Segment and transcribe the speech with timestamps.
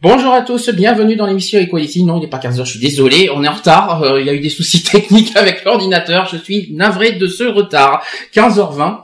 [0.00, 2.04] Bonjour à tous, bienvenue dans l'émission Equality.
[2.04, 4.02] Non, il n'est pas 15h, je suis désolé, on est en retard.
[4.04, 6.28] Euh, il y a eu des soucis techniques avec l'ordinateur.
[6.30, 8.04] Je suis navré de ce retard.
[8.34, 8.98] 15h20.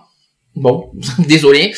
[0.57, 0.93] Bon,
[1.27, 1.75] désolé.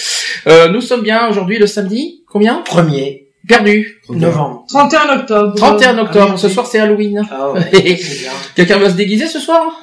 [0.46, 2.24] Euh, nous sommes bien aujourd'hui le samedi.
[2.28, 2.56] Combien?
[2.62, 4.02] Premier Perdu.
[4.10, 4.64] novembre.
[4.68, 5.54] 31 octobre.
[5.56, 6.32] 31 octobre.
[6.34, 6.52] Ah, ce oui.
[6.52, 7.22] soir c'est Halloween.
[7.30, 7.80] Ah ouais, c'est
[8.20, 8.32] bien.
[8.56, 9.80] Quelqu'un va se déguiser ce soir?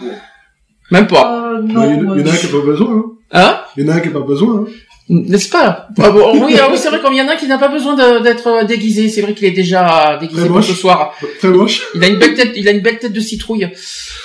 [0.92, 1.54] Même pas.
[1.56, 2.60] Euh, Il y, non, en a- moi, il y en a un je- qui n'a
[2.60, 2.92] pas besoin.
[2.98, 3.04] Hein.
[3.34, 4.62] Hein Il y en a un qui n'a pas besoin.
[4.62, 4.72] Hein.
[5.10, 5.90] N'est-ce pas?
[6.02, 7.68] Ah bon, Oui, ah oui c'est vrai qu'il y en a un qui n'a pas
[7.68, 9.10] besoin d'être euh, déguisé.
[9.10, 11.14] C'est vrai qu'il est déjà déguisé pour ce soir.
[11.40, 11.82] Très moche.
[11.94, 13.68] Il a une belle tête, il a une belle tête de citrouille.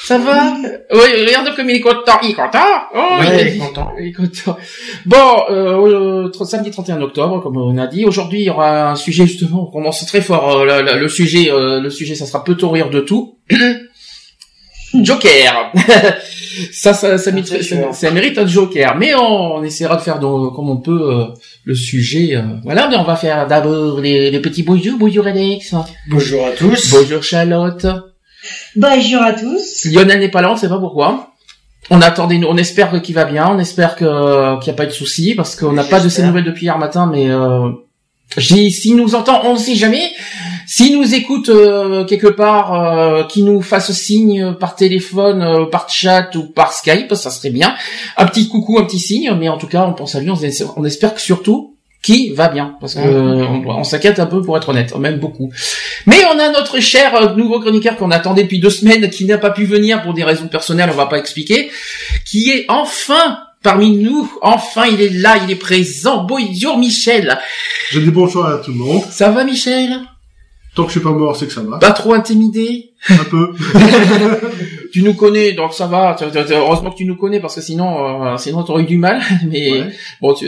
[0.04, 0.54] Ça va?
[0.92, 2.18] Oui, regarde comme il est content.
[2.22, 2.60] Il est content
[2.94, 3.92] Oh, Ouais, il, il est content.
[4.00, 4.56] il est content.
[5.04, 8.04] Bon, euh, euh, samedi 31 octobre, comme on a dit.
[8.04, 9.68] Aujourd'hui, il y aura un sujet justement.
[9.68, 10.60] On commence très fort.
[10.60, 13.34] euh, la- la- le sujet, euh, le sujet, ça sera peut-on rire de tout
[14.94, 15.72] Joker.
[16.72, 17.94] ça, ça, ça, mérite, c'est ça, sûr.
[17.94, 18.96] ça mérite un Joker.
[18.96, 21.24] Mais on, on essaiera de faire donc, comme on peut euh,
[21.64, 22.36] le sujet.
[22.36, 24.96] euh, voilà, mais on va faire d'abord les, les petits bonjours.
[24.98, 25.74] Bonjour Alex.
[26.08, 26.90] Bonjour à tous.
[26.90, 27.86] Bonjour Charlotte.
[28.76, 29.84] Bonjour à tous.
[29.86, 31.32] Lionel n'est pas là, on sait pas pourquoi.
[31.90, 34.88] On attendait, on espère qu'il va bien, on espère que qu'il n'y a pas eu
[34.88, 37.70] de soucis parce qu'on n'a pas de ses nouvelles depuis hier matin, mais euh,
[38.36, 40.12] s'il nous entend, on ne sait jamais.
[40.66, 45.88] S'il nous écoute euh, quelque part, euh, qu'il nous fasse signe par téléphone, euh, par
[45.88, 47.74] chat ou par Skype, ça serait bien.
[48.18, 50.84] Un petit coucou, un petit signe, mais en tout cas, on pense à lui, on,
[50.84, 54.56] espère que surtout qu'il va bien, parce que euh, on, on s'inquiète un peu pour
[54.56, 55.50] être honnête, même beaucoup.
[56.06, 59.38] Mais on a notre cher euh, nouveau chroniqueur qu'on attendait depuis deux semaines, qui n'a
[59.38, 61.70] pas pu venir pour des raisons personnelles, on va pas expliquer,
[62.24, 64.30] qui est enfin parmi nous.
[64.42, 66.24] Enfin, il est là, il est présent.
[66.24, 67.38] Bonjour Michel.
[67.90, 69.02] Je dis bonjour à tout le monde.
[69.10, 70.00] Ça va Michel?
[70.74, 71.78] Tant que je suis pas mort, c'est que ça va.
[71.78, 72.92] Pas trop intimidé?
[73.08, 73.52] Un peu.
[74.92, 76.16] Tu nous connais, donc ça va.
[76.50, 79.20] Heureusement que tu nous connais parce que sinon, euh, sinon t'aurais eu du mal.
[79.46, 79.92] Mais Ouais.
[80.22, 80.46] bon, tu,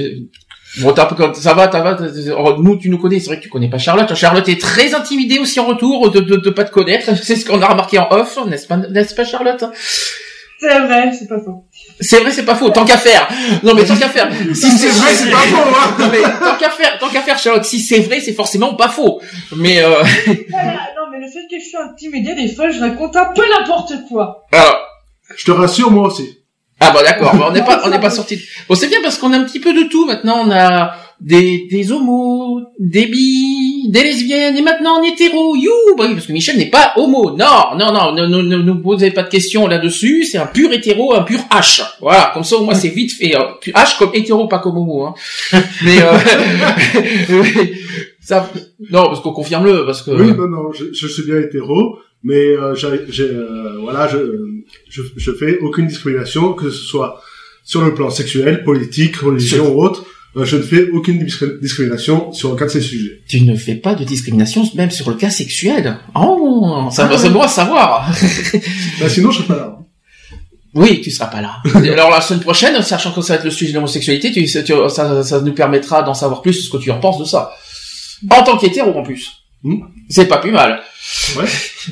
[0.81, 1.69] bon, ça va, ça va.
[1.69, 3.21] t'as- t'as- Nous, tu nous connais.
[3.21, 4.15] C'est vrai que tu connais pas Charlotte.
[4.15, 7.15] Charlotte est très intimidée aussi en retour de de, de pas te connaître.
[7.23, 9.63] C'est ce qu'on a remarqué en off, n'est-ce pas, n'est-ce pas Charlotte?
[10.59, 11.65] C'est vrai, c'est pas faux.
[12.01, 12.71] C'est vrai, c'est pas faux.
[12.71, 13.29] Tant qu'à faire.
[13.63, 14.31] Non, mais tant qu'à faire.
[14.55, 15.97] Si c'est vrai, c'est pas faux, hein.
[15.99, 17.65] Non, mais tant qu'à faire, tant qu'à faire, Charlotte.
[17.65, 19.21] Si c'est vrai, c'est forcément pas faux.
[19.57, 20.03] Mais euh,
[20.51, 23.43] Voilà, non, mais le fait que je suis intimidée, des fois, je raconte un peu
[23.59, 24.47] n'importe quoi.
[24.53, 24.79] alors.
[25.37, 26.39] Je te rassure, moi aussi.
[26.81, 28.41] Ah bah d'accord, Bah, on n'est pas on n'est pas sorti.
[28.69, 30.43] Bon c'est bien parce qu'on a un petit peu de tout maintenant.
[30.45, 33.60] On a des des homos, des bi,
[33.91, 35.57] des lesbiennes et maintenant on est hétéro.
[35.57, 37.31] You, bah oui parce que Michel n'est pas homo.
[37.37, 40.25] Non non non, ne ne ne nous posez pas de questions là-dessus.
[40.25, 41.83] C'est un pur hétéro, un pur H.
[42.01, 43.35] Voilà, comme ça au moins c'est vite fait.
[43.37, 43.55] hein.
[43.67, 45.05] H comme hétéro, pas comme homo.
[45.05, 45.15] Hein.
[45.85, 47.43] Mais euh,
[48.21, 48.51] ça
[48.91, 51.99] non parce qu'on confirme le parce que Oui, non, non, je, je suis bien hétéro,
[52.23, 54.19] mais euh, j'ai, euh, voilà, je,
[54.89, 57.21] je, je fais aucune discrimination, que ce soit
[57.65, 60.05] sur le plan sexuel, politique, religion ou autre.
[60.37, 63.21] Euh, je ne fais aucune discri- discrimination sur aucun de ces sujets.
[63.29, 65.99] tu ne fais pas de discrimination même sur le cas sexuel.
[66.15, 68.09] Oh, ça va c'est bon à savoir.
[69.01, 69.77] Bah, sinon, je serais pas là.
[70.75, 71.57] Oui, tu seras pas là.
[71.75, 74.89] Alors la semaine prochaine, sachant que ça va être le sujet de l'homosexualité, tu, tu-
[74.89, 77.51] ça, ça nous permettra d'en savoir plus ce que tu en penses de ça.
[78.31, 79.27] En tant qu'hétéro en plus.
[79.65, 79.81] Hmm.
[80.09, 80.81] C'est pas plus mal.
[81.37, 81.45] Ouais.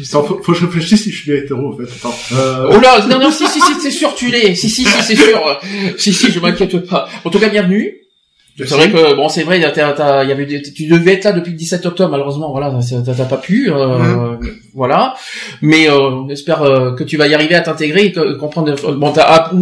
[0.09, 1.83] Attends, faut, faut que je réfléchisse si je suis hétéro, en fait.
[1.93, 2.15] Attends.
[2.33, 4.55] Euh, Oh là, non, non, si, si, si, c'est sûr, tu l'es.
[4.55, 5.61] Si, si, si, c'est sûr.
[5.99, 7.09] Si, si, je m'inquiète pas.
[7.25, 7.95] En tout cas, bienvenue.
[8.67, 11.25] C'est vrai que bon, c'est vrai, t'as- t'as- il y avait des- tu devais être
[11.25, 12.73] là depuis le 17 octobre, malheureusement, voilà,
[13.07, 14.37] t'as pas pu, euh,
[14.75, 15.15] voilà.
[15.63, 18.75] Mais euh, on espère euh, que tu vas y arriver à t'intégrer et que- comprendre.
[18.85, 19.53] euh, Bon, t'as à,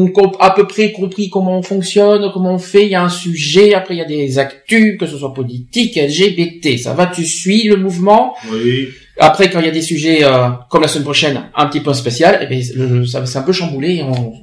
[0.40, 2.84] à peu près compris comment on fonctionne, comment on fait.
[2.86, 5.96] Il y a un sujet, après il y a des actus, que ce soit politique,
[5.96, 6.78] LGBT.
[6.78, 8.34] Ça va, tu suis le mouvement.
[8.50, 8.88] oui.
[9.18, 11.94] Après, quand il y a des sujets euh, comme la semaine prochaine, un petit peu
[11.94, 13.94] spécial, ben le- ça c'est un peu chamboulé.
[13.96, 14.34] Et on,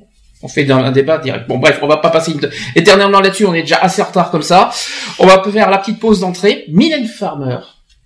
[0.43, 1.47] on fait un, un débat direct.
[1.47, 3.45] Bon, bref, on va pas passer une- éternellement là-dessus.
[3.45, 4.69] On est déjà assez en retard comme ça.
[5.19, 6.65] On va faire la petite pause d'entrée.
[6.67, 7.57] Mylène Farmer.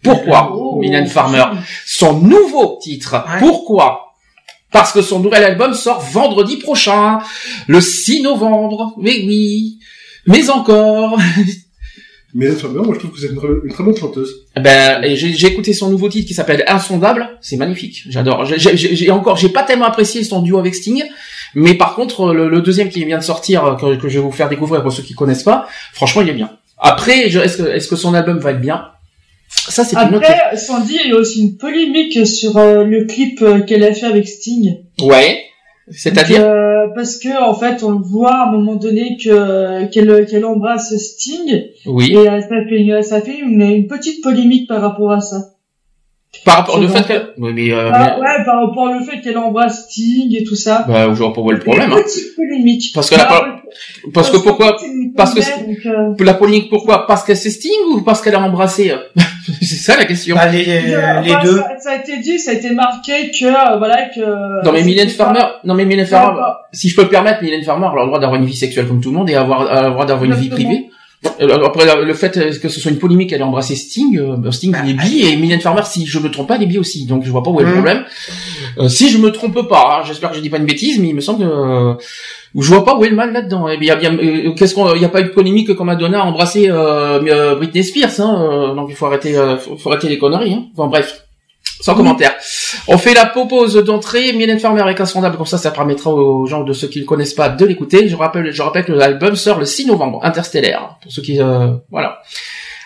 [0.04, 0.78] Pourquoi Oh.
[0.80, 1.44] Mylène Farmer
[1.86, 3.16] Son nouveau titre.
[3.28, 3.40] Ouais.
[3.40, 4.14] Pourquoi?
[4.72, 7.20] Parce que son nouvel album sort vendredi prochain,
[7.68, 8.94] le 6 novembre.
[8.98, 9.80] Mais oui,
[10.28, 11.18] mais encore.
[12.40, 14.46] Mais Farmer, moi je trouve que c'est une, très- une très bonne chanteuse.
[14.56, 17.28] Ben, et j'ai écouté son nouveau titre qui s'appelle Insondable.
[17.42, 18.04] C'est magnifique.
[18.10, 18.46] J'adore.
[18.46, 21.04] J'ai- encore, j'ai pas tellement apprécié son duo avec Sting,
[21.56, 24.24] mais par contre le, le deuxième qui vient de sortir, euh, que, que je vais
[24.24, 26.52] vous faire découvrir pour ceux qui connaissent pas, franchement il est bien.
[26.78, 28.86] Après, je- est-ce que est-ce que son album va être bien?
[29.50, 30.30] Ça c'est une autre.
[30.30, 33.94] Après, Sandy, il y a aussi une polémique sur euh, le clip euh, qu'elle a
[33.96, 34.78] fait avec Sting.
[35.02, 35.40] Ouais.
[35.90, 40.46] C'est-à-dire Euh, parce que en fait, on voit à un moment donné que qu'elle qu'elle
[40.46, 42.12] embrasse Sting Oui.
[42.16, 45.54] et ça fait ça fait une, une petite polémique par rapport à ça.
[46.46, 47.04] Par rapport au fait bon.
[47.04, 47.34] que.
[47.40, 47.72] Oui, mais.
[47.72, 50.86] Euh, Ah, ouais, par rapport au fait qu'elle embrasse Sting et tout ça.
[50.88, 51.90] Bah, je vois pas où est le problème.
[51.92, 52.02] Une Hein.
[52.04, 52.92] petite polémique.
[52.94, 53.62] Parce que la Bah,
[54.14, 54.78] Parce que pourquoi
[55.16, 55.86] parce que donc,
[56.20, 57.06] euh, La polémique pourquoi?
[57.08, 58.98] Parce qu'elle c'est Sting ou parce qu'elle a embrassé euh?
[59.62, 60.36] C'est ça la question.
[60.36, 61.58] Bah, les, euh, les deux.
[61.58, 64.66] Ça, ça a été dit, ça a été marqué que euh, voilà que.
[64.66, 66.42] Non mais Mylène Farmer, non mais Mylène Farmer,
[66.74, 69.02] si je peux me permettre, Mylène Farmer a le droit d'avoir une vie sexuelle comme
[69.02, 70.90] tout le monde et avoir, a le droit d'avoir une vie privée.
[71.42, 74.36] Euh, Après le fait euh, que ce soit une polémique, elle a embrassé Sting, euh,
[74.38, 76.68] bah, Sting il est bi et Mylène Farmer, si je me trompe pas, elle est
[76.68, 77.74] bi aussi, donc je vois pas où est le Mhm.
[77.76, 78.06] problème.
[78.78, 81.08] Euh, si je me trompe pas, hein, j'espère que je dis pas une bêtise, mais
[81.10, 81.94] il me semble que euh,
[82.56, 83.68] je vois pas où est le mal là-dedans.
[83.68, 86.26] Eh bien, euh, qu'est-ce qu'on, il y a pas eu de polémique quand Madonna a
[86.26, 90.54] embrassé euh, Britney Spears, hein, donc il faut arrêter, euh, faut arrêter les conneries.
[90.54, 90.66] Hein.
[90.78, 91.27] Enfin bref,
[91.82, 92.36] sans commentaire.
[92.88, 96.64] On fait la pause d'entrée, Mylène Farmer avec Insondable, comme ça, ça permettra aux gens
[96.64, 98.08] de ceux qui ne connaissent pas de l'écouter.
[98.08, 101.74] Je rappelle, je rappelle que l'album sort le 6 novembre, Interstellaire, pour ceux qui, euh,
[101.92, 102.22] voilà.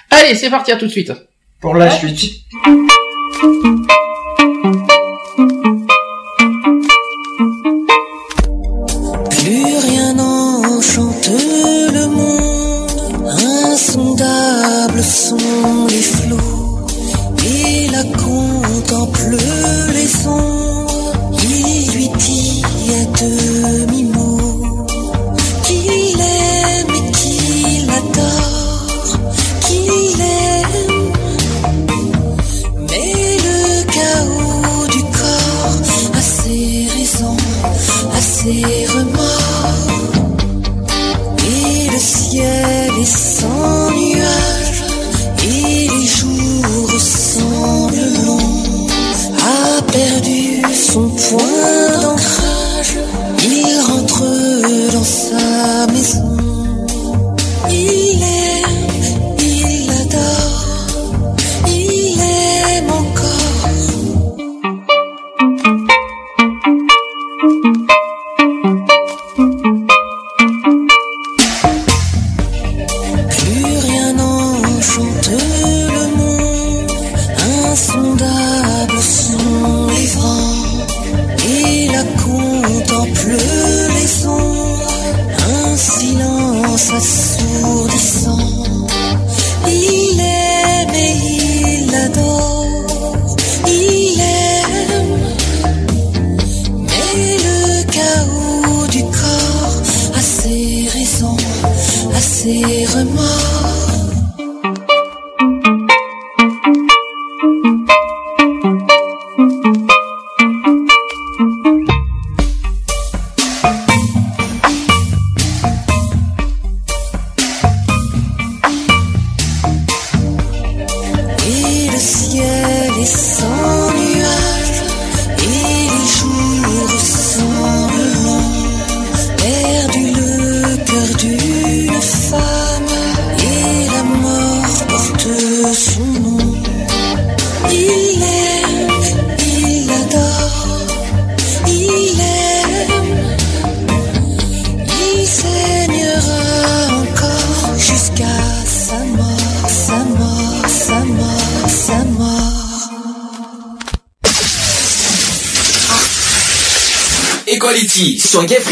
[0.09, 1.13] Allez, c'est parti, à tout de suite.
[1.61, 2.41] Pour la suite.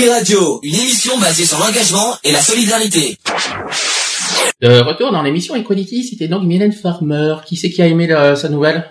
[0.07, 3.17] Radio, une émission basée sur l'engagement et la solidarité.
[4.61, 7.35] De retour dans l'émission Equality, c'était donc Mylène Farmer.
[7.45, 8.85] Qui c'est qui a aimé la- sa nouvelle?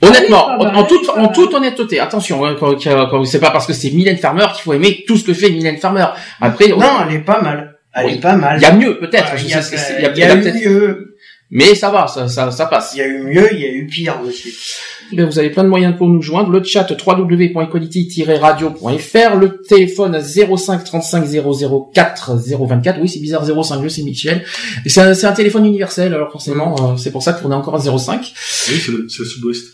[0.00, 2.78] Honnêtement, Ah oui, en, mal, en toute, en toute honnêteté, attention, hein, quand,
[3.24, 5.78] c'est pas parce que c'est Mylène Farmer qu'il faut aimer tout ce que fait Mylène
[5.78, 6.06] Farmer.
[6.40, 7.76] Après, on- Non, elle est pas mal.
[7.94, 8.12] Elle Oui.
[8.14, 8.58] est pas mal.
[8.58, 9.32] il y a mieux peut-être.
[9.38, 11.16] Il y a, y y eu mieux.
[11.50, 12.92] mais ça va, ça, ça, ça passe.
[12.94, 14.54] Il y a eu mieux, il y a eu pire aussi.
[15.12, 16.50] Ben, vous avez plein de moyens pour nous joindre.
[16.50, 22.98] Le chat www.equality-radio.fr, le téléphone 05 35 00 4 024.
[23.00, 24.44] Oui, c'est bizarre 05, je sais Michel.
[24.86, 27.74] C'est un, c'est un téléphone universel, alors forcément, euh, c'est pour ça qu'on est encore
[27.76, 28.20] à 05.
[28.20, 28.28] Oui,
[28.84, 29.64] c'est le, c'est le sud-ouest.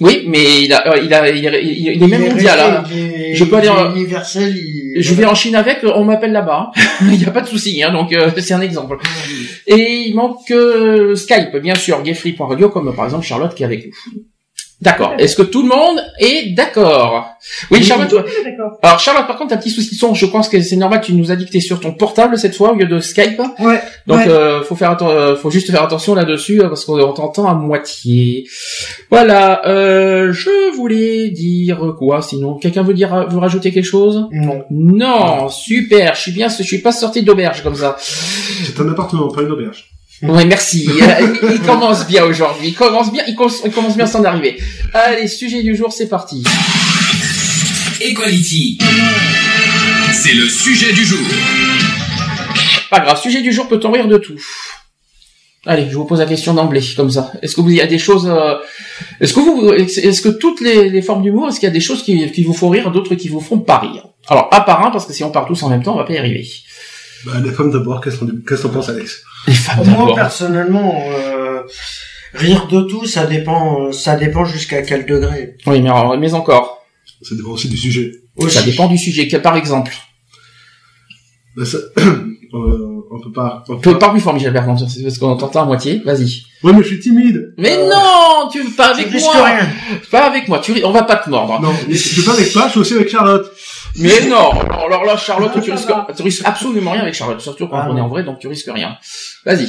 [0.00, 2.60] Oui, mais il a, euh, il a, il, est- il est- il est même mondial.
[2.60, 2.84] hein.
[3.32, 4.54] Je peux aller en- universel.
[4.56, 6.70] il- Je vais en Chine avec, on m'appelle là-bas.
[7.00, 8.98] Il n'y a pas de souci, hein, donc euh, c'est un exemple.
[9.66, 13.86] Et il manque euh, Skype, bien sûr, gayfree.radio, comme par exemple Charlotte qui est avec
[13.86, 13.92] nous.
[14.82, 15.14] D'accord.
[15.18, 17.24] Est-ce que tout le monde est d'accord?
[17.70, 18.08] Oui, Charlotte.
[18.10, 18.78] toi- D'accord.
[18.82, 20.12] Alors Charlotte, par contre, t'as un petit souci de son.
[20.14, 21.00] Je pense que c'est normal.
[21.00, 23.40] Tu nous as dit que t'es sur ton portable cette fois au lieu de Skype.
[23.60, 23.80] Ouais.
[24.06, 24.28] Donc, Ouais.
[24.28, 28.46] euh, faut faire, euh, faut juste faire attention là-dessus euh, parce qu'on t'entend à moitié.
[29.10, 29.66] Voilà.
[29.68, 34.26] Euh, je voulais dire quoi Sinon, quelqu'un veut dire, veut rajouter quelque chose?
[34.32, 34.64] Non.
[34.70, 36.14] Non, super.
[36.16, 36.48] Je suis bien.
[36.48, 37.96] Je suis pas sorti d'auberge comme ça.
[37.98, 39.91] C'est un appartement, pas une auberge.
[40.22, 40.84] Ouais, merci.
[40.88, 42.68] Il, il commence bien aujourd'hui.
[42.68, 43.24] Il commence bien.
[43.26, 44.56] Il, com- il commence bien sans arriver.
[44.94, 46.44] Allez, sujet du jour, c'est parti.
[48.00, 48.78] Equality.
[50.12, 51.18] C'est le sujet du jour.
[52.90, 53.20] Pas grave.
[53.20, 54.36] Sujet du jour, peut-on rire de tout
[55.64, 57.32] Allez, je vous pose la question d'emblée, comme ça.
[57.40, 58.56] Est-ce que vous il y a des choses euh,
[59.20, 61.80] Est-ce que vous, est-ce que toutes les, les formes d'humour, est-ce qu'il y a des
[61.80, 64.04] choses qui, qui vous font rire, d'autres qui vous font pas rire?
[64.28, 66.04] Alors, un par un, parce que si on part tous en même temps, on va
[66.04, 66.44] pas y arriver.
[67.24, 69.22] Bah, les femmes d'abord, qu'est-ce qu'on qu'est-ce qu'on pense, Alex?
[69.46, 71.62] Les femmes Moi, personnellement, euh,
[72.34, 75.56] rire de tout, ça dépend, euh, ça dépend jusqu'à quel degré.
[75.66, 76.84] Oui, mais, mais encore.
[77.22, 78.12] Ça dépend aussi du sujet.
[78.36, 78.56] Aussi.
[78.56, 79.26] Ça dépend du sujet.
[79.40, 79.92] Par exemple,
[81.56, 81.78] Bah, ça...
[81.98, 83.62] euh, on peut pas...
[83.68, 84.06] On peut pas...
[84.06, 86.00] pas plus fort, Michel Bertrand, c'est parce qu'on t'entend à moitié.
[86.04, 86.42] Vas-y.
[86.62, 89.44] Ouais, mais je suis timide Mais Euh, non, tu pas Tu avec risques moi.
[89.44, 89.68] rien.
[90.10, 90.60] Pas avec moi.
[90.60, 91.60] Tu, ris- on va pas te mordre.
[91.60, 93.50] Non, je suis pas avec toi, je suis aussi avec Charlotte.
[93.96, 94.50] Mais non.
[94.50, 96.06] Alors là, Charlotte, Ah, tu risques, va.
[96.16, 98.48] tu risques absolument rien avec Charlotte, surtout quand Ah, on est en vrai, donc tu
[98.48, 98.96] risques rien.
[99.44, 99.68] Vas-y.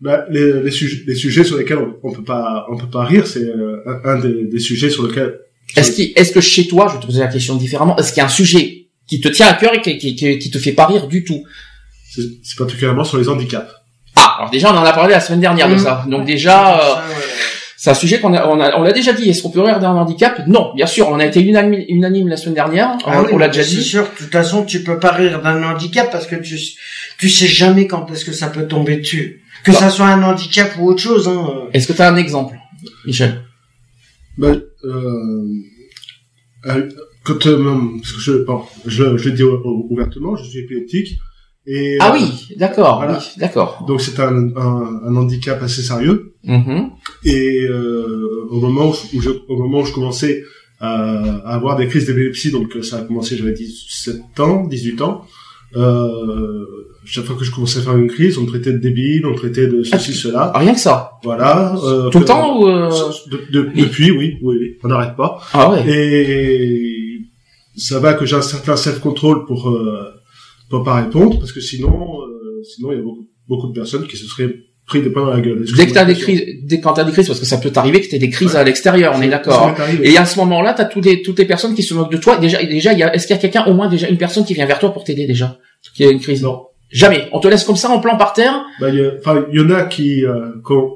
[0.00, 3.04] Bah, les, les, sujets, les sujets sur lesquels on, on peut pas, on peut pas
[3.04, 5.38] rire, c'est euh, un, un des, des sujets sur lesquels.
[5.76, 8.18] Est-ce qu'il, est-ce que chez toi, je vais te poser la question différemment, est-ce qu'il
[8.18, 10.58] y a un sujet qui te tient à cœur et qui, qui, qui, qui te
[10.58, 11.42] fait pas rire du tout?
[12.14, 13.70] C'est c'est particulièrement sur les handicaps.
[14.14, 15.78] Ah, alors déjà, on en a parlé la semaine dernière de Mmh.
[15.78, 16.04] ça.
[16.08, 17.14] Donc déjà, euh, Ça, ouais.
[17.76, 19.28] C'est un sujet qu'on a, on a, on l'a déjà dit.
[19.28, 20.40] Est-ce qu'on peut rire d'un handicap?
[20.46, 22.96] Non, bien sûr, on a été unanime, unanime la semaine dernière.
[23.04, 23.82] Ah on oui, on l'a déjà C'est dit.
[23.84, 26.58] sûr, de toute façon, tu peux pas rire d'un handicap parce que tu,
[27.18, 29.42] tu sais jamais quand est-ce que ça peut tomber dessus.
[29.64, 29.78] Que Bah.
[29.78, 31.68] ça soit un handicap ou autre chose, hein.
[31.72, 32.56] Est-ce que tu as un exemple,
[33.04, 33.42] Michel?
[34.38, 34.52] Bah,
[34.84, 35.44] euh,
[36.66, 36.88] euh,
[37.24, 40.60] quand euh, parce que je, bon, je, je le dis ou- ou- ouvertement, je suis
[40.60, 41.18] épileptique.
[41.68, 43.18] Et, Ah euh, oui, d'accord, voilà.
[43.18, 43.84] oui, d'accord.
[43.88, 46.34] Donc c'est un, un, un handicap assez sérieux.
[46.44, 46.90] Mhm.
[47.24, 50.44] Et euh, au moment où, je- au moment où je commençais
[50.78, 50.92] à,
[51.44, 55.24] à avoir des crises d'épilepsie, donc euh, ça a commencé, j'avais 17 ans, 18 ans.
[55.74, 56.64] Euh,
[57.04, 59.30] chaque fois que je commençais à faire une crise, on me traitait de débile, on
[59.30, 60.50] me traitait de ceci, cela.
[60.54, 61.12] Ah, rien que ça.
[61.24, 61.74] Voilà.
[61.84, 62.90] euh, Tout le temps ou euh,
[63.30, 65.40] de- de- Depuis, oui, oui, oui, on n'arrête pas.
[65.52, 65.84] Ah ouais.
[65.88, 67.18] Et
[67.76, 70.10] ça va que j'ai un certain self-control pour euh,
[70.70, 71.88] pour pas répondre, parce que sinon,
[72.22, 74.52] euh, sinon il y a beaucoup, beaucoup de personnes qui se seraient
[74.86, 75.64] pris des pains dans la gueule.
[75.76, 78.00] Dès que t'as des crises, dès quand t'as des crises, parce que ça peut t'arriver
[78.00, 78.60] que t'aies des crises Ouais.
[78.60, 79.74] à l'extérieur, on est d'accord.
[79.78, 80.12] Arrivé.
[80.12, 82.36] Et à ce moment-là, t'as toutes les toutes les personnes qui se moquent de toi.
[82.36, 84.54] Déjà, déjà, y a, est-ce qu'il y a quelqu'un, au moins déjà une personne qui
[84.54, 85.58] vient vers toi pour t'aider déjà,
[85.94, 86.42] qui a une crise?
[86.42, 86.66] Non.
[86.90, 87.28] Jamais.
[87.32, 88.64] On te laisse comme ça en plan par terre?
[88.80, 90.92] Bah, y enfin, il y en a qui, euh, qui ont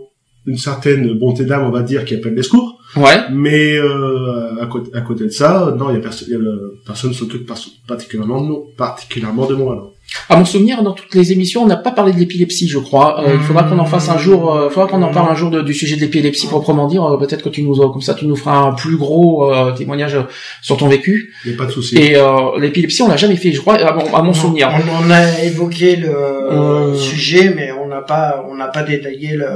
[0.47, 2.80] une certaine bonté d'âme, on va dire, qui appellent les secours.
[2.97, 3.19] Ouais.
[3.33, 6.37] Mais euh, à, côté, à côté de ça, non, il y a, perso- il y
[6.37, 7.49] a le- personne s'occupe
[7.87, 9.93] particulièrement de nous, particulièrement de moi.
[10.29, 13.21] À mon souvenir, dans toutes les émissions, on n'a pas parlé de l'épilepsie, je crois.
[13.23, 14.53] Euh, il faudra qu'on en fasse un jour.
[14.53, 17.05] euh, Il faudra qu'on en parle un jour de- du sujet de l'épilepsie proprement dire.
[17.05, 20.17] Euh, Peut-être que tu nous, comme ça, tu nous feras un plus gros euh, témoignage
[20.63, 21.33] sur ton vécu.
[21.45, 21.97] Il n'y a pas de souci.
[21.97, 24.69] Et euh, l'épilepsie, on l'a jamais fait, je crois, à mon, à mon Non, souvenir.
[24.75, 26.95] On, on a évoqué le Euh.
[26.97, 29.47] sujet, mais on n'a pas, on n'a pas détaillé le.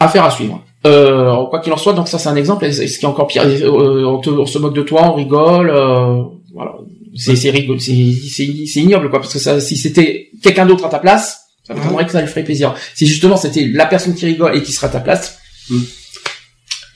[0.00, 0.60] Affaire à suivre.
[0.86, 2.64] Euh, quoi qu'il en soit, donc ça c'est un exemple.
[2.66, 5.14] Et ce qui est encore pire, euh, on, te- on se moque de toi, on
[5.14, 5.70] rigole.
[5.70, 6.22] euh,
[6.54, 6.72] voilà,
[7.16, 10.84] c'est c'est rigolo, c'est c'est c'est ignoble quoi, parce que ça, si c'était quelqu'un d'autre
[10.84, 12.74] à ta place, ça m'étonnerait que ça lui ferait plaisir.
[12.94, 15.38] Si justement c'était la personne qui rigole et qui sera à ta place,
[15.70, 15.78] Mm.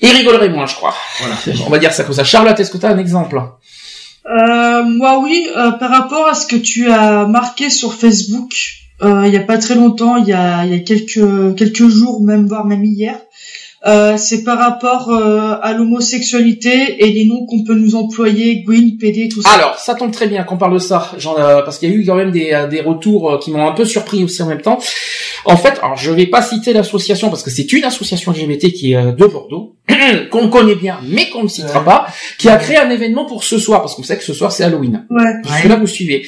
[0.03, 0.95] il rigolerait moins, je crois.
[1.21, 1.37] Voilà.
[1.67, 2.23] On va dire ça comme ça.
[2.25, 3.41] Charlotte, est-ce que tu as un exemple?
[4.31, 8.51] Euh, moi oui, euh, par rapport à ce que tu as marqué sur Facebook,
[9.03, 11.89] euh, il y a pas très longtemps, il y a, il y a quelques quelques
[11.89, 13.19] jours, même voire même hier,
[13.87, 18.97] euh, c'est par rapport euh, à l'homosexualité et les noms qu'on peut nous employer, Gwyn,
[18.99, 19.51] PD, tout ça.
[19.51, 21.95] Alors, ça tombe très bien qu'on parle de ça, J'en, euh, parce qu'il y a
[21.95, 24.47] eu quand même des, euh, des retours euh, qui m'ont un peu surpris aussi en
[24.47, 24.79] même temps.
[25.45, 28.93] En fait, alors je vais pas citer l'association parce que c'est une association LGBT qui
[28.93, 29.77] est euh, de Bordeaux,
[30.31, 31.85] qu'on connaît bien, mais qu'on ne citera Ouais.
[31.85, 32.07] pas,
[32.39, 34.65] qui a créé un événement pour ce soir, parce qu'on sait que ce soir c'est
[34.65, 35.07] Halloween.
[35.11, 35.25] Ouais.
[35.45, 36.27] Jusque là vous suivez.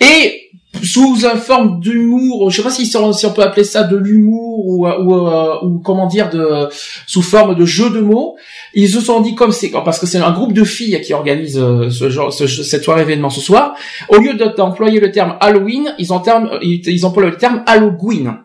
[0.00, 0.41] Et
[0.82, 2.50] sous une forme d'humour.
[2.50, 6.30] Je sais pas si, on peut appeler ça de l'humour ou, euh, ou comment dire
[6.30, 6.68] de
[7.06, 8.36] sous forme de jeu de mots.
[8.74, 11.58] Ils se sont dit comme c'est parce que c'est un groupe de filles qui organise
[11.58, 13.74] euh, ce genre ce, cette soirée événement ce soir.
[14.08, 18.38] Au lieu d'employer le terme Halloween, ils, terme, ils, ils emploient le terme Halloween.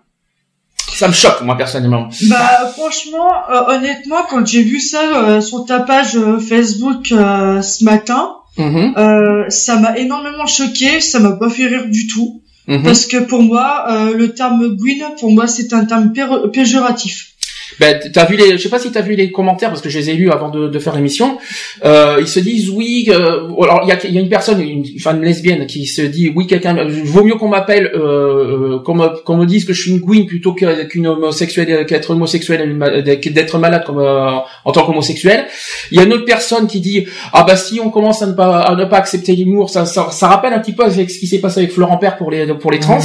[0.78, 2.10] Ça me choque moi personnellement.
[2.24, 9.50] Bah franchement, euh, honnêtement, quand j'ai vu ça sur ta page Facebook ce matin, mm-hmm.
[9.50, 11.02] ça m'a énormément choqué.
[11.02, 12.42] Ça m'a pas fait rire du tout.
[12.68, 12.84] Mm-hmm.
[12.84, 16.12] Parce que pour moi, le terme Gwyn, pour moi, c'est un terme
[16.52, 17.37] péjoratif.
[17.80, 20.00] Ben, t'as vu les, je sais pas si t'as vu les commentaires parce que je
[20.00, 21.38] les ai lus avant de, de faire l'émission.
[21.86, 23.10] Euh, ils se disent oui.
[23.10, 26.32] Euh, alors il y a, y a, une personne, une femme lesbienne, qui se dit
[26.36, 26.76] oui, quelqu'un.
[27.04, 30.26] Vaut mieux qu'on m'appelle, euh, qu'on me, qu'on me dise que je suis une queen
[30.26, 35.46] plutôt qu'une homosexuelle, qu'être homosexuelle, d'être malade comme euh, en tant qu'homosexuel.
[35.92, 38.34] Il y a une autre personne qui dit ah bah si on commence à ne
[38.34, 41.20] pas à ne pas accepter l'humour, ça, ça, ça rappelle un petit peu avec ce
[41.20, 43.00] qui s'est passé avec Florent Père pour les pour les trans.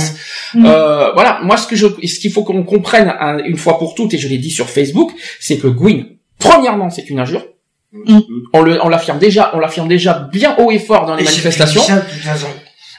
[0.54, 0.66] Mmh.
[0.66, 3.12] Euh, voilà, moi ce que je, ce qu'il faut qu'on comprenne
[3.44, 6.04] une fois pour toutes et je l'ai dit sur Facebook, c'est que Gwyn,
[6.38, 7.44] premièrement, c'est une injure.
[7.92, 8.20] Mm.
[8.52, 11.82] On le, on l'affirme déjà, on l'affirme déjà bien haut et fort dans les manifestations.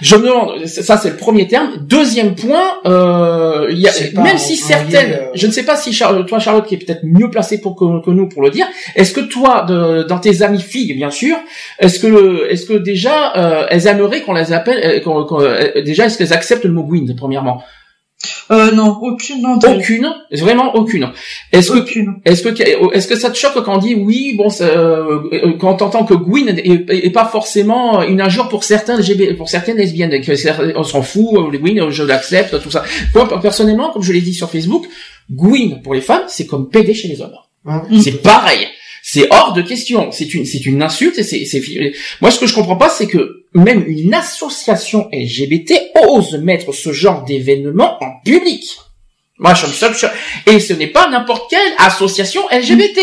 [0.02, 1.78] Je me demande, ça c'est le premier terme.
[1.80, 3.92] Deuxième point, euh, y a,
[4.22, 7.04] même si certaines, euh, je ne sais pas si Charlotte, toi Charlotte qui est peut-être
[7.04, 10.62] mieux placée pour que, nous pour le dire, est-ce que toi, de, dans tes amis
[10.62, 11.38] filles bien sûr,
[11.80, 16.34] est-ce que, est-ce que déjà euh, elles aimeraient qu'on les appelle, euh, déjà est-ce qu'elles
[16.34, 17.64] acceptent le mot Gwyn premièrement?
[18.51, 21.12] Euh, non, aucune d'entre Aucune, vraiment aucune.
[21.51, 21.80] Est-ce que
[22.25, 25.75] est-ce que est-ce que ça te choque quand on dit oui, bon, euh, euh, quand
[25.75, 29.00] t'entends que Gwyn est, pas forcément une injure pour certains
[29.38, 30.13] pour certaines lesbiennes,
[30.75, 32.84] on s'en fout, les Gwyn, je l'accepte, tout ça.
[33.15, 34.86] Moi, personnellement, comme je l'ai dit sur Facebook,
[35.32, 37.36] Gwyn pour les femmes, c'est comme PD chez les hommes.
[37.65, 38.01] Mmh.
[38.01, 38.68] C'est pareil.
[39.13, 40.12] C'est hors de question.
[40.12, 41.20] C'est une, c'est une insulte.
[41.20, 41.62] Et c'est, c'est,
[42.20, 46.91] moi, ce que je comprends pas, c'est que même une association LGBT ose mettre ce
[46.91, 48.63] genre d'événement en public.
[49.40, 53.00] Moi, je me et ce n'est pas n'importe quelle association LGBT.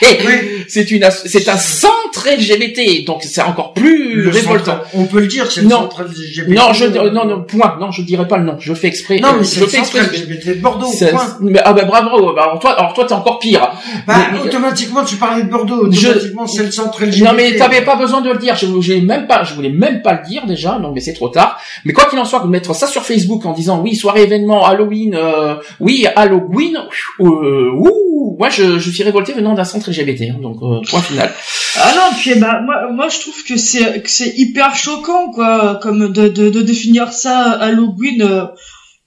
[0.68, 4.78] c'est une, c'est un centre LGBT, donc c'est encore plus révoltant.
[4.94, 6.48] on peut le dire, c'est le centre LGBT.
[6.50, 7.78] Non, je, non, non, point.
[7.80, 8.56] Non, je dirais pas le nom.
[8.60, 9.18] Je fais exprès.
[9.18, 10.86] Non, mais c'est le centre LGBT de Bordeaux.
[10.86, 11.36] Point.
[11.40, 12.32] Mais, ah ben bravo.
[12.32, 13.68] Bah, alors toi, alors toi, t'es encore pire.
[14.06, 15.86] Bah, automatiquement, tu parlais de Bordeaux.
[15.86, 17.24] Automatiquement, c'est le centre LGBT.
[17.24, 18.54] Non, mais t'avais pas besoin de le dire.
[18.54, 20.78] Je voulais même pas, je voulais même pas le dire déjà.
[20.78, 21.60] Non, mais c'est trop tard.
[21.84, 25.16] Mais quoi qu'il en soit, mettre ça sur Facebook en disant oui, soirée événement, Halloween.
[25.16, 26.78] Euh, oui, Halloween,
[27.20, 31.02] euh, ouh, moi je, je suis révolté venant d'un centre LGBT, hein, donc euh, point
[31.02, 31.32] final.
[31.76, 35.78] Ah non, puis bah, moi, moi je trouve que c'est que c'est hyper choquant quoi,
[35.82, 38.22] comme de, de, de définir ça Halloween.
[38.22, 38.44] Euh,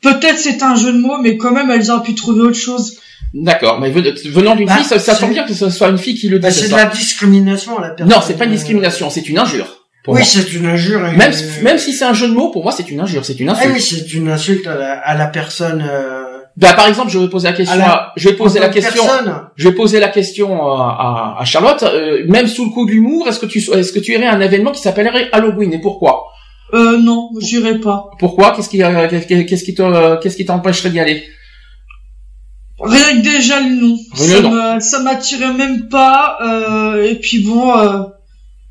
[0.01, 2.97] peut-être c'est un jeu de mots, mais quand même elles ont pu trouver autre chose.
[3.33, 6.15] D'accord, mais venant d'une bah, fille, ça, ça tombe bien que ce soit une fille
[6.15, 6.61] qui le bah, dise.
[6.61, 8.15] c'est de la discrimination à la personne.
[8.15, 9.85] Non, c'est pas une discrimination, c'est une injure.
[10.07, 11.01] Oui, c'est une injure.
[11.01, 13.49] Même, même si c'est un jeu de mots, pour moi, c'est une injure, c'est une
[13.49, 13.69] insulte.
[13.71, 15.83] Ah oui, c'est une insulte à la, à la personne.
[15.87, 16.24] Euh,
[16.57, 17.83] bah, par exemple, je vais poser la question.
[17.83, 19.03] À je vais poser la question.
[19.55, 21.83] Je vais poser la question à, à, Charlotte.
[21.83, 24.41] Euh, même sous le coup d'humour, est-ce que tu est-ce que tu irais à un
[24.41, 26.27] événement qui s'appellerait Halloween et pourquoi?
[26.73, 28.09] Euh non, j'irai pas.
[28.19, 28.55] Pourquoi?
[28.55, 31.23] Qu'est-ce qui euh, qu'est-ce qui te qu'est-ce qui t'empêcherait d'y aller?
[32.79, 34.79] Rien que déjà le nom.
[34.79, 36.37] ça m'attirait même pas.
[36.41, 38.03] Euh, et puis bon, euh,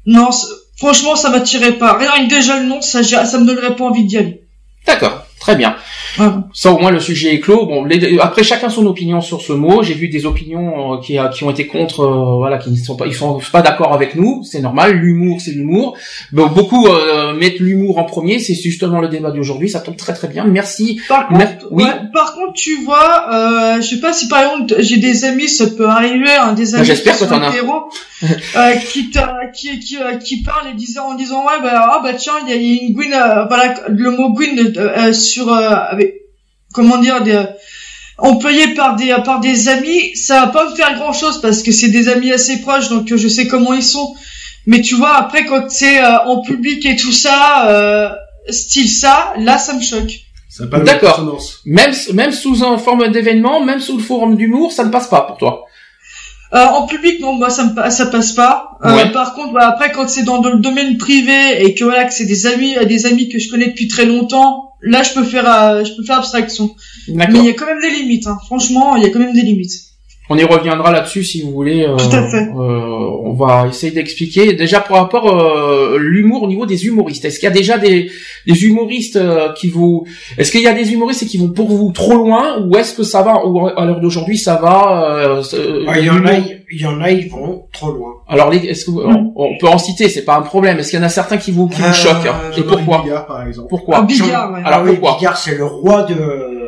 [0.07, 0.31] non,
[0.77, 1.97] franchement, ça m'attirait pas.
[1.97, 4.43] Rien que déjà le nom, ça ça me donnerait pas envie d'y aller.
[4.87, 5.77] D'accord, très bien.
[6.53, 7.67] Ça au moins le sujet est clos.
[7.67, 7.87] Bon,
[8.21, 9.83] après chacun son opinion sur ce mot.
[9.83, 12.77] J'ai vu des opinions euh, qui, euh, qui ont été contre, euh, voilà, qui ne
[12.77, 14.43] sont pas, ils sont pas d'accord avec nous.
[14.45, 14.93] C'est normal.
[14.93, 15.97] L'humour, c'est l'humour.
[16.33, 16.87] Bon, beaucoup
[17.39, 18.39] mettent l'humour en premier.
[18.39, 19.69] C'est justement le débat d'aujourd'hui.
[19.69, 20.45] Ça tombe très très bien.
[20.45, 21.01] Merci.
[21.09, 21.85] Par contre, oui.
[22.13, 25.67] par contre, tu vois, euh, je sais pas si par exemple j'ai des amis, ça
[25.67, 27.53] peut arriver, hein, des amis J'espère que t'en as.
[28.57, 29.11] euh, qui,
[29.53, 32.53] qui, qui, qui parlent et disant en disant ouais bah ah bah tiens il y
[32.53, 36.04] a une Gwyn, voilà le mot Gwyn sur avec
[36.75, 37.43] comment dire, des,
[38.19, 41.73] employés par des par des amis, ça va pas me faire grand chose parce que
[41.73, 44.15] c'est des amis assez proches, donc je sais comment ils sont.
[44.67, 48.11] Mais tu vois, après quand c'est euh, en public et tout ça, euh,
[48.51, 50.21] style ça, là ça me choque.
[50.85, 51.41] D'accord.
[51.65, 55.23] Même même sous une forme d'événement, même sous le forum d'humour, ça ne passe pas
[55.23, 55.65] pour toi.
[56.55, 58.79] Euh, en public, non, moi ça me ça passe pas.
[58.85, 62.27] Euh, par contre, après quand c'est dans le domaine privé et que voilà que c'est
[62.27, 65.85] des amis, des amis que je connais depuis très longtemps, là je peux faire euh,
[65.85, 66.71] je peux faire abstraction.
[67.09, 68.29] Mais il y a quand même des limites.
[68.29, 68.39] Hein.
[68.47, 69.73] Franchement, il y a quand même des limites.
[70.31, 71.85] On y reviendra là-dessus si vous voulez.
[71.85, 72.49] Euh, Tout à fait.
[72.49, 77.27] Euh, on va essayer d'expliquer déjà par rapport euh, l'humour au niveau des humoristes.
[77.27, 78.11] Est-ce qu'il y a déjà des,
[78.47, 80.07] des humoristes euh, qui vous,
[80.39, 83.03] est-ce qu'il y a des humoristes qui vont pour vous trop loin ou est-ce que
[83.03, 86.33] ça va ou à l'heure d'aujourd'hui ça va ah, Il y en a,
[86.73, 88.13] il y en a, ils vont trop loin.
[88.27, 90.79] Alors, les- est-ce que vous- on, on peut en citer, c'est pas un problème.
[90.79, 93.27] Est-ce qu'il y en a certains qui vous, qui vous Euh, choquent Et pourquoi Bigard,
[93.27, 93.69] par exemple.
[93.69, 94.61] Pourquoi Ah, Bigard, ouais.
[94.65, 96.15] Alors Ah oui, pourquoi Bigard, c'est le roi de...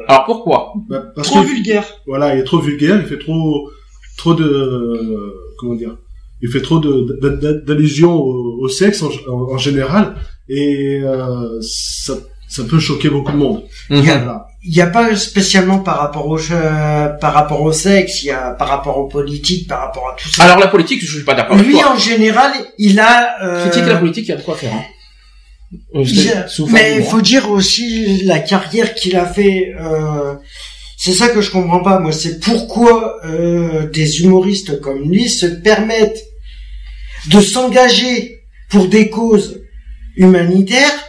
[0.08, 1.84] Alors pourquoi Bah, parce Trop que vulgaire.
[2.06, 3.70] voilà, il est trop vulgaire, il fait trop,
[4.16, 5.96] trop de, comment dire,
[6.42, 10.14] il fait trop d'allusions au, au sexe en, en- en général,
[10.48, 12.14] et euh, ça,
[12.48, 13.62] ça peut choquer beaucoup de monde.
[13.90, 14.02] Mhm.
[14.02, 14.46] Voilà.
[14.68, 18.30] Il n'y a pas spécialement par rapport au euh, par rapport au sexe, il y
[18.32, 20.42] a par rapport aux politiques, par rapport à tout ça.
[20.44, 21.92] Alors la politique, je suis pas d'accord avec Lui, toi.
[21.94, 23.44] en général, il a...
[23.44, 24.72] euh, Critiquer la politique, il y a de quoi faire.
[24.74, 24.82] Hein.
[26.70, 29.74] Mais il faut dire aussi la carrière qu'il a fait.
[29.80, 30.34] Euh,
[30.96, 32.12] c'est ça que je comprends pas, moi.
[32.12, 36.22] C'est pourquoi euh, des humoristes comme lui se permettent
[37.28, 39.62] de s'engager pour des causes
[40.16, 41.04] humanitaires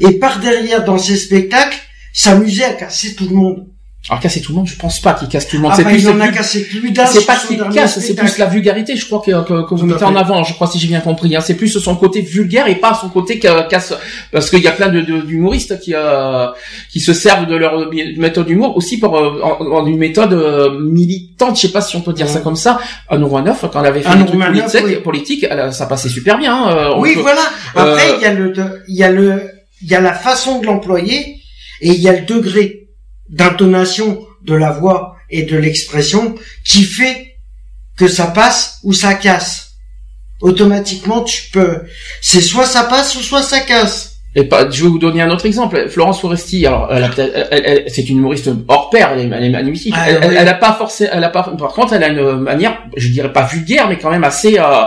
[0.00, 1.78] et par derrière dans ses spectacles
[2.12, 3.71] s'amuser à casser tout le monde.
[4.10, 5.70] Alors casser tout le monde, je pense pas qu'il casse tout le monde.
[5.72, 7.06] Ah c'est bah, plus, il en c'est a plus- cassé plus d'un.
[7.06, 9.86] c'est sur pas qu'il casse, c'est plus la vulgarité, je crois que, que, que vous
[9.86, 11.36] mettez en avant, je crois si j'ai bien compris.
[11.36, 11.40] Hein.
[11.40, 13.94] C'est plus son côté vulgaire et pas son côté ca- casse,
[14.32, 16.48] parce qu'il y a plein de de- d'humoristes qui euh,
[16.90, 20.80] qui se servent de leur méthode d'humour aussi pour euh, en, en une méthode euh,
[20.80, 22.80] militante, je sais pas si on peut dire ça comme ça.
[23.08, 25.48] Un Romanoff, quand elle avait fait Un des trucs Romanoff, politiques, oui.
[25.48, 26.52] elle a- ça passait super bien.
[26.52, 26.76] hein.
[26.76, 27.42] Euh, on Oui, peut- voilà.
[27.76, 28.52] Après, il y a le,
[28.88, 29.42] il y a le,
[29.80, 31.36] il y a la façon de l'employer
[31.80, 32.81] et il y a le degré
[33.32, 37.36] d'intonation de la voix et de l'expression qui fait
[37.96, 39.70] que ça passe ou ça casse.
[40.40, 41.82] Automatiquement, tu peux,
[42.20, 44.10] c'est soit ça passe ou soit ça casse.
[44.34, 45.88] Et pas, je vais vous donner un autre exemple.
[45.90, 49.36] Florence Foresti, alors, elle a peut-être- elle- elle- c'est une humoriste hors pair, elle est,
[49.36, 49.92] elle est magnifique.
[49.96, 50.34] Ah, oui.
[50.36, 53.32] elle a pas forcé, elle a pas, par contre, elle a une manière, je dirais
[53.32, 54.84] pas vulgaire, mais quand même assez, euh,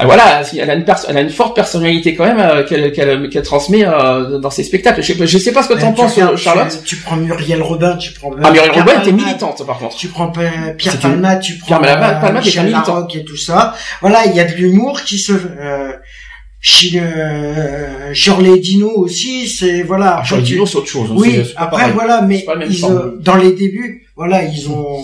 [0.00, 2.90] euh, voilà, elle a une perso- elle a une forte personnalité quand même euh, qu'elle
[2.92, 5.02] qu'elle qu'elle transmet euh, dans ses spectacles.
[5.02, 6.80] Je sais, pas- je sais pas ce que t'en tu penses, regardes, Charlotte.
[6.84, 8.30] Tu, tu prends Muriel Robin, tu prends.
[8.42, 9.96] Ah, Muriel Robin était militante, par contre.
[9.96, 10.32] Tu prends
[10.78, 13.06] Pierre Palmade, tu prends Pierre Palmade- euh, Palmade était militant.
[13.14, 13.74] Et tout ça.
[14.00, 15.32] Voilà, il y a de l'humour qui se.
[15.32, 15.92] Euh,
[16.66, 20.06] chez euh, Shirley Dino aussi, c'est voilà.
[20.06, 21.08] Ah, après, Charles tu- Dino, c'est autre chose.
[21.10, 21.92] hein, Oui, après pareil.
[21.94, 24.96] voilà, mais ils, euh, dans les débuts, voilà, ils ont.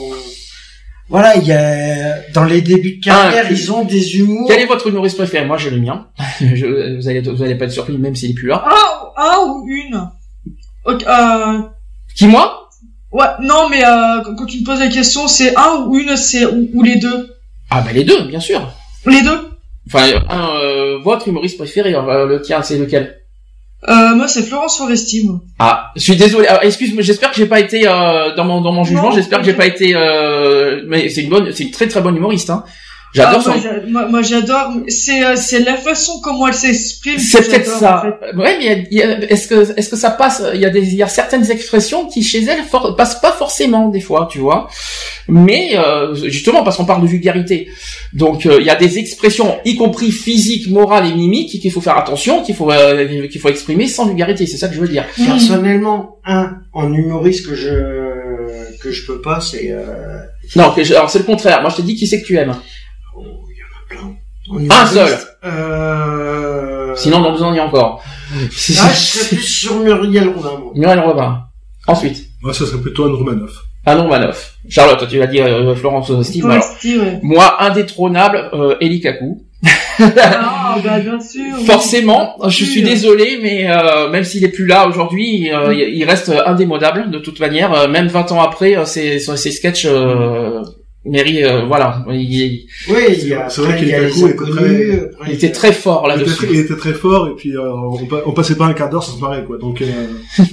[1.11, 4.47] Voilà, il y a dans les débuts de carrière, Ah, ils ont des humours.
[4.49, 5.45] Quel est votre humoriste préféré?
[5.45, 6.07] Moi, j'ai le mien.
[6.41, 8.65] Je- vous allez, vous allez pas être surpris, même s'il est plus là.
[8.67, 10.09] Un, un ou une?
[10.87, 11.59] Ok, euh,
[12.17, 12.69] Qui moi?
[13.13, 16.17] Ouais, non, mais euh, quand quand tu me poses la question, c'est un ou une,
[16.17, 17.35] c'est ou, ou les deux?
[17.71, 18.73] Ah, bah les deux, bien sûr.
[19.05, 19.49] Les deux?
[19.89, 23.20] Enfin, un, euh, votre humoriste préféré, euh, le tien, c'est lequel?
[23.89, 25.27] Euh, moi, c'est Florence Foresti.
[25.27, 25.41] moi.
[25.59, 26.47] Ah, je suis désolé.
[26.47, 29.11] Alors, excuse-moi, j'espère que j'ai pas été euh, dans mon dans mon jugement.
[29.11, 29.93] J'espère que j'ai pas été.
[29.95, 32.51] Euh, mais c'est une bonne, c'est une très très bonne humoriste.
[32.51, 32.65] Hein.
[33.13, 33.51] J'adore Ah, son.
[33.51, 34.73] moi, j'a- moi, j'adore.
[34.87, 37.19] C'est euh, c'est la façon comment elle s'exprime.
[37.19, 37.99] C'est peut-être ça.
[37.99, 38.37] en fait.
[38.37, 38.89] Ouais, mais
[39.31, 42.07] est-ce que est-ce que ça passe Il y a des il y a certaines expressions
[42.07, 44.69] qui chez elle for- passent pas forcément des fois, tu vois.
[45.27, 47.69] Mais euh, justement parce qu'on parle de vulgarité,
[48.13, 51.81] donc euh, il y a des expressions, y compris physiques, morales et mimiques, qu'il faut
[51.81, 54.47] faire attention, qu'il faut euh, qu'il faut exprimer sans vulgarité.
[54.47, 55.05] C'est ça que je veux dire.
[55.17, 59.71] Personnellement, un en humoriste que je que je peux pas, c'est.
[59.73, 60.19] Euh...
[60.57, 61.61] Non, que je- alors c'est le contraire.
[61.61, 62.55] Moi, je te dis qui c'est que tu aimes.
[64.61, 65.19] Il a Un seul.
[65.45, 66.95] Euh...
[66.97, 68.03] Sinon, on vous en y encore.
[68.33, 70.59] Ah, je serais plus sur Muriel Robin.
[70.59, 70.73] moi.
[70.75, 71.43] Muriel Robin.
[71.87, 73.65] Ensuite, Moi, ça serait plutôt un Romanoff.
[73.87, 74.57] Anon Manoff.
[74.69, 76.45] Charlotte, tu l'as dit euh, Florence Steve.
[76.45, 76.63] alors.
[76.63, 77.19] Foresti, ouais.
[77.23, 79.43] Moi, indétrônable, euh, Eli Kaku.
[79.99, 81.43] Ah, bah, bien sûr.
[81.59, 81.65] oui.
[81.65, 86.05] Forcément, je suis désolé, mais euh, même s'il est plus là aujourd'hui, euh, il il
[86.05, 87.73] reste indémodable de toute manière.
[87.73, 90.63] Euh, même 20 ans après, ses, ses ses sketchs euh,
[91.05, 94.57] méritent, euh, voilà, il, Oui, il y a, C'est vrai après, il les était inconnus.
[94.57, 96.47] très- après, était très fort là-dessus.
[96.51, 99.03] il était très fort, et puis euh, on, pa- on passait pas un quart d'heure
[99.03, 99.59] sans se marrer, quoi.
[99.59, 100.07] Donc, euh,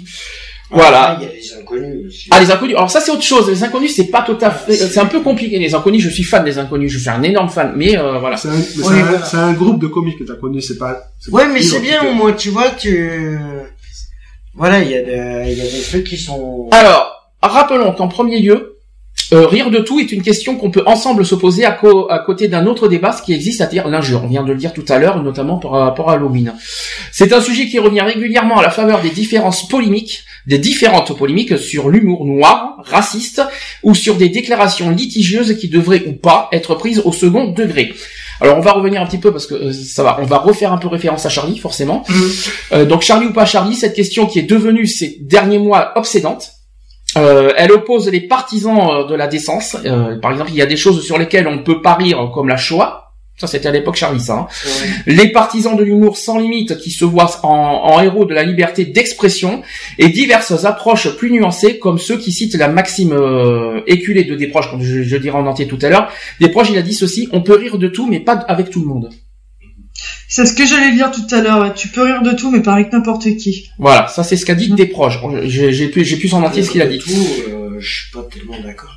[0.70, 1.12] Voilà.
[1.12, 2.28] Après, Il y a les inconnus aussi.
[2.30, 2.76] Ah les inconnus.
[2.76, 3.50] Alors ça c'est autre chose.
[3.50, 4.74] Les inconnus c'est pas tout à fait.
[4.76, 5.58] C'est un peu compliqué.
[5.60, 6.92] Les inconnus, je suis fan des inconnus.
[6.92, 7.72] Je suis un énorme fan.
[7.78, 8.36] Mais euh, voilà.
[8.36, 9.24] c'est un, Oui, un- voilà.
[9.26, 11.04] c'est un groupe de comiques que t'as connu, c'est pas...
[11.22, 13.40] c'est Ouais, pas mais c'est bien, au moins, tu vois, tu...
[14.56, 16.68] Voilà, il y a des, il y a des trucs qui sont...
[16.74, 18.77] Alors rappelons qu'en premier lieu.
[19.34, 22.20] Euh, rire de tout est une question qu'on peut ensemble se poser à, co- à
[22.20, 24.22] côté d'un autre débat, ce qui existe, c'est-à-dire l'injure.
[24.24, 26.54] On vient de le dire tout à l'heure, notamment par rapport à Halloween.
[27.12, 31.58] C'est un sujet qui revient régulièrement à la faveur des différences polémiques, des différentes polémiques
[31.58, 33.42] sur l'humour noir, raciste,
[33.84, 37.94] ou sur des déclarations litigieuses qui devraient ou pas être prises au second degré.
[38.40, 40.72] Alors on va revenir un petit peu parce que euh, ça va, on va refaire
[40.72, 42.04] un peu référence à Charlie forcément.
[42.72, 46.52] Euh, donc Charlie ou pas Charlie, cette question qui est devenue ces derniers mois obsédante.
[47.18, 49.76] Euh, elle oppose les partisans euh, de la décence.
[49.86, 52.48] Euh, par exemple, il y a des choses sur lesquelles on peut pas rire, comme
[52.48, 53.08] la Shoah.
[53.40, 54.34] Ça, c'était à l'époque Charlie, ça.
[54.34, 54.48] Hein.
[55.06, 59.62] Les partisans de l'humour sans limite qui se voient en, héros de la liberté d'expression
[60.00, 64.72] et diverses approches plus nuancées comme ceux qui citent la maxime euh, éculée de Desproges,
[64.72, 66.12] comme je, je dirais en entier tout à l'heure.
[66.40, 68.88] Desproges, il a dit ceci, on peut rire de tout, mais pas avec tout le
[68.88, 69.12] monde.
[70.30, 71.74] C'est ce que j'allais dire tout à l'heure.
[71.74, 73.70] Tu peux rire de tout, mais pas avec n'importe qui.
[73.80, 75.20] Voilà, ça c'est ce qu'a dit Desproges.
[75.46, 77.00] J'ai plus, j'ai plus en entier ce qu'il a dit.
[77.00, 77.12] Tout,
[77.50, 78.92] euh, je suis pas tellement d'accord.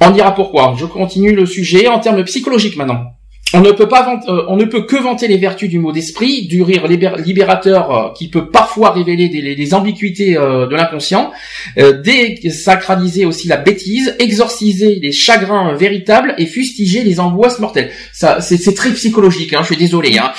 [0.00, 0.74] On dira pourquoi.
[0.78, 3.14] Je continue le sujet en termes psychologiques maintenant.
[3.56, 6.48] On ne peut pas euh, on ne peut que vanter les vertus du mot d'esprit,
[6.48, 11.30] du rire libérateur euh, qui peut parfois révéler des, ambiguïtés euh, de l'inconscient,
[11.76, 17.90] désacraliser aussi la bêtise, exorciser les chagrins véritables et fustiger les angoisses mortelles.
[18.12, 19.52] Ça, c'est très psychologique.
[19.52, 20.18] Hein, je suis désolé.
[20.18, 20.32] Hein.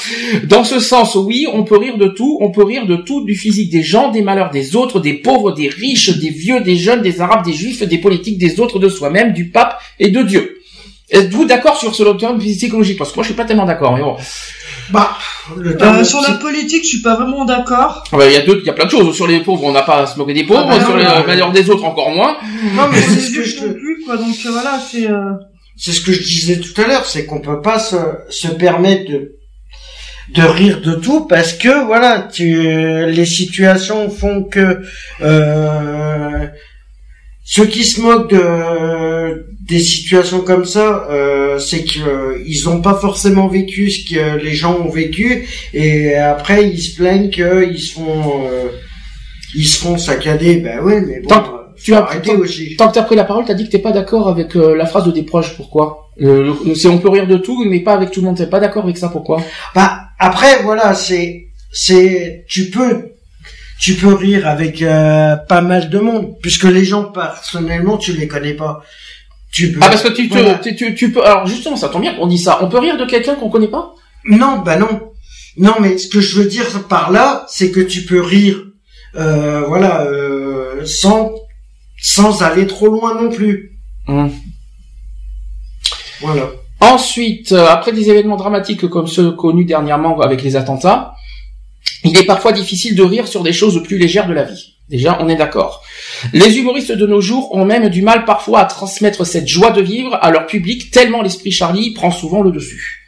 [0.43, 2.37] Dans ce sens, oui, on peut rire de tout.
[2.41, 5.53] On peut rire de tout, du physique des gens, des malheurs des autres, des pauvres,
[5.53, 8.89] des riches, des vieux, des jeunes, des arabes, des juifs, des politiques, des autres, de
[8.89, 10.54] soi-même, du pape et de Dieu.
[11.15, 12.97] Êtes-vous d'accord sur ce long-terme psychologique?
[12.97, 13.95] Parce que moi, je suis pas tellement d'accord.
[13.95, 14.17] Mais bon.
[14.89, 15.17] Bah,
[15.57, 18.03] euh, sur la politique, je suis pas vraiment d'accord.
[18.11, 19.15] Ah bah, il y a deux, il y a plein de choses.
[19.15, 20.67] Sur les pauvres, on n'a pas à se moquer des pauvres.
[20.69, 22.37] Ah bah sur les malheurs des autres, encore moins.
[22.75, 23.65] Non, mais c'est ce que je te...
[23.65, 24.17] plus, quoi.
[24.17, 25.09] Donc euh, voilà, c'est.
[25.09, 25.31] Euh...
[25.77, 27.97] C'est ce que je disais tout à l'heure, c'est qu'on peut pas se,
[28.29, 29.35] se permettre de
[30.33, 34.81] de rire de tout parce que voilà, tu, les situations font que
[35.21, 36.47] euh,
[37.43, 42.81] ceux qui se moquent de, des situations comme ça, euh, c'est qu'ils euh, ils n'ont
[42.81, 47.79] pas forcément vécu ce que les gens ont vécu, et après ils se plaignent qu'ils
[47.79, 48.69] se font, euh,
[49.55, 50.57] ils se font saccader.
[50.57, 51.29] Ben oui, mais bon.
[51.29, 51.45] Tant,
[51.83, 52.75] tu as arrêté aussi.
[52.77, 55.05] Tant que t'as pris la parole, t'as dit que t'es pas d'accord avec la phrase
[55.05, 55.55] de des proches.
[55.55, 56.11] Pourquoi
[56.75, 58.37] C'est on peut rire de tout, mais pas avec tout le monde.
[58.37, 59.41] T'es pas d'accord avec ça Pourquoi?
[59.73, 63.15] Bah après voilà, c'est c'est tu peux
[63.79, 68.27] tu peux rire avec euh, pas mal de monde, puisque les gens personnellement tu les
[68.27, 68.83] connais pas.
[69.55, 69.79] Tu peux.
[69.81, 71.25] Ah parce que tu, tu, tu, tu, peux.
[71.25, 72.59] Alors justement, ça tombe bien qu'on dit ça.
[72.61, 73.93] On peut rire de quelqu'un qu'on connaît pas
[74.25, 75.13] Non, bah non.
[75.55, 78.61] Non, mais ce que je veux dire par là, c'est que tu peux rire,
[79.15, 81.31] euh, voilà, euh, sans
[81.97, 83.79] sans aller trop loin non plus.
[84.09, 84.29] Hum.
[86.19, 86.49] Voilà.
[86.81, 91.13] Ensuite, euh, après des événements dramatiques comme ceux connus dernièrement avec les attentats,
[92.03, 94.75] il est parfois difficile de rire sur des choses plus légères de la vie.
[94.89, 95.81] Déjà, on est d'accord.
[96.33, 99.81] Les humoristes de nos jours ont même du mal parfois à transmettre cette joie de
[99.81, 103.01] vivre à leur public, tellement l'esprit Charlie prend souvent le dessus.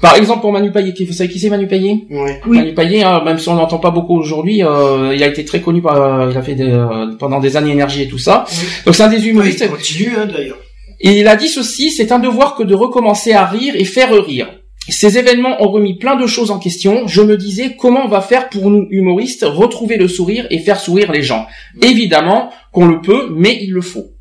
[0.00, 2.06] Par exemple, pour Manu Payet, vous savez qui c'est Manu Payet?
[2.10, 2.30] Oui.
[2.46, 5.60] Manu Payet, hein, même si on n'entend pas beaucoup aujourd'hui, euh, il a été très
[5.60, 8.44] connu, par, il a fait euh, pendant des années énergie et tout ça.
[8.86, 9.62] Donc c'est un des humoristes.
[9.62, 10.58] il continue hein, d'ailleurs.
[11.00, 14.12] Et il a dit ceci, c'est un devoir que de recommencer à rire et faire
[14.24, 14.48] rire.
[14.88, 17.06] Ces événements ont remis plein de choses en question.
[17.06, 20.78] Je me disais comment on va faire pour nous humoristes retrouver le sourire et faire
[20.78, 21.46] sourire les gens?
[21.82, 24.12] Évidemment qu'on le peut, mais il le faut.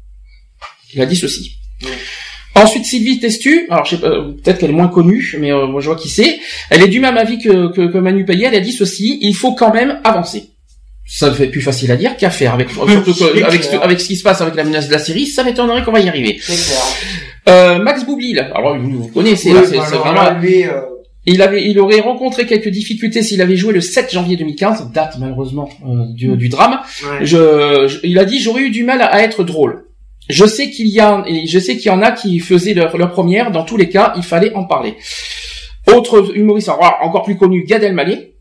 [0.93, 1.57] Il a dit ceci.
[2.55, 5.87] Ensuite, Sylvie Testu, alors je sais peut-être qu'elle est moins connue, mais euh, moi je
[5.87, 6.39] vois qui c'est.
[6.69, 8.45] Elle est du même avis que, que, Manu Payet.
[8.45, 10.52] Elle a dit ceci il faut quand même avancer.
[11.05, 12.53] Ça fait plus facile à dire qu'à faire.
[12.53, 12.69] Avec,
[13.05, 15.83] surtout avec, avec, ce qui se passe avec la menace de la Syrie, ça m'étonnerait
[15.83, 16.39] qu'on va y arriver.
[17.49, 20.39] Euh, Max Boublil, alors vous, vous connaissez, c'est vraiment...
[20.39, 20.79] Lui, euh,
[21.25, 25.17] Il avait, il aurait rencontré quelques difficultés s'il avait joué le 7 janvier 2015, date
[25.19, 26.79] malheureusement euh, du, du, drame.
[27.21, 29.85] Je, il a dit j'aurais eu du mal à, être drôle.
[30.29, 33.11] Je sais qu'il y a, je sais qu'il y en a qui faisaient leur, leur
[33.11, 33.51] première.
[33.51, 34.95] Dans tous les cas, il fallait en parler.
[35.91, 38.33] Autre humoriste, encore plus connu, Gad Elmaleh.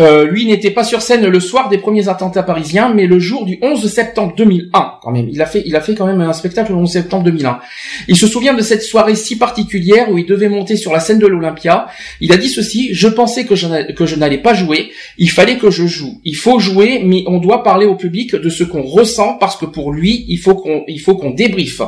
[0.00, 3.44] Euh, lui n'était pas sur scène le soir des premiers attentats parisiens, mais le jour
[3.44, 5.28] du 11 septembre 2001, quand même.
[5.28, 7.58] Il a fait, il a fait quand même un spectacle le 11 septembre 2001.
[8.06, 11.18] Il se souvient de cette soirée si particulière où il devait monter sur la scène
[11.18, 11.86] de l'Olympia.
[12.20, 14.92] Il a dit ceci je pensais que je, que je n'allais pas jouer.
[15.18, 16.20] Il fallait que je joue.
[16.24, 19.64] Il faut jouer, mais on doit parler au public de ce qu'on ressent parce que
[19.64, 21.82] pour lui, il faut qu'on, il faut qu'on débriefe.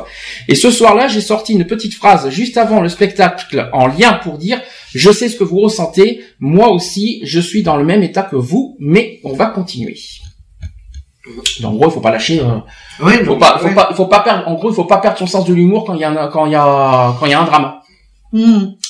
[0.49, 4.37] Et ce soir-là, j'ai sorti une petite phrase juste avant le spectacle en lien pour
[4.37, 4.61] dire
[4.93, 6.21] je sais ce que vous ressentez.
[6.39, 9.97] Moi aussi, je suis dans le même état que vous, mais on va continuer.
[11.63, 12.41] En gros, il faut pas lâcher.
[12.41, 12.59] Euh,
[13.01, 14.47] oui, faut pas, faut pas, faut pas perdre.
[14.47, 16.27] En gros, il faut pas perdre son sens de l'humour quand il y a un,
[16.27, 17.73] quand il y a quand il y a un drame.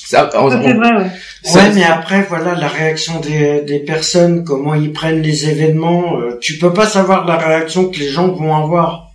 [0.06, 0.74] Ça, c'est vrai.
[0.78, 1.12] Ouais.
[1.54, 6.18] ouais mais après, voilà, la réaction des, des personnes, comment ils prennent les événements.
[6.18, 9.12] Euh, tu peux pas savoir la réaction que les gens vont avoir.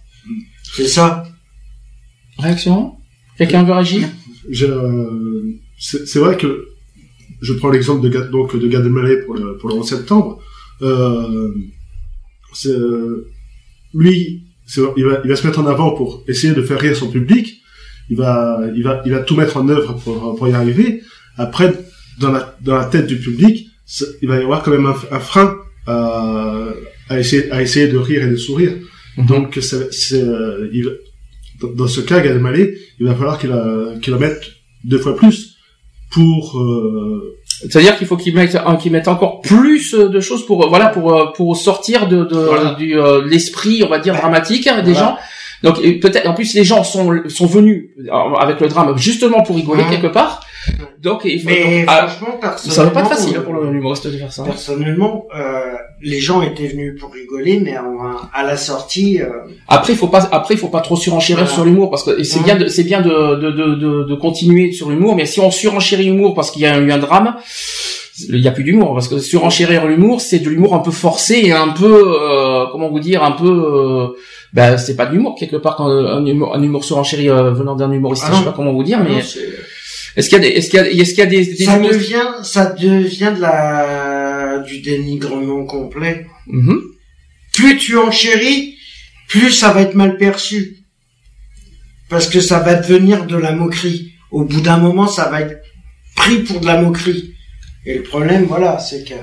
[0.77, 1.25] C'est ça.
[2.39, 2.95] Réaction?
[3.37, 4.09] Quelqu'un veut réagir?
[5.79, 6.69] C'est vrai que
[7.41, 10.41] je prends l'exemple de donc de Gad Elmaleh pour le pour le 11 septembre.
[10.83, 11.51] Euh,
[12.53, 12.77] c'est
[13.95, 14.43] lui,
[14.97, 17.61] il va il va se mettre en avant pour essayer de faire rire son public.
[18.11, 21.03] Il va il va il va tout mettre en œuvre pour pour y arriver.
[21.37, 21.73] Après,
[22.21, 23.69] dans la dans la tête du public,
[24.23, 26.69] il va y avoir quand même un, frein à,
[27.09, 28.73] à essayer à essayer de rire et de sourire.
[29.17, 29.27] Mm-hmm.
[29.27, 30.25] Donc c'est
[30.73, 30.91] il,
[31.77, 33.53] dans ce cas, Gad Elmaleh, il va falloir qu'il
[34.01, 34.43] qu'il en mette
[34.85, 35.58] deux fois plus
[36.11, 40.87] pour euh, c'est-à-dire qu'il faut qu'ils mettent, qu'ils mettent encore plus de choses pour, voilà,
[40.91, 42.75] pour, pour sortir de, de Voilà.
[42.75, 45.09] du euh, l'esprit, on va dire dramatique hein, des Voilà.
[45.09, 45.17] gens.
[45.63, 49.57] Donc peut-être, en plus, les gens sont sont venus euh, avec le drame justement pour
[49.57, 49.91] rigoler Ouais.
[49.91, 50.41] quelque part.
[51.03, 53.55] Donc, il faut, Mais donc, ah, franchement, ça va pas être facile hein, euh, pour
[53.55, 54.43] le- l'humoriste de faire ça.
[54.43, 55.61] Personnellement, euh,
[56.03, 59.29] les gens étaient venus pour rigoler, mais en- à la sortie, euh,
[59.69, 61.55] Après, il faut pas, après, il faut pas trop surenchérir Voilà.
[61.55, 62.45] sur l'humour parce que c'est Ouais.
[62.45, 65.51] bien, de, c'est bien de, de, de, de, de continuer sur l'humour, mais si on
[65.51, 67.37] surenchérit l'humour parce qu'il y a eu un drame,
[68.29, 71.41] il y a plus d'humour parce que surenchérir l'humour, c'est de l'humour un peu forcé
[71.45, 74.09] et un peu, euh, comment vous dire, un peu, euh,
[74.53, 77.51] ben c'est pas de l'humour quelque part quand euh, un humour, un humour surenchéri euh,
[77.53, 79.49] venant d'un humoriste, Ah je sais pas comment vous dire, mais non, c'est-
[80.17, 81.65] est-ce qu'il y a des, est-ce qu'il y a, est-ce qu'il y a des, des
[81.65, 86.27] ça devient, ça devient de la, du dénigrement complet.
[86.47, 86.81] Mhm.
[87.55, 88.75] Plus tu enchéris,
[89.29, 90.79] plus ça va être mal perçu.
[92.09, 94.13] Parce que ça va devenir de la moquerie.
[94.31, 95.63] Au bout d'un moment, ça va être
[96.17, 97.35] pris pour de la moquerie.
[97.87, 99.15] Et le problème, voilà, c'est que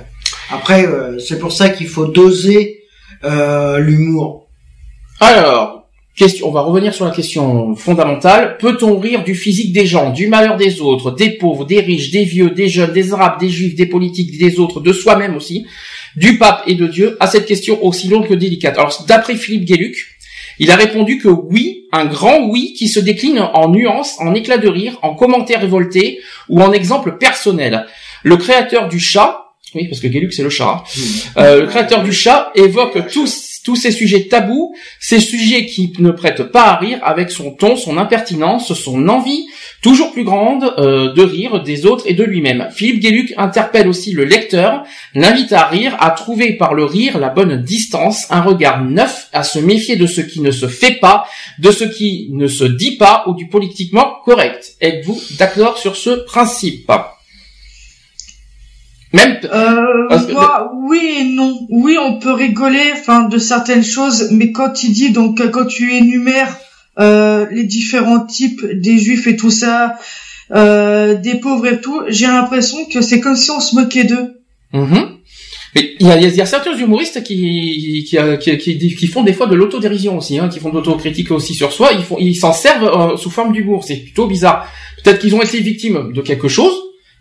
[0.51, 2.83] après, euh, c'est pour ça qu'il faut doser
[3.23, 4.44] euh, l'humour.
[5.21, 8.57] Alors, question, on va revenir sur la question fondamentale.
[8.57, 12.25] Peut-on rire du physique des gens, du malheur des autres, des pauvres, des riches, des
[12.25, 15.65] vieux, des jeunes, des arabes, des juifs, des politiques, des autres, de soi-même aussi,
[16.17, 18.77] du pape et de Dieu À cette question aussi longue que délicate?
[18.77, 19.95] Alors, d'après Philippe Gueluc,
[20.59, 24.57] il a répondu que oui, un grand oui qui se décline en nuances, en éclats
[24.57, 27.85] de rire, en commentaires révoltés ou en exemples personnels.
[28.23, 30.83] Le créateur du chat, oui, parce que Gueluc c'est le chat,
[31.37, 36.11] euh, le créateur du chat évoque tous tous ces sujets tabous, ces sujets qui ne
[36.11, 39.47] prêtent pas à rire avec son ton, son impertinence, son envie
[39.81, 42.67] toujours plus grande euh, de rire des autres et de lui-même.
[42.71, 44.83] Philippe Gueluc interpelle aussi le lecteur,
[45.15, 49.43] l'invite à rire, à trouver par le rire la bonne distance, un regard neuf, à
[49.43, 51.25] se méfier de ce qui ne se fait pas,
[51.57, 54.75] de ce qui ne se dit pas ou du politiquement correct.
[54.79, 56.91] Êtes-vous d'accord sur ce principe?
[59.13, 61.57] Même Euh, Parce que- moi, oui et non.
[61.69, 65.93] Oui, on peut rigoler, enfin, de certaines choses, mais quand il dit, donc, quand tu
[65.93, 66.57] énumères
[66.99, 69.95] euh, les différents types des juifs et tout ça,
[70.53, 74.41] euh, des pauvres et tout, j'ai l'impression que c'est comme si on se moquait d'eux.
[74.73, 75.09] Mhm.
[75.75, 79.33] Mais il y a, y a certains humoristes qui qui, qui, qui, qui font des
[79.33, 81.89] fois de l'autodérision aussi, hein, qui font de l'autocritique aussi sur soi.
[81.93, 83.83] Ils font, ils s'en servent euh, sous forme d'humour.
[83.83, 84.65] C'est plutôt bizarre.
[85.03, 86.73] Peut-être qu'ils ont été victimes de quelque chose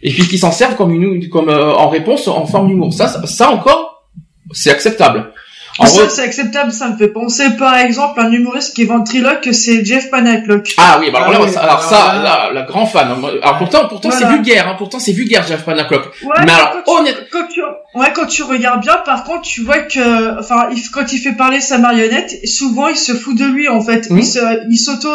[0.04, 2.92] et puis qu'ils s'en servent comme une comme euh, en réponse en forme d'humour.
[2.92, 4.04] Ça, ça, ça encore,
[4.52, 5.32] c'est acceptable.
[5.80, 6.70] En ça, re- c'est acceptable.
[6.70, 10.72] Ça me fait penser, par exemple, à un humoriste qui est ventriloque, c'est Jeff Panaclock.
[10.78, 13.08] Ah oui, bah alors, Ah là, oui, ça- alors ça, là- la grand fan.
[13.42, 14.68] Alors pourtant, pourtant c'est vulgaire.
[14.68, 16.04] Hein, pourtant c'est vulgaire, Jeff Panaclock.
[16.22, 17.60] Ouais, Mais alors, quand, tu, quand tu,
[17.96, 21.32] ouais, quand tu regardes bien, par contre, tu vois que, enfin, il- quand il fait
[21.32, 24.06] parler sa marionnette, souvent il se fout de lui en fait.
[24.12, 24.38] Il se,
[24.70, 25.08] il s'auto.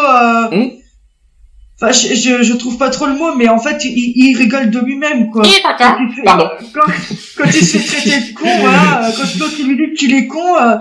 [1.82, 4.70] Enfin, je, je, je trouve pas trop le mot, mais en fait, il, il rigole
[4.70, 5.44] de lui-même quoi.
[5.78, 6.50] Quand il fait- Pardon.
[6.74, 6.92] Quand,
[7.38, 10.28] quand il se fait traiter de con, voilà, quand l'autre il lui dit qu'il est
[10.28, 10.76] con, euh,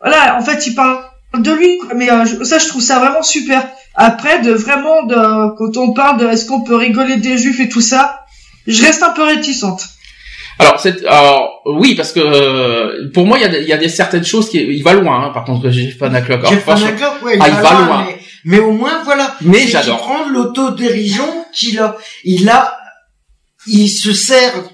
[0.00, 0.98] voilà, en fait, il parle
[1.38, 1.78] de lui.
[1.78, 1.90] Quoi.
[1.94, 3.68] Mais euh, ça, je trouve ça vraiment super.
[3.94, 7.68] Après, de vraiment, de, quand on parle de est-ce qu'on peut rigoler des juifs et
[7.68, 8.20] tout ça,
[8.66, 9.84] je reste un peu réticente.
[10.58, 13.72] Alors, c'est, alors oui, parce que euh, pour moi, il y a, des- il y
[13.72, 15.24] a des certaines choses qui, il va loin.
[15.26, 16.42] Hein, par contre, Jeff Panaclock.
[16.64, 18.04] Panaclock, ouais, il Ah, il va va loin, loin.
[18.06, 19.36] Mais, mais au moins, voilà.
[19.42, 19.98] Mais j'adore.
[19.98, 21.96] prend de l'autodérision qu'il a.
[22.24, 22.76] Il a,
[23.66, 24.64] il se sert,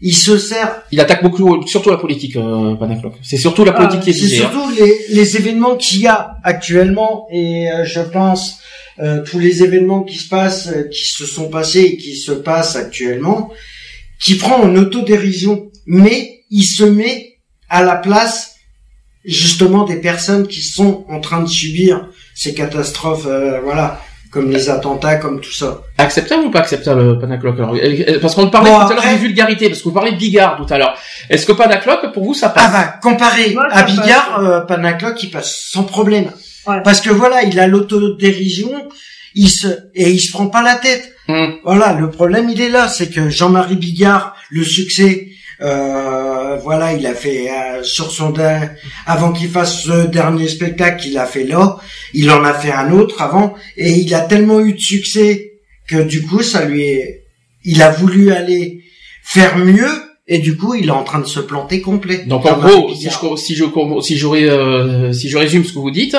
[0.00, 0.82] il se sert.
[0.92, 2.76] Il attaque beaucoup, surtout la politique, euh.
[3.22, 4.50] C'est surtout la politique Ah, qui est C'est hein.
[4.50, 8.58] surtout les, les événements qu'il y a actuellement et euh, je pense
[9.00, 12.32] euh, tous les événements qui se passent, euh, qui se sont passés et qui se
[12.32, 13.52] passent actuellement,
[14.20, 18.56] qui prend en autodérision, mais il se met à la place
[19.24, 24.70] justement des personnes qui sont en train de subir ces catastrophes, euh, voilà, comme les
[24.70, 25.80] attentats, comme tout ça.
[25.98, 29.14] Acceptable ou pas acceptable, alors Euh, euh, Parce qu'on parlait Bon, tout à l'heure après-
[29.14, 30.94] de vulgarité, parce que vous parlez de Bigard tout à l'heure.
[31.30, 32.64] Est-ce que Panaclock, pour vous, ça passe?
[32.68, 36.30] Ah bah, comparé Ouais, à Bigard, euh, Panaclock, il passe sans problème.
[36.68, 36.80] Ouais.
[36.84, 38.70] Parce que voilà, il a l'autodérision,
[39.34, 41.12] il se, et il se prend pas la tête.
[41.28, 41.56] Hum.
[41.64, 45.28] Voilà, le problème, il est là, c'est que Jean-Marie Bigard, le succès,
[45.60, 48.32] euh, voilà, il a fait euh, sur son
[49.06, 51.78] avant qu'il fasse ce dernier spectacle qu'il a fait là,
[52.14, 55.52] il en a fait un autre avant, et il a tellement eu de succès
[55.88, 57.24] que du coup, ça lui est,
[57.64, 58.82] il a voulu aller
[59.22, 59.90] faire mieux,
[60.30, 62.24] et du coup, il est en train de se planter complet.
[62.26, 63.64] Donc en gros, si je si je
[64.02, 66.16] si j'aurais euh, si je résume ce que vous dites,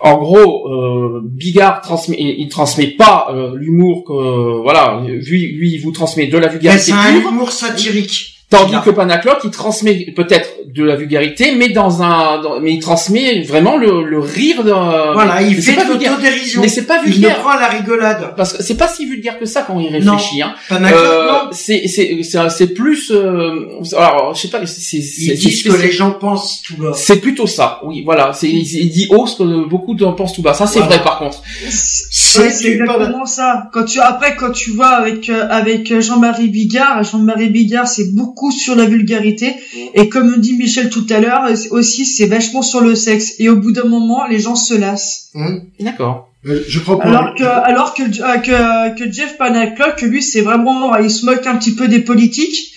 [0.00, 5.72] en gros, euh, Bigard transmet il, il transmet pas euh, l'humour que voilà, lui lui
[5.74, 8.39] il vous transmet de la Mais vulgarité c'est un humour satirique.
[8.50, 12.80] Tandis que Panacloc, il transmet peut-être de la vulgarité, mais dans un, dans- mais il
[12.80, 14.70] transmet vraiment le, le rire de.
[15.12, 16.60] Voilà, il fait pas de l'autodérision.
[16.60, 17.38] Mais c'est pas Il vulgaire.
[17.38, 18.34] prend à la rigolade.
[18.36, 20.42] Parce que c'est pas si vulgaire que ça quand on y réfléchit.
[20.42, 20.54] Hein.
[20.68, 21.38] Panacloc, Euh, non.
[21.52, 23.12] c'est c'est c'est c'est plus.
[23.12, 24.64] euh, alors je sais pas.
[24.66, 26.90] C'est c'est Ils disent que les gens pensent tout bas.
[26.94, 27.80] C'est plutôt ça.
[27.84, 28.32] Oui, voilà.
[28.32, 30.54] C'est il, il dit haut ce que beaucoup en pensent tout bas.
[30.54, 30.96] Ça c'est Voilà.
[30.96, 31.40] vrai par contre.
[31.68, 33.68] C'est exactement ça.
[33.72, 38.39] Quand tu après quand tu vois avec euh, avec Jean-Marie Bigard, Jean-Marie Bigard c'est beaucoup
[38.50, 39.54] sur la vulgarité
[39.94, 43.56] et comme dit Michel tout à l'heure aussi c'est vachement sur le sexe et au
[43.56, 45.28] bout d'un moment les gens se lassent.
[45.34, 45.64] Hum.
[45.78, 46.30] D'accord.
[46.46, 50.96] Euh, Je pour Alors que alors que euh, que, que Jeff Panaclock lui c'est vraiment
[50.96, 52.70] il se moque un petit peu des politiques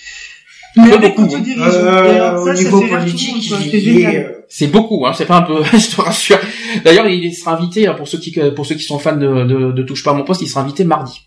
[0.76, 1.42] mais avec beaucoup, hein.
[1.58, 5.12] Euh, au ça, ça niveau fait rire tout le politique, C'est euh, C'est beaucoup, hein,
[5.12, 6.38] c'est pas un peu, je te rassure.
[6.84, 9.72] D'ailleurs, il sera invité, hein, pour ceux qui, pour ceux qui sont fans de, de,
[9.72, 11.20] de Touche pas à mon poste, il sera invité mardi.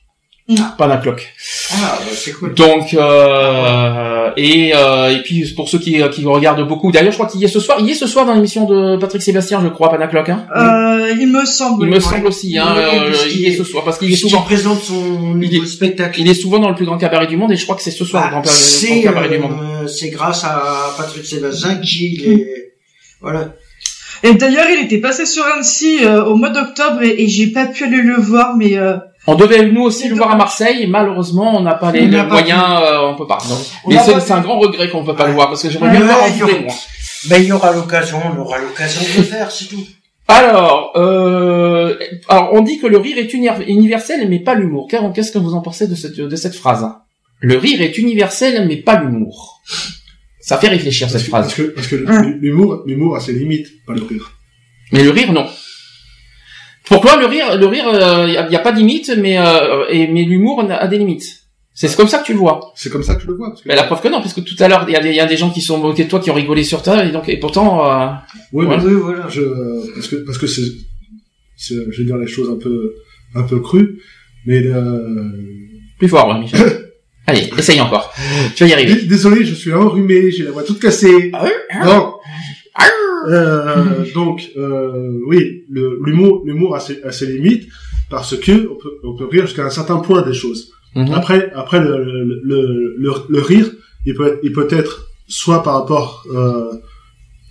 [0.50, 0.56] Mm.
[0.78, 0.88] Pas.
[0.90, 2.54] Ah, bah, c'est cool.
[2.54, 7.28] Donc, euh, et, euh, et puis, pour ceux qui, qui regardent beaucoup, d'ailleurs, je crois
[7.28, 9.60] qu'il y est ce soir, il y est ce soir dans l'émission de Patrick Sébastien,
[9.62, 10.46] je crois, Panacloc, hein.
[10.56, 11.84] Euh, il me semble.
[11.86, 12.00] Il me ouais.
[12.00, 15.38] semble aussi, hein, Oui, euh, il est ce soir, parce qu'il est souvent, présente son
[15.42, 16.20] Il est- spectacle.
[16.22, 17.92] il est souvent dans le plus grand cabaret du monde, et je crois que c'est
[17.92, 19.52] ce soir, le Ah, grand, cabaret- le c'est grand cabaret du monde.
[19.84, 22.48] euh, c'est grâce à Patrick Sébastien qui est
[23.20, 23.54] voilà.
[24.24, 27.66] Et d'ailleurs, il était passé sur Annecy euh, au mois d'octobre et, et j'ai pas
[27.68, 28.96] pu aller le voir, mais euh,
[29.30, 32.64] On devait nous aussi le voir à Marseille, et malheureusement on n'a pas les, moyens,
[32.82, 33.40] euh, on peut pas.
[33.50, 33.58] Non.
[33.84, 35.30] On Mais c'est un grand regret qu'on ne peut pas Ouais.
[35.30, 36.74] le voir parce que j'aimerais bien le voir en ouais, il y vrai, aura- moi.
[37.30, 39.84] Ben il y aura l'occasion, on aura l'occasion de le faire, c'est tout.
[40.30, 41.96] Alors, euh,
[42.30, 44.88] alors on dit que le rire est uni- universel mais pas l'humour.
[44.90, 46.86] Car- Qu'est-ce que vous en pensez de cette de cette phrase
[47.40, 49.62] Le rire est universel mais pas l'humour.
[50.40, 51.46] Ça fait réfléchir parce cette que, phrase.
[51.46, 52.38] parce que, parce que Hum.
[52.42, 54.32] l'humour, l'humour a ses limites, pas le rire.
[54.94, 55.46] Mais le rire non.
[56.90, 57.86] Pourquoi le rire Le rire,
[58.28, 61.44] il n'y a, pas de limite, mais euh, et, mais l'humour a des limites.
[61.74, 62.72] C'est comme ça que tu le vois.
[62.76, 63.50] C'est comme ça que je le vois.
[63.50, 65.00] Parce que, Mais la preuve que non, parce que tout à l'heure, il y, a
[65.00, 66.82] des- il y a des gens qui sont moqués de toi, qui ont rigolé sur
[66.82, 68.08] toi, et donc, et pourtant, euh,
[68.54, 69.28] mais Oui, voilà.
[69.30, 69.42] je,
[69.94, 70.64] parce que, parce que c'est,
[71.56, 72.96] c'est, je vais dire les choses un peu,
[73.36, 74.00] un peu crues,
[74.48, 75.30] mais euh,
[76.00, 76.86] plus fort, ouais, Michel.
[77.28, 78.12] Allez, essaye encore.
[78.56, 78.96] Tu vas y arriver.
[78.96, 81.30] dé- désolé, je suis enrhumé, j'ai la voix toute cassée.
[81.86, 82.14] Non.
[83.28, 87.68] Euh, donc, euh, oui, l'humour, l'humour a ses, a ses limites
[88.10, 90.72] parce que on peut, on peut rire jusqu'à un certain point des choses.
[90.96, 91.12] Mhm.
[91.14, 93.70] Après, après le, le, le, le, le rire,
[94.06, 96.72] il peut, être, il peut être soit par rapport euh,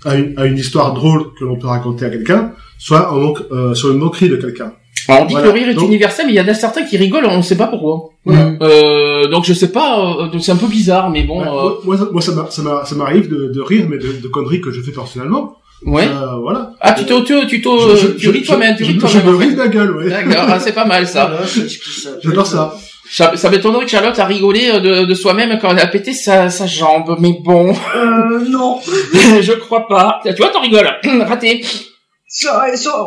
[0.05, 3.75] à, une, à une histoire drôle que l'on peut raconter à quelqu'un, soit en euh,
[3.75, 4.73] sur une moquerie de quelqu'un.
[5.09, 5.49] Alors, on dit Voilà.
[5.49, 7.37] que le rire est Donc- universel, mais il y en a certains qui rigolent, on
[7.39, 8.11] ne sait pas pourquoi.
[8.25, 8.45] Voilà.
[8.45, 8.59] Mm.
[8.63, 11.71] Euh, donc je sais pas, euh, donc c'est un peu bizarre, mais bon, Ouais, euh,
[11.85, 15.57] moi, moi, ça- m'arrive de, de rire, mais de, de conneries que je fais personnellement.
[15.85, 16.07] ouais.
[16.09, 16.73] Euh, voilà.
[16.81, 19.01] Ah, tu t'auto, tu t'auto, Je- je- tu ris je- toi-même, tu je- ris Je
[19.01, 19.27] toi-même.
[19.27, 19.45] me en fait.
[19.47, 20.09] ris de la gueule, ouais.
[20.09, 21.31] D'accord, ah, c'est pas mal ça.
[22.25, 22.75] J'adore ça.
[23.09, 26.13] Ça, ça m'étonnerait que Charlotte a rigolé euh, de, de soi-même quand elle a pété
[26.13, 28.81] sa, sa jambe, mais bon, euh, non.
[29.41, 30.21] je crois pas.
[30.25, 30.91] Tu vois, t'en rigoles.
[31.29, 31.63] Raté.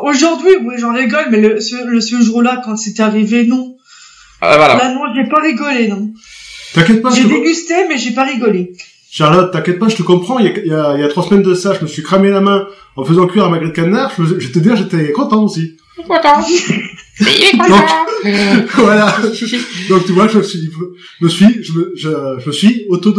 [0.03, 3.75] Aujourd'hui, oui, j'en rigole, mais le, ce, le, ce jour-là, quand c'est arrivé, non.
[4.41, 4.75] Ah, voilà.
[4.77, 6.11] Là, non, j'ai pas rigolé, non.
[6.73, 8.73] T'inquiète pas, J'ai te- dégusté, mais j'ai pas rigolé.
[9.11, 10.39] Charlotte, t'inquiète pas, je te comprends.
[10.39, 11.87] Il y, a, il, y a, il y a trois semaines de ça, je me
[11.87, 14.11] suis cramé la main en faisant cuire un magret de canard.
[14.17, 15.77] Je, te dire, j'étais content aussi.
[16.07, 16.41] Content.
[17.21, 18.05] Il est content.
[18.75, 19.17] voilà.
[19.89, 20.59] Donc tu vois, je me suis,
[21.19, 22.09] je me suis, je me, je,
[22.39, 23.13] je me suis auto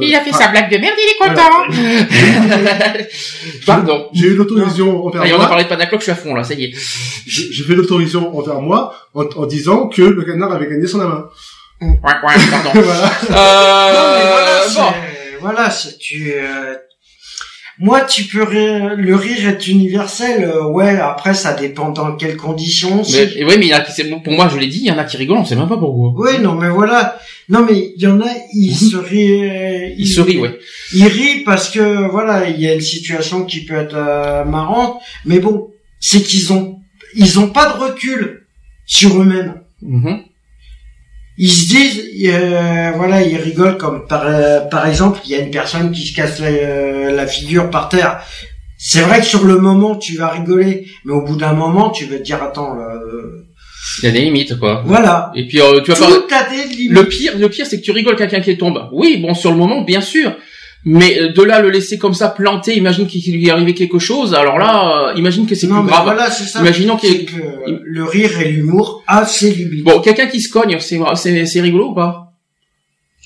[0.00, 3.06] Il a fait sa blague de merde, il est content.
[3.66, 4.08] Pardon.
[4.14, 5.48] J'ai eu l'autorisation envers Allez, on a moi.
[5.48, 6.72] parlé de Panacloc, je suis à fond là, ça y est.
[7.26, 10.98] J'ai j'ai fait l'autorisation envers moi en, en disant que le canard avait gagné son
[10.98, 11.26] main.
[11.80, 12.70] Ouais, ouais, pardon.
[12.74, 13.10] voilà.
[13.30, 14.92] Non, mais voilà, Euh, c'est- bon.
[15.40, 16.32] voilà, tu.
[16.34, 16.74] euh,
[17.78, 20.44] Moi, tu peux rire, le rire est universel.
[20.44, 23.02] euh, ouais, après, ça dépend dans quelles conditions.
[23.12, 24.86] Mais, oui, mais il y en a qui, c'est- pour moi, je l'ai dit, il
[24.86, 26.12] y en a qui rigolent, on sait même pas pourquoi.
[26.16, 27.18] Oui, non, mais voilà.
[27.50, 29.94] Non, mais il y en a, ils se rient.
[29.98, 30.58] Ils se rient, ouais.
[30.94, 35.00] Ils rient parce que voilà, il y a une situation qui peut être euh, marrante,
[35.26, 35.68] mais bon,
[36.00, 36.78] c'est qu'ils ont,
[37.14, 38.46] ils ont pas de recul
[38.86, 39.60] sur eux-mêmes.
[39.82, 40.22] Mhm.
[41.38, 45.38] Ils se disent, euh, voilà, ils rigolent comme par, euh, par exemple, il y a
[45.40, 48.20] une personne qui se casse la, euh, la figure par terre.
[48.78, 52.06] C'est vrai que sur le moment, tu vas rigoler, mais au bout d'un moment, tu
[52.06, 53.46] vas te dire, attends, là, euh,
[54.02, 54.82] Il y a des limites, quoi.
[54.86, 55.30] voilà.
[55.34, 56.92] Et puis, euh, tu vas Tout a des limites.
[56.92, 58.88] le pire, le pire, c'est que tu rigoles quelqu'un qui tombe.
[58.92, 60.34] Oui, bon, sur le moment, bien sûr.
[60.88, 63.98] Mais euh, de là, le laisser comme ça planter, imagine qu'il lui est arrivé quelque
[63.98, 66.04] chose, alors là, euh, imagine que c'est plus grave.
[66.04, 66.60] voilà, c'est ça.
[66.60, 69.82] Imaginons qu'il y C'est ait- que le rire et l'humour a ses limites.
[69.84, 72.32] Bon, quelqu'un qui se cogne, c'est, c'est, c'est rigolo ou pas?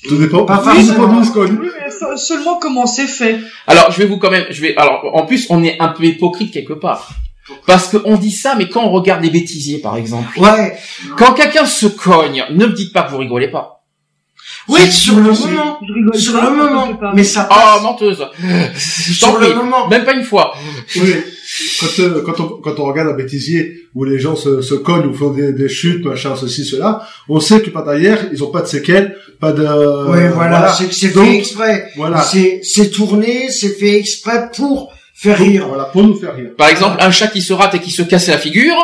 [0.07, 0.43] Tout dépend.
[0.45, 1.23] Pas forcément.
[2.17, 3.37] seulement comment c'est fait.
[3.67, 6.03] Alors, je vais vous quand même, je vais, alors, en plus, on est un peu
[6.05, 7.11] hypocrite quelque part.
[7.67, 10.75] Parce qu'on dit ça, mais quand on regarde les bêtisiers, par exemple, Ouais.
[11.17, 13.80] quand quelqu'un se cogne, ne me dites pas que vous rigolez pas.
[14.67, 15.79] Oui, sur le moment.
[15.87, 16.93] Je rigole Sur pas, le moment.
[16.95, 17.11] pas.
[17.15, 17.81] Mais ça Oh, passe.
[17.83, 18.25] menteuse.
[18.75, 19.87] Je t'en sur le moment.
[19.89, 20.53] Même pas une fois.
[20.97, 21.13] Oui,
[21.79, 25.07] quand, euh, quand, on, quand on regarde un bêtisier où les gens se, se cognent
[25.07, 28.51] ou font des, des chutes, machin, ceci, cela, on sait que par derrière, ils ont
[28.51, 29.63] pas de séquelles, pas de...
[30.09, 31.89] ouais, voilà, c'est que c'est fait exprès.
[31.97, 32.21] Voilà.
[32.21, 35.67] C'est, c'est tourné, c'est fait exprès pour faire rire.
[35.67, 36.51] Voilà, pour nous faire rire.
[36.57, 38.75] Par exemple, un chat qui se rate et qui se casse la figure.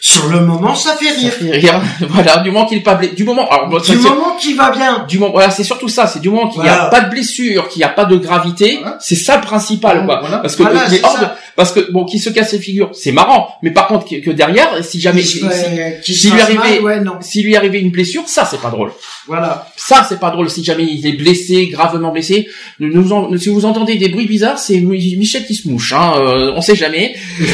[0.00, 1.32] Sur le moment, ça fait Ça rire.
[1.32, 1.80] fait rire.
[2.08, 3.14] Voilà, du moment qu'il est pas blessé.
[3.14, 5.04] Du moment, alors, ça, Du moment qui va bien.
[5.08, 7.68] du moment, voilà, c'est surtout ça, c'est du moment qu'il n'y a pas de blessure,
[7.68, 8.98] qu'il n'y a pas de gravité, Voilà.
[9.00, 10.20] c'est ça le principal, quoi.
[10.20, 10.38] Voilà.
[10.38, 11.20] Parce que hors ça.
[11.20, 11.26] de-
[11.56, 14.30] parce que bon, qui se casse les figures, c'est marrant, mais par contre que, que
[14.30, 18.22] derrière, si jamais, si, fait- si se lui arrivait- ouais, si lui arrivait une blessure,
[18.26, 18.92] ça c'est pas drôle.
[19.26, 19.66] Voilà.
[19.76, 22.46] Ça c'est pas drôle si jamais il est blessé, gravement blessé.
[22.78, 25.92] Nous, nous en- si vous entendez des bruits bizarres, c'est Mi- Michel qui se mouche,
[25.92, 27.16] hein, euh, on sait jamais.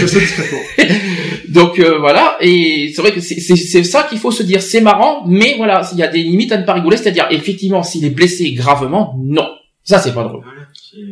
[1.55, 4.61] Donc euh, voilà, et c'est vrai que c'est c'est- c'est ça qu'il faut se dire,
[4.71, 7.83] c'est marrant, mais voilà, il y a des limites à ne pas rigoler, c'est-à-dire effectivement
[7.89, 9.05] s'il est blessé gravement,
[9.37, 9.49] non,
[9.91, 10.43] ça c'est pas drôle.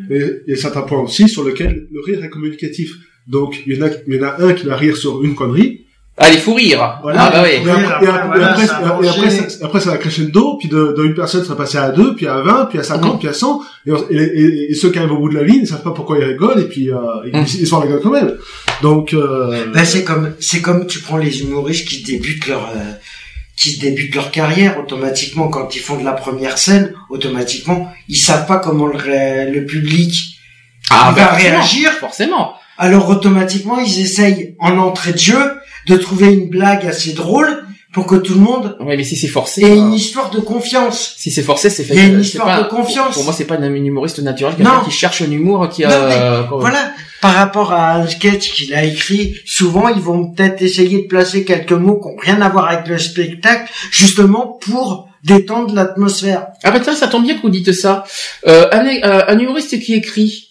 [0.08, 2.88] Mais il y a certains points aussi sur lesquels le rire est communicatif.
[3.34, 5.34] Donc, il y en a, il y en a un qui va rire sur une
[5.40, 5.70] connerie.
[6.22, 6.98] Allez, faut rire.
[7.02, 7.22] Voilà.
[7.24, 7.50] Ah bah oui.
[7.66, 10.68] Et après, et après, voilà, ça et va après, ça- après, ça va crescendo, puis
[10.68, 13.14] de, de une personne, ça va passer à deux, puis à 20, puis à 50,
[13.14, 13.18] Mhm.
[13.18, 15.42] puis à 100, et, on- et, et- et ceux qui arrivent au bout de la
[15.42, 16.96] ligne, ils savent pas pourquoi ils rigolent, et puis, euh,
[17.26, 17.46] ils, Mhm.
[17.60, 18.36] ils sont la gueule quand même.
[18.82, 22.92] Donc, euh, Ben, c'est comme, c'est comme tu prends les humoristes qui débutent leur, euh,
[23.56, 28.46] qui débutent leur carrière automatiquement quand ils font de la première scène, automatiquement, ils savent
[28.46, 30.14] pas comment le, le public
[30.90, 31.90] Ah, va bah, forcément, réagir.
[32.00, 32.52] Forcément.
[32.78, 35.52] Alors automatiquement, ils essayent en entrée de jeu
[35.88, 39.28] de trouver une blague assez drôle pour que tout le monde Ouais, mais si c'est
[39.28, 39.60] forcé.
[39.62, 41.14] ait euh, une histoire de confiance.
[41.18, 41.94] Si c'est forcé, c'est fait.
[41.94, 43.14] Il y a une histoire pas- de confiance.
[43.14, 44.54] Pour moi, c'est pas un humoriste naturel,
[44.84, 46.46] qui cherche un humour qui Non, a.
[46.48, 46.58] quoi.
[46.60, 51.06] Voilà, par rapport à un sketch qu'il a écrit, souvent ils vont peut-être essayer de
[51.06, 56.46] placer quelques mots qui n'ont rien à voir avec le spectacle, justement pour détendre l'atmosphère.
[56.64, 58.04] Ah bah tiens, ça tombe bien que vous dites ça.
[58.46, 60.48] Euh, un, euh, un humoriste qui écrit,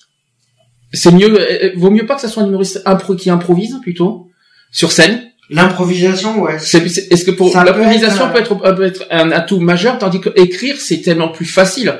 [0.93, 1.39] c'est mieux.
[1.39, 4.27] euh, vaut mieux pas que ça soit un humoriste impro qui improvise plutôt?
[4.71, 5.27] Sur scène.
[5.49, 6.57] L'improvisation, ouais.
[6.59, 9.97] C'est- c'est- Est-ce que pour peut l'improvisation être, peut être, peut être un atout majeur,
[9.97, 11.99] tandis que écrire c'est tellement plus facile.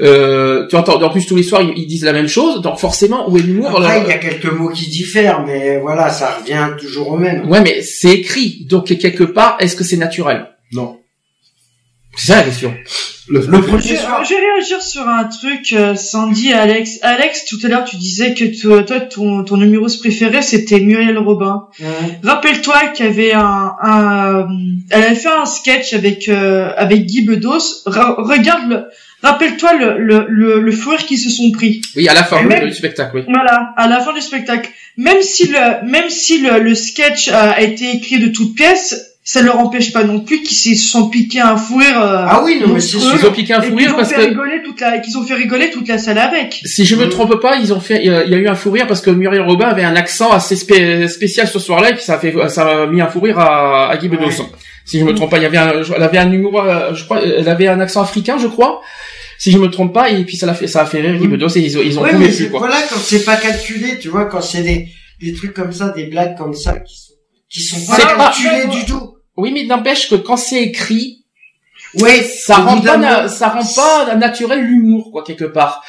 [0.00, 2.78] Euh, tu entends, en plus tous les soirs ils, ils disent la même chose, donc
[2.78, 6.38] forcément où est l'humour Après, il y a quelques mots qui diffèrent, mais voilà, ça
[6.38, 7.48] revient toujours au même.
[7.48, 10.46] Ouais, mais c'est écrit, donc quelque part, est-ce que c'est naturel?
[10.72, 10.98] Non.
[12.16, 12.74] C'est ça la question.
[13.28, 17.00] Le, Le Je, premier soir, je vais réagir sur un truc, euh, Sandy et Alex.
[17.02, 21.18] Alex, tout à l'heure, tu disais que toi, toi, ton, ton humoriste préféré, c'était Muriel
[21.18, 21.66] Robin.
[22.22, 24.46] Rappelle-toi qu'il y avait un, un,
[24.90, 27.82] elle avait fait un sketch avec euh, avec Guy Bedos.
[27.86, 28.84] Ra- regarde le,
[29.22, 31.80] rappelle-toi le, le le le fou rire qu'ils se sont pris.
[31.96, 33.22] Oui, à la fin même- du spectacle, oui.
[33.26, 34.70] Voilà, à la fin du spectacle.
[34.96, 39.42] Même si le même si le, le sketch a été écrit de toutes pièces, ça
[39.42, 42.00] leur empêche pas non plus qu'ils se sont piqués un fou rire.
[42.00, 43.18] euh, Ah oui, non, mais monstrueux.
[43.20, 45.18] Ils ont piqué un fou qu'ils rire ont parce fait que rigoler toute la, qu'ils
[45.18, 46.60] ont fait rigoler toute la salle avec.
[46.64, 48.46] Si je me trompe pas, ils ont fait, il y a il y a eu
[48.46, 51.90] un fou rire parce que Muriel Robin avait un accent assez spé- spécial ce soir-là
[51.90, 54.26] et puis ça a fait, ça a mis un fou rire à, à Guy Bedos.
[54.26, 54.46] Ouais.
[54.84, 57.04] Si je me trompe pas, il y avait un, elle avait un humour, euh, je
[57.04, 58.80] crois, elle avait un accent africain, je crois.
[59.38, 61.26] Si je me trompe pas, et puis ça l'a fait, ça a fait rire Guy
[61.26, 61.30] Mm.
[61.32, 62.60] Bedos et ils ont, ils ont Ouais, mais c'est- quoi.
[62.60, 64.86] voilà, quand c'est pas calculé, tu vois, quand c'est des,
[65.20, 67.12] des trucs comme ça, des blagues comme ça, qui sont,
[67.50, 69.15] qui sont pas C'est pas- calculées du tout.
[69.36, 71.24] Oui, mais n'empêche que quand c'est écrit,
[72.00, 75.82] Ouais, ça rend pas, ça rend pas naturel l'humour, quoi, quelque part.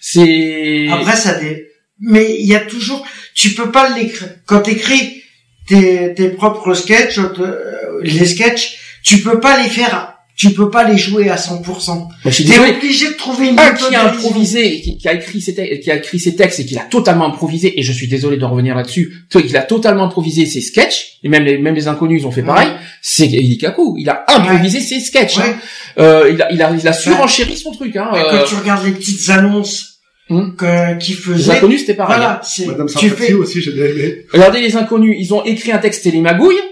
[0.00, 1.68] C'est, Après, ça dé...
[2.00, 4.28] Mais il y a toujours, tu peux pas l'écrire.
[4.46, 5.22] Quand t'écris
[5.68, 10.16] tes, tes propres sketchs, euh, les sketchs, tu peux pas les faire,
[10.48, 12.08] tu peux pas les jouer à 100%.
[12.24, 15.14] Mais je suis T'es obligé de trouver une un qui a improvisé, qui, qui a
[15.14, 17.92] écrit ses te- qui a écrit ses textes et qui l'a totalement improvisé, et je
[17.92, 21.58] suis désolé d'en revenir là-dessus, toi, il a totalement improvisé ses sketchs, et même les,
[21.58, 22.68] même les inconnus ils ont fait pareil,
[23.00, 23.28] c'est
[23.60, 25.44] Kaku, il a improvisé ses sketchs, Ouais.
[25.46, 25.54] hein.
[25.98, 28.54] euh, il a, il a, il a surenchéri son truc, hein, Et euh, Quand tu
[28.56, 29.88] regardes les petites annonces
[30.30, 30.54] Hum.
[30.56, 32.16] que, qui les faisaient, inconnus c'était pareil.
[32.16, 34.24] voilà, c'est, Madame Sarkozy fais, aussi, j'ai bien aimé.
[34.32, 36.62] Regardez les inconnus, ils ont écrit un texte télémagouille, Hum.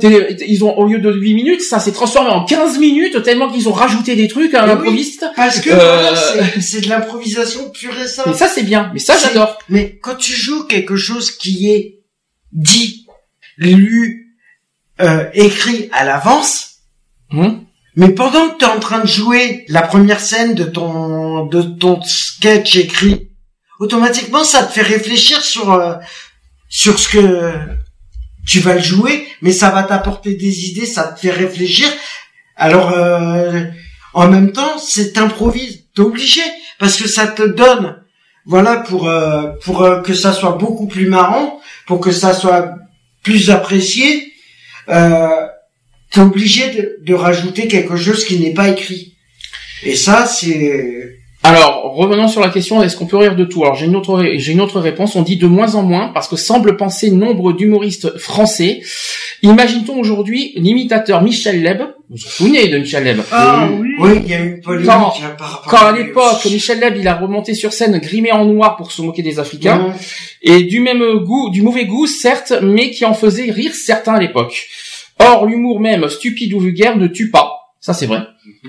[0.00, 3.50] Télé- ils ont, au lieu de 8 minutes, ça s'est transformé en 15 minutes, tellement
[3.50, 4.68] qu'ils ont rajouté des trucs à oui.
[4.68, 6.14] l'improviste, parce que Euh,
[6.60, 8.30] c'est- de l'improvisation pure et simple.
[8.30, 9.58] et ça c'est bien, mais ça j'adore.
[9.68, 12.00] Mais quand tu joues quelque chose qui est
[12.52, 13.06] dit,
[13.58, 14.34] lu,
[15.00, 16.76] euh, écrit à l'avance,
[17.30, 17.64] Hum.
[17.94, 21.60] mais pendant que tu es en train de jouer la première scène de ton de
[21.62, 23.28] ton sketch écrit,
[23.80, 25.94] automatiquement ça te fait réfléchir sur euh,
[26.70, 27.52] sur ce que
[28.48, 31.86] tu vas le jouer, mais ça va t'apporter des idées, ça te fait réfléchir.
[32.56, 33.64] Alors euh,
[34.14, 36.40] en même temps, c'est t'improvises, t'es obligé
[36.78, 37.96] parce que ça te donne
[38.46, 42.74] voilà pour euh, pour euh, que ça soit beaucoup plus marrant, pour que ça soit
[43.22, 44.32] plus apprécié.
[44.88, 45.28] Euh,
[46.10, 49.14] t'es obligé de, de rajouter quelque chose qui n'est pas écrit.
[49.82, 51.18] Et ça, c'est
[51.48, 53.62] Alors, revenons sur la question, est-ce qu'on peut rire de tout?
[53.62, 55.16] Alors, j'ai une autre, j'ai une autre réponse.
[55.16, 58.82] On dit de moins en moins, parce que semble penser nombre d'humoristes français.
[59.42, 61.78] Imagine-t-on aujourd'hui l'imitateur Michel Leb.
[62.10, 63.20] Vous vous souvenez de Michel Leb?
[63.32, 63.88] Ah oui.
[63.98, 66.44] oui, il y a eu une polémique Quand- par Quand à l'époque.
[66.44, 69.94] Michel Leb, il a remonté sur scène grimé en noir pour se moquer des Africains,
[70.42, 74.20] et du même goût, du mauvais goût, certes, mais qui en faisait rire certains à
[74.20, 74.66] l'époque.
[75.18, 77.57] Or, l'humour même stupide ou vulgaire ne tue pas.
[77.80, 78.20] Ça, c'est vrai.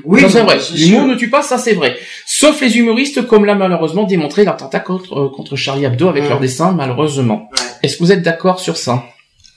[0.05, 0.57] Oui, ça, c'est vrai.
[0.75, 1.97] L'humour ne tue pas, ça, c'est vrai.
[2.27, 6.29] Sauf les humoristes, comme l'a malheureusement démontré l'attentat contre, euh, contre Charlie Hebdo avec Ouais.
[6.29, 7.49] leur dessin, malheureusement.
[7.51, 7.59] Ouais.
[7.83, 9.03] Est-ce que vous êtes d'accord sur ça?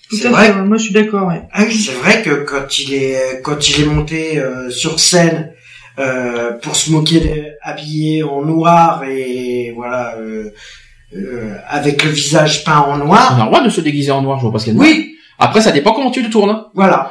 [0.09, 0.53] Tout C'est à vrai.
[0.63, 1.29] Moi, je suis d'accord.
[1.29, 1.43] Ouais.
[1.53, 5.53] Ah oui, c'est vrai que quand il est quand il est monté euh, sur scène
[5.99, 10.51] euh, pour se moquer, de- habillé en noir et voilà euh,
[11.15, 13.35] euh, avec le visage peint en On noir.
[13.39, 14.79] a le droit de se déguiser en noir, je vois pas ce qu'il y a
[14.81, 14.85] de.
[14.85, 16.65] Oui, Après, ça dépend comment tu le tournes.
[16.75, 17.11] voilà.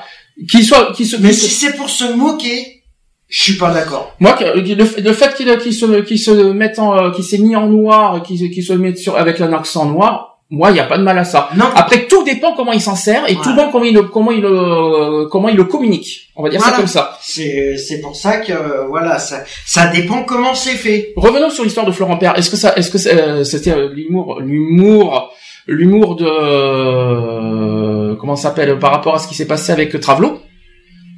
[0.50, 2.84] Qu'il soit, qu'il se, Mais si c'est pour se moquer,
[3.28, 4.16] je suis pas d'accord.
[4.20, 7.56] Moi, le, le fait qu'il qu'il se, qu'il se mette en, euh, qu'il s'est mis
[7.56, 10.84] en noir, qu'il qu'il se mette sur avec un accent noir, moi, il y a
[10.84, 11.48] pas de mal à ça.
[11.56, 14.32] Non, Après, tout dépend comment il s'en sert et tout dépend comment il le, comment
[14.32, 16.30] il le, comment il le communique.
[16.36, 17.18] On va dire ça comme ça.
[17.22, 21.14] c'est c'est pour ça que euh, voilà, ça ça dépend comment c'est fait.
[21.16, 22.38] Revenons sur l'histoire de Florent Père.
[22.38, 25.34] Est-ce que ça, est-ce que c'est, euh, c'était euh, l'humour, l'humour,
[25.68, 27.91] l'humour de, euh,
[28.22, 30.40] comment ça s'appelle, par rapport à ce qui s'est passé avec Travelo?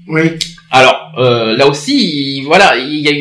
[0.07, 0.31] Oui.
[0.71, 1.95] Alors euh, là aussi,
[2.39, 3.11] il- voilà, il y a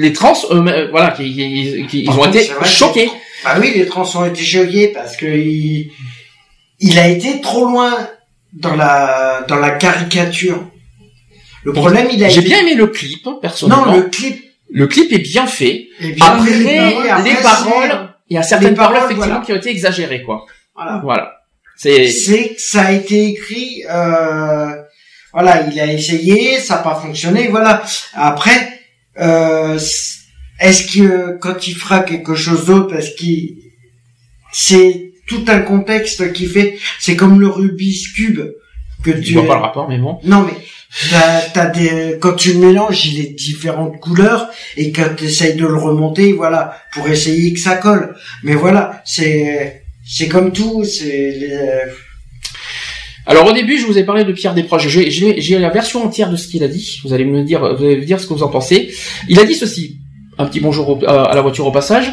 [0.00, 3.10] les trans, eux-mêmes, voilà, qui, qui- qui- ils ont contre, été vrai que- choqués.
[3.44, 5.90] Bah oui, les trans ont été choqués parce que il,
[6.80, 7.92] il a été trop loin
[8.54, 10.64] dans la dans la caricature.
[11.64, 12.48] Le problème, il a J'ai été...
[12.48, 13.86] bien aimé le clip, personnellement.
[13.86, 14.02] Non, le...
[14.04, 14.42] le clip
[14.88, 15.86] clip est bien fait.
[16.00, 19.44] bien Après, fait, les, paroles, il y a certaines les paroles, paroles, effectivement voilà.
[19.44, 20.44] qui ont été exagérées, quoi.
[20.74, 21.00] Voilà.
[21.04, 21.32] Voilà.
[21.82, 24.72] C'est, C'est que ça a été écrit, euh,
[25.32, 27.82] voilà, il a essayé, ça n'a pas fonctionné, voilà.
[28.14, 28.80] Après,
[29.18, 29.76] euh,
[30.60, 33.56] est-ce que quand il fera quelque chose d'autre, est-ce qu'il,
[34.52, 38.42] c'est tout un contexte qui fait, c'est comme le Rubik's Cube
[39.02, 40.20] que je tu, vois pas le rapport, mais bon.
[40.22, 40.54] non mais
[41.10, 45.24] t'as, t'as des, quand tu le mélanges, il est de différentes couleurs et quand tu
[45.24, 48.14] essayes de le remonter, voilà, pour essayer que ça colle.
[48.44, 51.86] Mais voilà, c'est, c'est comme tout, c'est, euh,
[53.26, 54.88] Alors au début, je vous ai parlé de Pierre Desproges.
[54.88, 57.00] J'ai, la version entière de ce qu'il a dit.
[57.04, 58.92] Vous allez me dire, vous allez me dire ce que vous en pensez.
[59.28, 60.01] Il a dit ceci.
[60.38, 62.10] Un petit bonjour au- à la voiture au passage.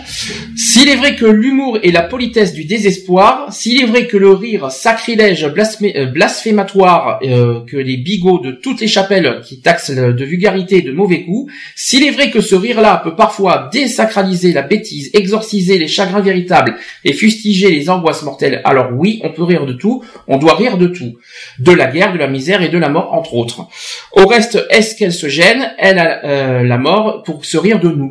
[0.58, 4.32] S'il est vrai que l'humour est la politesse du désespoir, s'il est vrai que le
[4.34, 10.26] rire sacrilège euh, blasphématoire euh, que les bigots de toutes les chapelles qui taxent de
[10.26, 11.48] vulgarité et de mauvais goût,
[11.78, 16.76] s'il est vrai que ce rire-là peut parfois désacraliser la bêtise, exorciser les chagrins véritables
[17.06, 20.78] et fustiger les angoisses mortelles, alors oui, on peut rire de tout, on doit rire
[20.78, 21.14] de tout.
[21.60, 23.66] De la guerre, de la misère et de la mort, entre autres.
[24.12, 27.88] Au reste, est-ce qu'elle se gêne, elle a euh, la mort, pour se rire de
[27.88, 28.10] nous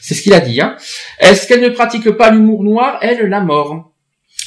[0.00, 0.60] C'est ce qu'il a dit.
[0.60, 0.76] Hein.
[1.18, 3.88] Est-ce qu'elle ne pratique pas l'humour noir, elle, la mort?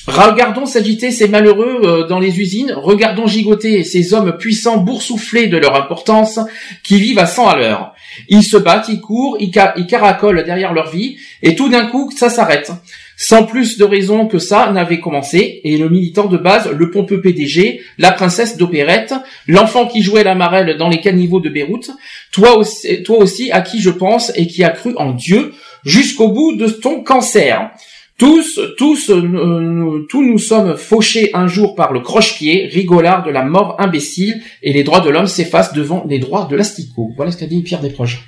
[0.08, 5.58] Regardons s'agiter ces malheureux euh, dans les usines, regardons gigoter ces hommes puissants boursouflés de
[5.58, 6.40] leur importance,
[6.84, 7.94] qui vivent à 100 à l'heure.
[8.30, 11.88] Ils se battent, ils courent, ils, ca- ils caracolent derrière leur vie, et tout d'un
[11.88, 12.72] coup, ça s'arrête.
[13.18, 17.22] Sans plus de raison que ça n'avait commencé, et le militant de base, le pompeux
[17.22, 19.14] PDG, la princesse d'opérette,
[19.48, 21.92] l'enfant qui jouait la marelle dans les caniveaux de Beyrouth,
[22.32, 25.54] toi aussi, toi aussi à qui je pense et qui a cru en Dieu
[25.86, 27.72] jusqu'au bout de ton cancer.
[28.18, 33.44] Tous, tous, euh, tous nous sommes fauchés un jour par le croche-pied, rigolard de la
[33.44, 37.12] mort imbécile, et les droits de l'homme s'effacent devant les droits de l'asticot.
[37.18, 38.24] Voilà ce qu'a dit Pierre Desproges.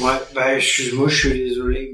[0.00, 1.92] Ouais, bah excuse-moi, je suis désolé,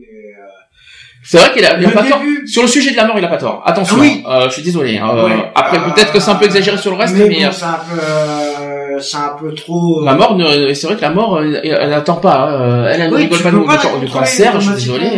[1.31, 2.21] C'est vrai qu'il a, il a Le pas tort.
[2.21, 3.63] début- Sur le sujet de la mort, il a pas tort.
[3.67, 3.97] Attention.
[3.99, 4.23] Ah oui.
[4.25, 4.31] hein.
[4.31, 4.97] Euh, je suis désolé.
[4.97, 5.11] hein.
[5.15, 5.53] Euh, Ouais.
[5.55, 7.65] après, peut-être que c'est un peu exagéré sur le reste, mais, mais euh, bon, c'est
[7.65, 10.05] un peu, euh, c'est un peu trop.
[10.05, 12.49] la mort, ne- c'est vrai que la mort, elle n'attend pas.
[12.51, 12.87] hein.
[12.91, 14.59] Elle, elle ne Oui, rigole pas pas du- cancer.
[14.61, 15.11] Je suis désolé.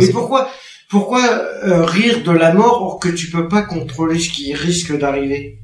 [0.00, 0.48] mais pourquoi,
[0.88, 1.20] pourquoi
[1.62, 5.58] rire de la mort or que tu peux pas contrôler ce qui risque d'arriver?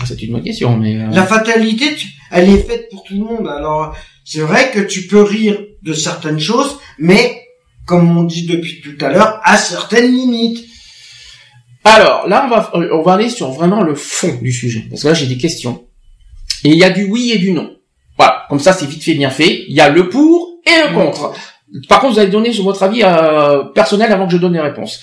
[0.00, 0.98] Ah, C'est une bonne question, mais.
[1.12, 3.46] La fatalité, tu- elle est faite pour tout le monde.
[3.46, 3.94] Alors,
[4.24, 7.38] c'est vrai que tu peux rire de certaines choses, mais
[7.86, 10.64] comme on dit depuis tout à l'heure, à certaines limites.
[11.84, 15.08] Alors là, on va on va aller sur vraiment le fond du sujet, parce que
[15.08, 15.86] là j'ai des questions.
[16.64, 17.76] Et il y a du oui et du non.
[18.16, 19.64] Voilà, comme ça c'est vite fait, bien fait.
[19.68, 21.34] Il y a le pour et le contre.
[21.88, 24.60] Par contre, vous allez donner sur votre avis euh, personnel avant que je donne les
[24.60, 25.00] réponses.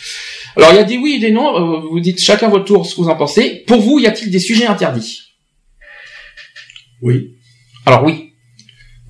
[0.56, 1.56] Alors il y a des oui et des non.
[1.56, 3.64] euh, vous dites chacun votre tour ce que vous en pensez.
[3.68, 5.20] Pour vous, y a-t-il des sujets interdits?
[7.02, 7.36] Oui.
[7.86, 8.29] Alors oui.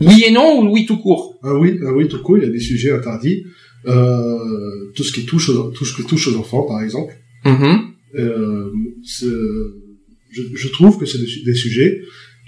[0.01, 1.37] Oui et non ou oui tout court?
[1.43, 3.43] Ah oui, ah oui, tout court, il y a des sujets interdits.
[3.85, 7.13] Euh, tout ce qui touche aux, tout ce qui touche aux enfants, par exemple.
[7.45, 7.91] Mhm.
[8.15, 8.71] Euh,
[9.05, 12.01] je, je trouve que c'est des, su- des sujets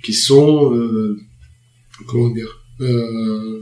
[0.04, 1.18] qui sont, euh,
[2.08, 3.62] comment dire, euh,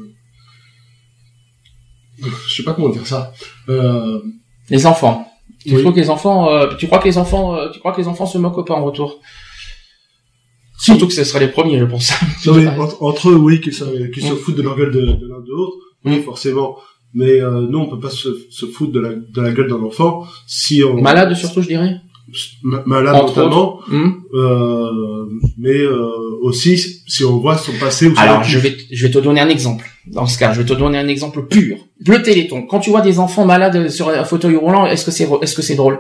[2.48, 3.34] je sais pas comment dire ça.
[3.70, 4.20] Euh,
[4.70, 5.26] Les enfants.
[5.66, 5.82] Tu Oui.
[5.82, 8.08] crois que les enfants, euh, tu crois que les enfants, euh, tu crois que les
[8.08, 9.20] enfants se moquent pas en retour?
[10.80, 12.12] Surtout que ce seraient les premiers, je pense.
[12.46, 15.28] non, mais entre, entre eux, oui, qu'ils se, se foutent de leur gueule de, de
[15.28, 15.76] l'un de l'autre,
[16.06, 16.24] oui, Mm.
[16.24, 16.78] forcément.
[17.14, 19.82] Mais euh, nous, on peut pas se, se foutre de la, de la gueule d'un
[19.84, 21.96] enfant si on Malade surtout, je dirais.
[22.64, 24.12] ma- malade notamment, Hmm.
[24.36, 25.26] euh,
[25.58, 26.08] mais euh,
[26.42, 26.78] aussi
[27.08, 29.50] si on voit son passé ou son Alors, je vais, je vais te donner un
[29.50, 29.86] exemple.
[30.08, 31.78] Dans ce cas, je vais te donner un exemple pur.
[32.06, 32.62] Le Téléthon.
[32.64, 35.62] Quand tu vois des enfants malades sur un fauteuil roulant, est-ce que c'est, est-ce que
[35.62, 36.00] c'est drôle?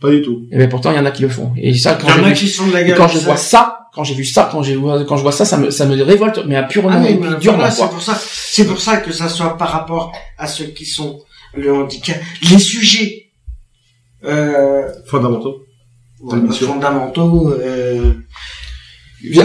[0.00, 0.46] Pas du tout.
[0.50, 1.52] Eh bien, pourtant, il y en a qui le font.
[1.56, 2.96] Et ça, quand y en j'ai a vu, qui sont de la et gueule.
[2.96, 3.24] quand je ça.
[3.26, 4.74] vois ça, quand j'ai vu ça, quand j'ai
[5.06, 7.16] quand je vois ça, ça me, ça me révolte, mais à purement Ah, mais et
[7.16, 10.46] puis voilà, durement, c'est pour ça, c'est pour ça que ça soit par rapport à
[10.46, 11.20] ceux qui sont
[11.54, 12.16] le handicap,
[12.50, 13.26] les sujets
[14.24, 15.64] euh, Fondamentaux.
[16.50, 17.52] fondamentaux.
[17.60, 18.12] Euh...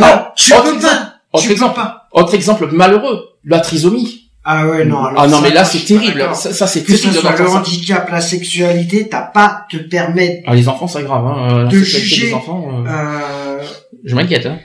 [0.02, 1.76] Ah, tu autre peux exemple, pas, autre exemple.
[1.76, 2.08] pas.
[2.12, 4.25] Autre exemple malheureux, la trisomie.
[4.48, 5.04] Ah ouais non.
[5.04, 6.24] alors Ah non, mais là, c'est terrible.
[6.36, 7.52] Ça, ça, c'est Que ce terrible soit le ça.
[7.60, 11.64] handicap, la sexualité, t'as pas te permettre Ah, les enfants, c'est grave, hein.
[11.64, 13.64] La De juger, des enfants, euh, euh,
[14.04, 14.60] je m'inquiète, hein.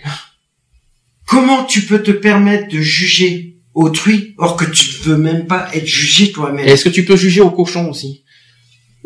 [1.27, 5.69] Comment tu peux te permettre de juger autrui or que tu ne veux même pas
[5.73, 8.25] être jugé toi-même est-ce que tu peux juger au cochon aussi?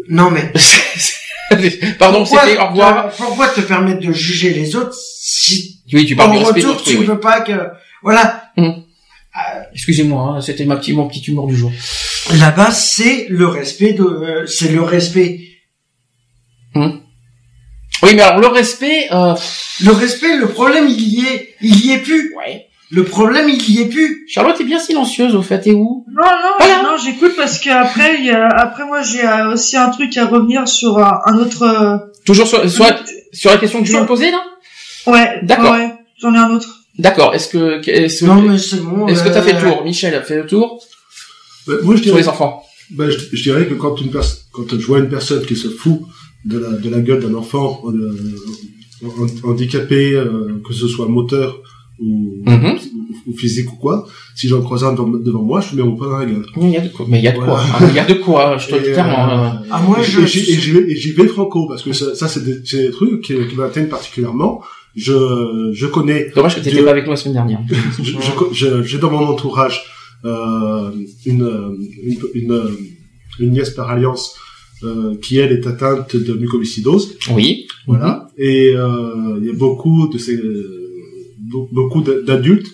[0.08, 0.50] Non mais
[1.98, 3.10] Pardon, c'était au revoir.
[3.10, 6.96] pourquoi te permettre de juger les autres si Oui, tu parles en du retour tu
[6.96, 7.00] oui.
[7.02, 7.52] ne veux pas que
[8.02, 8.44] voilà
[9.72, 11.72] Excusez-moi, hein, c'était ma petite, mon petit humour du jour.
[12.38, 15.40] là-bas c'est le respect de euh, c'est le respect
[16.76, 19.34] Oui, mais alors le respect, euh,
[19.82, 22.66] le respect le problème il y est il y est plus ouais.
[22.90, 26.04] le problème il y est plus Charlotte est bien silencieuse, au fait, et où?
[26.12, 26.82] Non, non, Voilà.
[26.82, 30.16] non, j'écoute parce que après, il y a, après moi, j'ai euh, aussi un truc
[30.16, 31.62] à revenir sur un autre.
[31.62, 32.96] euh, Toujours sur, sur, la,
[33.32, 34.42] sur la question que je viens de poser, là?
[35.06, 35.40] Ouais.
[35.42, 35.72] D'accord.
[35.72, 36.73] Ouais, j'en ai un autre.
[36.98, 37.34] D'accord.
[37.34, 39.84] Est-ce que, est-ce que, mais c'est bon est-ce que t'as euh, fait le tour?
[39.84, 40.80] Michel a fait le tour?
[41.66, 42.62] Bah, moi, je Sur dirais, les enfants.
[42.90, 46.00] bah, je, je dirais que quand une quand je vois une personne qui se fout
[46.44, 48.16] de la, de la gueule d'un enfant euh,
[49.02, 51.60] han- handicapé, euh, que ce soit moteur
[51.98, 52.76] ou, Mhm.
[53.26, 55.88] ou, ou physique ou quoi, si j'en croise un devant, devant moi, je lui mets
[55.88, 56.46] mon poing dans la gueule.
[56.60, 57.06] Il y a de quoi.
[57.08, 57.46] Mais il y a de quoi.
[57.46, 57.62] Voilà.
[57.80, 59.30] hein, Il y a de quoi, je te le dis Et, clairement.
[59.30, 61.66] euh, euh, Ah, moi, et, je- et j'y- et j'y vais, et j'y vais franco
[61.66, 64.60] parce que ça, ça, c'est des, c'est des trucs qui, qui m'atteignent particulièrement.
[64.96, 67.60] Je, je connais, Dommage que t'étais Dieu- pas avec nous la semaine dernière.
[68.02, 68.18] je, je,
[68.52, 69.82] je- j'ai dans mon entourage
[70.24, 70.90] euh,
[71.26, 72.62] une, une, une,
[73.40, 74.36] une nièce par alliance
[74.84, 77.16] euh, qui elle est atteinte de mucoviscidose.
[77.32, 77.66] Oui.
[77.86, 78.28] Voilà.
[78.38, 82.70] Et euh, il y a beaucoup de ces be- beaucoup d'a- d'adultes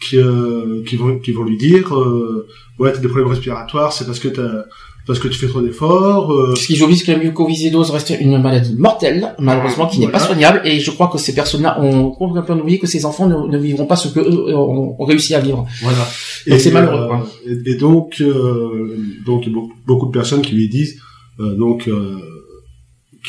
[0.00, 2.46] qui euh, qui vont qui vont lui dire euh,
[2.78, 4.64] ouais t'as des problèmes respiratoires c'est parce que t'as
[5.08, 8.76] parce que tu fais trop d'efforts euh, Puisqu'ils oublient que la mucoviscidose reste une maladie
[8.76, 12.78] mortelle, malheureusement, qui n'est pas soignable, et je crois que ces personnes-là ont complètement oublié
[12.78, 15.66] que ces enfants ne, ne vivront pas ce que eux ont, ont réussi à vivre.
[15.82, 16.06] voilà
[16.46, 17.26] Donc c'est malheureux, quoi.
[17.46, 21.00] et, et donc euh, donc il y a beaucoup, de personnes qui lui disent
[21.40, 22.18] euh, donc euh,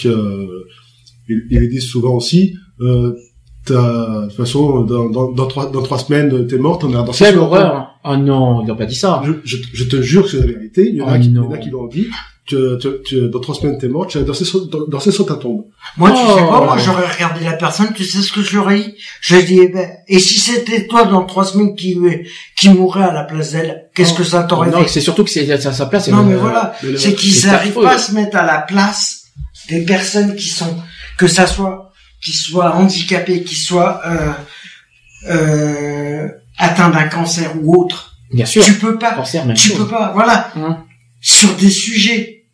[0.02, 0.50] que
[1.30, 3.14] ils, ils lui disent souvent aussi euh,
[3.74, 7.12] de toute façon dans, dans, dans trois dans trois semaines t'es morte on a dans
[7.12, 9.22] Quelle horreur Ah non, il n'a pas dit ça.
[9.26, 10.88] Je, je, je te jure que c'est la vérité.
[10.90, 11.48] Il y en a, Oh qui, il y non.
[11.48, 12.08] en a qui l'ont dit.
[12.46, 12.56] Tu,
[13.06, 14.08] tu, dans trois semaines, t'es mort.
[14.08, 15.66] Tu as dansé sur, dans- dansé sur ta tombe.
[15.98, 16.48] Moi, tu sais Oh.
[16.48, 18.94] quoi, moi, j'aurais regardé la personne, tu sais ce que j'aurais dit?
[19.22, 21.96] J'aurais dit, eh ben, et si c'était toi dans trois semaines qui,
[22.58, 24.88] qui mourrait à la place d'elle, qu'est-ce que ça t'aurait Non, fait?
[24.88, 26.06] c'est surtout que c'est à sa place.
[26.06, 26.74] c'est Non, mais voilà.
[26.82, 29.26] mais le- C'est qu'ils n'arrivent pas à se mettre à la place
[29.70, 30.76] des personnes qui sont,
[31.20, 31.89] que ça soit,
[32.22, 34.32] qui soient handicapés, qui soient, euh,
[35.28, 38.18] euh, atteints d'un cancer ou autre.
[38.32, 38.64] Bien sûr.
[38.64, 39.14] Tu peux pas.
[39.14, 39.78] Cancer, même tu chose.
[39.80, 40.84] peux pas, voilà, Hum.
[41.22, 42.46] sur des sujets.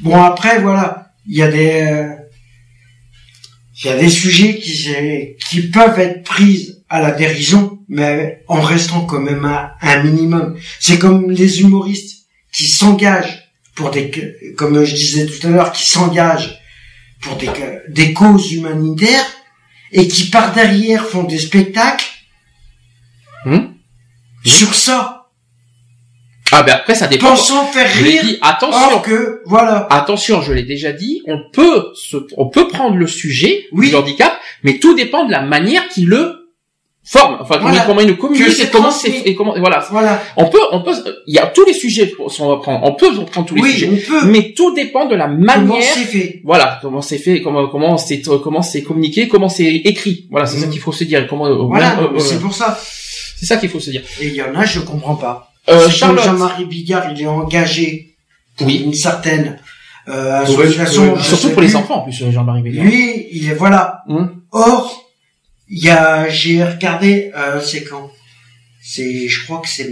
[0.00, 2.14] Bon après voilà, il y a des, euh,
[3.82, 4.88] il y a des sujets qui
[5.48, 10.56] qui peuvent être prises à la dérision, mais en restant quand même à un minimum.
[10.80, 14.10] C'est comme les humoristes qui s'engagent pour des,
[14.56, 16.59] comme je disais tout à l'heure, qui s'engagent
[17.20, 17.50] pour des
[17.88, 19.26] des causes humanitaires
[19.92, 22.06] et qui par derrière font des spectacles
[23.46, 23.74] Hum.
[24.44, 25.16] sur ça.
[26.52, 27.28] Ah ben après ça dépend.
[27.28, 28.38] pensant faire rire, dit.
[28.42, 28.92] Attention.
[28.96, 29.86] or que, voilà.
[29.90, 33.88] Attention, je l'ai déjà dit, on peut se, on peut prendre le sujet Oui.
[33.90, 34.32] du handicap,
[34.64, 36.39] mais tout dépend de la manière qu'il le
[37.04, 37.84] forme, enfin comment- Voilà.
[37.86, 39.84] comment il le communique Que c'est et comment c'est et comment voilà.
[39.90, 40.22] Voilà.
[40.36, 40.92] On peut, on peut,
[41.26, 43.72] il y a tous les sujets sont à prendre, on peut prendre tous les Oui,
[43.72, 44.26] sujets, on peut.
[44.26, 45.82] mais tout dépend de la Comment manière.
[45.82, 50.26] c'est fait Voilà, comment c'est fait, comment comment c'est comment c'est communiqué, comment c'est écrit.
[50.30, 51.26] Voilà, c'est ça qu'il faut se dire.
[51.26, 52.78] Comment euh, Voilà, euh, euh, c'est pour ça.
[53.38, 54.02] c'est ça qu'il faut se dire.
[54.20, 55.50] Et il y en a, je comprends pas.
[55.68, 58.14] Euh, Jean-Marie Bigard, il est engagé
[58.56, 58.82] pour Oui.
[58.84, 59.58] une certaine
[60.08, 61.16] euh, association.
[61.16, 62.84] je surtout pour les enfants en plus, Jean-Marie Bégard.
[62.84, 64.02] Lui, il est voilà.
[64.08, 64.42] Hum.
[64.52, 65.09] Or,
[65.70, 68.10] il y a, j'ai regardé, euh, c'est quand?
[68.82, 69.90] C'est, je crois que c'est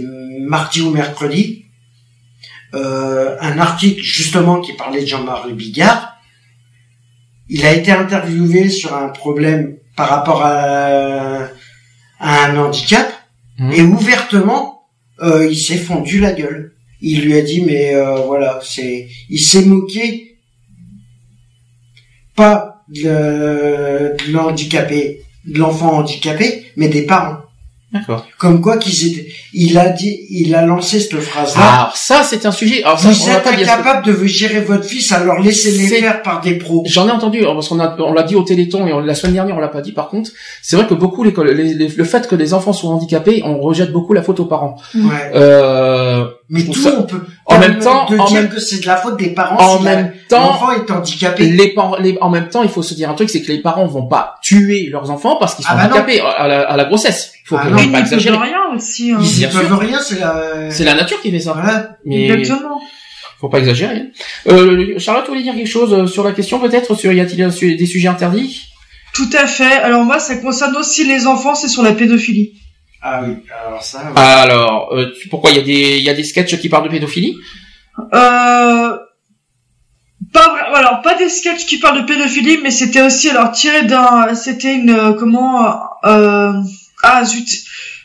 [0.55, 1.65] mardi ou mercredi.
[2.75, 6.01] euh, un article justement qui parlait de Jean-Marie Bigard.
[7.47, 11.47] Il a été interviewé sur un problème par rapport à,
[12.19, 13.07] à un handicap
[13.57, 13.71] Mhm.
[13.73, 14.83] et ouvertement,
[15.21, 16.73] euh, il s'est fondu la gueule.
[17.01, 20.37] Il lui a dit mais euh, voilà, c'est, il s'est moqué
[22.35, 27.41] pas de, de l'handicapé, de l'enfant handicapé, mais des parents.
[27.91, 28.27] D'accord.
[28.37, 31.61] Comme quoi qu'ils étaient, il a dit, il a lancé cette phrase-là.
[31.63, 32.83] Alors ça, c'est un sujet.
[32.83, 36.83] Alors ça, Vous êtes incapable de gérer votre fils, alors laissez-les faire par des pros.
[36.85, 39.15] J'en ai entendu, alors, parce qu'on a, on l'a dit au Téléthon et on- la
[39.15, 39.91] semaine dernière on l'a pas dit.
[39.91, 40.31] Par contre,
[40.61, 43.59] c'est vrai que beaucoup les, les- les- le fait que les enfants soient handicapés, on
[43.59, 44.75] rejette beaucoup la faute aux parents.
[44.95, 45.31] Ouais.
[45.35, 47.21] Euh, Mais tout, ça- on peut.
[47.45, 49.57] en même temps- de en dire même- que c'est de la faute des parents.
[49.59, 51.45] en si la- même temps, l'enfant est handicapé.
[51.45, 53.61] les parents, les, en même temps, il faut se dire un truc, c'est que les
[53.61, 56.01] parents vont pas tuer leurs enfants parce qu'ils sont Ah bah non.
[56.01, 57.33] handicapés à la, à la grossesse.
[57.45, 57.77] Il faut Ah que- non.
[57.77, 58.37] faut Mais pas il ne peut exagérer.
[58.37, 59.11] rien aussi.
[59.11, 59.17] Hein.
[59.21, 60.69] Ils y bien peuvent rien, c'est la.
[60.71, 61.53] C'est la nature qui fait ça.
[61.53, 61.97] Voilà.
[62.05, 62.79] Mais Exactement.
[63.39, 64.03] faut pas exagérer.
[64.47, 67.77] Euh, Charlotte, tu voulais dire quelque chose euh, sur la question peut-être sur y a-t-il
[67.77, 68.61] des sujets interdits?
[69.13, 69.77] Tout à fait.
[69.79, 72.53] Alors moi, ça concerne aussi les enfants, c'est sur la pédophilie.
[73.01, 73.99] Ah oui, alors ça.
[74.03, 74.11] ouais.
[74.15, 76.83] Alors, euh, tu- pourquoi il y a des il y a des sketchs qui parlent
[76.83, 77.35] de pédophilie?
[78.13, 78.97] Euh...
[80.33, 84.35] Pas alors pas des sketchs qui parlent de pédophilie, mais c'était aussi alors tiré d'un,
[84.35, 86.51] c'était une comment euh...
[87.03, 87.47] ah zut.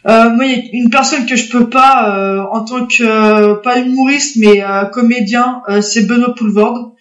[0.06, 3.02] Euh, moi, il y a une personne que je peux pas, euh, en tant que
[3.02, 6.92] euh, pas humoriste mais euh, comédien, euh, c'est Benoît Poulvord.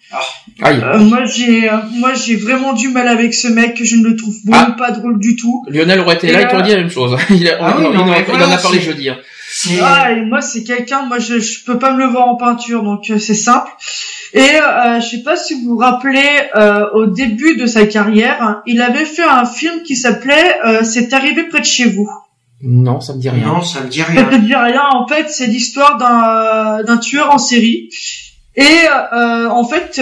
[0.62, 0.80] Aïe.
[0.82, 3.78] Euh, moi, j'ai, euh, moi, j'ai vraiment du mal avec ce mec.
[3.82, 5.64] Je ne le trouve vraiment pas drôle du tout.
[5.68, 7.16] Lionel aurait été Et là, il t'aurait dit la même chose.
[7.30, 8.80] Il, a- Ah oui, il- il non, en a- mais il en voilà, a parlé
[8.80, 9.08] jeudi.
[9.10, 9.16] hein.
[9.82, 12.82] Ah, et moi, c'est quelqu'un, moi, je, je peux pas me le voir en peinture,
[12.82, 13.70] donc euh, c'est simple.
[14.32, 18.62] Et euh, je sais pas si vous vous rappelez, euh, au début de sa carrière,
[18.66, 22.08] il avait fait un film qui s'appelait euh, C'est arrivé près de chez vous.
[22.66, 23.46] Non, ça me dit rien.
[23.46, 24.24] Non, ça me dit Ça rien.
[24.24, 27.90] te dit rien, en fait, c'est l'histoire d'un d'un tueur en série.
[28.56, 28.62] Et
[29.12, 30.00] euh, en fait,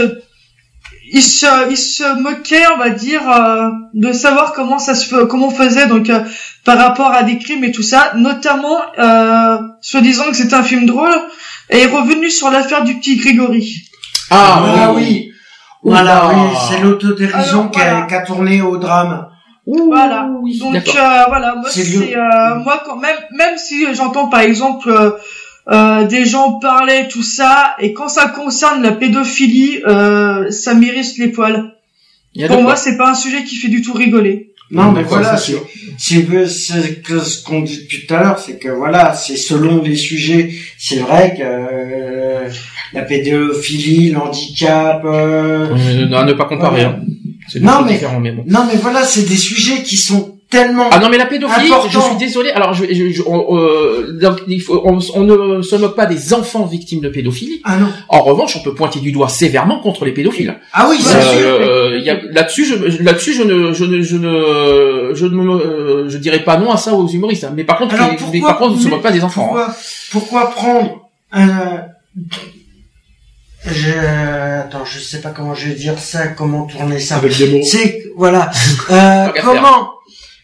[1.13, 5.27] il se, il se moquait, on va dire, euh, de savoir comment ça se fait-
[5.29, 6.21] comment on faisait donc euh,
[6.65, 10.87] par rapport à des crimes et tout ça, notamment euh, soi-disant que c'était un film
[10.87, 11.15] drôle,
[11.71, 13.83] et est revenu sur l'affaire du petit Grégory.
[14.31, 15.03] Ah, Ah oui.
[15.03, 15.29] oui.
[15.85, 18.07] Voilà, oui, c'est l'autodérision Alors, qui, a, voilà.
[18.07, 19.27] qui a tourné au drame.
[19.67, 20.29] Voilà.
[20.41, 24.91] oui, Donc euh, voilà, moi C'est euh, moi quand même même si j'entends par exemple
[24.91, 25.11] euh,
[25.71, 31.17] euh, des gens parler tout ça et quand ça concerne la pédophilie, euh, ça mérite
[31.19, 31.75] les poils.
[32.49, 34.53] Pour moi, c'est pas un sujet qui fait du tout rigoler.
[34.71, 35.67] Non, mais voilà, c'est c'est sûr.
[35.99, 39.83] c'est c'est que ce qu'on dit depuis tout à l'heure, c'est que voilà, c'est selon
[39.83, 40.51] les sujets.
[40.79, 42.49] C'est vrai que euh,
[42.95, 45.03] la pédophilie, l'handicap.
[45.05, 45.75] euh,
[46.13, 46.85] à ne pas comparer.
[46.85, 46.97] Voilà.
[46.97, 47.05] hein.
[47.49, 48.45] C'est deux Non, mais- différentes, mais bon.
[48.47, 50.89] Non, mais voilà, c'est des sujets qui sont tellement.
[50.91, 51.89] Ah non mais la pédophilie, Important.
[51.91, 52.51] je suis désolé.
[52.51, 56.05] Alors je, je, je- on, euh, donc, il faut, on, on ne se moque pas
[56.05, 57.63] des enfants victimes de pédophilie.
[57.65, 57.87] Ah non.
[58.11, 60.55] En revanche, on peut pointer du doigt sévèrement contre les pédophiles.
[60.75, 62.11] Ah oui, c'est Euh, sûr.
[62.15, 66.41] euh, là-dessus, je, là-dessus, je ne, je ne, je ne, je ne, euh, je dirais
[66.45, 67.45] pas non à ça aux humoristes.
[67.45, 67.53] hein.
[67.57, 69.25] Mais par contre, Alors, les- pourquoi- mais par contre, on ne se moque pas des
[69.25, 69.55] enfants.
[69.57, 69.69] hein.
[70.11, 71.81] Pourquoi, pourquoi prendre un...
[73.67, 74.61] Je...
[74.61, 77.17] Attends, je sais pas comment je vais dire ça, comment tourner ça.
[77.17, 77.65] Avec des mots.
[77.65, 78.51] C'est voilà.
[78.91, 79.91] Euh, comment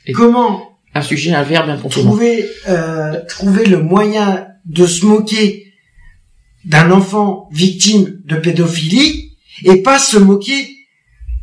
[0.07, 2.07] Et- comment Un sujet, un verbe, un consonant.
[2.11, 5.73] trouver euh, trouver le moyen de se moquer
[6.65, 10.69] d'un enfant victime de pédophilie et pas se moquer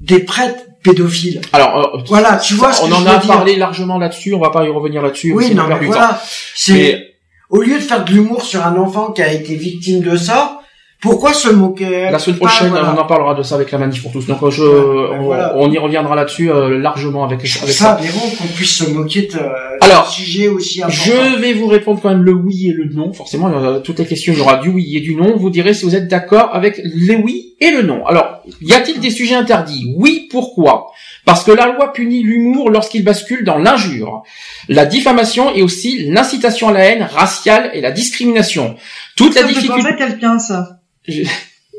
[0.02, 1.42] des prêtres pédophiles.
[1.54, 3.28] Alors, euh, Voilà, tu vois ce on que en je a veux dire.
[3.36, 4.34] parlé largement là-dessus.
[4.34, 5.34] On va pas y revenir là-dessus.
[5.34, 6.22] Oui, non, mais voilà.
[6.56, 7.08] C'est Mais
[7.50, 10.62] au lieu de faire de l'humour sur un enfant qui a été victime de ça,
[11.02, 12.96] pourquoi se moquer La semaine pas, prochaine, voilà.
[12.96, 14.26] on en parlera de ça avec la manif pour tous.
[14.26, 15.54] Donc, je, ben on, voilà.
[15.56, 18.00] on y reviendra là-dessus euh, largement avec, Je avec ça
[18.40, 19.38] qu'on puisse se moquer de,
[19.82, 21.04] Alors, d'un sujet aussi important.
[21.06, 23.14] Je vais vous répondre quand même le oui et le non.
[23.14, 25.36] Forcément, euh, toutes les questions, il y aura du oui et du non.
[25.38, 28.06] Vous direz si vous êtes d'accord avec les oui et le non.
[28.06, 29.94] Alors, y a-t-il des sujets interdits?
[29.96, 30.92] Oui, pourquoi?
[31.24, 34.24] Parce que la loi punit l'humour lorsqu'il bascule dans l'injure,
[34.68, 38.76] la diffamation et aussi l'incitation à la haine raciale et la discrimination.
[39.16, 39.96] Toute la difficulté...
[39.98, 40.82] quelqu'un, ça.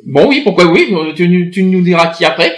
[0.07, 0.95] Bon oui, pourquoi oui?
[1.17, 2.57] Tu, tu nous diras qui après.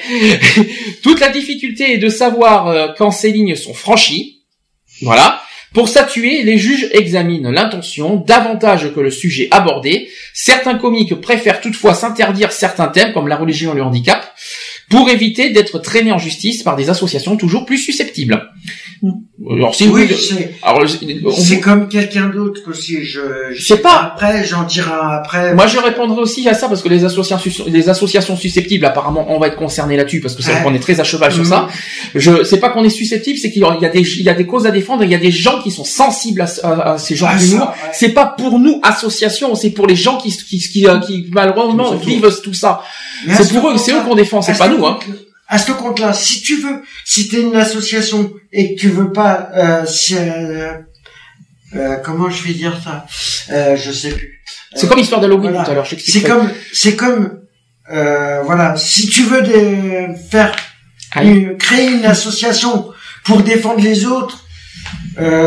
[1.02, 4.42] Toute la difficulté est de savoir euh, quand ces lignes sont franchies.
[5.02, 5.40] Voilà.
[5.74, 10.08] Pour statuer, les juges examinent l'intention davantage que le sujet abordé.
[10.32, 14.34] Certains comiques préfèrent toutefois s'interdire certains thèmes comme la religion et le handicap.
[14.90, 18.40] Pour éviter d'être traîné en justice par des associations toujours plus susceptibles.
[19.50, 23.20] Alors si oui, vous, c'est vous- comme quelqu'un d'autre que si je,
[23.52, 24.12] je sais pas.
[24.14, 25.54] Après, j'en dirai après.
[25.54, 29.38] Moi, je répondrai aussi à ça parce que les associations, les associations susceptibles, apparemment, on
[29.38, 30.66] va être concerné là-dessus parce que c'est vrai Ouais.
[30.66, 31.48] qu'on est très à cheval sur Mhm.
[31.48, 31.68] ça.
[32.16, 34.46] Je, c'est pas qu'on est susceptible, c'est qu'il y a des, il y a des
[34.46, 37.14] causes à défendre, il y a des gens qui sont sensibles à, à- à ces
[37.14, 37.90] genres Ah, ouais.
[37.92, 41.94] C'est pas pour nous associations, c'est pour les gens qui, qui, qui, euh, qui malheureusement
[41.94, 42.82] vivent tout ça.
[43.28, 44.77] C'est ce pour eux, c'est eux qu'on défend, c'est pas nous,
[45.50, 49.48] À ce compte-là, si tu veux, si t'es une association et que tu veux pas,
[49.54, 50.72] euh, si, euh,
[51.74, 53.06] euh, comment je vais dire ça,
[53.50, 54.40] euh, je sais plus.
[54.74, 55.64] C'est comme l'histoire d'Halloween voilà.
[55.64, 55.86] tout à l'heure.
[55.86, 57.40] C'est comme, c'est comme,
[58.44, 60.54] voilà, si tu veux des- faire,
[61.22, 62.90] une- créer une association
[63.24, 64.44] pour défendre les autres,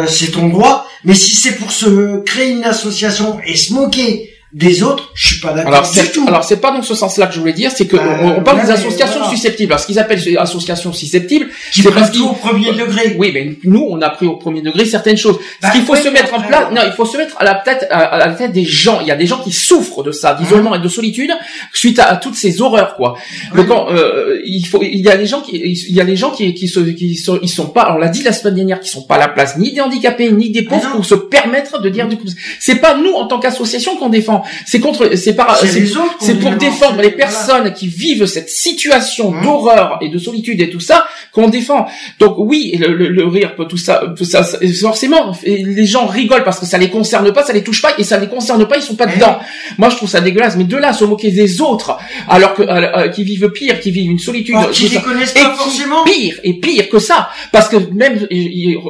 [0.08, 0.88] c'est ton droit.
[1.04, 5.40] Mais si c'est pour se créer une association et se moquer des autres, je suis
[5.40, 6.26] pas d'accord Alors du tout.
[6.28, 8.44] alors c'est pas dans ce sens-là que je voulais dire, c'est que Euh, on, on
[8.44, 9.30] parle des associations voilà.
[9.34, 9.72] susceptibles.
[9.72, 13.16] Alors ce qu'ils appellent associations susceptibles, c'est parce tout au premier degré.
[13.18, 15.40] Oui, mais nous, on a pris au premier degré certaines choses.
[15.62, 16.76] Bah, Ce qu'il faut ouais, se mettre en place, ouais.
[16.76, 19.00] non, il faut se mettre à la tête, à, à la tête des gens.
[19.02, 21.32] Il y a des gens qui souffrent de ça, d'isolement et de solitude,
[21.74, 23.16] suite à, à toutes ces horreurs, quoi.
[23.56, 26.32] Donc, euh, il faut, il y a des gens qui, il y a des gens
[26.32, 28.90] qui, qui se, qui sont, ils sont pas, on l'a dit la semaine dernière, qui
[28.90, 30.96] sont pas à la place ni des handicapés ni des pauvres Ah non.
[30.98, 32.26] pour se permettre de dire du coup.
[32.60, 34.41] C'est pas nous en tant qu'association qu'on défend.
[34.66, 36.58] C'est contre, c'est pas, C'est pour défend.
[36.58, 37.18] défendre les Voilà.
[37.18, 39.42] personnes qui vivent cette situation Mmh.
[39.44, 41.86] d'horreur et de solitude et tout ça qu'on défend.
[42.20, 44.44] Donc oui, le, le- le rire, tout ça, tout ça,
[44.82, 48.04] forcément, les gens rigolent parce que ça les concerne pas, ça les touche pas et
[48.04, 49.38] ça les concerne pas, ils sont pas Eh dedans.
[49.78, 50.56] Moi, je trouve ça dégueulasse.
[50.58, 52.66] Mais de là, se moquer des autres, alors que euh,
[52.98, 56.04] euh, qui vivent pire, qui vivent une solitude, Or, qui les connaissent pas forcément.
[56.04, 58.28] pire et pire que ça, parce que même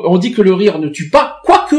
[0.06, 1.76] on dit que le rire ne tue pas, quoique.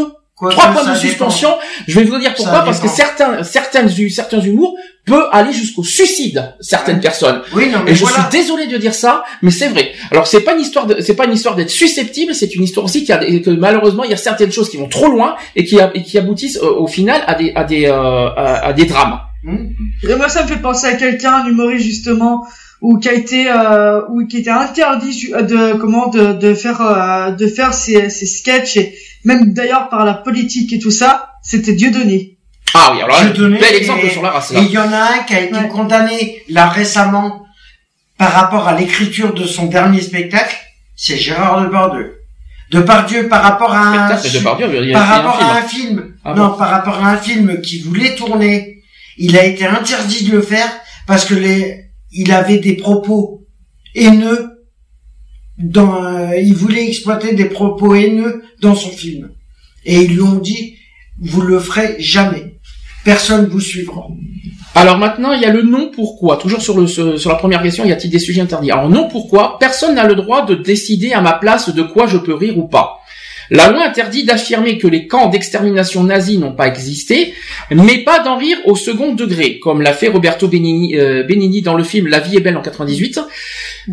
[0.51, 1.51] Trois points de suspension.
[1.87, 4.75] Je vais vous dire pourquoi, parce que certains, certaines, certains humours
[5.05, 7.43] peut aller jusqu'au suicide, certaines personnes.
[7.55, 8.29] Oui, non, mais Et je voilà.
[8.31, 9.93] suis désolé de dire ça, mais c'est vrai.
[10.11, 12.87] Alors c'est pas une histoire de, c'est pas une histoire d'être susceptible, c'est une histoire
[12.87, 15.65] aussi qui a, que malheureusement il y a certaines choses qui vont trop loin et
[15.65, 18.85] qui, et qui aboutissent euh, au final à des, à des, euh, à, à des
[18.85, 19.19] drames.
[19.45, 19.71] Hmm.
[20.09, 22.47] Et moi, ça me fait penser à quelqu'un, un humoriste justement,
[22.81, 26.81] ou qui a été, euh, ou qui était interdit ju- de comment de, de faire,
[26.81, 31.31] euh, de faire ses, ses sketchs et même d'ailleurs par la politique et tout ça.
[31.43, 32.39] C'était Dieudonné.
[32.75, 34.61] Ah oui, alors là, Dieudonné bel exemple et- sur la race Et là.
[34.63, 35.69] il y en a un qui a été Ouais.
[35.69, 37.45] condamné là récemment
[38.19, 40.57] par rapport à l'écriture de son dernier spectacle,
[40.97, 42.19] c'est Gérard Depardieu.
[42.71, 45.51] Depardieu par rapport à un Depardieu, par un rapport film.
[45.51, 46.15] à un film.
[46.25, 48.83] Ah non, bon par rapport à un film qu'il voulait tourner,
[49.19, 50.71] il a été interdit de le faire
[51.07, 53.45] parce que les il avait des propos
[53.95, 54.52] haineux
[55.61, 59.31] euh, il voulait exploiter des propos haineux dans son film.
[59.85, 60.77] Et ils lui ont dit
[61.21, 62.55] vous le ferez jamais.
[63.05, 64.07] Personne vous suivra.
[64.75, 66.37] Alors maintenant, il y a le non pourquoi.
[66.37, 68.71] Toujours sur la première question, y a-t-il des sujets interdits?
[68.71, 69.59] Alors non pourquoi.
[69.59, 72.67] Personne n'a le droit de décider à ma place de quoi je peux rire ou
[72.69, 72.99] pas.
[73.51, 77.35] La loi interdit d'affirmer que les camps d'extermination nazis n'ont pas existé,
[77.71, 81.75] mais pas d'en rire au second degré, comme l'a fait Roberto Benigni, euh, Benigni dans
[81.75, 83.21] le film La vie est belle en 98.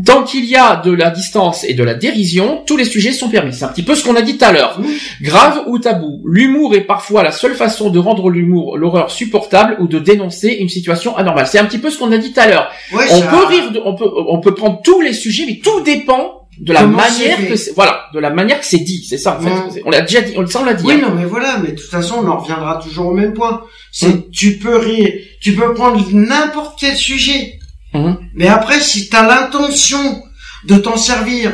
[0.05, 3.29] Tant qu'il y a de la distance et de la dérision, tous les sujets sont
[3.29, 3.53] permis.
[3.53, 4.79] C'est un petit peu ce qu'on a dit tout à l'heure.
[5.21, 9.87] Grave ou tabou, l'humour est parfois la seule façon de rendre l'humour, l'horreur supportable ou
[9.87, 11.47] de dénoncer une situation anormale.
[11.47, 12.69] C'est un petit peu ce qu'on a dit tout à l'heure.
[12.93, 15.59] Ouais, On ça- peut rire, de- on peut, on peut prendre tous les sujets, mais
[15.63, 19.05] tout dépend de la Comment manière que c'est, voilà, de la manière que c'est dit.
[19.07, 19.81] C'est ça, en fait.
[19.85, 20.83] On l'a déjà dit, on, on l'a dit.
[20.85, 21.07] Oui, hein.
[21.07, 23.61] non, mais voilà, mais de toute façon, on en reviendra toujours au même point.
[23.93, 24.23] C'est, Mm.
[24.31, 25.09] tu peux rire,
[25.41, 27.58] tu peux prendre n'importe quel sujet.
[27.93, 28.17] Mhm.
[28.35, 30.23] Mais après, si t'as l'intention
[30.65, 31.53] de t'en servir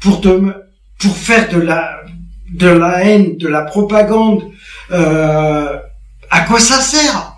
[0.00, 0.28] pour te,
[0.98, 2.00] pour faire de la,
[2.52, 4.44] de la haine, de la propagande,
[4.92, 5.76] euh,
[6.30, 7.32] à quoi ça sert?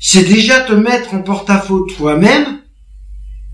[0.00, 2.60] C'est déjà te mettre en porte-à-faux toi-même,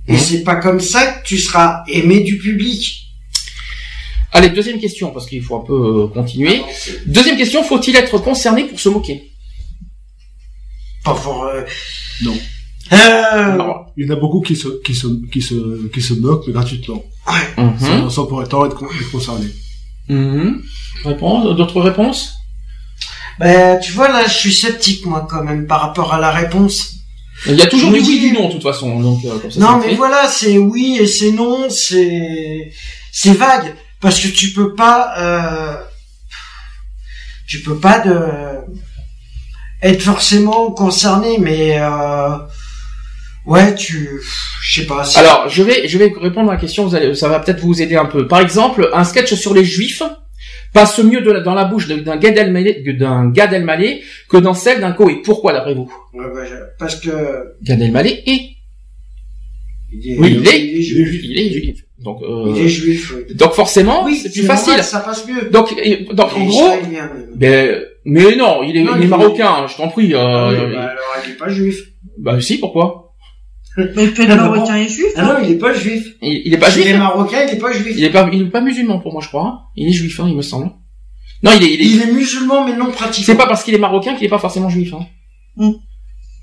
[0.08, 0.18] et Mhm.
[0.18, 3.06] c'est pas comme ça que tu seras aimé du public.
[4.32, 6.62] Allez, deuxième question, parce qu'il faut un peu euh, continuer.
[7.06, 9.30] Deuxième question, faut-il être concerné pour se moquer?
[11.05, 11.62] Pas pour, euh,
[12.22, 12.36] Non.
[12.92, 16.14] euh, Alors, Il y en a beaucoup qui se, qui se, qui se, qui se
[16.14, 17.03] moquent, mais gratuitement.
[17.57, 17.78] mhm.
[17.78, 19.46] Sans, sans pour autant être, con- être concerné.
[20.09, 20.62] Mhm.
[21.05, 22.34] Réponse, d'autres réponses?
[23.38, 26.94] Ben, tu vois, là, je suis sceptique, moi, quand même, par rapport à la réponse.
[27.46, 29.01] Il y a toujours du oui dis- du non, de toute façon.
[29.01, 29.94] Donc, euh, comme ça, non, mais fait.
[29.94, 32.70] voilà, c'est oui et c'est non, c'est,
[33.11, 33.74] c'est vague.
[33.98, 35.76] Parce que tu peux pas, euh,
[37.46, 38.18] tu peux pas de,
[39.83, 42.37] être forcément concerné, mais, euh,
[43.47, 44.09] ouais, tu,
[44.62, 45.05] je sais pas.
[45.16, 46.85] Alors, je vais, je vais répondre à la question.
[46.87, 48.26] Vous allez, ça va peut-être vous aider un peu.
[48.28, 50.03] Par exemple, un sketch sur les juifs
[50.72, 54.55] passe mieux de la- dans la bouche d'un Gad Elmaleh, d'un Gad Elmaleh que dans
[54.55, 55.20] celle d'un Koé.
[55.24, 55.93] Pourquoi d'après vous?
[56.14, 56.41] Ouais, bah,
[56.78, 57.11] parce que
[57.62, 58.41] Gad Elmaleh est,
[59.93, 61.20] il est, oui, il est, il est juif.
[61.24, 61.81] il est juif.
[61.99, 63.12] Donc, euh, Il est juif.
[63.16, 63.35] oui.
[63.35, 64.85] donc forcément, Oui, c'est plus normal, facile.
[64.85, 65.51] ça passe mieux.
[65.51, 65.68] Donc,
[66.14, 66.70] donc en gros,
[67.35, 70.14] ben, mais non, il est, Non, il est il est- marocain, je t'en prie.
[70.14, 71.76] Euh, Ah oui, bah, alors il est pas juif.
[72.18, 73.14] bah si, pourquoi
[73.76, 73.86] Mais
[74.18, 75.12] Ah, bah, marocain et juif.
[75.16, 76.05] Ah non, il est pas juif.
[76.22, 76.84] il, il est pas juif.
[76.86, 77.94] Il est hein marocain, il est pas juif.
[77.96, 79.42] Il est pas, il est pas musulman pour moi, je crois.
[79.46, 79.59] hein.
[79.76, 80.70] Il est juif, hein, il me semble.
[81.42, 81.84] Non, il est, il est.
[81.84, 83.24] Il est musulman mais non pratiquant.
[83.26, 84.92] C'est pas parce qu'il est marocain qu'il est pas forcément juif.
[84.92, 85.07] Hein.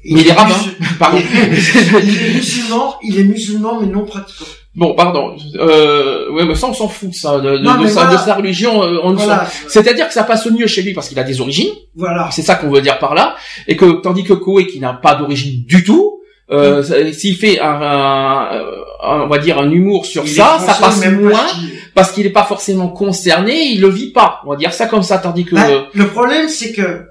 [0.05, 0.55] Il Mais il est est rabbin.
[0.99, 1.17] Pardon.
[2.03, 4.45] Il est musulman, il est musulman mais non pratiquant.
[4.77, 5.35] Bon, pardon.
[5.55, 8.17] Euh, ouais, mais ça, on s'en fout, ça, de, de, Non, de mais sa, voilà.
[8.17, 8.81] de sa religion.
[8.83, 9.45] euh, on Voilà.
[9.67, 11.73] C'est-à-dire que ça passe mieux chez lui parce qu'il a des origines.
[11.95, 12.29] Voilà.
[12.31, 13.35] C'est ça qu'on veut dire par là.
[13.67, 17.59] Et que tandis que Koé, qui n'a pas d'origine du tout, euh, ça- s'il fait
[17.59, 18.61] un, un-
[19.03, 21.45] un- on va dire un humour sur Il ça, ça passe pas moins
[21.93, 24.39] parce qu'il n'est pas forcément concerné, il le vit pas.
[24.45, 27.05] On va dire ça comme ça, tandis que Bah, le problème, c'est que,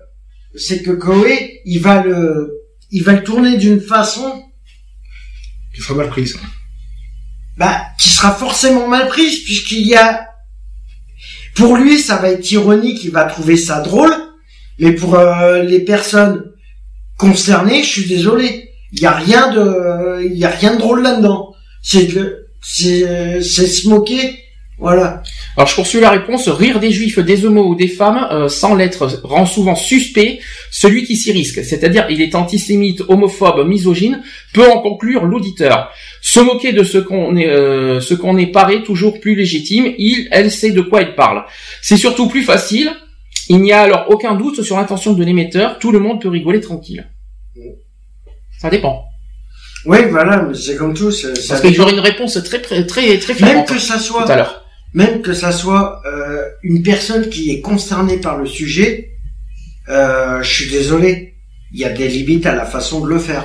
[0.55, 4.43] c'est que Koé, il va le, il va le tourner d'une façon,
[5.75, 6.39] Qui sera mal prise.
[7.57, 10.26] Bah, qui sera forcément mal prise, puisqu'il y a,
[11.54, 14.14] pour lui, ça va être ironique, il va trouver ça drôle,
[14.78, 16.52] mais pour euh, les personnes
[17.16, 21.02] concernées, je suis désolé, il y a rien de, il y a rien de drôle
[21.02, 21.54] là-dedans.
[21.82, 24.38] C'est que, c'est, c'est se moquer,
[24.79, 25.22] voilà.
[25.57, 26.49] Alors je poursuis la réponse.
[26.49, 31.05] Rire des juifs, des homos ou des femmes euh, sans l'être rend souvent suspect celui
[31.05, 31.64] qui s'y risque.
[31.64, 34.22] C'est-à-dire il est antisémite, homophobe, misogyne,
[34.53, 35.91] peut en conclure l'auditeur.
[36.20, 39.95] Se moquer de ce qu'on est, euh, ce qu'on est paraît toujours plus légitime.
[39.97, 41.45] Il, elle sait de quoi il parle.
[41.81, 42.93] C'est surtout plus facile.
[43.49, 45.79] Il n'y a alors aucun doute sur l'intention de l'émetteur.
[45.79, 47.09] Tout le monde peut rigoler tranquille.
[48.59, 49.05] Ça dépend.
[49.87, 53.18] Oui, voilà, mais c'est comme tout, ça Parce que j'aurais une réponse très très très
[53.18, 54.66] très même que ça soit, tout à l'heure.
[54.97, 59.11] Même que ça soit euh, une personne qui est concernée par le sujet,
[59.90, 61.34] euh, je suis désolé,
[61.72, 63.44] il y a des limites à la façon de le faire.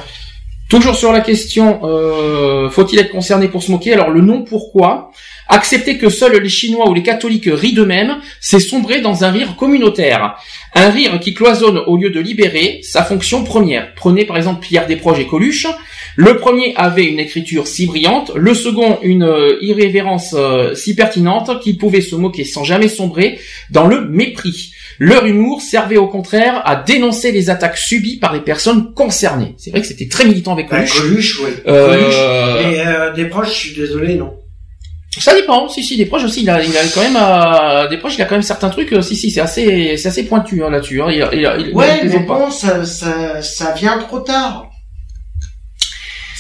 [0.70, 5.12] Toujours sur la question, euh, faut-il être concerné pour se moquer Alors le non, pourquoi?
[5.50, 9.58] Accepter que seuls les Chinois ou les catholiques rient d'eux-mêmes, c'est sombrer dans un rire
[9.58, 10.36] communautaire.
[10.74, 13.94] Un rire qui cloisonne au lieu de libérer sa fonction première.
[13.96, 15.68] Prenez par exemple Pierre Desproges et Coluche.
[16.18, 21.62] Le premier avait une écriture si brillante, le second une euh, irrévérence euh, si pertinente
[21.62, 23.40] qu'il pouvait se moquer sans jamais sombrer
[23.70, 24.74] dans le mépris.
[25.00, 29.56] Leur humour servait au contraire à dénoncer les attaques subies par les personnes concernées.
[29.58, 31.00] C'est vrai que c'était très militant avec Bah, Coluche.
[31.02, 31.52] Coluche, oui.
[31.68, 32.76] Euh, Coluche.
[32.76, 34.34] Et euh, des proches, je suis désolé, non.
[35.18, 37.98] Ça dépend, si si des proches aussi, il a, il a quand même euh, des
[37.98, 40.70] proches, il a quand même certains trucs, si si c'est assez c'est assez pointu hein,
[40.70, 41.02] là-dessus.
[41.02, 42.34] Hein, il, a- il, a- il, Ouais, mais pas.
[42.40, 44.71] bon, ça, ça, ça vient trop tard.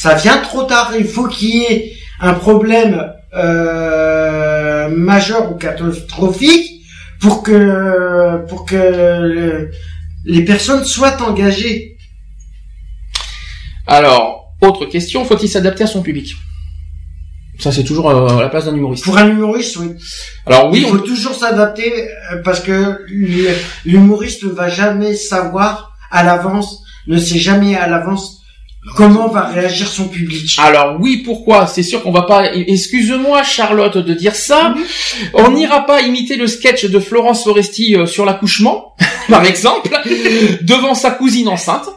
[0.02, 0.94] Ça vient trop tard.
[0.98, 6.66] Il faut qu'il y ait un problème euh, majeur ou catastrophique
[7.20, 9.72] pour que pour que le-
[10.26, 11.98] les personnes soient engagées.
[13.86, 16.36] Alors autre question, faut-il s'adapter à son public?
[17.60, 19.04] Ça c'est toujours euh, à la place d'un humoriste.
[19.04, 19.90] Pour un humoriste, oui.
[20.48, 23.06] Alors oui, il on- faut toujours s'adapter euh, parce que
[23.86, 28.41] l'humoriste ne va jamais savoir à l'avance, ne sait jamais à l'avance
[28.96, 30.58] comment va réagir son public?
[30.58, 31.68] Alors oui, pourquoi?
[31.68, 32.54] C'est sûr qu'on va pas.
[32.54, 34.74] Excuse-moi, Charlotte, de dire ça.
[35.34, 38.96] On n'ira pas imiter le sketch de Florence Foresti euh, sur l'accouchement,
[39.30, 39.90] par exemple,
[40.62, 41.90] devant sa cousine enceinte.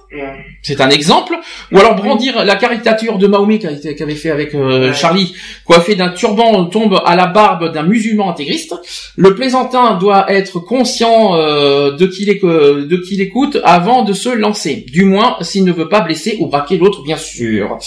[0.63, 1.35] C'est un exemple.
[1.73, 4.93] Ou alors brandir la caricature de Mahomet qu'avait fait avec euh.
[4.93, 8.75] Charlie, coiffé d'un turban tombe à la barbe d'un musulman intégriste.
[9.17, 14.87] Le plaisantin doit être conscient euh, de qui l'écoute avant de se lancer.
[14.91, 17.79] Du moins, s'il ne veut pas blesser ou braquer l'autre, bien sûr.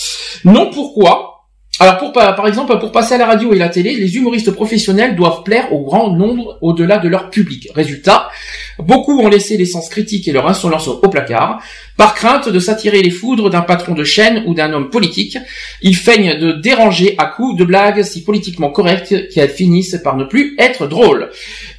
[0.44, 1.38] Non, pourquoi?
[1.80, 5.44] Alors par exemple pour passer à la radio et la télé, les humoristes professionnels doivent
[5.44, 7.70] plaire au grand nombre au-delà de leur public.
[7.76, 8.30] Résultat,
[8.80, 11.62] beaucoup ont laissé l'essence critique et leur insolence au placard,
[11.96, 15.38] par crainte de s'attirer les foudres d'un patron de chaîne ou d'un homme politique.
[15.84, 20.24] Ils feignent de déranger à coups de blagues si politiquement correctes qu'elles finissent par ne
[20.24, 21.30] plus être drôles.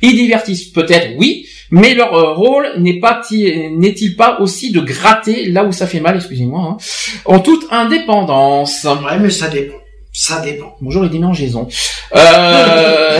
[0.00, 5.46] Ils divertissent peut-être, oui, mais leur euh, rôle n'est pas n'est-il pas aussi de gratter
[5.46, 6.76] là où ça fait mal, excusez-moi, hein,
[7.24, 8.84] en toute indépendance.
[8.84, 9.74] Ouais, mais ça dépend.
[10.12, 10.74] Ça dépend.
[10.80, 11.68] Bonjour les démangeaisons.
[12.16, 13.18] Euh,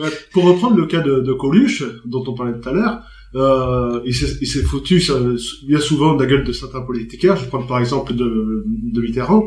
[0.32, 3.00] Pour reprendre le cas de, de Coluche, dont on parlait tout à l'heure,
[3.34, 5.20] euh, il s'est il s'est foutu sur-
[5.66, 7.36] bien souvent de la gueule de certains politiciens.
[7.36, 9.42] Je prends par exemple de, de Mitterrand.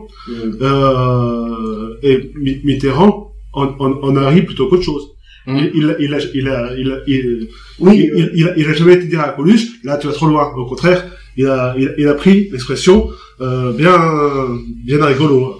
[0.62, 5.10] Euh, et Mi- Mitterrand en, en, en a ri plutôt qu'autre chose.
[5.46, 8.68] Il, il, a- il, a, il, a, il, a, il, Oui, il, il, a, il
[8.70, 10.54] a jamais été dire à Coluche, là tu vas trop loin.
[10.56, 13.10] Au contraire, il a, il, a- il a pris l'expression
[13.42, 14.00] euh, bien,
[14.86, 15.60] bien rigolo.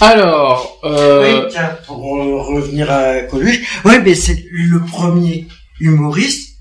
[0.00, 1.42] Alors, euh...
[1.44, 5.46] Oui, tiens, pour revenir à Coluche, ouais, mais c'est le premier
[5.80, 6.56] humoriste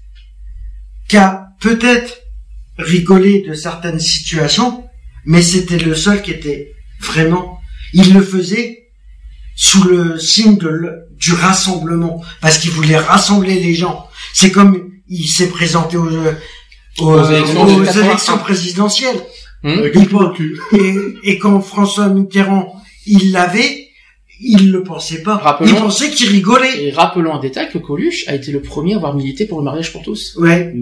[1.07, 2.19] qui a peut-être
[2.77, 4.83] rigolé de certaines situations,
[5.25, 7.59] mais c'était le seul qui était vraiment.
[7.93, 8.80] Il le faisait
[9.55, 10.69] sous le signe de,
[11.17, 14.07] du rassemblement, parce qu'il voulait rassembler les gens.
[14.33, 16.07] C'est comme il s'est présenté aux,
[16.99, 18.05] aux, Aux élections aux de 81.
[18.09, 19.21] élections présidentielles.
[19.63, 20.59] hum, Il cul.
[20.73, 20.95] Et,
[21.31, 22.73] et quand François Mitterrand,
[23.05, 23.87] il l'avait,
[24.39, 25.35] il le pensait pas.
[25.37, 26.83] Rappelons- Il pensait qu'il rigolait.
[26.85, 29.65] Et rappelons en détail que Coluche a été le premier à avoir milité pour le
[29.65, 30.35] mariage pour tous.
[30.37, 30.73] Ouais.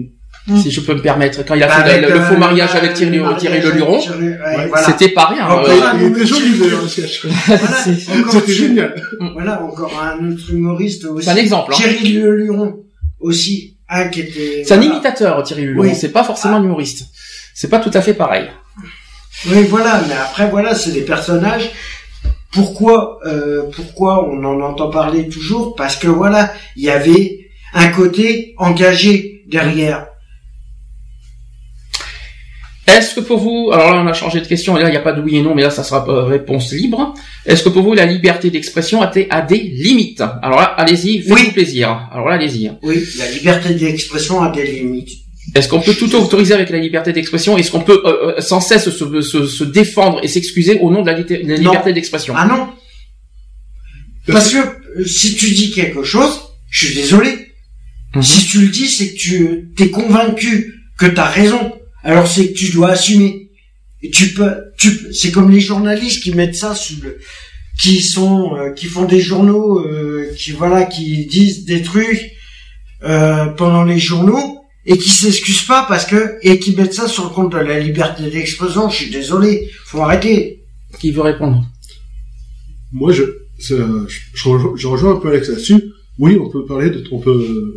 [0.56, 1.44] Si je peux me permettre.
[1.44, 3.60] Quand il a Bah, fait avec, le, le faux euh, mariage avec Thierry, le Thierry
[3.60, 4.86] Le Luron, avec Thierry- ouais, Ouais, voilà.
[4.86, 5.46] c'était pas rien.
[5.46, 7.26] Encore Euh, un Il était autre joli le sketch.
[7.26, 8.94] Voilà, encore C'était génial.
[9.34, 11.24] Voilà, encore un autre humoriste aussi.
[11.26, 11.72] C'est un exemple.
[11.72, 11.76] Hein.
[11.76, 12.80] Thierry Le Luron
[13.20, 14.64] aussi, un qui était.
[14.66, 15.88] C'est un imitateur, Thierry Le Luron.
[15.88, 15.94] Oui.
[15.94, 17.04] C'est pas forcément un humoriste.
[17.54, 18.46] C'est pas tout à fait pareil.
[19.46, 21.70] Oui, voilà, mais après voilà, c'est des personnages.
[22.52, 25.76] Pourquoi, euh, pourquoi on en entend parler toujours?
[25.76, 30.06] Parce que voilà, il y avait un côté engagé derrière.
[32.96, 34.96] Est-ce que pour vous, alors là on a changé de question, et là il n'y
[34.96, 37.14] a pas de oui et non, mais là ça sera euh, réponse libre.
[37.46, 40.22] Est-ce que pour vous la liberté d'expression a, des- a des limites?
[40.42, 41.50] Alors là, allez-y, faites-vous Oui.
[41.52, 42.08] plaisir.
[42.12, 42.70] Alors là, allez-y.
[42.82, 45.10] Oui, la liberté d'expression a des limites.
[45.54, 47.56] Est-ce qu'on peut tout autoriser avec la liberté d'expression?
[47.56, 51.02] Est-ce qu'on peut euh, euh, sans cesse se, se- se défendre et s'excuser au nom
[51.02, 51.18] de la,
[51.56, 52.34] liberté d'expression?
[52.36, 52.68] Ah non
[54.26, 56.40] Parce que si tu dis quelque chose,
[56.70, 57.48] je suis désolé.
[58.14, 58.22] Mhm.
[58.22, 61.72] Si tu le dis, c'est que tu t'es convaincu que t'as raison.
[62.02, 63.50] Alors c'est que tu dois assumer.
[64.02, 67.18] Et tu peux, tu, peux- c'est comme les journalistes qui mettent ça sous le,
[67.78, 72.32] qui sont, euh, qui font des journaux, euh, qui voilà, qui disent des trucs
[73.02, 77.24] euh, pendant les journaux et qui s'excusent pas parce que et qui mettent ça sur
[77.24, 78.88] le compte de la liberté d'expression.
[78.88, 80.56] Je suis désolé, faut arrêter.
[80.98, 81.64] Qui veut répondre?
[82.90, 83.22] Moi, je,
[83.58, 85.84] c'est, je, je rejoins, je rejoins un peu Alex là-dessus.
[86.18, 87.74] Oui, on peut parler de, on peut,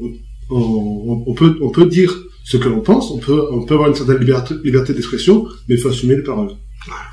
[0.00, 0.12] on,
[0.50, 2.12] on, on peut, on peut dire
[2.50, 3.04] ce que l'on pense.
[3.10, 5.36] On peut, on peut avoir une certaine liberté, liberté d'expression,
[5.68, 6.52] mais il faut assumer les paroles.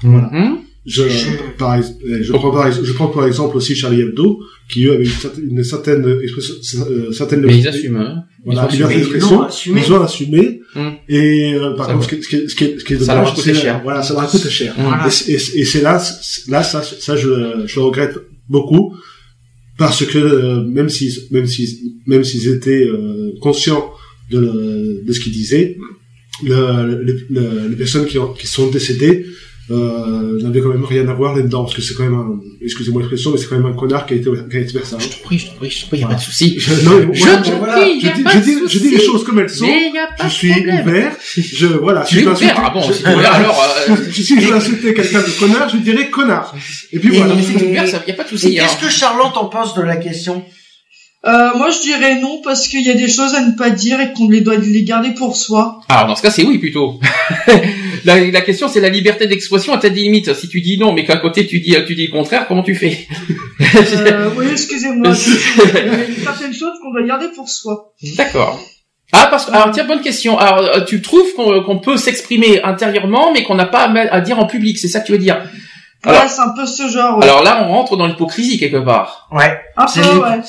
[0.03, 0.29] Voilà.
[0.31, 0.57] Mhm.
[0.85, 4.27] Je, Je- par, je prends par, je prends par exemple aussi Charlie Hebdo,
[4.69, 6.55] qui eux avaient une certaine, une certaine expression,
[6.89, 7.95] euh, certaine Mais ils assument.
[8.01, 8.23] Hein.
[8.45, 9.37] Voilà, Ils ont liberté d'expression.
[9.79, 10.43] Ils ont assumé.
[10.75, 10.89] Mm.
[11.07, 13.13] Et euh, par Ça contre, ce qui, est- ce qui est, ce qui est Ça
[13.13, 13.79] leur a dommage, coûté c'est- cher.
[13.83, 14.73] Voilà, ça leur a coûté cher.
[14.77, 14.83] Mhm.
[14.87, 15.07] Voilà.
[15.07, 16.03] Et, c'est- et, et c'est là,
[16.49, 17.29] là, ça, ça, je,
[17.65, 18.15] je le regrette
[18.49, 18.93] beaucoup
[19.77, 21.69] parce que euh, même s'ils, même s'ils,
[22.07, 23.89] même s'ils étaient euh, conscients
[24.31, 25.19] de, le- de ce
[26.43, 29.25] le, le- le- les personnes qui, ont, qui sont décédées
[29.71, 33.01] euh, n'avaient quand même rien à voir là-dedans parce que c'est quand même, un, excusez-moi
[33.01, 34.97] l'expression, mais c'est quand même un connard qui a été, qui a été vers ça.
[34.99, 36.55] Je t'en prie, je t'en prie, je t'en prie, y a pas de souci.
[36.59, 38.43] Je, non, mais Je moi, t'en voilà, prie, y je a dis, pas je de
[38.43, 39.65] dis, je dis les choses comme elles sont.
[40.25, 40.81] Je suis problème.
[40.87, 41.15] ouvert.
[41.33, 42.01] Je voilà.
[42.03, 43.63] Tu es peux ouvert insulter- Ah bon, je- si alors...
[43.89, 43.95] Euh...
[44.11, 46.53] si si je veux insulter quelqu'un de connard, je dirais connard.
[46.91, 47.33] Et puis Et- voilà.
[47.33, 48.59] Non mais c'est ouvert, ça y a pas de souci.
[48.59, 48.63] hein.
[48.67, 50.43] qu'est-ce que Charlotte en pense de la question?
[51.25, 54.01] Euh, moi, je dirais non parce qu'il y a des choses à ne pas dire
[54.01, 55.79] et qu'on les doit les garder pour soi.
[55.87, 56.99] Alors dans ce cas c'est oui plutôt.
[58.05, 60.33] la, la question c'est la liberté d'expression à ta limite.
[60.33, 62.75] Si tu dis non mais qu'à côté tu dis tu dis le contraire, comment tu
[62.75, 63.07] fais?
[63.61, 65.13] Euh, oui, excusez-moi.
[65.15, 67.93] Il y a certaines choses qu'on doit garder pour soi.
[68.17, 68.59] D'accord.
[69.13, 70.37] Ah parce que alors tiens bonne question.
[70.37, 74.39] Alors euh, tu trouves qu'on peut s'exprimer intérieurement mais qu'on n'a pas à, à dire
[74.39, 75.41] en public, c'est ça que tu veux dire?
[76.05, 77.17] Alors- ouais, c'est un peu ce genre.
[77.17, 77.23] Ouais.
[77.23, 79.27] Alors là on rentre dans l'hypocrisie quelque part.
[79.31, 79.57] Ouais.
[79.77, 80.39] un peu, ouais.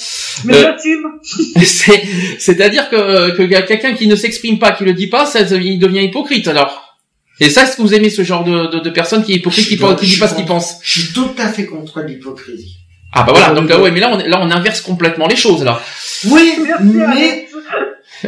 [0.44, 1.04] Mais Euh, j'assume.
[1.64, 2.02] C'est
[2.38, 5.40] c'est-à-dire que que y a quelqu'un qui ne s'exprime pas, qui le dit pas, ça
[5.40, 6.96] il devient hypocrite alors.
[7.40, 9.66] Et ça, est-ce que vous aimez ce genre de, de, de personne qui est hypocrite,
[9.66, 10.76] qui, Je- pense- qui dit je pas ce qu'il pense?
[10.82, 12.76] Je suis tout à fait contre l'hypocrisie.
[13.12, 15.62] Ah bah voilà, donc là, ouais, mais là on, là on inverse complètement les choses
[15.64, 15.80] là.
[16.26, 17.48] Oui, Merci, mais.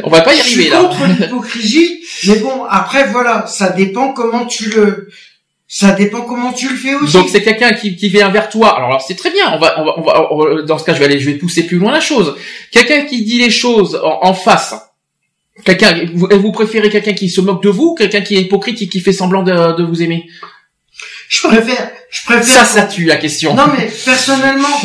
[0.03, 0.79] On va pas y je arriver suis là.
[0.79, 1.99] contre l'hypocrisie.
[2.27, 5.09] mais bon, après voilà, ça dépend comment tu le,
[5.67, 7.13] ça dépend comment tu le fais aussi.
[7.13, 8.75] Donc c'est quelqu'un qui, qui vient vers toi.
[8.75, 9.51] Alors, alors c'est très bien.
[9.53, 11.29] On va, on va, on va, on va- dans ce cas, je vais aller, je
[11.29, 12.35] vais pousser plus loin la chose.
[12.71, 14.75] Quelqu'un qui dit les choses en, en face.
[15.65, 18.81] Quelqu'un, vous, vous préférez quelqu'un qui se moque de vous, ou quelqu'un qui est hypocrite
[18.83, 20.25] et qui fait semblant de, de vous aimer?
[21.29, 22.45] je préfère, je préfère.
[22.45, 23.53] Ça, ça tue la question.
[23.53, 24.79] Non mais personnellement,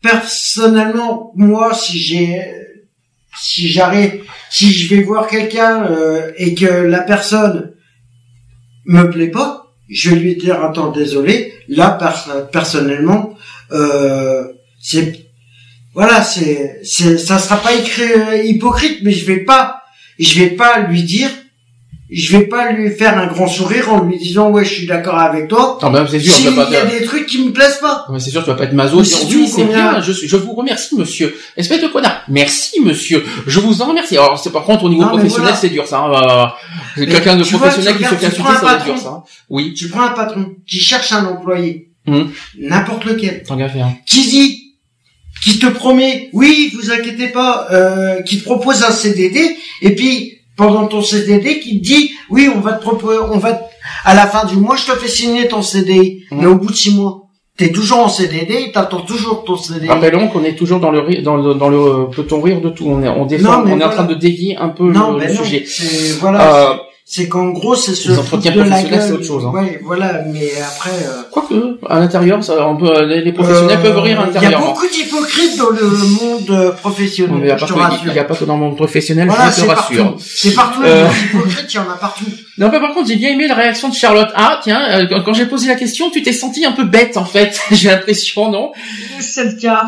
[0.00, 2.40] personnellement, moi si j'ai,
[3.40, 7.72] si j'arrive, si je vais voir quelqu'un euh, et que la personne
[8.84, 9.61] me plaît pas,
[9.92, 11.52] je lui dire attends désolé.
[11.68, 13.36] Là pers- personnellement,
[13.72, 14.44] euh,
[14.80, 15.26] c'est
[15.94, 19.82] voilà c'est c'est ça sera pas écrit euh, hypocrite, mais je vais pas
[20.18, 21.30] je vais pas lui dire.
[22.14, 25.18] Je vais pas lui faire un grand sourire en lui disant ouais je suis d'accord
[25.18, 25.78] avec toi.
[25.80, 27.78] Non, mais c'est sûr, S'il tu vas pas y a des trucs qui me plaisent
[27.80, 28.04] pas.
[28.06, 29.02] Non, mais c'est sûr, tu vas pas être maso.
[29.02, 30.00] Si oui, c'est bien.
[30.02, 31.34] Je, suis- je vous remercie, monsieur.
[31.56, 32.22] Espèce de connard.
[32.28, 33.24] Merci, monsieur.
[33.46, 34.16] Je vous en remercie.
[34.18, 35.56] Alors, c'est par contre au niveau Non, professionnel, voilà.
[35.56, 36.00] c'est dur, ça.
[36.00, 36.52] hein.
[36.98, 38.96] Mais quelqu'un de vois, professionnel qui se fait insulter, ça va être dur, patron.
[39.10, 39.16] ça.
[39.16, 39.22] hein.
[39.48, 39.72] Oui.
[39.74, 41.88] Tu prends un patron qui cherche un employé.
[42.06, 42.30] Hum.
[42.58, 43.42] N'importe lequel.
[43.46, 43.88] Tant qu'à faire.
[44.06, 44.74] Qui dit,
[45.42, 50.38] qui te promet, oui, vous inquiétez pas, euh, qui te propose un CDD, et puis
[50.56, 53.64] pendant ton CDD, qui te dit, oui, on va te proposer, on va, te-
[54.04, 56.38] à la fin du mois, je te fais signer ton CDI, Hum.
[56.40, 57.22] mais au bout de six mois,
[57.56, 59.88] t'es toujours en CDD, t'attends toujours ton CDI.
[59.88, 62.86] Rappelons qu'on est toujours dans le dans le, dans le euh, peut-on rire de tout.
[62.86, 65.26] On est on défend, Non, on est en train de dévier un peu non, le,
[65.26, 65.64] non, sujet.
[66.20, 66.74] voilà, Euh,
[67.04, 69.06] c'est- qu'en gros, c'est ce les entretiens de la professionnels, gueule.
[69.08, 69.50] c'est autre chose, hein.
[69.54, 70.90] Ouais, voilà, mais après.
[70.90, 74.26] euh, Quoique, à l'intérieur, ça, on peut, les, les professionnels euh, peuvent rire à Il
[74.26, 74.60] y a l'intérieur.
[74.60, 77.34] beaucoup d'hypocrites dans le monde euh, Non, professionnel.
[77.34, 78.00] mais il n'y a, je pas te que- rassure.
[78.06, 80.04] il y a pas que dans le monde professionnel, Voilà, je te c'est rassure.
[80.04, 80.18] partout.
[80.24, 80.82] C'est partout.
[80.84, 81.08] Euh.
[81.08, 82.24] Les hypocrites, il y en a partout.
[82.58, 84.28] Non, mais par contre, j'ai bien aimé la réaction de Charlotte.
[84.34, 87.24] Ah, tiens, quand- quand j'ai posé la question, tu t'es senti un peu bête, en
[87.24, 87.60] fait.
[87.72, 88.72] j'ai l'impression, non?
[89.20, 89.86] C'est le cas.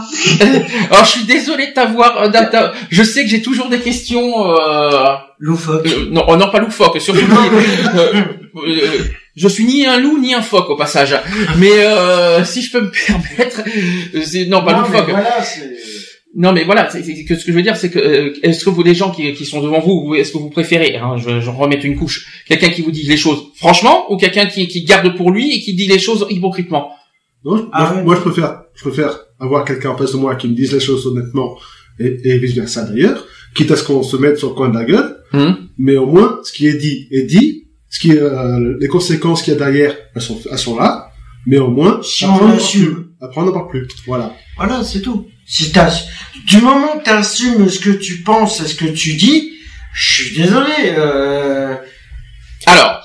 [0.90, 2.30] Alors, je suis désolé de t'avoir...
[2.90, 4.50] je sais que j'ai toujours des questions...
[4.50, 5.14] Euh...
[5.38, 5.86] Loufoque.
[5.86, 7.20] euh, non, oh, non, pas loufoque, surtout...
[7.20, 8.22] euh,
[8.56, 8.88] euh,
[9.36, 11.14] je suis ni un loup, ni un phoque, au passage.
[11.58, 13.60] Mais euh, si je peux me permettre...
[14.14, 15.10] euh, c'est- non, pas Non, mais loufoque.
[15.10, 15.44] voilà.
[16.36, 18.64] Non, mais voilà, c'est, c'est que ce que je veux dire, c'est que euh, est-ce
[18.64, 21.16] que vous, les gens qui, qui sont devant vous, vous- est-ce que vous préférez, hein,
[21.16, 24.66] je, je remets une couche, quelqu'un qui vous dit les choses franchement, ou quelqu'un qui,
[24.66, 26.90] qui garde pour lui et qui dit les choses hypocritement?
[27.44, 28.02] Non, je- Ah moi, ouais.
[28.04, 30.80] moi, je préfère, je préfère avoir quelqu'un en face de moi qui me dise les
[30.80, 31.56] choses honnêtement
[32.00, 33.24] et, et vice versa d'ailleurs,
[33.54, 36.06] quitte à ce qu'on se mette sur le coin de la gueule, Hum mais au
[36.06, 39.56] moins, ce qui est dit est dit, ce qui est, euh, les conséquences qu'il y
[39.56, 41.10] a derrière, elles sont, elles sont là,
[41.46, 42.84] mais au moins, Si après, on n'en assume.
[42.84, 43.10] parle plus.
[43.20, 43.88] Après, on n'en parle plus.
[44.06, 44.32] Voilà.
[44.56, 45.26] Voilà, c'est tout.
[45.46, 45.92] Si t'as,
[46.46, 49.50] du moment que t'assumes ce que tu penses et ce que tu dis,
[49.92, 51.74] je suis désolé, euh,
[52.66, 53.02] Alors,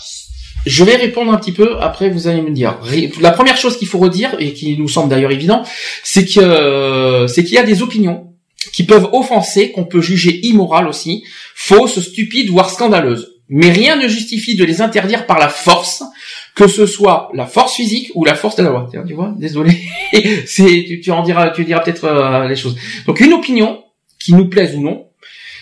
[0.66, 2.78] je vais répondre un petit peu, après vous allez me dire.
[3.22, 5.64] La première chose qu'il faut redire, et qui nous semble d'ailleurs évident,
[6.04, 8.29] c'est que euh, c'est qu'il y a des opinions
[8.74, 11.24] qui peuvent offenser, qu'on peut juger immorales aussi,
[11.56, 13.36] fausses, stupides, voire scandaleuses.
[13.48, 16.04] Mais rien ne justifie de les interdire par la force,
[16.56, 18.88] que ce soit la force physique ou la force de la loi.
[19.08, 19.72] Tu vois, désolé.
[21.04, 22.78] tu en diras, tu diras peut-être euh, les choses.
[23.08, 23.84] Donc une opinion,
[24.20, 25.08] qui nous plaise ou non,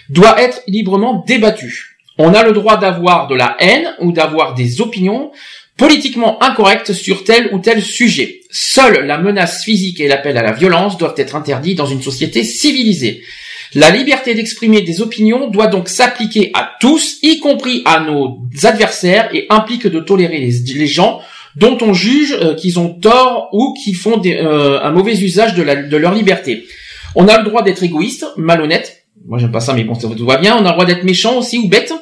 [0.10, 1.98] doit être librement débattue.
[2.18, 5.32] On a le droit d'avoir de la haine ou d'avoir des opinions
[5.78, 8.42] politiquement incorrectes sur tel ou tel sujet.
[8.50, 12.44] Seule la menace physique et l'appel à la violence doivent être interdits dans une société
[12.44, 13.22] civilisée.
[13.76, 19.30] La liberté d'exprimer des opinions doit donc s'appliquer à tous, y compris à nos adversaires,
[19.34, 21.22] et implique de tolérer les, gens
[21.56, 25.64] dont on juge euh, qu'ils ont tort ou qui font euh, un mauvais usage de,
[25.64, 26.66] leur liberté.
[27.16, 30.38] On a le droit d'être égoïste, malhonnête, moi j'aime pas ça mais bon ça va
[30.38, 31.94] bien, on a le droit d'être méchant aussi ou bête,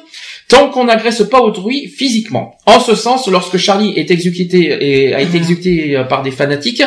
[0.48, 2.56] tant qu'on n'agresse pas autrui physiquement.
[2.66, 6.82] En ce sens, lorsque Charlie est exécuté et a été exécuté euh, par des fanatiques,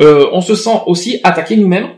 [0.00, 1.88] euh, on se sent aussi attaqué nous-mêmes.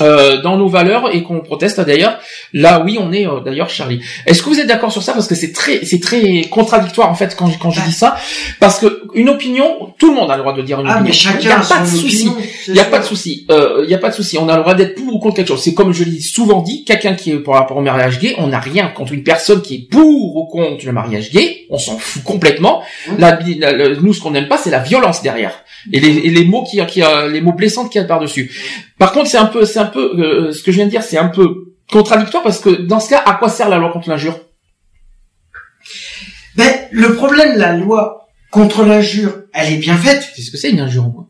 [0.00, 2.18] Euh, dans nos valeurs et qu'on proteste d'ailleurs
[2.52, 5.12] là oui on est euh, d'ailleurs Charlie est-ce que vous êtes d'accord sur ça?
[5.12, 8.16] Parce que c'est très c'est très contradictoire en fait quand, je- quand je dis ça
[8.60, 11.04] parce que une opinion tout le monde a le droit de dire une ah, opinion
[11.04, 12.30] mais il chacun n'y a a pas de souci
[12.68, 13.46] il n'y a pas de souci.
[13.50, 14.38] Euh, Il n'y a pas de souci.
[14.38, 15.62] On a le droit d'être pour ou contre quelque chose.
[15.62, 18.48] C'est comme je l'ai souvent dit, quelqu'un qui est pour rapport au mariage gay, on
[18.48, 21.66] n'a rien contre une personne qui est pour ou contre le mariage gay.
[21.70, 22.82] On s'en fout complètement.
[23.06, 23.12] Mmh.
[23.18, 25.52] La, la- la- nous, ce qu'on n'aime pas, c'est la violence derrière
[25.92, 28.18] et les, et les mots qui, qui, euh, les mots blessants qu'il y a par
[28.20, 28.50] dessus.
[28.98, 31.02] Par contre, c'est un peu, c'est un peu euh, ce que je viens de dire,
[31.02, 34.08] c'est un peu contradictoire parce que dans ce cas, à quoi sert la loi contre
[34.08, 34.38] l'injure?
[36.56, 40.26] Ben, le problème, la loi contre l'injure, elle est bien faite.
[40.34, 41.08] C'est ce que c'est une injure.
[41.08, 41.28] moi.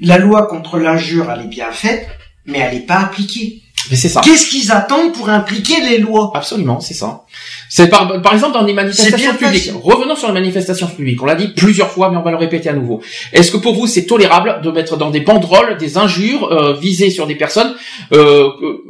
[0.00, 2.08] La loi contre l'injure, elle est bien faite,
[2.46, 3.62] mais elle n'est pas appliquée.
[3.90, 4.22] Mais c'est ça.
[4.22, 6.32] Qu'est-ce qu'ils attendent pour impliquer les lois?
[6.34, 7.26] Absolument, c'est ça.
[7.72, 9.70] C'est par, par exemple dans des manifestations publiques.
[9.82, 11.22] Revenons sur les manifestations publiques.
[11.22, 13.00] On l'a dit plusieurs fois, mais on va le répéter à nouveau.
[13.32, 17.10] Est-ce que pour vous c'est tolérable de mettre dans des banderoles des injures euh, visées
[17.10, 17.72] sur des personnes
[18.12, 18.82] euh, que-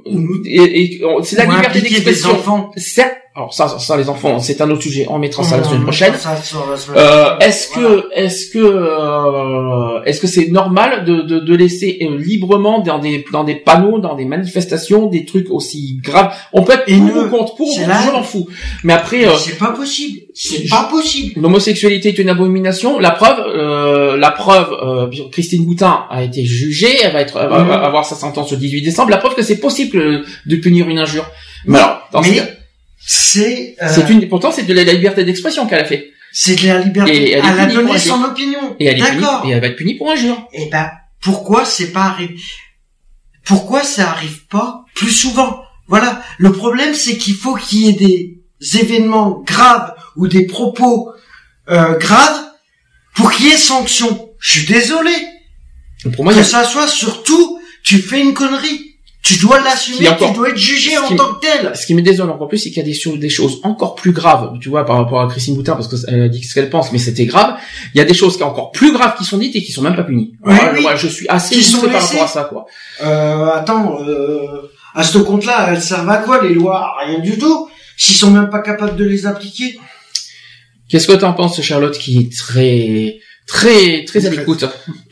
[0.49, 2.31] et, et- c'est la Ou liberté d'expression.
[3.37, 5.07] alors ça, ça, les enfants, c'est un autre sujet.
[5.09, 6.15] On mettra ça la semaine mettra prochaine.
[6.97, 7.89] Euh, est-ce Voilà.
[7.89, 12.99] que est-ce que euh, est-ce que c'est normal de, de, de laisser euh, librement dans
[12.99, 16.33] des dans des panneaux, dans des manifestations, des trucs aussi graves?
[16.53, 18.47] On peut être pour ou contre, pour ou contre, je m'en fous.
[18.85, 20.21] Mais après, euh, c'est pas possible.
[20.35, 21.41] C'est pas possible.
[21.41, 22.99] l'homosexualité est une abomination.
[22.99, 27.49] La preuve, euh, la preuve, euh, Christine Boutin a été jugée, elle va être elle
[27.49, 27.71] va Mhm.
[27.71, 29.11] avoir sa sentence le 18 décembre.
[29.11, 31.27] La preuve que c'est possible euh, de punir une injure.
[31.67, 31.79] Mais
[32.23, 32.43] Mais
[32.99, 36.11] c'est euh, c'est une, pourtant c'est de la liberté d'expression qu'elle a fait.
[36.33, 37.17] c'est de la liberté.
[37.17, 38.77] Et elle elle a donné son opinion.
[38.79, 39.43] Et elle est punie, D'accord.
[39.47, 40.49] et elle va être punie pour injure.
[40.53, 40.91] Eh ben,
[41.21, 42.37] pourquoi c'est pas arrivé
[43.45, 45.63] Pourquoi ça arrive pas plus souvent?
[45.89, 46.23] Voilà.
[46.39, 48.40] Le problème, c'est qu'il faut qu'il y ait des
[48.75, 51.11] événements graves ou des propos
[51.69, 52.41] euh, graves
[53.15, 54.31] pour qu'il y ait sanction.
[54.39, 55.13] Je suis désolé.
[56.15, 58.87] Pour moi, que a ça soit surtout, tu fais une connerie.
[59.23, 61.73] tu dois l'assumer, encore- tu dois être jugé en tant que tel.
[61.77, 63.95] Ce qui me désole encore plus, c'est qu'il y a des choses, des choses encore
[63.95, 66.71] plus graves, tu vois, par rapport à Christine Boutin, parce qu'elle a dit ce qu'elle
[66.71, 67.57] pense, mais c'était grave.
[67.95, 69.73] Il y a des choses qui sont encore plus graves qui sont dites et qui
[69.73, 70.33] sont même pas punies.
[70.45, 70.81] Oui, Alors, oui.
[70.83, 72.65] moi, je suis assez frustré par rapport à ça, quoi.
[73.03, 76.95] Euh, attends, euh, à ce compte-là, elles servent à quoi les lois?
[77.05, 77.69] Rien du tout.
[78.01, 79.79] S'ils sont même pas capables de les appliquer.
[80.89, 83.19] Qu'est-ce que t'en penses, Charlotte, qui est très,
[83.51, 84.65] très, très à l'écoute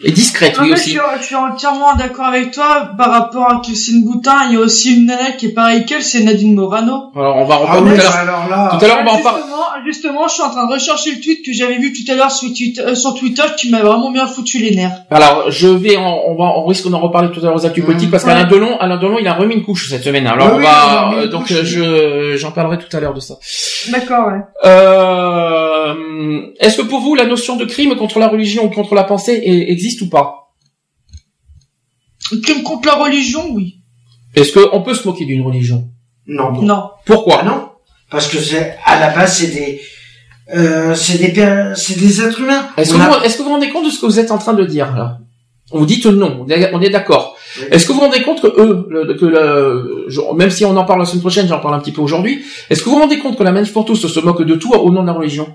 [0.05, 0.91] et discrète, En oui je aussi.
[0.91, 4.37] suis, je suis entièrement d'accord avec toi par rapport à Christine Boutin.
[4.49, 7.11] Il y a aussi une nana qui est pareille qu'elle, c'est Nadine Morano.
[7.17, 8.49] Alors, on va Ah reprendre oui, tout à l'heure.
[8.49, 9.43] là, Tout à l'heure, on va en parler.
[9.85, 12.31] justement, je suis en train de rechercher le tweet que j'avais vu tout à l'heure
[12.31, 14.93] sur Twitter, euh, sur Twitter qui m'a vraiment bien foutu les nerfs.
[15.11, 17.83] Alors, je vais, en- on va, on risque d'en reparler tout à l'heure aux actus
[17.83, 17.87] Mmh.
[17.87, 18.31] politiques parce Ouais.
[18.35, 20.27] qu'Alain Delon, Alain Delon, il a remis une couche cette semaine.
[20.29, 23.21] Alors, Ah on va, euh, donc, couche, euh, je, j'en parlerai tout à l'heure de
[23.21, 23.35] ça.
[23.91, 24.41] D'accord, ouais.
[24.65, 25.68] Euh,
[26.61, 29.33] est-ce que pour vous, la notion de crime contre la religion ou contre la pensée
[29.45, 30.53] est- existe ou pas?
[32.43, 33.77] Crime contre la religion, oui.
[34.35, 35.89] Est-ce qu'on peut se moquer d'une religion?
[36.27, 36.53] non.
[36.63, 36.91] Non.
[37.07, 37.39] Pourquoi?
[37.41, 37.69] Ah non,
[38.11, 39.81] parce que c'est à la base c'est des,
[40.55, 42.69] euh, c'est des, per- c'est des êtres humains.
[42.77, 44.37] Est-ce que, a- vous, que vous vous rendez compte de ce que vous êtes en
[44.39, 45.19] train de dire, là?
[45.73, 47.37] Vous dites non, on est d'accord.
[47.59, 47.65] Oui.
[47.71, 50.85] Est-ce que vous vous rendez compte que eux, le- que le, même si on en
[50.85, 53.19] parle la semaine prochaine, j'en parle un petit peu aujourd'hui, est-ce que vous vous rendez
[53.19, 55.47] compte que la manif pour tous se moque de tout au nom de la religion?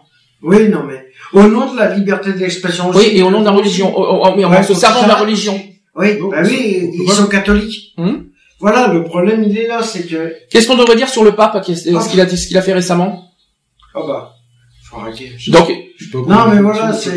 [0.44, 3.00] Oui, non mais au nom de la liberté d'expression aussi.
[3.00, 5.08] Oui, et au nom de la religion, oh, oh, oh, mais en se servant de
[5.08, 5.60] la religion.
[5.96, 7.94] Oui, bah oui, ils sont catholiques.
[7.98, 8.26] Hum
[8.60, 11.64] Voilà, le problème il est là, c'est que Qu'est-ce qu'on devrait dire sur le pape,
[11.66, 13.32] qu'est-ce ce qu'il a, ce qu'il a fait récemment?
[13.96, 14.34] Oh bah,
[14.90, 15.32] faut arrêter.
[15.48, 15.70] Donc,
[16.28, 16.94] Non mais voilà, quoi.
[16.94, 17.12] c'est.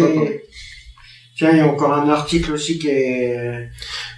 [1.36, 3.68] Tiens, il y a encore un article aussi qui est.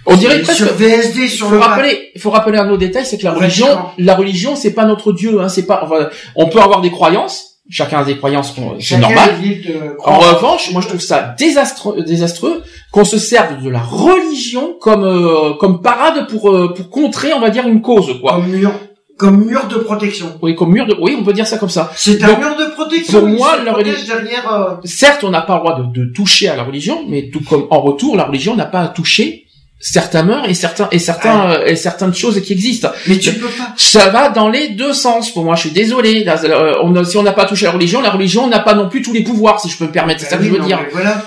[0.05, 0.63] on dirait presque.
[0.65, 1.69] sur VSD Il sur faut le pape.
[1.69, 3.67] rappeler, il faut rappeler un autre détail, c'est que la religion,
[3.97, 5.81] la religion, c'est pas notre Dieu, hein, c'est pas.
[5.83, 9.29] enfin, on peut avoir des croyances, chacun a des croyances, c'est normal.
[9.41, 14.75] de En revanche, moi je trouve ça désastreux, désastreux qu'on se serve de la religion
[14.81, 18.33] comme euh, comme parade pour euh, pour contrer, on va dire, une cause, quoi.
[18.33, 18.71] Comme mur,
[19.17, 20.37] comme mur de protection.
[20.41, 21.91] Oui, comme mur de, oui, on peut dire ça comme ça.
[21.95, 23.19] C'est un mur de protection.
[23.19, 24.51] pour moi, la religion- derrière.
[24.53, 27.41] euh, Certes, on n'a pas le droit de, de toucher à la religion, mais tout
[27.47, 29.45] comme en retour, la religion n'a pas à toucher
[29.79, 32.91] certains mœurs et certains et certains euh, et certaines choses qui existent.
[33.07, 33.73] Mais tu peux pas.
[33.77, 35.31] Ça va dans les deux sens.
[35.33, 36.23] Pour moi, je suis désolé.
[36.23, 38.59] Là, euh, on a- si on n'a pas touché à la religion, la religion n'a
[38.59, 40.19] pas non plus tous les pouvoirs, si je peux me permettre.
[40.21, 40.79] C'est ça Bah que je veux non, dire.
[40.91, 41.25] voilà.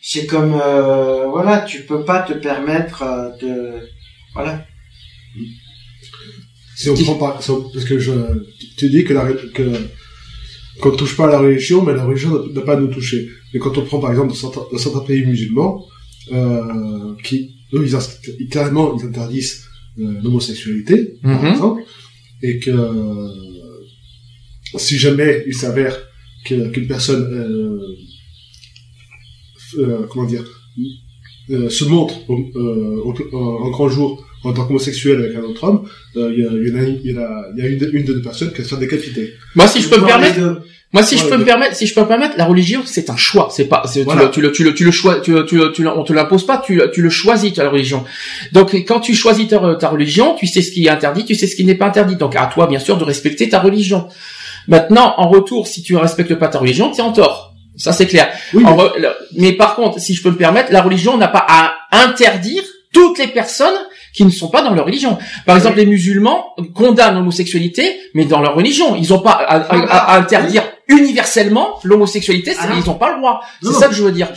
[0.00, 3.88] C'est comme euh, voilà, tu peux pas te permettre euh, de
[4.34, 4.64] voilà.
[6.76, 8.12] Si on prend parce que je,
[8.76, 9.24] tu dis que la,
[9.54, 9.62] que,
[10.80, 12.88] qu'on ne touche pas à la religion, mais la religion n'a- n'a pas à nous
[12.88, 13.28] toucher.
[13.52, 15.84] Mais quand on prend par exemple dans certains, dans certains pays musulmans,
[16.32, 18.48] euh, qui, eux, ils, inst- ils-
[19.06, 19.64] interdisent
[19.98, 21.50] euh, l'homosexualité, par Mhm.
[21.52, 21.82] exemple,
[22.42, 23.28] et que euh,
[24.76, 25.96] si jamais il s'avère
[26.44, 27.78] qu'une personne, euh,
[29.78, 30.44] euh, comment dire,
[31.50, 35.64] euh, se montre au, euh, au- en grand jour en tant qu'homosexuel avec un autre
[35.64, 37.12] homme, euh, il y, a, il y y
[37.56, 39.32] il y a une, de deux personnes qui va se faire décapiter.
[39.54, 40.62] Moi, si je peux me permettre.
[40.94, 43.10] Moi, si je Ouais, peux me permettre, si je peux me permettre, la religion, c'est
[43.10, 43.48] un choix.
[43.50, 44.28] C'est pas, Voilà.
[44.28, 46.46] tu, le, tu le, tu le, tu le choix, tu, tu, tu, on te l'impose
[46.46, 48.04] pas, tu, le- tu le choisis ta religion.
[48.52, 51.46] Donc, quand tu choisis ta, ta religion, tu sais ce qui est interdit, tu sais
[51.46, 52.16] ce qui n'est pas interdit.
[52.16, 54.06] Donc, à toi, bien sûr, de respecter ta religion.
[54.68, 57.52] Maintenant, en retour, si tu ne respectes pas ta religion, tu es en tort.
[57.76, 58.30] Ça, c'est clair.
[58.54, 61.28] Oui, mais- re- le- mais par contre, si je peux me permettre, la religion n'a
[61.28, 62.62] pas à interdire
[62.92, 63.74] toutes les personnes
[64.14, 65.18] qui ne sont pas dans leur religion.
[65.44, 68.94] Par exemple, les musulmans condamnent l'homosexualité, mais dans leur religion.
[68.94, 73.18] Ils n'ont pas à, à- à- à interdire universellement l'homosexualité, Ah ils n'ont pas le
[73.20, 73.40] droit.
[73.62, 74.28] C'est ça que je veux dire.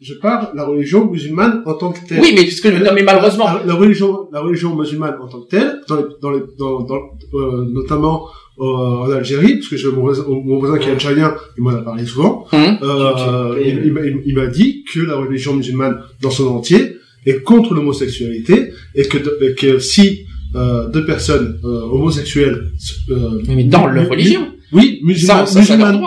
[0.00, 2.20] Je parle de la religion musulmane en tant que telle.
[2.20, 5.40] Oui, mais parce que non, mais malheureusement, La, la religion, la religion musulmane en tant
[5.40, 7.00] que telle, dans les, dans les, dans, dans,
[7.32, 8.26] euh, notamment
[8.58, 11.70] euh, en Algérie, parce que j'ai mon voisin, mon voisin qui est algérien, il m'en
[11.70, 12.78] a parlé souvent, Hum.
[12.82, 18.72] euh, il, il m'a- dit que la religion musulmane dans son entier est contre l'homosexualité
[18.94, 22.70] et que, de- que si euh, deux personnes euh, homosexuelles,
[23.10, 24.46] euh, mais dans leur religion.
[24.76, 25.60] Oui, Ça, ça,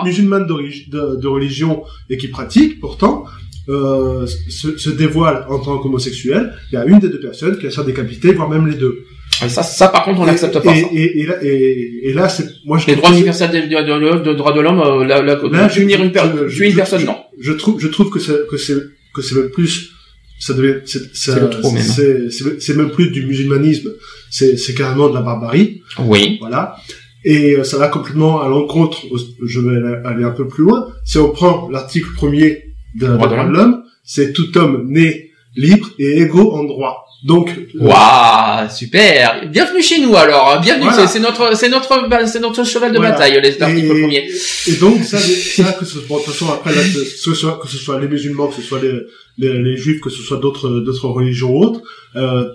[0.04, 3.24] musulmanes d'origi- de, de religion et qui pratiquent pourtant
[3.68, 7.64] euh, se, se dévoilent en tant qu'homosexuels, il y a une des deux personnes qui
[7.64, 9.04] va se faire décapiter, voire même les deux.
[9.44, 10.88] Et ça, ça par contre, on n'accepte pas et, ça.
[10.92, 14.24] Et, et là, et, et là, c'est moi je Les droits universels des de, de,
[14.28, 16.72] de droits de l'homme, euh, la, la, Là, je- une, per- je- je- tuer une
[16.72, 17.16] je- personne, je- non.
[17.38, 18.76] Je trouve, je trouve que c'est que c'est
[19.14, 19.90] que c'est même plus,
[20.38, 21.82] ça devait, c'est C'est le trop, même.
[21.82, 23.90] c'est c'est c'est même plus du musulmanisme,
[24.30, 26.36] c'est c'est carrément de la barbarie, Oui.
[26.40, 26.76] voilà.
[27.24, 28.98] Et euh, ça va complètement à l'encontre.
[29.44, 30.88] Je vais aller un peu plus loin.
[31.04, 32.64] Si on prend l'article premier
[32.98, 37.04] de la Droit de l'homme, c'est tout homme né libre et égaux en droit.
[37.24, 39.46] Donc, euh, Waouh, super.
[39.50, 40.58] Bienvenue chez nous alors.
[40.62, 40.86] Bienvenue.
[40.86, 41.06] Voilà.
[41.06, 43.12] C'est notre, c'est notre, c'est notre cheval de Voilà.
[43.12, 44.30] bataille, les articles
[44.68, 45.18] et, donc ça,
[45.62, 48.00] ça que ce soit, de toute façon après là, que ce soit que ce soit
[48.00, 48.92] les musulmans, que ce soit les,
[49.36, 51.82] les, les juifs, que ce soit d'autres d'autres religions ou autres,
[52.16, 52.48] euh,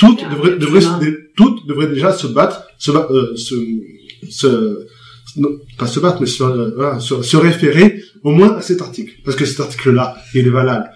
[0.00, 3.54] toutes devraient, devraient, se- toutes devraient déjà se battre, se, ba- euh, se,
[4.28, 4.50] se,
[5.36, 7.86] non, pas se battre, mais se, euh, voilà, se, se référer
[8.24, 9.12] au moins à cet article.
[9.24, 10.88] Parce que cet article-là, il est valable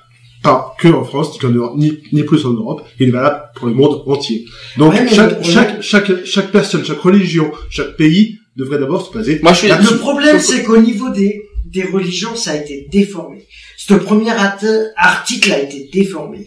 [0.43, 3.41] pas que en France, ni, qu'en Europe, ni, ni plus en Europe, il est valable
[3.55, 4.45] pour le monde entier.
[4.77, 9.07] Donc Ouais, mais le chaque, chaque, chaque, chaque personne, chaque religion, chaque pays devrait d'abord
[9.07, 9.41] se baser.
[9.43, 9.69] Moi, je suis.
[9.69, 11.33] Le problème, c'est qu'au niveau des,
[11.65, 13.47] des religions, ça a été déformé.
[13.79, 14.33] Ce premier
[14.97, 16.41] article a été déformé.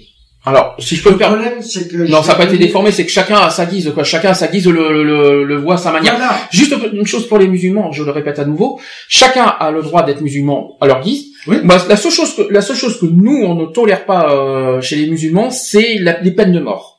[0.48, 1.98] Alors, si je peux Le problème, c'est que...
[2.10, 4.04] Non, ça n'a pas été déformé, c'est que chacun a sa guise, quoi.
[4.04, 6.16] Chacun a sa guise, le, le, le voit à sa manière.
[6.16, 6.36] Voilà.
[6.52, 8.80] Juste une chose pour les musulmans, je le répète à nouveau,
[9.10, 11.26] chacun a le droit d'être musulman à leur guise.
[11.48, 11.58] Oui.
[11.64, 14.82] Bah, la seule chose que la seule chose que nous on ne tolère pas euh,
[14.82, 16.97] chez les musulmans, c'est la- les peines de mort.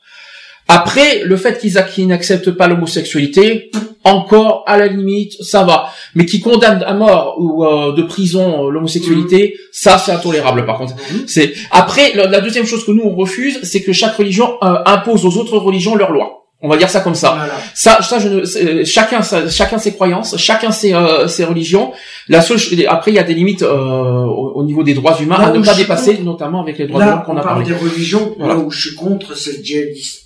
[0.68, 3.70] Après, le fait qu'ils n'acceptent pas l'homosexualité,
[4.04, 5.86] encore à la limite, ça va.
[6.14, 10.64] Mais qui condamnent à mort ou euh, de prison euh, l'homosexualité, ça c'est intolérable.
[10.66, 10.94] Par contre,
[11.26, 14.76] c'est après la, la deuxième chose que nous on refuse, c'est que chaque religion euh,
[14.86, 16.34] impose aux autres religions leurs lois.
[16.60, 17.34] On va dire ça comme ça.
[17.38, 17.54] Voilà.
[17.74, 21.92] Ça, ça, je ne, c'est- chacun, sa- chacun ses croyances, chacun ses, euh, ses religions.
[22.28, 22.58] La seule,
[22.88, 25.52] après, il y a des limites euh, au, au niveau des droits humains Là à
[25.52, 27.72] ne pas dépasser, contre- notamment avec les droits de l'homme qu'on on a parle parlé.
[27.72, 28.54] des religions, Voilà.
[28.54, 30.22] là où je suis contre, c'est le djihadisme.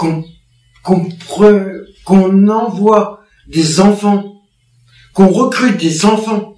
[0.00, 0.24] Qu'on
[0.82, 4.40] qu'on pre- qu'on envoie des enfants,
[5.12, 6.54] qu'on recrute des enfants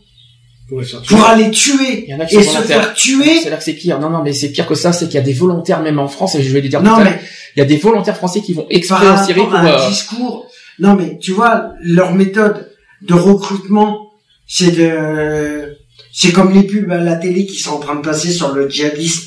[1.08, 3.40] pour aller tuer Il y en a qui et se faire tuer.
[3.42, 3.98] C'est là que c'est pire.
[3.98, 4.92] Non, non, mais c'est pire que ça.
[4.92, 6.98] C'est qu'il y a des volontaires même en France, et je vais les dire Non
[7.04, 7.20] mais
[7.56, 9.68] Il y a des volontaires français qui vont exprès en Syrie rapport pour.
[9.68, 10.46] à un euh, discours,
[10.78, 12.70] non mais tu vois leur méthode
[13.02, 14.12] de recrutement,
[14.46, 15.76] c'est de,
[16.12, 18.68] c'est comme les pubs à la télé qui sont en train de passer sur le
[18.70, 19.24] djihadisme.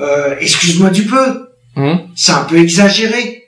[0.00, 2.08] Euh, excuse-moi du peu, hum.
[2.16, 3.42] c'est un peu exagéré.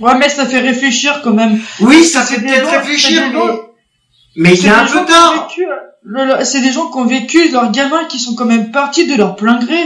[0.00, 1.60] Ouais, mais ça fait réfléchir quand même.
[1.80, 3.40] Oui, ça fait peut-être réfléchir, mais,
[4.36, 5.48] mais il C'est est un peu tard.
[6.16, 9.14] euh, C'est des gens qui ont vécu leurs gamins qui sont quand même partis de
[9.16, 9.80] leur plein gré.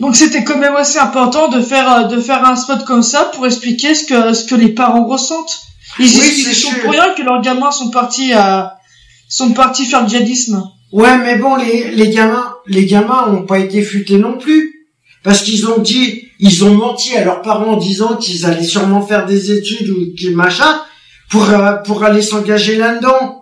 [0.00, 3.30] Donc c'était quand même assez important de faire euh, de faire un spot comme ça
[3.32, 5.60] pour expliquer ce que ce que les parents ressentent.
[6.00, 8.78] Ils, Oui, sont pour rien que leurs gamins sont partis à
[9.28, 10.64] sont partis faire le djihadisme.
[10.92, 14.73] Ouais, mais bon, les, les gamins, les gamins ont pas été futés non plus.
[15.24, 19.00] Parce qu'ils ont dit, ils ont menti à leurs parents en disant qu'ils allaient sûrement
[19.00, 20.82] faire des études ou qu'ils machin
[21.30, 23.40] pour, euh, pour aller s'engager là-dedans.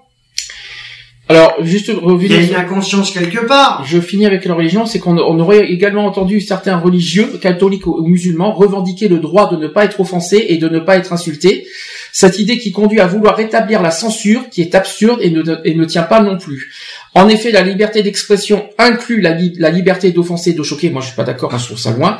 [1.28, 2.40] Alors, juste Il y a revenir.
[2.40, 3.84] une inconscience quelque part.
[3.86, 8.06] Je finis avec la religion, c'est qu'on on aurait également entendu certains religieux, catholiques ou
[8.06, 11.66] musulmans, revendiquer le droit de ne pas être offensé et de ne pas être insulté.
[12.12, 15.74] Cette idée qui conduit à vouloir rétablir la censure, qui est absurde et ne, et
[15.74, 16.70] ne tient pas non plus.
[17.14, 20.88] En effet, la liberté d'expression inclut la, li- la liberté d'offenser de choquer.
[20.88, 22.16] Moi, je suis pas d'accord, hein, trouve ça loin.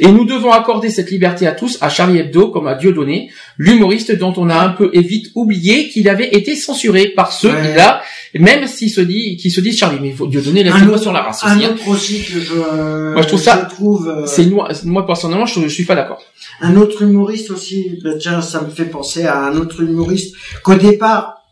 [0.00, 4.16] Et nous devons accorder cette liberté à tous, à Charlie Hebdo comme à Dieudonné, l'humoriste
[4.16, 8.00] dont on a un peu et vite oublié qu'il avait été censuré par ceux-là,
[8.38, 9.98] même s'il se dit, qui se disent Charlie.
[10.00, 11.64] Mais il faut Dieudonné laisse Un pas autre- sur la race Un aussi.
[11.66, 11.70] hein.
[11.74, 15.44] autre aussi que je, Moi, je trouve ça- je trouve, euh, C'est moi, moi personnellement,
[15.44, 16.22] je, je suis pas d'accord.
[16.62, 20.76] un autre humoriste aussi, bah, tiens, ça me fait penser à un autre humoriste qu'au
[20.76, 21.42] départ,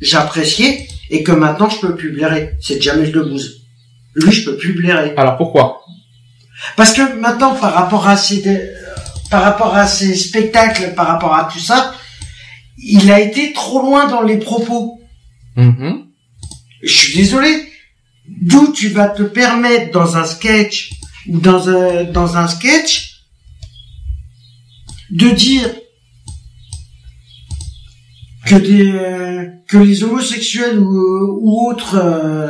[0.00, 2.52] j'appréciais et que maintenant je peux plus blairer.
[2.60, 3.62] C'est Jamel Debbouze.
[4.14, 5.14] Lui, je peux plus blairer.
[5.16, 5.82] Alors pourquoi?
[6.76, 8.58] Parce que maintenant, par rapport à euh,
[9.30, 11.94] par rapport à ces spectacles, par rapport à tout ça,
[12.78, 15.00] il a été trop loin dans les propos.
[15.56, 16.06] Mhm.
[16.82, 17.68] Je suis désolé.
[18.28, 20.90] D'où tu vas te permettre dans un sketch
[21.28, 23.20] ou dans un, dans un sketch
[25.10, 25.70] de dire
[28.46, 32.48] que des, euh, que les homosexuels ou, ou autres, euh,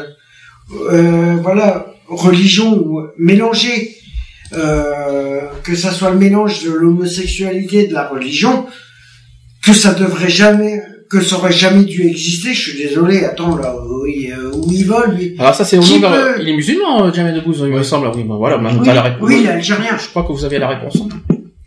[0.92, 2.84] euh, voilà, religions
[3.18, 3.96] mélangées,
[4.52, 8.66] euh, que ça soit le mélange de l'homosexualité et de la religion,
[9.64, 12.52] que ça devrait jamais, que ça aurait jamais dû exister.
[12.54, 13.24] Je suis désolé.
[13.24, 16.36] Attends là, où il, euh, où il vole lui Alors ça c'est au nom peut-
[16.40, 18.08] Il est musulman, euh, Jamel Debbouze, il me semble.
[18.14, 19.20] Oui, bah voilà, maintenant Oui, la réponse.
[19.28, 19.96] oui, il est algérien.
[19.98, 20.98] Je crois que vous avez la réponse.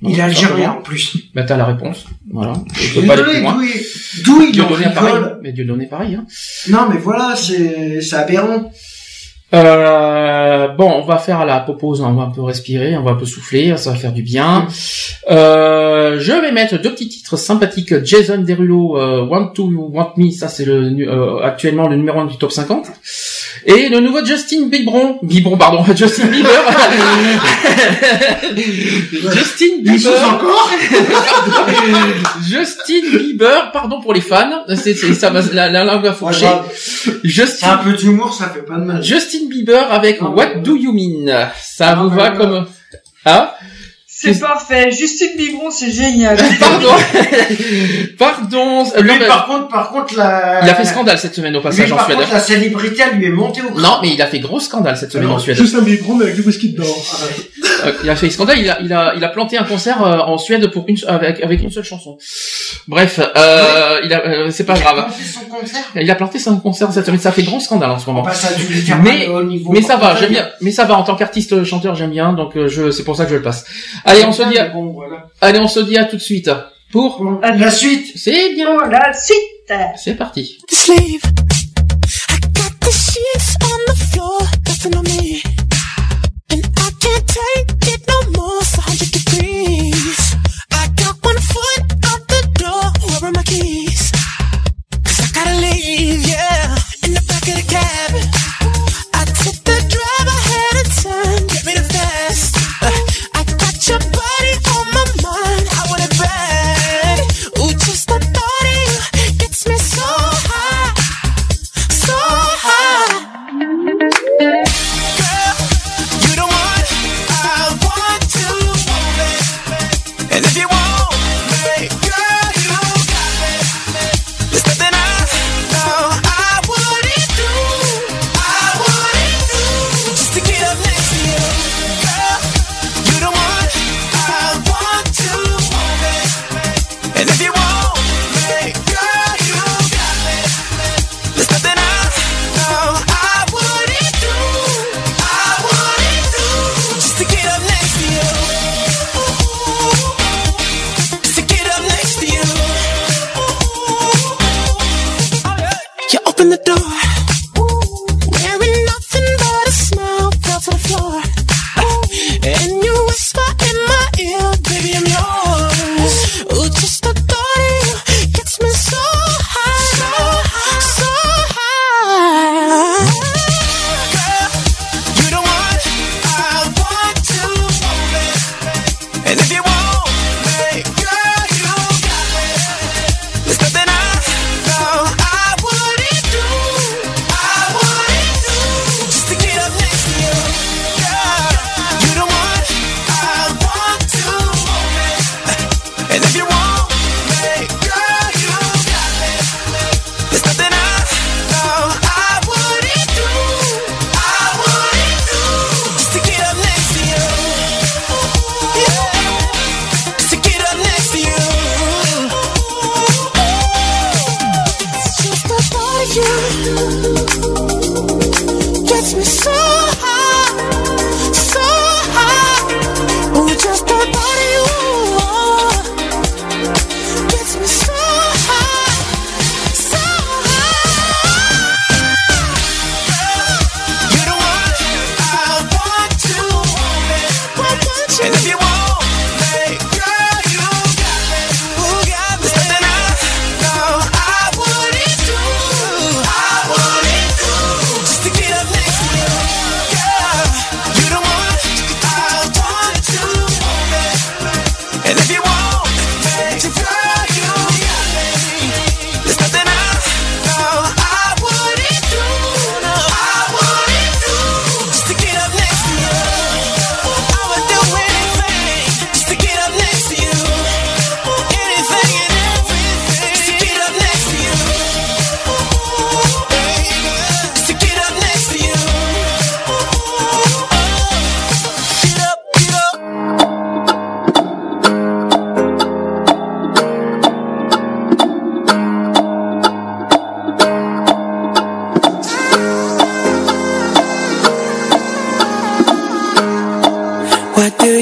[0.02, 1.18] Il est algérien en plus.
[1.36, 2.06] Bah t'as la réponse.
[2.32, 2.54] Voilà.
[2.54, 5.24] D'où il, d'où il en Dieudonné a pareil.
[5.42, 6.16] Mais Dieudonné pareil.
[6.16, 6.26] Hein.
[6.70, 8.72] Non, mais voilà, c'est, c'est aberrant.
[9.54, 13.16] Euh, bon, on va faire la pause, on va un peu respirer, on va un
[13.16, 14.68] peu souffler, ça va faire du bien.
[15.30, 18.06] Euh, je vais mettre deux petits titres sympathiques.
[18.06, 22.26] Jason Derulo, euh, Want to Want Me, ça c'est le euh, actuellement le numéro 1
[22.26, 22.88] du top 50.
[23.66, 26.52] Et le nouveau Justin Bieber, Bieber pardon, Justin Bieber.
[29.34, 30.34] Justin Bieber.
[30.34, 30.70] encore
[32.48, 36.48] Justin Bieber, pardon pour les fans, c'est, ça va, la, la langue va fourcher.
[36.76, 39.04] C'est un Justin, peu d'humour, ça fait pas de mal.
[39.04, 40.56] Justin Bieber avec Ah, What.
[40.64, 41.50] Do You Mean?
[41.56, 42.66] Ça Ah, vous va comme,
[43.26, 43.56] ah?
[44.22, 44.92] C'est C'est- parfait.
[44.92, 46.36] Justine Biberon, c'est génial.
[46.60, 46.90] Pardon,
[48.18, 48.84] pardon.
[49.00, 50.60] Lui, Non, mais par contre, par contre, la...
[50.64, 52.18] il a fait scandale cette semaine au Lui, passage en par Suède.
[52.18, 54.98] contre, la célébrité, elle lui est montée au Non, mais il a fait gros scandale
[54.98, 55.56] cette semaine en Alors, Suède.
[55.56, 56.84] Juste un biberon mais avec du whisky dedans.
[57.86, 58.60] Euh, il a fait scandale.
[58.60, 61.42] Il a, il a, il a planté un concert euh, en Suède pour une, avec,
[61.42, 62.18] avec une seule chanson.
[62.88, 64.96] Bref, euh, il a, euh, c'est pas Il a grave.
[65.06, 65.84] planté son concert?
[65.96, 67.20] Il a planté son concert cette semaine.
[67.22, 68.24] Ça fait grand scandale en ce moment.
[68.24, 70.18] Bah, ça a dû lui faire Mais- mal au niveau Mais ça va, mental.
[70.22, 70.50] j'aime bien.
[70.62, 72.34] Mais ça va en tant qu'artiste euh, chanteur, j'aime bien.
[72.34, 73.64] Donc euh, je, c'est pour ça que je le passe.
[74.10, 75.28] Allez, on se dit, à, Bon, voilà.
[75.40, 76.50] allez, on se dit à tout de suite.
[76.92, 78.66] Pour, La suite c'est bien.
[78.76, 79.38] Pour la suite.
[79.98, 80.58] C'est parti.
[80.68, 81.22] to sleep.
[81.24, 85.44] I got the sheets on the floor, nothing on me.
[86.52, 87.79] And I can't take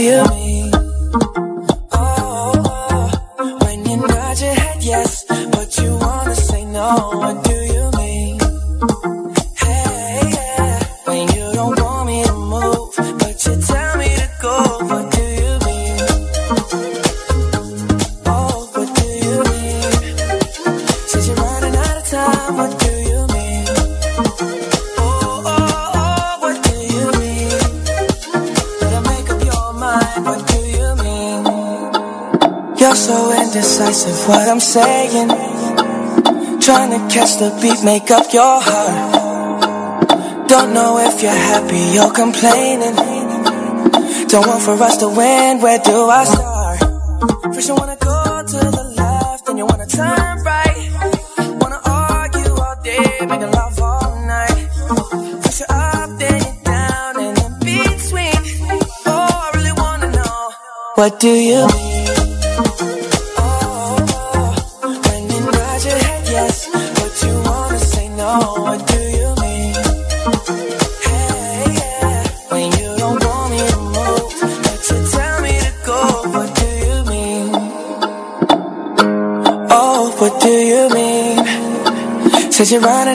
[0.08, 0.47] you
[37.62, 40.48] to catch the beat, make up your heart.
[40.48, 42.96] Don't know if you're happy or complaining.
[44.28, 45.62] Don't want for us to win.
[45.62, 46.80] Where do I start?
[47.54, 50.92] First you wanna go to the left, then you wanna turn right.
[51.62, 54.68] Wanna argue all day, making love all night.
[55.44, 58.42] First you're up, then you're down, and in between.
[59.06, 60.52] Oh, I really wanna know.
[60.96, 61.68] what do you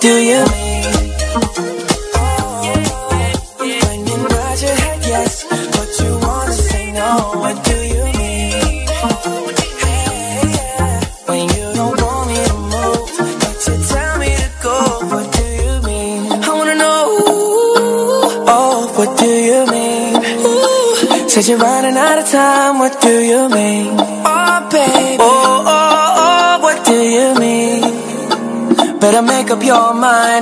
[0.00, 0.59] Do you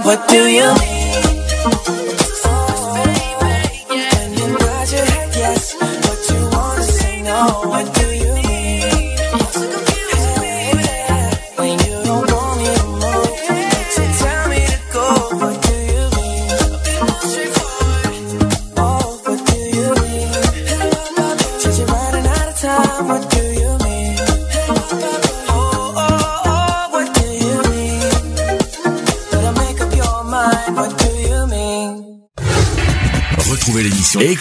[0.04, 0.97] what do you mean?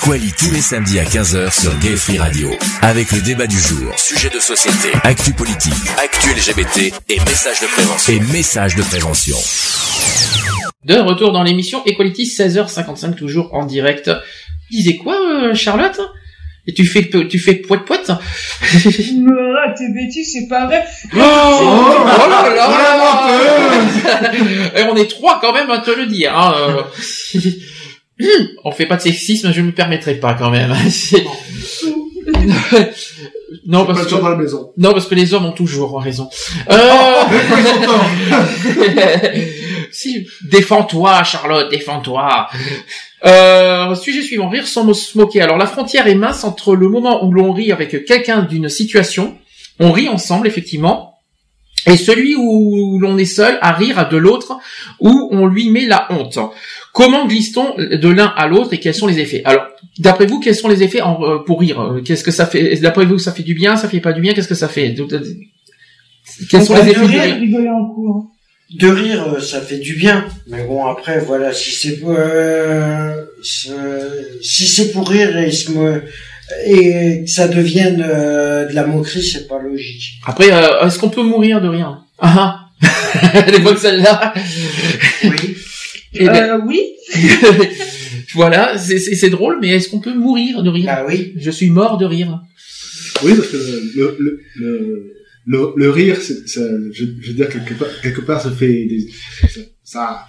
[0.07, 2.49] Equality tous les samedis à 15h sur Gay Free Radio.
[2.81, 7.67] Avec le débat du jour, sujet de société, actu politique, actu LGBT et messages de
[7.67, 8.13] prévention.
[8.13, 9.35] Et messages de prévention.
[10.85, 14.09] De retour dans l'émission Equality 16h55 toujours en direct.
[14.71, 15.99] Disais quoi euh, Charlotte?
[16.67, 18.07] Et tu fais tu fais poète poète?
[18.07, 20.85] Là, t'es bêtise, c'est pas vrai.
[21.15, 24.31] Oh, oh là là
[24.73, 26.33] Et on est trois quand même à te le dire.
[26.33, 26.85] Hein.
[28.63, 30.73] On fait pas de sexisme, je me permettrai pas quand même.
[33.65, 34.71] Non Pas parce dans que la maison.
[34.77, 36.29] non parce que les hommes ont toujours raison.
[36.69, 36.75] Euh...
[39.91, 42.47] si défends-toi Charlotte, défends-toi.
[43.25, 45.41] Euh, sujet suivant, rire sans se moquer.
[45.41, 49.37] Alors la frontière est mince entre le moment où l'on rit avec quelqu'un d'une situation,
[49.79, 51.15] on rit ensemble effectivement,
[51.85, 54.57] et celui où l'on est seul à rire de l'autre,
[54.99, 56.39] où on lui met la honte.
[56.99, 59.43] Comment glisse-t-on de l'un à l'autre et quels sont les effets?
[59.45, 59.65] Alors,
[59.99, 61.79] d'après vous, quels sont les effets en- euh, pour rire?
[61.79, 62.75] Euh, Qu'est-ce que ça fait?
[62.77, 64.33] D'après vous, ça fait du bien, ça fait pas du bien?
[64.33, 64.95] Qu'est-ce que ça fait?
[66.49, 67.35] Quels sont les de effets rire, rire?
[67.39, 68.25] rigoler en cours.
[68.79, 70.25] De rire, euh, ça fait du bien.
[70.47, 73.13] Mais bon, après, voilà, si c'est euh,
[73.43, 76.01] si c'est pour rire et se me-
[76.65, 80.13] et que ça devienne euh, de la moquerie, c'est pas logique.
[80.25, 82.53] Après, euh, est-ce qu'on peut mourir de rire Ah ah.
[83.47, 84.33] Elle est bonne celle-là
[85.23, 85.55] Oui.
[86.19, 86.81] Eh ben, Euh, oui.
[88.33, 90.85] voilà, c'est- drôle, mais est-ce qu'on peut mourir de rire?
[90.85, 91.33] Bah oui.
[91.37, 92.41] Je suis mort de rire.
[93.23, 95.13] Oui, parce que le, le, le,
[95.45, 96.61] le, le rire, c'est, ça,
[96.91, 99.07] je, je veux dire, quelque part, quelque part, ça fait des,
[99.47, 100.27] ça, ça-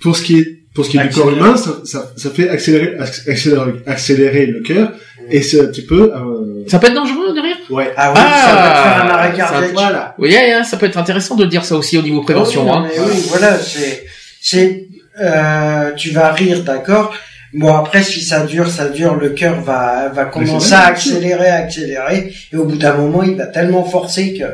[0.00, 1.48] pour ce qui est, pour ce qui est du corps Accélérer.
[1.48, 4.92] humain, ça, ça, ça fait accélérer, accélérer, accélérer le cœur,
[5.30, 7.56] et c'est un petit peu, euh, Ça peut être dangereux de rire?
[7.70, 7.92] Ouais.
[7.96, 9.72] Ah oui, ça va te faire un Ah, arrêt ça- cardiaque.
[9.74, 10.14] Voilà.
[10.18, 12.62] Oui, hein, ça peut être intéressant de dire ça aussi au niveau prévention.
[12.62, 12.88] Oui, non, hein.
[12.88, 14.04] mais oui, voilà, c'est,
[14.42, 14.88] c'est,
[15.20, 17.14] euh, tu vas rire, d'accord.
[17.54, 22.32] Bon après, si ça dure, ça dure, le cœur va, va commencer à accélérer, accélérer,
[22.52, 24.44] et au bout d'un moment, il va tellement forcer que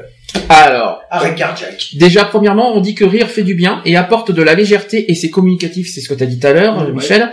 [0.49, 1.91] Alors, arrêt cardiaque.
[1.95, 5.15] déjà, premièrement, on dit que rire fait du bien et apporte de la légèreté et
[5.15, 6.93] c'est communicatif, c'est ce que tu as dit tout à l'heure, ouais.
[6.93, 7.31] Michel.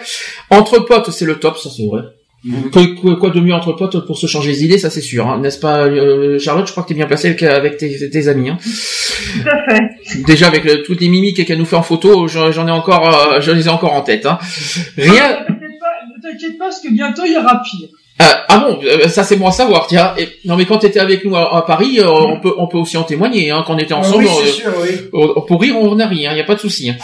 [0.51, 2.03] Entre potes, c'est le top, ça c'est vrai.
[2.45, 2.69] Mhm.
[2.71, 5.27] Quoi, quoi- quoi de mieux entre potes pour se changer les idées, ça c'est sûr,
[5.27, 5.39] hein.
[5.41, 6.67] n'est-ce pas, euh, Charlotte?
[6.67, 8.49] Je crois que t'es bien placée avec, avec tes, tes amis.
[8.49, 8.57] Hein.
[8.61, 10.21] Tout à fait.
[10.27, 13.41] Déjà avec le- toutes les mimiques qu'elle nous fait en photo, j'en ai encore, euh,
[13.41, 14.25] je les ai encore en tête.
[14.27, 14.37] Hein.
[14.95, 15.29] Rien.
[15.29, 17.87] Ne t'inquiète pas, ne t'inquiète pas, parce que bientôt il y aura pire.
[18.19, 20.13] Ah, ah bon, euh, ça c'est bon à savoir, tiens.
[20.17, 22.77] Et, non mais quand t'étais avec nous à, à Paris, euh, on peut on peut
[22.77, 23.51] aussi en témoigner.
[23.51, 24.89] Hein, quand on était ensemble, oui, euh, sûr, oui.
[25.13, 26.89] euh, pour rire on n'a rien, il y a pas de souci.
[26.91, 26.95] hein.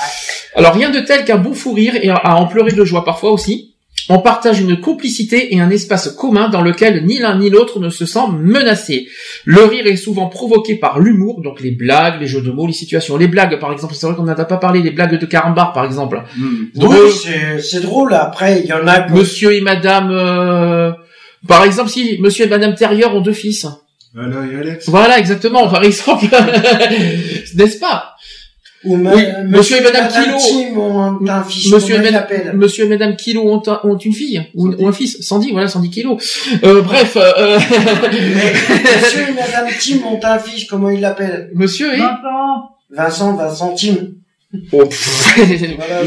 [0.56, 3.04] Alors rien de tel qu'un bon fou rire et à, à en pleurer de joie
[3.04, 3.71] parfois aussi.
[4.10, 7.90] On partage une complicité et un espace commun dans lequel ni l'un ni l'autre ne
[7.90, 9.08] se sent menacé.
[9.46, 12.74] Le rire est souvent provoqué par l'humour, donc les blagues, les jeux de mots, les
[12.74, 13.16] situations.
[13.16, 15.72] Les blagues, par exemple, c'est vrai qu'on n'en a pas parlé, les blagues de Carambar,
[15.72, 16.24] par exemple.
[16.36, 16.66] Hmm.
[16.76, 18.14] Donc, Oui, c'est, c'est drôle.
[18.14, 19.02] Après, il y en a.
[19.02, 20.92] que- Monsieur et Madame, euh,
[21.48, 23.68] par exemple, si Monsieur et Madame Terrier ont deux fils.
[24.14, 24.90] Et Alex.
[24.90, 26.26] Voilà, exactement, par exemple.
[27.56, 28.11] N'est-ce pas?
[28.84, 30.38] Ou ma- Oui, monsieur et madame Kilo.
[30.40, 31.72] Tim ont un fils.
[31.72, 34.42] Monsieur et comment il Madame, l'appelle Monsieur et Madame Kilo ont, un- ont une fille
[34.56, 35.22] ou, ou un fils.
[35.22, 36.18] Sandy, voilà, Sandy Kilo.
[36.64, 37.60] Euh, bref, euh, euh,
[38.12, 38.54] Mais
[39.02, 40.66] Monsieur et Madame Tim ont un fils.
[40.66, 42.70] Comment il l'appelle Monsieur et Vincent.
[42.90, 43.96] Vincent, Vincent Tim.
[44.74, 44.84] Oh.
[45.78, 46.04] Voilà.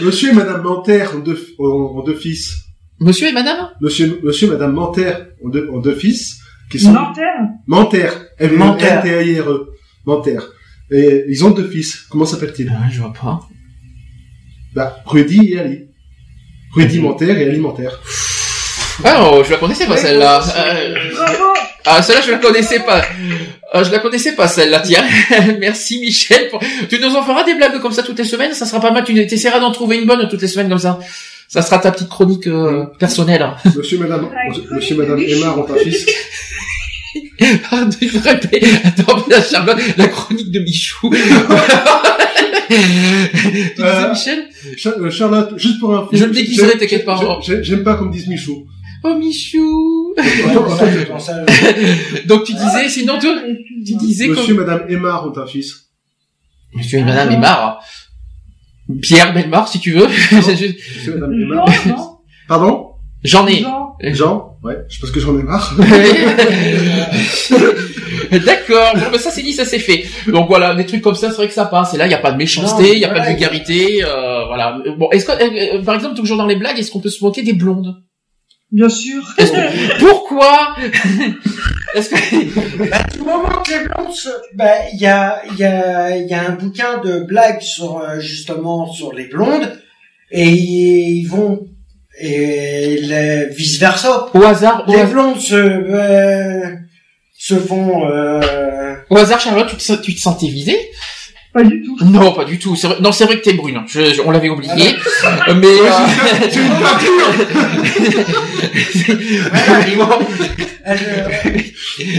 [0.00, 2.54] Monsieur, et Madame Manterre ont deux, ont, ont deux fils.
[3.00, 3.70] Monsieur et Madame?
[3.80, 6.36] Monsieur, monsieur et Madame Manterre ont deux, ont deux fils
[6.70, 6.92] qui sont.
[6.92, 7.48] Manterre.
[7.66, 8.12] Manterre.
[8.38, 9.68] M-T-A-I-R-E.
[10.04, 10.48] Manterre.
[10.90, 12.06] Et ils ont deux fils.
[12.08, 12.72] Comment s'appellent-ils?
[12.74, 13.40] Ah, Je vois pas.
[14.74, 15.84] Bah, Rudy et Ali.
[16.74, 18.00] Rudy Manterre et Ali Manterre.
[19.04, 20.42] Ah, oh, je la connaissais pas celle-là.
[20.56, 20.94] Euh.
[21.86, 23.02] Ah, celle-là, je la connaissais pas.
[23.74, 25.04] Euh, je la connaissais pas, celle-là, tiens.
[25.60, 26.48] Merci, Michel.
[26.48, 28.52] pour- Tu nous en feras des blagues comme ça toutes les semaines?
[28.54, 29.04] Ça sera pas mal.
[29.04, 30.98] Tu essaieras d'en trouver une bonne toutes les semaines comme ça.
[31.48, 33.46] Ça sera ta petite chronique euh, personnelle.
[33.76, 36.04] Monsieur et Madame, Ah, monsieur et Madame Emma ont un fils.
[37.70, 38.66] Ah, il répéter.
[38.84, 41.10] Attends, la Charlotte, la chronique de Michou.
[41.10, 44.48] tu disais, Euh, Michel?
[44.76, 47.40] Cha- euh, Charlotte, juste pour un Je le déguiserai, t'inquiète pas.
[47.62, 48.66] J'aime pas qu'on me dise Michou.
[49.04, 50.14] Oh, Michou.
[52.26, 53.34] Donc, tu disais, sinon, toi,
[53.86, 54.66] tu disais Monsieur et comme...
[54.66, 55.84] Madame Emma ont un fils?
[56.74, 57.80] Monsieur et Madame Aymar.
[59.02, 60.06] Pierre Belmar, si tu veux.
[60.32, 60.74] Monsieur
[61.06, 61.32] et Madame
[61.86, 62.18] non
[62.48, 62.86] Pardon?
[63.22, 63.60] J'en ai.
[63.62, 63.96] Jean.
[64.02, 64.47] Jean?
[64.62, 65.74] Ouais, je pense que j'en ai marre.
[68.30, 68.92] D'accord.
[68.96, 70.04] Bon, ben ça c'est dit, ça c'est fait.
[70.26, 71.94] Donc voilà, des trucs comme ça, c'est vrai que ça passe.
[71.94, 74.02] Et là, il y a pas de méchanceté, il y a pas de vulgarité.
[74.04, 74.78] Euh, voilà.
[74.98, 77.22] Bon, est-ce que, euh, euh, par exemple, toujours dans les blagues, est-ce qu'on peut se
[77.22, 77.94] moquer des blondes?
[78.70, 79.22] Bien sûr.
[79.98, 80.76] Pourquoi?
[81.94, 84.28] Est-ce que Bah, du moment que les blondes se...
[84.54, 87.98] Bah, il y a, il y a, il y a un bouquin de blagues sur,
[87.98, 89.80] euh, justement, sur les blondes,
[90.30, 91.66] et ils vont,
[92.20, 94.28] et vice versa.
[94.34, 96.74] au hasard, Les blondes se, euh,
[97.36, 100.78] se font, euh, au hasard, Charlotte, tu te, tu te sentais visée?
[101.52, 101.96] Pas du tout.
[102.04, 102.74] Non, pas du tout.
[102.74, 103.82] Vrai- Non, c'est vrai que t'es brune.
[103.86, 104.70] Je- je- on l'avait oublié.
[105.24, 105.90] Ah Euh, Mais euh,
[106.50, 107.28] C'est une peinture
[110.86, 111.58] euh,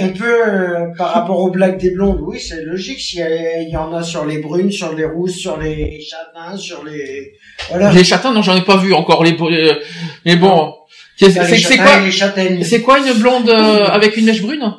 [0.04, 3.00] on peut, euh, par rapport aux blagues des blondes, oui, c'est logique.
[3.00, 3.20] S'il
[3.68, 7.34] y, y en a sur les brunes, sur les rousses, sur les châtains, sur les,
[7.70, 7.92] voilà.
[7.92, 9.24] les châtains, non, j'en ai pas vu encore.
[9.24, 9.36] Les,
[10.26, 10.74] mais bon,
[11.18, 11.34] c'est les
[11.68, 11.86] c'est- quoi.
[12.64, 14.74] C'est quoi une blonde euh, avec une mèche brune?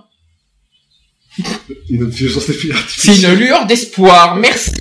[2.89, 4.37] C'est une lueur d'espoir.
[4.37, 4.73] Merci.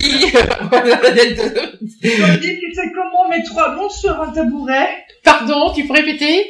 [2.02, 4.88] Je dis, tu sais comment on met trois blondes sur un tabouret?
[5.24, 6.48] Pardon, tu peux répéter?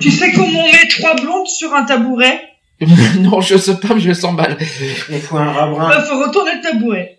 [0.00, 2.40] Tu sais comment on met trois blondes sur un tabouret?
[3.18, 4.56] Non, je sais pas, mais je le sens mal.
[5.10, 5.90] Il faut un rabrin.
[5.98, 7.17] Il faut retourner le tabouret.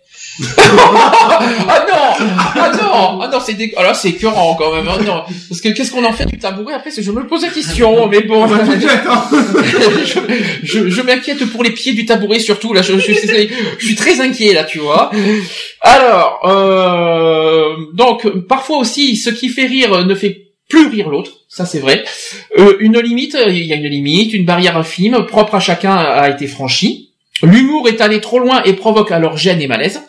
[0.58, 3.72] Ah non, ah non, ah non, c'est dé...
[3.76, 4.86] ah là, c'est écœurant quand même.
[4.88, 7.48] Ah non, parce que qu'est-ce qu'on en fait du tabouret après Je me pose la
[7.50, 8.46] question, mais bon.
[10.06, 10.20] je
[10.62, 12.82] je, je m'inquiète pour les pieds du tabouret surtout là.
[12.82, 15.10] Je, je suis très inquiet là, tu vois.
[15.80, 21.32] Alors, euh, donc parfois aussi, ce qui fait rire ne fait plus rire l'autre.
[21.48, 22.04] Ça c'est vrai.
[22.58, 26.30] Euh, une limite, il y a une limite, une barrière infime propre à chacun a
[26.30, 27.10] été franchie.
[27.42, 30.00] L'humour est allé trop loin et provoque alors gêne et malaise.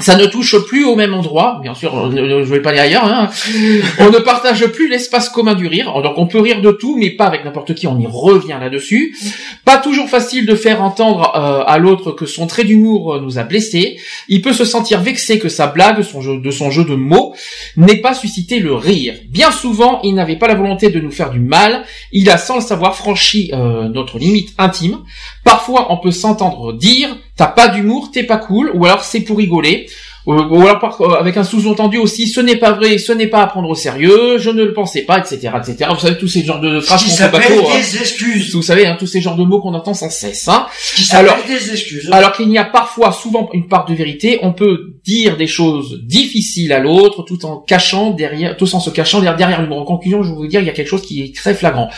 [0.00, 3.06] Ça ne touche plus au même endroit, bien sûr, euh, je vais pas aller ailleurs.
[3.06, 3.30] Hein.
[4.00, 7.08] On ne partage plus l'espace commun du rire, donc on peut rire de tout, mais
[7.08, 7.86] pas avec n'importe qui.
[7.86, 9.16] On y revient là-dessus.
[9.64, 13.38] Pas toujours facile de faire entendre euh, à l'autre que son trait d'humour euh, nous
[13.38, 13.96] a blessés.
[14.28, 17.34] Il peut se sentir vexé que sa blague, son jeu, de son jeu de mots,
[17.78, 19.14] n'ait pas suscité le rire.
[19.30, 21.84] Bien souvent, il n'avait pas la volonté de nous faire du mal.
[22.12, 24.98] Il a, sans le savoir, franchi euh, notre limite intime.
[25.44, 29.38] Parfois, on peut s'entendre dire "T'as pas d'humour, t'es pas cool", ou alors "C'est pour
[29.38, 29.86] rigoler".
[30.28, 33.28] Euh, Ou alors par- euh, avec un sous-entendu aussi, ce n'est pas vrai, ce n'est
[33.28, 35.88] pas à prendre au sérieux, je ne le pensais pas, etc., etc.
[35.94, 37.76] Vous savez tous ces genres de phrases Qui qu'on fait s'appelle bateau, hein.
[37.78, 38.52] des excuses.
[38.52, 40.48] Vous savez, hein, tous ces genres de mots qu'on entend sans cesse.
[40.48, 40.66] Hein.
[40.96, 42.08] Qui Alors- des excuses.
[42.10, 44.40] Alors qu'il y a parfois, souvent, une part de vérité.
[44.42, 48.90] On peut dire des choses difficiles à l'autre, tout en cachant derrière, tout en se
[48.90, 49.78] cachant derrière, derrière l'humour.
[49.78, 51.88] En conclusion, je vais vous dire, il y a quelque chose qui est très flagrant.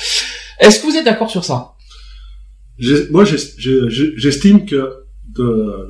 [0.60, 1.73] Est-ce que vous êtes d'accord sur ça?
[2.78, 5.05] J'ai- Moi, j'es- je- je- j'estime que
[5.36, 5.88] de-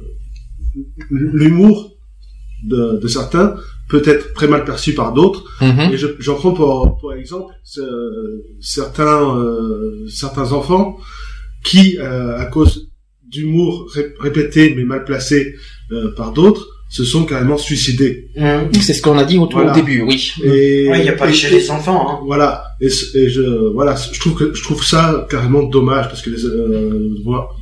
[1.11, 1.97] l'humour
[2.65, 3.55] de, de certains
[3.89, 5.45] peut être très mal perçu par d'autres.
[5.63, 5.93] Mhm.
[5.93, 10.97] Et je- j'en prends pour, pour exemple ce- certains euh, certains enfants
[11.65, 12.89] qui, euh, à cause
[13.27, 15.55] d'humour ré- répété mais mal placé
[15.93, 18.29] euh, par d'autres, se sont carrément suicidés.
[18.37, 18.69] Hum.
[18.81, 19.73] C'est ce qu'on a dit au, tout au Voilà.
[19.75, 20.33] début, oui.
[20.43, 22.07] Et Ouais, il y a pas et- chez les enfants.
[22.09, 22.19] Hein.
[22.27, 22.65] Voilà.
[22.81, 23.43] Et, je
[23.75, 27.15] voilà, je trouve que je trouve ça carrément dommage parce que les, euh,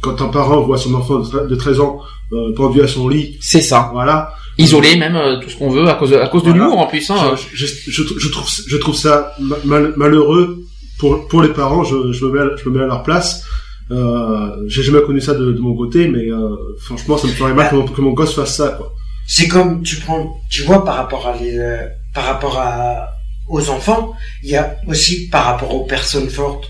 [0.03, 2.01] quand un parent voit son enfant de tre- de 13 ans
[2.33, 3.91] euh, pendu à son lit, C'est ça.
[3.93, 4.31] voilà.
[4.59, 6.65] Isolé même, euh, tout ce qu'on veut, à cause de, à cause de Voilà.
[6.65, 7.11] l'humour en plus.
[7.11, 7.35] Hein.
[7.53, 10.59] Je, je, je, je trouve je trouve ça ma- mal- malheureux
[10.99, 11.83] pour pour les parents.
[11.85, 13.43] Je, je me mets à, je me mets à leur place.
[13.91, 17.55] Euh, j'ai jamais connu ça de, de mon côté, mais euh, franchement, ça me ferait
[17.55, 18.69] mal que mon, que mon gosse fasse ça.
[18.77, 18.93] Quoi.
[19.27, 23.11] C'est comme tu prends, tu vois par rapport à les, euh, par rapport à
[23.49, 24.13] aux enfants,
[24.43, 26.69] il y a aussi par rapport aux personnes fortes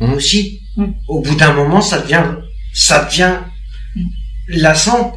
[0.00, 0.12] Mhm.
[0.14, 0.60] aussi.
[0.76, 0.94] Mhm.
[1.08, 2.24] Au bout d'un moment, ça devient,
[2.74, 3.36] ça devient
[4.48, 5.14] lassant.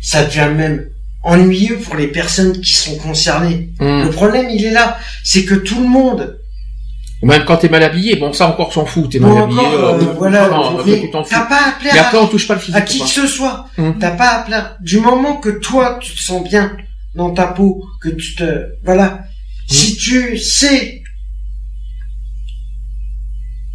[0.00, 0.88] Ça devient même
[1.22, 3.70] ennuyeux pour les personnes qui sont concernées.
[3.80, 6.38] Le problème, il est là, c'est que tout le monde,
[7.24, 9.60] Même quand t'es mal habillé, bon ça encore s'en fout, t'es mal habillé.
[9.60, 10.48] euh, euh, voilà,
[11.28, 12.76] t'as pas à plaire Mais après on touche pas le physique.
[12.76, 13.66] à qui que ce soit.
[13.78, 13.96] Hum.
[13.98, 14.76] T'as pas à plaire.
[14.80, 16.76] Du moment que toi, tu te sens bien
[17.14, 19.24] dans ta peau, que tu te, voilà.
[19.68, 21.02] Si tu sais,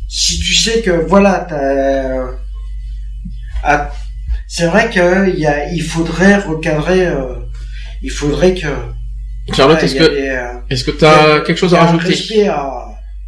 [0.07, 2.27] si tu sais que, voilà, t'as,
[3.63, 3.89] ah,
[4.47, 7.35] c'est vrai que il y a, il faudrait recadrer, euh,
[8.01, 8.67] il faudrait que,
[9.55, 12.47] Charlotte, est-ce que euh, est-ce que t'as quelque chose à rajouter?
[12.47, 12.85] à-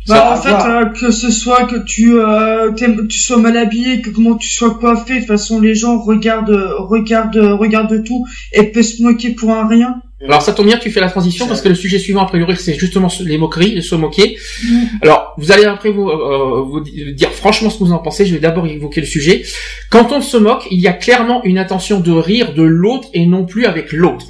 [0.07, 4.09] Bah, en fait, euh, que ce soit que tu, euh, tu sois mal habillé, que
[4.09, 8.83] comment tu sois coiffé, de toute façon, les gens regardent, regardent, regardent tout et peuvent
[8.83, 10.01] se moquer pour un rien.
[10.23, 12.25] Alors ça tombe bien que tu fais la transition parce que le sujet suivant a
[12.25, 14.37] priori c'est justement les moqueries, se moquer.
[14.63, 14.83] Mm.
[15.01, 18.25] Alors vous allez après vous, euh, vous dire franchement ce que vous en pensez.
[18.25, 19.43] Je vais d'abord évoquer le sujet.
[19.89, 23.25] Quand on se moque, il y a clairement une intention de rire de l'autre et
[23.25, 24.27] non plus avec l'autre.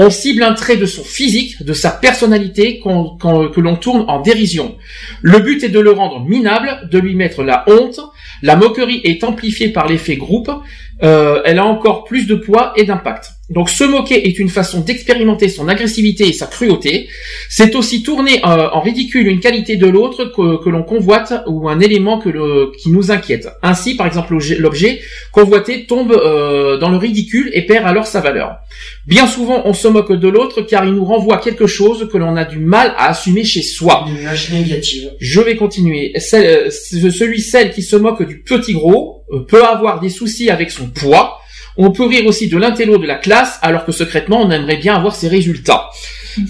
[0.00, 4.76] On cible un trait de son physique, de sa personnalité que l'on tourne en dérision.
[5.22, 7.98] Le but est de le rendre minable, de lui mettre la honte.
[8.42, 10.50] La moquerie est amplifiée par l'effet groupe.
[11.04, 13.30] Euh, elle a encore plus de poids et d'impact.
[13.50, 17.08] Donc se moquer est une façon d'expérimenter son agressivité et sa cruauté.
[17.48, 21.68] C'est aussi tourner euh, en ridicule une qualité de l'autre que, que l'on convoite ou
[21.68, 23.48] un élément que le, qui nous inquiète.
[23.62, 25.00] Ainsi, par exemple, l'objet-
[25.32, 28.56] convoité tombe euh, dans le ridicule et perd alors sa valeur.
[29.06, 32.36] Bien souvent, on se moque de l'autre car il nous renvoie quelque chose que l'on
[32.36, 34.04] a du mal à assumer chez soi.
[34.08, 35.10] une image négative.
[35.20, 36.12] Je vais continuer.
[36.18, 39.17] Celle- celui, celle qui se moque du petit gros
[39.48, 41.38] peut avoir des soucis avec son poids.
[41.76, 44.96] On peut rire aussi de l'intello de la classe, alors que secrètement, on aimerait bien
[44.96, 45.90] avoir ses résultats.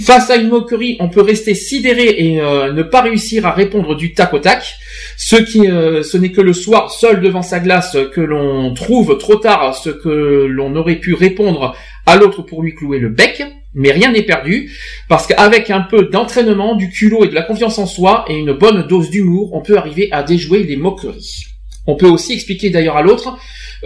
[0.04, 3.94] Face à une moquerie, on peut rester sidéré et euh, ne pas réussir à répondre
[3.94, 4.76] du tac au tac.
[5.16, 9.18] Ce qui, euh, ce n'est que le soir, seul devant sa glace, que l'on trouve
[9.18, 11.76] trop tard ce que l'on aurait pu répondre
[12.06, 13.42] à l'autre pour lui clouer le bec.
[13.74, 14.72] Mais rien n'est perdu,
[15.08, 18.52] parce qu'avec un peu d'entraînement, du culot et de la confiance en soi et une
[18.52, 21.47] bonne dose d'humour, on peut arriver à déjouer les moqueries.
[21.90, 23.36] On peut aussi expliquer d'ailleurs à l'autre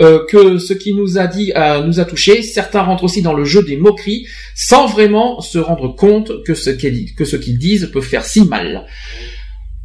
[0.00, 2.42] euh, que ce qui nous a dit euh, nous a touché.
[2.42, 6.70] Certains rentrent aussi dans le jeu des moqueries sans vraiment se rendre compte que ce
[6.70, 8.86] qu'ils que ce qu'ils disent peut faire si mal.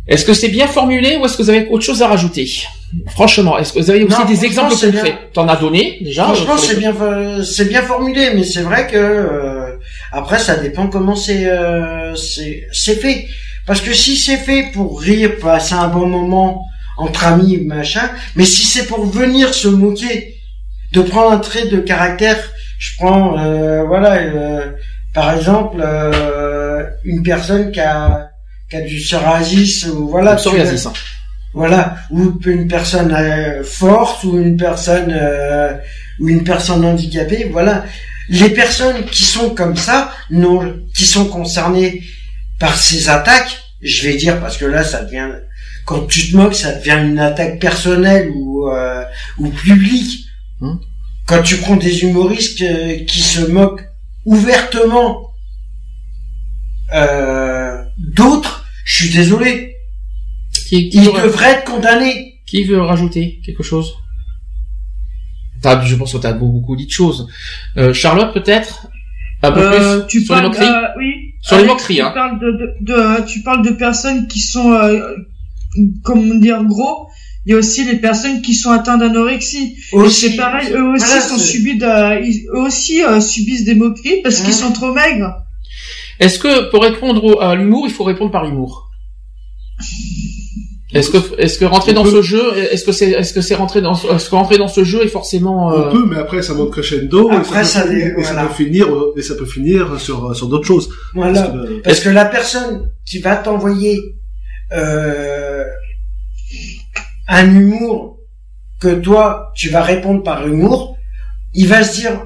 [0.07, 2.48] Est-ce que c'est bien formulé ou est-ce que vous avez autre chose à rajouter?
[3.10, 5.18] Franchement, est-ce que vous avez aussi Non, des franchement, exemples c'est concrets?
[5.34, 6.94] T'en as donné déjà Franchement, euh, les- c'est bien,
[7.44, 9.76] c'est bien formulé, mais c'est vrai que euh,
[10.14, 13.27] après, ça dépend comment c'est, euh, c'est, c'est fait.
[13.65, 16.65] Parce que si c'est fait pour rire, passer un bon moment
[16.98, 20.36] entre amis, machin, mais si c'est pour venir se moquer,
[20.94, 22.38] de prendre un trait de caractère,
[22.80, 24.72] je prends, euh, voilà, euh,
[25.14, 28.30] par exemple, euh, une personne qui a,
[28.69, 30.94] qui a du psoriasis ou voilà, Psoriasis, hein.
[31.53, 35.74] voilà, ou une personne euh, forte, ou une personne euh,
[36.19, 37.86] ou une personne handicapée, voilà.
[38.30, 42.03] Les personnes qui sont comme ça, non, qui sont concernées
[42.60, 45.30] par ces attaques, je vais dire parce que là, ça devient
[45.88, 49.03] quand tu te moques, ça devient une attaque personnelle ou euh,
[49.39, 50.26] ou publique.
[50.59, 50.76] Hmm.
[51.26, 53.84] Quand tu prends des humoristes euh, qui se moquent
[54.26, 55.31] ouvertement
[56.93, 59.76] euh, d'autres, je suis désolé,
[60.68, 62.41] Qui, qui ils veut, devraient être condamnés.
[62.45, 63.93] qui veut rajouter quelque chose
[65.64, 67.27] Je pense que tu as beaucoup dit de choses.
[67.77, 68.88] Euh, Charlotte, peut-être
[69.43, 71.11] Un peu Euh, plus tu sur les parles, moqueries euh, oui.
[71.41, 72.11] Sur les moqueries, tu hein.
[72.11, 72.68] Parles de, de,
[73.22, 75.15] de- tu parles de personnes qui sont, euh,
[76.04, 77.08] comment dire, gros.
[77.45, 79.76] Il y a aussi les personnes qui sont atteintes d'anorexie.
[80.10, 84.22] C'est pareil, eux aussi Voilà, sont subis de, ils- eux aussi euh, subissent des moqueries
[84.22, 84.64] parce qu'ils Hein.
[84.68, 85.34] sont trop maigres.
[86.20, 88.90] Est-ce que pour répondre au- à l'humour, il faut répondre par l'humour?
[90.94, 92.12] Est-ce que est-ce que rentrer On dans peut.
[92.12, 94.70] ce jeu, est-ce que c'est est-ce que c'est rentrer dans ce- est-ce que rentrer dans
[94.70, 97.82] ce jeu est forcément euh, On peut, mais après ça monte crescendo Après, et, ça
[97.82, 98.88] ça peut, et ça peut finir
[99.18, 100.90] et ça peut finir sur sur d'autres choses.
[101.14, 101.41] Voilà.
[101.44, 103.99] Parce que, euh, Parce que la personne qui va t'envoyer
[104.73, 105.64] euh,
[107.27, 108.18] un humour
[108.80, 110.98] que toi tu vas répondre par humour,
[111.53, 112.22] il va se dire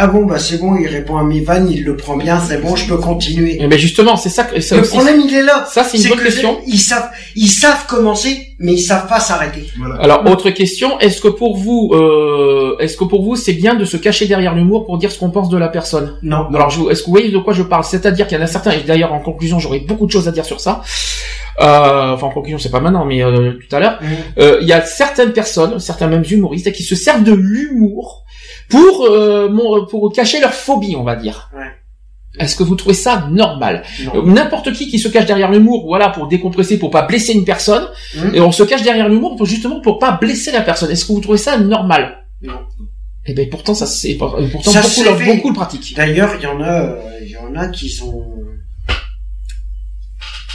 [0.00, 2.58] ah bon bah c'est bon, il répond à mes vannes, il le prend bien, c'est
[2.58, 3.56] bon, je peux continuer.
[3.60, 5.66] Mais ben, justement, c'est ça que ça Le aussi- problème il est là.
[5.68, 6.60] Ça, c'est une bonne que question.
[6.68, 9.68] Ils savent, ils savent commencer, mais ils savent pas s'arrêter.
[9.76, 9.96] Voilà.
[9.96, 13.84] Alors, autre question, est-ce que pour vous, euh, est-ce que pour vous, c'est bien de
[13.84, 16.16] se cacher derrière l'humour pour dire ce qu'on pense de la personne?
[16.22, 16.46] Non.
[16.54, 17.82] Alors, je vous- est-ce que vous voyez de quoi je parle?
[17.82, 20.32] C'est-à-dire qu'il y en a certains, et d'ailleurs, en conclusion, j'aurais beaucoup de choses à
[20.32, 20.82] dire sur ça.
[21.60, 23.98] Euh, enfin, en conclusion, c'est pas maintenant, mais euh, tout à l'heure.
[24.00, 24.08] Mhm.
[24.38, 28.24] Euh, Il y a certaines personnes, certains mêmes humoristes, qui se servent de l'humour
[28.70, 31.50] pour euh, mon- pour cacher leur phobie, on va dire.
[31.56, 31.64] Ouais.
[32.38, 33.82] Est-ce que vous trouvez ça normal?
[34.14, 37.44] Euh, N'importe qui qui se cache derrière l'humour, voilà, pour décompresser, pour pas blesser une
[37.44, 38.34] personne, Mhm.
[38.34, 40.90] et on se cache derrière l'humour pour justement pour pas blesser la personne.
[40.90, 42.18] Est-ce que vous trouvez ça normal?
[42.42, 42.60] Non.
[43.26, 45.94] Eh ben pourtant ça c'est pourtant Ça beaucoup, beaucoup le pratiquent.
[45.96, 48.24] D'ailleurs, il y en a, il y en a qui sont,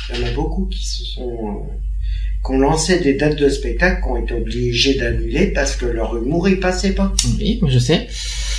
[0.10, 1.74] il y en a beaucoup qui se sont, euh,
[2.46, 6.16] qui ont lancé des dates de spectacle, qui ont été obligés d'annuler parce que leur
[6.18, 7.14] humour il passait pas.
[7.40, 8.08] Oui, je sais.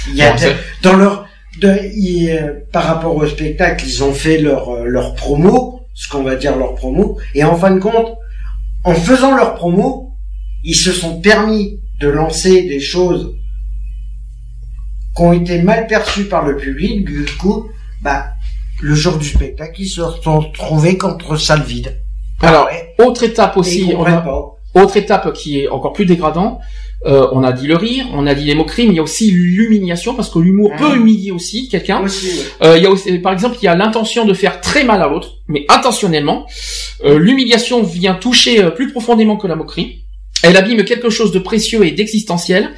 [0.08, 1.26] Il y a de- dans leur,
[1.60, 6.22] de, euh, par rapport au spectacle, ils ont fait leur euh, leur promo, ce qu'on
[6.22, 8.16] va dire leur promo, et en fin de compte,
[8.84, 10.12] en faisant leur promo,
[10.64, 13.34] ils se sont permis de lancer des choses
[15.14, 17.04] qui ont été mal perçues par le public.
[17.06, 17.68] Du coup,
[18.02, 18.33] bah,
[18.84, 21.96] le jour du spectacle, ils se sont retrouvés contre salle vide.
[22.42, 24.24] Alors, ouais, autre étape aussi, on a-
[24.74, 26.60] autre étape qui est encore plus dégradant.
[27.06, 29.02] euh, on a dit le rire, on a dit les moqueries, mais il y a
[29.02, 30.78] aussi l'humiliation parce que l'humour Mhm.
[30.78, 32.02] peut humilier aussi quelqu'un.
[32.02, 32.08] Ouais.
[32.62, 35.02] Euh, il y a aussi, par exemple, il y a l'intention de faire très mal
[35.02, 36.46] à l'autre, mais intentionnellement.
[37.04, 40.03] Euh, L'humiliation vient toucher plus profondément que la moquerie.
[40.44, 42.70] Elle abîme quelque chose de précieux et d'existentiel.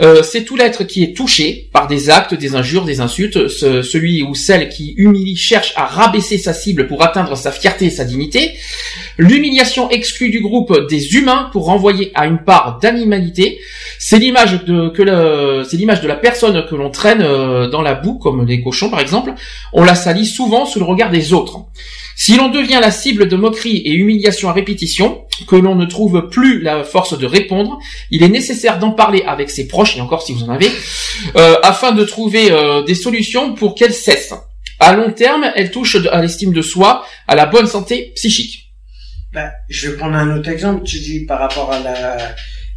[0.00, 3.48] Euh, c'est tout l'être qui est touché par des actes, des injures, des insultes.
[3.48, 7.86] Ce- celui ou celle qui humilie cherche à rabaisser sa cible pour atteindre sa fierté
[7.86, 8.52] et sa dignité.
[9.18, 13.58] L'humiliation exclut du groupe des humains pour renvoyer à une part d'animalité.
[13.98, 17.94] C'est l'image de que c'est l'image de la personne que l'on traîne euh, dans la
[17.94, 19.34] boue, comme les cochons par exemple.
[19.72, 21.58] On la salit souvent sous le regard des autres.
[22.20, 26.28] Si l'on devient la cible de moqueries et humiliations à répétition, que l'on ne trouve
[26.30, 27.78] plus la force de répondre,
[28.10, 30.68] il est nécessaire d'en parler avec ses proches, et encore si vous en avez,
[31.36, 34.34] euh, afin de trouver euh, des solutions pour qu'elles cessent.
[34.80, 38.72] À long terme, elle touche de- à l'estime de soi, à la bonne santé psychique.
[39.32, 40.82] Bah, je vais prendre un autre exemple.
[40.84, 42.16] Tu dis par rapport à la,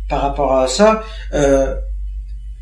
[0.07, 1.03] par rapport à ça,
[1.34, 1.73] euh,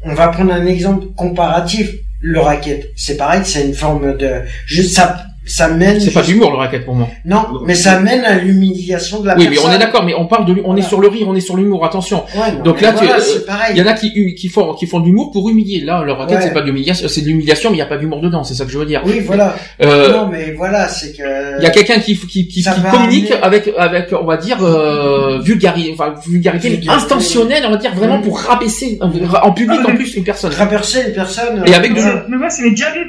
[0.05, 1.89] on va prendre un exemple comparatif.
[2.21, 5.99] Le racket, c'est pareil, c'est une forme de, juste ça, ça mène.
[5.99, 7.07] C'est pas juste- d'humour le racket pour moi.
[7.25, 9.71] Non, mais ça mène à l'humiliation de la Oui, mais personne.
[9.71, 11.57] on est d'accord, mais on parle de, on est sur le rire, on est sur
[11.57, 11.85] l'humour.
[11.85, 12.23] Attention.
[12.35, 13.73] Ouais, non, Donc mais là, tu- voilà, euh, c'est pareil.
[13.75, 15.81] Il y en a qui, qui font, qui font de l'humour pour humilier.
[15.81, 16.43] Là, le racket, Ouais.
[16.43, 18.43] c'est pas de l'humiliation, c'est de l'humiliation, mais il y a pas d'humour dedans.
[18.43, 19.01] C'est ça que je veux dire.
[19.05, 19.55] Oui, voilà.
[19.83, 21.57] Euh, non, mais voilà, c'est que.
[21.59, 24.57] Il y a quelqu'un qui, qui, qui, qui communique amener- avec, avec, on va dire,
[24.63, 27.03] euh, vulgari- enfin, vulgarité, mais Vulgarité.
[27.05, 30.51] intentionnelle, on va dire, vraiment pour rabaisser, en public en plus, une personne.
[30.51, 31.63] Traverser les personnes.
[31.65, 33.05] Et avec euh, de Mais, mais moi, m'est déjà arrivé.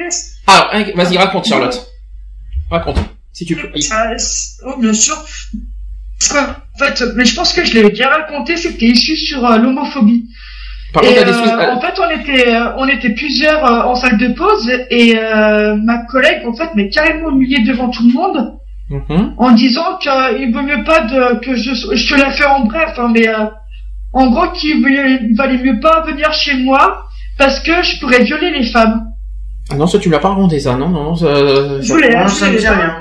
[0.46, 1.89] Alors, hein, vas-y, raconte, Charlotte.
[2.70, 2.98] Raconte,
[3.32, 3.68] si tu peux.
[4.64, 5.16] Oh, bien sûr.
[6.30, 10.26] Qu'en fait, mais je pense que je l'avais déjà raconté, c'était issu sur euh, l'homophobie.
[11.02, 14.18] Et contre, des euh, en fait, on était, euh, on était plusieurs euh, en salle
[14.18, 18.56] de pause et euh, ma collègue, en fait, m'est carrément humiliée devant tout le monde
[18.90, 19.34] Mhm.
[19.38, 22.98] en disant qu'il vaut mieux pas de, que je, je te la fais en bref,
[22.98, 23.46] hein, mais euh,
[24.12, 24.82] en gros qu'il
[25.36, 27.04] valait mieux pas venir chez moi
[27.38, 29.09] parce que je pourrais violer les femmes.
[29.72, 31.26] Ah non, ça, tu me l'as pas raconté, ça, non, non, non, ça,
[31.80, 32.94] Je ça- voulais, non, je ça me dit rien.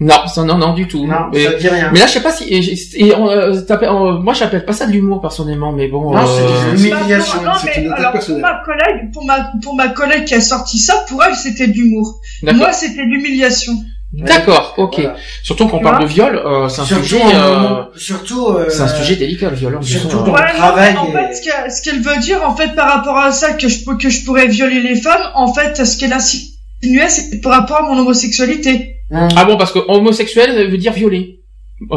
[0.00, 1.06] non, ça, non, non, du tout.
[1.06, 1.90] Non, Et- ça dit rien.
[1.92, 4.86] mais là, je sais pas si, et, et, euh, t'appelles- euh, moi, j'appelle pas ça
[4.86, 7.38] de l'humour, personnellement, mais bon, Non, c'est euh, de l'humiliation.
[7.44, 8.42] Bah, non, c'est mais une attaque alors, pour personnelle.
[8.42, 11.72] ma collègue, pour ma, pour ma collègue qui a sorti ça, pour elle, c'était de
[11.74, 12.20] l'humour.
[12.42, 12.58] d'accord.
[12.60, 13.72] Moi, c'était de l'humiliation.
[14.12, 14.94] D'accord, ok.
[15.00, 15.16] Voilà.
[15.42, 18.80] Surtout qu'on parle de viol, euh, c'est un Surtout, sujet, en euh, surtout, euh, c'est
[18.80, 19.74] un sujet délicat, le viol.
[19.76, 22.74] hein, surtout dans- le travail en fait, ce qu'elle, ce qu'elle veut dire, en fait,
[22.74, 25.84] par rapport à ça, que je, peux- que je pourrais violer les femmes, en fait,
[25.84, 28.96] ce qu'elle insinuait, c'est par rapport à mon homosexualité.
[29.10, 29.28] Hum.
[29.36, 31.40] Ah bon, parce que homosexuel, ça veut dire violer.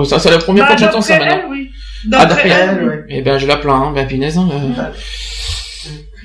[0.05, 1.43] Ça, c'est la première fois Bah, que j'entends ça d'après maintenant.
[1.45, 1.69] elle, oui.
[2.13, 2.95] Ah, D'après elle, elle, oui.
[3.09, 4.83] Eh ben, je la plains, hein, ben, punaise, hein, euh.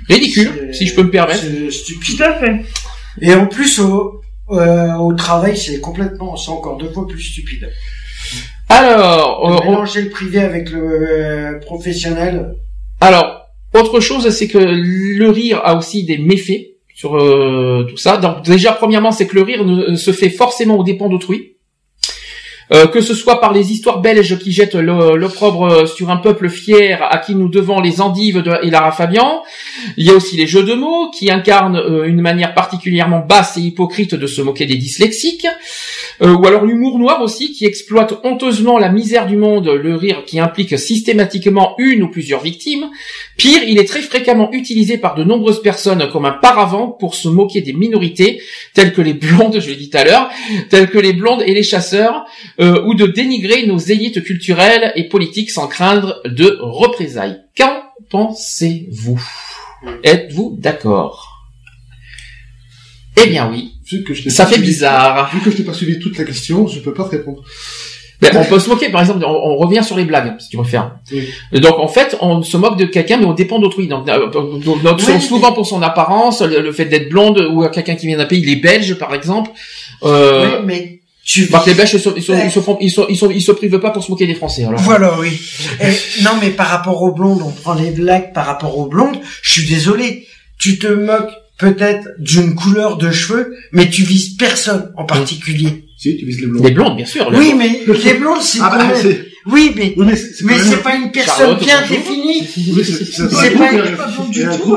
[0.09, 1.41] Ridicule, si je peux me permettre.
[1.41, 2.17] C'est stupide.
[2.19, 2.65] Tout à fait.
[3.21, 7.69] Et en plus, au, euh, au travail, c'est complètement, c'est encore deux fois plus stupide.
[8.69, 12.55] Alors, euh, on- mélanger le privé avec le euh, professionnel.
[13.01, 13.43] alors,
[13.75, 16.63] autre chose, c'est que le rire a aussi des méfaits
[16.95, 18.17] sur euh, tout ça.
[18.17, 21.56] Donc, déjà, premièrement, c'est que le rire ne, se fait forcément aux dépens d'autrui.
[22.73, 27.01] Euh, que ce soit par les histoires belges qui jettent l'opprobre sur un peuple fier
[27.01, 29.43] à qui nous devons les endives de, et Lara Fabian.
[29.97, 33.57] Il y a aussi les jeux de mots qui incarnent euh, une manière particulièrement basse
[33.57, 35.47] et hypocrite de se moquer des dyslexiques.
[36.23, 40.25] Euh, ou alors l'humour noir aussi, qui exploite honteusement la misère du monde, le rire
[40.27, 42.91] qui implique systématiquement une ou plusieurs victimes.
[43.37, 47.29] Pire, il est très fréquemment utilisé par de nombreuses personnes comme un paravent pour se
[47.29, 48.41] moquer des minorités,
[48.75, 50.31] telles que les blondes, je l'ai dit tout à l'heure,
[50.71, 52.25] telles que les blondes et les chasseurs,
[52.61, 57.41] euh, ou de dénigrer nos élites culturelles et politiques sans craindre de représailles.
[57.57, 59.21] Qu'en pensez-vous?
[60.03, 61.33] Êtes-vous d'accord?
[63.23, 65.31] Eh bien oui, Vu que je t'ai ça fait suivi- bizarre.
[65.33, 67.43] Vu que je t'ai pas suivi toute la question, je peux pas te répondre.
[68.21, 70.57] Ben, on peut se moquer, par exemple, on, on revient sur les blagues, si tu
[70.57, 70.97] préfères.
[71.13, 71.29] Oui.
[71.61, 73.89] Donc en fait, on se moque de quelqu'un, mais on dépend d'autrui.
[73.89, 75.21] Donc, euh, donc, donc, Oui.
[75.21, 78.43] souvent pour son apparence, le, le fait d'être blonde ou quelqu'un qui vient d'un pays,
[78.43, 79.51] les Belges par exemple.
[80.03, 82.79] Euh, Oui, mais tu Par que les Belges, ils se, ils, se, ils, se font-
[82.81, 84.65] ils, se, ils, se, ils se privent pas pour se moquer des Français.
[84.65, 84.81] Alors.
[84.81, 85.39] Voilà, oui.
[85.83, 89.19] Et, non, mais par rapport aux blondes, on prend les blagues par rapport aux blondes.
[89.43, 90.27] Je suis désolé.
[90.59, 95.85] Tu te moques peut-être d'une couleur de cheveux, mais tu vises personne en particulier.
[95.99, 96.63] Si, tu vises les blonds.
[96.63, 97.31] Les blondes, bien sûr.
[97.31, 97.59] les Oui, blondes.
[97.87, 99.11] mais les blondes, c'est Ah quand bah.
[99.47, 99.95] Oui, mais...
[99.97, 102.49] Oui, mais c'est, c'est Mais quand c'est même- pas une personne Charlotte, bien définie.
[102.57, 103.83] Oui, c'est, pas- pas y a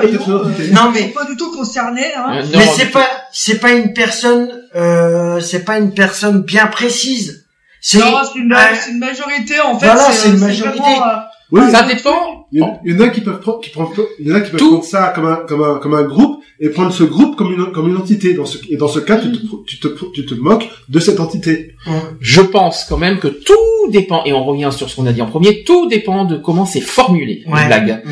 [0.05, 0.31] du tout.
[0.73, 1.05] Non, mais...
[1.07, 2.25] pas du tout concernés, hein.
[2.35, 6.67] Euh, non, Mais c'est pas, c'est pas une personne, euh, c'est pas une personne bien
[6.67, 7.45] précise.
[7.81, 9.85] C'est, Non, c'est une, euh, c'est une majorité, en fait.
[9.87, 10.79] Voilà, c'est une majorité.
[10.79, 11.15] vraiment, euh,
[11.51, 12.45] Oui, Ça dépend.
[12.51, 13.87] il y, en- a qui peuvent prendre, qui prennent,
[14.19, 14.69] il y en a qui peuvent Tout.
[14.69, 17.71] prendre ça comme un, comme un, comme un groupe et prendre ce groupe comme une,
[17.71, 18.33] comme une entité.
[18.33, 21.19] Dans ce, et dans ce cas, tu te, tu te, tu te moques de cette
[21.19, 21.75] entité.
[22.19, 23.55] Je pense quand même que tout
[23.89, 26.65] dépend, et on revient sur ce qu'on a dit en premier, tout dépend de comment
[26.65, 27.61] c'est formulé, Ouais.
[27.63, 28.01] les blagues.
[28.05, 28.11] Mm.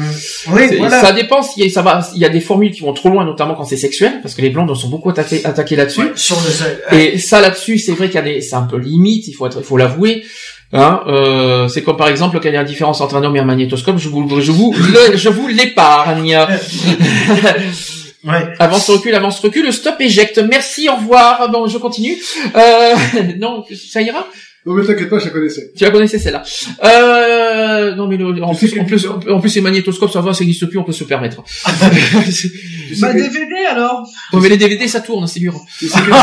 [0.55, 1.01] Oui, voilà.
[1.01, 3.65] Ça dépend ça va, il y a des formules qui vont trop loin, notamment quand
[3.65, 5.99] c'est sexuel, parce que les blondes sont beaucoup attaquées, attaquées là-dessus.
[6.01, 6.37] Ouais, sur
[6.91, 9.33] le, Et ça là-dessus, c'est vrai qu'il y a des, c'est un peu limite, il
[9.33, 10.23] faut être, il faut l'avouer.
[10.73, 13.39] Hein, euh, c'est comme par exemple qu'il y a une différence entre un homme et
[13.39, 13.97] un magnétoscope.
[13.97, 16.37] Je vous, je vous, le- je vous l'épargne.
[18.25, 18.47] ouais.
[18.59, 19.71] avance recule, avance recule.
[19.71, 20.39] Stop éjecte.
[20.49, 21.49] Merci, au revoir.
[21.49, 22.17] Bon, je continue.
[22.55, 22.95] Euh,
[23.39, 24.27] non, ça ira?
[24.65, 25.71] Non, mais t'inquiète pas, je la connaissais.
[25.77, 26.43] Tu la connaissais celle-là.
[26.83, 30.43] Euh, non mais le- en plus, en plus, en plus, les magnétoscopes, ça va, ça
[30.43, 31.41] n'existe plus, on peut se le permettre.
[33.01, 34.07] Bah, quel- DVD, alors.
[34.31, 35.59] Bon, mais les DVD, ça tourne, c'est dur.
[35.77, 36.13] tu sais quel-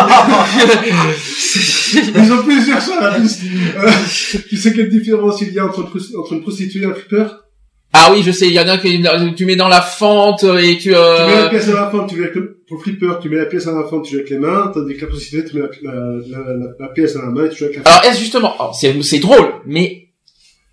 [2.25, 2.81] Ils ont plusieurs
[3.19, 3.43] liste.
[3.77, 3.91] Euh,
[4.49, 7.27] tu sais quelle différence il y a entre, entre une prostituée et un flipper?
[7.93, 9.03] Ah oui, je sais, il y en a qui
[9.37, 10.85] tu mets dans la fente et tu.
[10.85, 11.49] Tu mets la Euh...
[11.51, 13.73] pièce à la fente, tu mets le, pour le flipper, tu mets la pièce à
[13.73, 16.01] la fente, tu joues avec les mains, tandis que la prostituée, tu mets la, la,
[16.29, 17.91] la, la, la pièce à la main et tu joues avec la.
[17.91, 20.05] Alors est-ce justement, alors, c'est c'est drôle, mais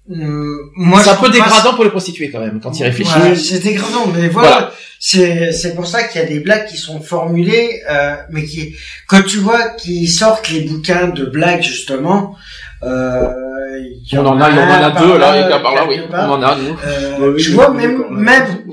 [0.08, 3.12] Mm, moi, c'est je un peu dégradant pour les prostituées quand même quand il réfléchit.
[3.16, 4.50] Voilà, c'est dégradant, mais voilà.
[4.50, 4.72] Voilà.
[5.00, 8.76] C'est, c'est pour ça qu'il y a des blagues qui sont formulées, euh, mais qui,
[9.08, 12.36] quand tu vois qu'ils sortent les bouquins de blagues, justement,
[12.84, 13.28] euh,
[13.80, 16.02] il y On en a, il y en a deux là, et par là, oui,
[16.12, 16.76] on en a nous.
[16.86, 18.64] Euh, Ouais, oui, tu oui, vois, même, même,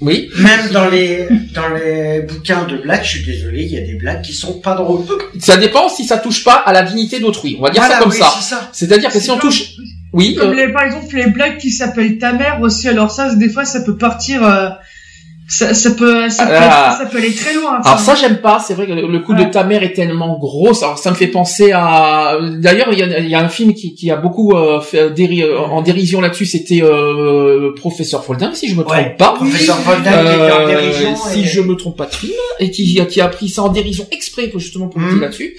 [0.00, 0.30] Oui.
[0.38, 3.94] même dans les, dans les bouquins de blagues, je suis désolé, il y a des
[3.94, 5.04] blagues qui sont pas drôles.
[5.38, 7.56] Ça dépend si ça touche pas à la dignité d'autrui.
[7.58, 8.30] On va dire Voilà, ça comme oui, ça.
[8.36, 8.70] c'est ça.
[8.72, 9.72] C'est-à-dire que si on touche,
[10.12, 12.88] oui, Comme euh, les, par exemple, les blagues qui s'appellent ta mère aussi.
[12.88, 14.68] Alors ça, des fois, ça peut partir, euh,
[15.48, 16.96] ça, ça peut, ça peut, Ah.
[16.98, 17.80] ça peut aller très loin.
[17.84, 20.36] Alors ça j'aime pas, c'est vrai que le le coup de ta mère est tellement
[20.38, 23.48] gros, alors ça me fait penser à d'ailleurs il y a, il y a un
[23.48, 28.24] film qui, qui a beaucoup euh, fait déri- euh, en dérision là-dessus, c'était euh, professeur
[28.24, 29.14] Folding si je me trompe Ouais.
[29.16, 29.32] pas.
[29.34, 31.16] Professeur Voltaire qui était en Euh, dérision.
[31.16, 33.68] si et- je me trompe pas de film et qui, qui a pris ça en
[33.68, 35.10] dérision exprès justement pour Mhm.
[35.12, 35.56] dire là-dessus.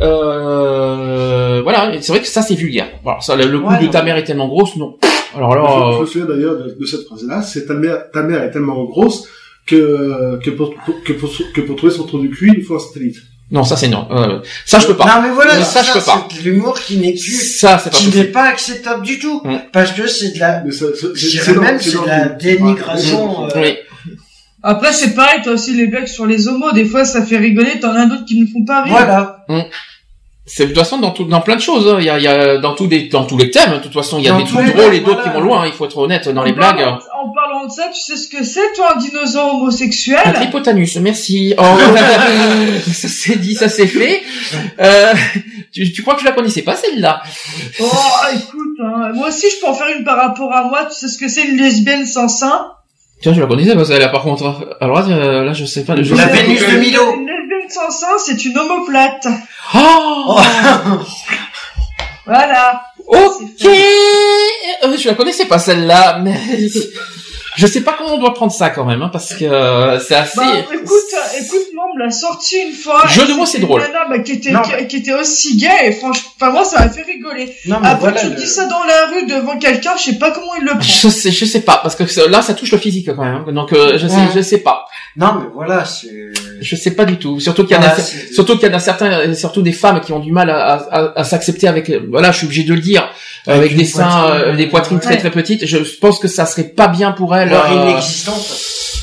[0.00, 2.88] Euh, voilà, c'est vrai que ça c'est vulgaire.
[3.02, 4.96] Voilà, ça le, le coup Ouais, de ta mère est tellement grosse, non.
[5.36, 5.62] Alors là,
[5.92, 8.50] Je, je me souviens d'ailleurs de, de cette phrase-là, c'est ta mère, ta mère est
[8.50, 9.26] tellement grosse
[9.66, 12.76] que, que pour, pour- que pour, que pour trouver son trou du cul, il faut
[12.76, 13.16] un satellite.
[13.50, 14.06] non, ça c'est non.
[14.10, 15.06] Euh, ça je peux pas.
[15.06, 16.26] Non, mais voilà, Mais c'est ça, je peux pas.
[16.30, 19.40] C'est de l'humour qui n'est plus, Ça pas qui n'est pas acceptable du tout.
[19.44, 19.56] Mm.
[19.72, 23.46] Parce que c'est de la, ça, ça- c'est- même, de la le- dénigration.
[23.46, 23.76] Euh, Oui.
[24.66, 26.72] Après, c'est pareil, t'as aussi les blagues sur les homos.
[26.72, 27.80] Des fois, ça fait rigoler.
[27.80, 28.92] T'en as d'autres qui ne font pas rire.
[28.94, 29.44] Voilà.
[30.46, 31.88] C'est de toute façon dans tout, dans plein de choses.
[31.88, 31.96] hein.
[32.00, 33.72] Il y a, il y a dans tous les dans tous les thèmes.
[33.72, 35.40] De toute façon, il y a Dans des trucs les drôles et d'autres qui vont
[35.40, 35.66] loin.
[35.66, 36.76] Il faut être honnête dans les blagues.
[36.76, 40.18] parlant- En parlant de ça, tu sais ce que c'est, toi, un dinosaure homosexuel?
[40.22, 41.54] Un tripotanus, merci.
[41.56, 41.62] Oh,
[42.92, 44.22] ça c'est dit, ça c'est fait.
[44.80, 45.14] Euh,
[45.72, 47.22] tu, tu crois que je la connaissais pas celle-là?
[47.80, 47.84] Oh,
[48.34, 50.84] écoute, hein, moi aussi, je peux en faire une par rapport à moi.
[50.84, 52.66] Tu sais ce que c'est une lesbienne sans sein?
[53.22, 54.76] Tiens, je la connaissais pas celle-là par contre.
[54.82, 55.94] Alors là, euh, là je sais pas.
[56.02, 57.00] Je La sais- Vénus de Milo.
[58.24, 59.26] C'est une homoplate.
[59.74, 60.38] Oh,
[62.26, 62.82] Voilà.
[63.06, 63.66] ok.
[63.66, 66.38] Euh, je la connaissais pas celle-là, mais
[67.56, 70.14] Je sais pas comment on doit prendre ça quand même, hein, parce que euh, c'est
[70.16, 70.36] assez.
[70.38, 70.88] Bah, écoute,
[71.38, 73.02] écoute, moi, on me l'a sorti une fois.
[73.06, 73.80] Jeu de mots, c'est drôle.
[73.82, 74.62] nana, bah, qui était, Non.
[74.62, 77.54] qui, qui était aussi gay, et franchement, enfin, moi, ça m'a fait rigoler.
[77.66, 80.18] Non, mais Après, voilà, tu le- dis ça dans la rue devant quelqu'un, je sais
[80.18, 80.80] pas comment il le prend.
[80.82, 83.44] Je sais, je sais pas, parce que là, ça touche le physique quand même.
[83.48, 83.52] hein.
[83.52, 84.28] Donc, euh, je sais, Ouais.
[84.34, 84.86] je sais pas.
[85.16, 86.08] Non, mais voilà, c'est...
[86.60, 87.38] Je sais pas du tout.
[87.40, 87.94] Surtout qu'il y en a,
[88.32, 91.20] surtout qu'il y en a certains, surtout des femmes qui ont du mal à, à,
[91.20, 91.90] à s'accepter avec.
[92.10, 93.08] Voilà, je suis obligé de le dire,
[93.46, 95.16] Avec des seins, poitrine, euh, des poitrines très ouais.
[95.20, 95.66] très petites.
[95.66, 97.50] Je pense que ça serait pas bien pour elles.
[97.50, 98.42] Voire euh, inexistante.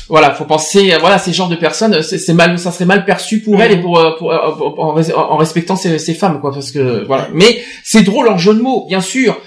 [0.08, 3.40] voilà, faut penser, euh, voilà, ces genres de personnes, c'est mal, ça serait mal perçu
[3.40, 3.60] pour Mhm.
[3.60, 6.52] elles et pour, euh, pour, euh, pour- en, res- en respectant ces, ces femmes, quoi,
[6.52, 7.28] parce que voilà.
[7.32, 9.38] Mais c'est drôle en jeu de mots, bien sûr.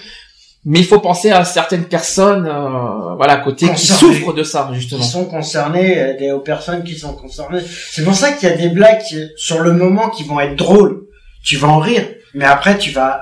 [0.68, 4.14] Mais il faut penser à certaines personnes, euh, voilà, à côté, qui Concernées.
[4.16, 5.02] souffrent de ça, qui justement.
[5.04, 7.60] sont concernés, euh, des, aux personnes qui sont concernées.
[7.92, 10.56] C'est pour ça qu'il y a des blagues qui, sur le moment qui vont être
[10.56, 11.02] drôles.
[11.44, 12.02] Tu vas en rire,
[12.34, 13.20] mais après tu vas,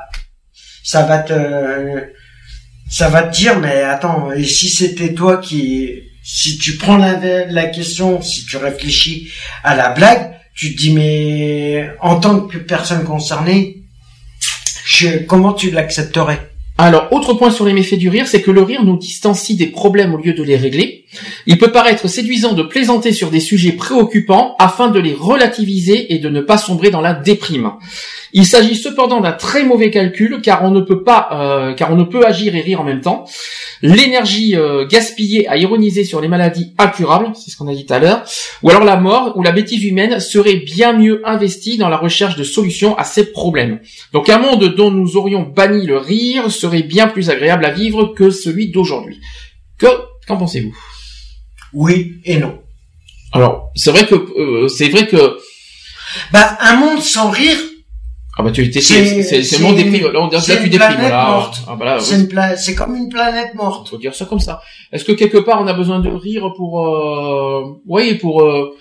[0.84, 1.34] ça va te,
[2.88, 5.90] ça va te dire, mais attends, et si c'était toi qui,
[6.22, 9.32] si tu prends la, question, si tu réfléchis
[9.64, 13.82] à la blague, tu te dis, mais en tant que personne concernée,
[14.86, 16.50] je, comment tu l'accepterais?
[16.76, 19.68] Alors, autre point sur les méfaits du rire, c'est que le rire nous distancie des
[19.68, 21.03] problèmes au lieu de les régler.
[21.46, 26.18] Il peut paraître séduisant de plaisanter sur des sujets préoccupants afin de les relativiser et
[26.18, 27.72] de ne pas sombrer dans la déprime.
[28.36, 31.96] Il s'agit cependant d'un très mauvais calcul car on ne peut pas, euh, car on
[31.96, 33.26] ne peut agir et rire en même temps.
[33.80, 37.94] L'énergie euh, gaspillée à ironiser sur les maladies incurables, c'est ce qu'on a dit tout
[37.94, 38.24] à l'heure,
[38.64, 42.34] ou alors la mort ou la bêtise humaine serait bien mieux investie dans la recherche
[42.34, 43.78] de solutions à ces problèmes.
[44.12, 48.14] Donc un monde dont nous aurions banni le rire serait bien plus agréable à vivre
[48.16, 49.20] que celui d'aujourd'hui.
[49.78, 49.86] Que
[50.26, 50.74] qu'en pensez-vous?
[51.74, 52.58] Oui et non.
[53.32, 55.38] Alors c'est vrai que euh, c'est vrai que
[56.32, 57.56] Bah, un monde sans rire,
[58.38, 58.80] ah bah tu C'est-
[59.22, 61.26] c'est une- déprime là, on- là, c'est tu déprimes là.
[61.30, 61.56] morte.
[61.68, 63.88] Ah bah là, c'est pla- c'est comme une planète morte.
[63.88, 64.60] faut dire ça comme ça.
[64.92, 68.76] Est-ce que quelque part on a besoin de rire pour euh, oui pour euh,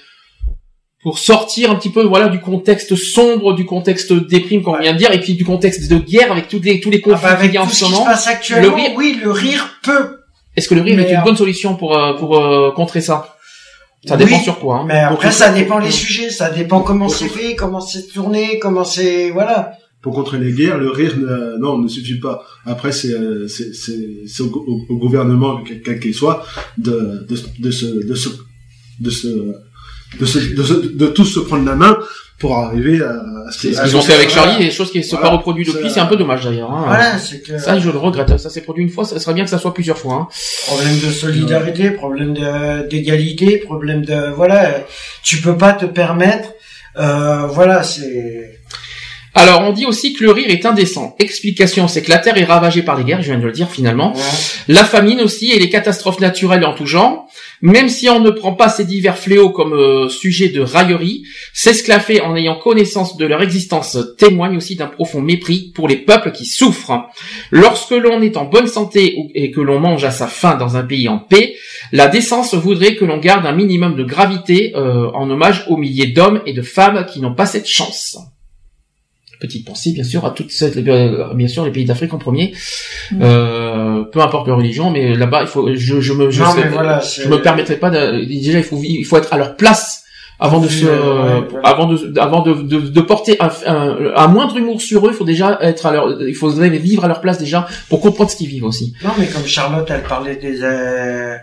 [1.01, 4.97] pour sortir un petit peu voilà du contexte sombre, du contexte déprime qu'on vient de
[4.97, 7.29] dire et puis du contexte de guerre avec tous les tous les Ah bah, conflits
[7.31, 8.05] avec qu'il y a en ce se moment?
[8.05, 10.19] passe actuellement, le rire- oui, le rire peut.
[10.55, 13.01] Est-ce que le rire Mais, est une euh, bonne solution pour euh, pour euh, contrer
[13.01, 13.35] ça?
[14.05, 14.79] Ça dépend Oui, sur quoi.
[14.79, 14.85] Hein.
[14.87, 18.59] Mais après, Pour- ça dépend les sujets, ça dépend comment c'est fait, comment c'est tourné,
[18.59, 19.71] comment c'est, voilà.
[20.01, 22.43] Pour contrer les guerres, le rire, ne, non, ne suffit pas.
[22.65, 23.97] Après, c'est euh, c'est c'est
[24.27, 26.43] c'est au, au- au gouvernement, quel quel qu'il soit,
[26.77, 28.27] de de de se de se
[28.99, 29.27] de se
[30.19, 31.97] de se de, se- de tous se prendre la main
[32.39, 34.49] pour arriver à, ce C'est qu'ils ont fait avec voilà.
[34.51, 35.29] Charlie, des choses qui ne sont Voilà.
[35.31, 36.71] pas reproduites depuis, C'est- un peu dommage d'ailleurs.
[36.71, 36.83] Hein.
[36.87, 38.37] Voilà, c'est que Ça, je le regrette.
[38.37, 40.13] Ça s'est produit une fois, ça serait bien que ça soit plusieurs fois.
[40.15, 40.27] Hein.
[40.67, 44.71] problème de solidarité, problème de d'égalité, problème de, voilà,
[45.23, 46.49] tu peux pas te permettre,
[46.97, 48.52] euh, voilà, c'est,
[49.35, 51.15] Alors, on dit aussi que le rire est indécent.
[51.17, 53.69] Explication, c'est que la Terre est ravagée par les guerres, je viens de le dire
[53.69, 54.13] finalement.
[54.67, 57.27] La famine aussi et les catastrophes naturelles en tout genre.
[57.61, 61.23] Même si on ne prend pas ces divers fléaux comme euh, sujet de raillerie,
[61.53, 66.31] s'esclaffer en ayant connaissance de leur existence témoigne aussi d'un profond mépris pour les peuples
[66.31, 67.07] qui souffrent.
[67.51, 70.83] Lorsque l'on est en bonne santé et que l'on mange à sa faim dans un
[70.83, 71.55] pays en paix,
[71.91, 76.07] la décence voudrait que l'on garde un minimum de gravité euh, en hommage aux milliers
[76.07, 78.17] d'hommes et de femmes qui n'ont pas cette chance.
[79.43, 82.53] Petite pensée, bien sûr, à toutes cette, bien sûr, les pays d'Afrique en premier.
[83.19, 87.01] Euh, peu importe leur religion, mais là-bas, il faut, je, je me, je, Non, voilà,
[87.01, 90.03] je me permettrai pas de, déjà, il faut, il faut être à leur place
[90.39, 91.67] avant de se, Euh, ouais, voilà.
[91.67, 95.15] avant de, avant de, de, de porter un, un, un moindre humour sur eux, il
[95.15, 98.37] faut déjà être à leur, il faudrait vivre à leur place déjà pour comprendre ce
[98.37, 98.93] qu'ils vivent aussi.
[99.03, 101.35] Non, mais comme Charlotte, elle parlait des, euh,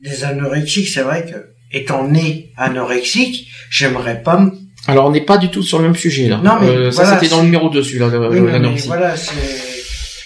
[0.00, 1.36] des anorexiques, c'est vrai que,
[1.76, 4.52] étant né anorexique, j'aimerais pas me...
[4.88, 6.40] Alors, on n'est pas du tout sur le même sujet, là.
[6.42, 9.34] Non, mais Euh, ça, c'était dans le numéro 2, celui-là, Oui, non, mais voilà, c'est,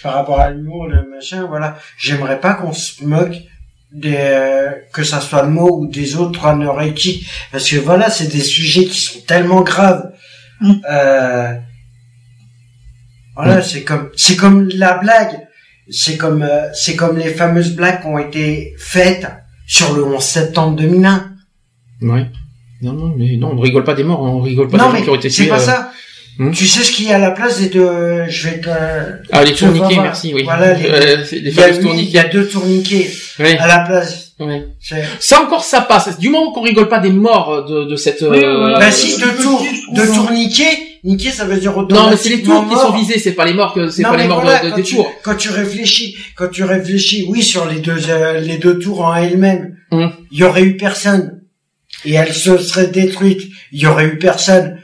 [0.02, 1.76] par rapport à l'humour, le machin, voilà.
[1.98, 3.34] J'aimerais pas qu'on se moque
[3.92, 7.26] des, euh, que ça soit le mot ou des autres anorexiques.
[7.50, 10.12] Parce que voilà, c'est des sujets qui sont tellement graves.
[10.60, 10.72] Mm.
[10.90, 11.54] Euh,
[13.34, 15.40] voilà, c'est comme, c'est comme la blague.
[15.90, 19.26] C'est comme, euh, c'est comme les fameuses blagues qui ont été faites
[19.66, 21.32] sur le 11 septembre 2001.
[22.02, 22.26] Ouais.
[22.82, 24.98] Non, non, mais non, on ne rigole pas des morts, on rigole pas non, des
[24.98, 25.48] gens qui ont été c'est tués.
[25.50, 25.92] pas euh, ça.
[26.38, 26.50] Hmm.
[26.50, 28.70] Tu sais ce qu'il y a à la place des deux, je vais te,
[29.32, 30.02] Ah, les tourniquets, voir.
[30.02, 30.42] merci, oui.
[30.44, 32.18] Voilà, les- Euh, c'est des il y, a, fameux oui, il y tourniquets.
[32.18, 34.32] a deux tourniquets Ouais, à la place.
[34.80, 36.18] C'est- Ça encore, ça passe.
[36.18, 38.22] Du moment qu'on rigole pas des morts de, de cette.
[38.22, 38.78] Oui, euh, voilà.
[38.78, 39.64] Bah si, deux euh, tours,
[39.94, 40.64] deux tours niqués,
[41.04, 43.52] niqués ça veut dire Non, mais c'est les tours qui sont visés, c'est pas les
[43.52, 45.12] morts que, c'est pas les morts voilà, de- de- quand des tu- tours.
[45.22, 49.14] Quand tu réfléchis, quand tu réfléchis, oui, sur les deux, euh, les deux tours en
[49.14, 50.12] elles-mêmes, il Hum.
[50.32, 51.41] y aurait eu personne.
[52.04, 53.42] Et elles se seraient détruites,
[53.72, 54.78] il y aurait eu personne.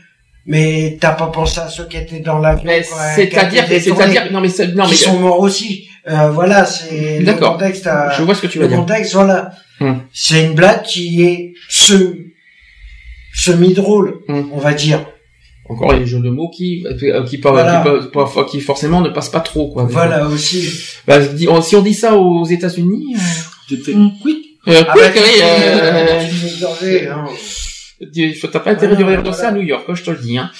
[0.46, 2.64] Mais t'as pas pensé à ceux qui étaient dans l'avion.
[2.64, 5.88] Quoi, c'est-à-dire, c'est-à-dire, non mais non mais sont morts aussi.
[6.08, 7.86] Euh, voilà, c'est le contexte.
[7.86, 8.78] à- je vois ce que tu veux le dire.
[8.78, 9.50] contexte, voilà.
[9.78, 9.96] Hmm.
[10.12, 12.32] C'est une blague qui est semi,
[13.34, 14.44] semi drôle, Hmm.
[14.52, 15.04] on va dire.
[15.68, 17.82] Encore les jeux de mots qui euh, qui, par- Voilà.
[17.84, 19.84] qui, par- parfois qui forcément ne passent pas trop quoi.
[19.84, 20.66] Voilà aussi.
[21.06, 21.18] Bah,
[21.50, 23.18] on- si on dit ça aux États-Unis, euh,
[23.68, 24.12] Tu te fais Mm.
[24.68, 25.40] Euh, Ah quick, bah, oui,
[26.82, 27.26] euh, hein.
[28.52, 30.38] t'as pas intérêt de rire de ça à New York, hein, je te le dis.
[30.38, 30.50] Hein.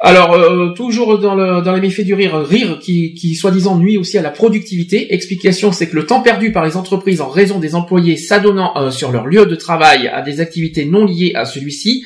[0.00, 3.96] Alors euh, toujours dans le dans les méfaits du rire, rire qui qui soi-disant nuit
[3.96, 5.14] aussi à la productivité.
[5.14, 8.90] Explication, c'est que le temps perdu par les entreprises en raison des employés s'adonnant euh,
[8.90, 12.04] sur leur lieu de travail à des activités non liées à celui-ci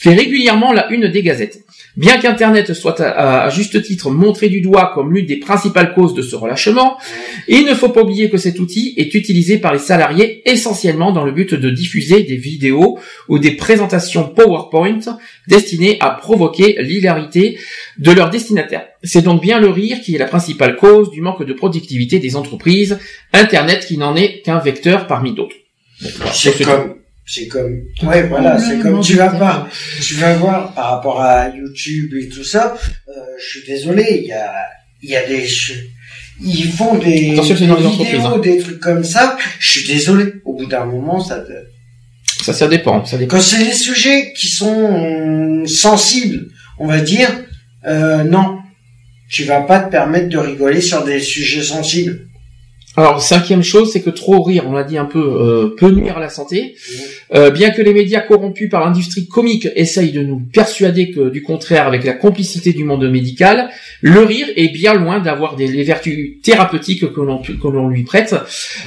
[0.00, 1.62] fait régulièrement la une des gazettes.
[1.94, 6.22] Bien qu'Internet soit à, juste titre montré du doigt comme l'une des principales causes de
[6.22, 6.96] ce relâchement,
[7.48, 11.26] il ne faut pas oublier que cet outil est utilisé par les salariés essentiellement dans
[11.26, 12.98] le but de diffuser des vidéos
[13.28, 15.00] ou des présentations PowerPoint
[15.48, 17.58] destinées à provoquer l'hilarité
[17.98, 18.86] de leurs destinataires.
[19.02, 22.36] C'est donc bien le rire qui est la principale cause du manque de productivité des
[22.36, 22.98] entreprises,
[23.34, 25.56] Internet qui n'en est qu'un vecteur parmi d'autres.
[26.32, 26.94] C'est c'est comme,
[27.32, 29.68] c'est comme, ouais, voilà, c'est comme tu vas voir,
[30.02, 32.74] tu vas voir par rapport à YouTube et tout ça.
[33.08, 34.52] Euh, je suis désolé, il y a,
[35.02, 35.46] il y a des,
[36.42, 38.38] ils font des, Attention, des dans les vidéos, hein.
[38.42, 39.36] des trucs comme ça.
[39.60, 40.24] Je suis désolé.
[40.44, 41.38] Au bout d'un moment, ça.
[41.40, 43.36] te- Ça, ça dépend, ça dépend.
[43.36, 46.48] Quand c'est des sujets qui sont euh, sensibles,
[46.78, 47.28] on va dire,
[47.86, 48.58] euh, non,
[49.30, 52.26] tu vas pas te permettre de rigoler sur des sujets sensibles.
[52.96, 56.16] Alors, cinquième chose, c'est que trop rire, on l'a dit un peu, euh, peut nuire
[56.16, 56.74] à la santé.
[57.32, 61.42] Euh, bien que les médias corrompus par l'industrie comique essayent de nous persuader que du
[61.42, 66.42] contraire avec la complicité du monde médical, le rire est bien loin d'avoir les vertus
[66.42, 68.34] thérapeutiques que l'on lui prête.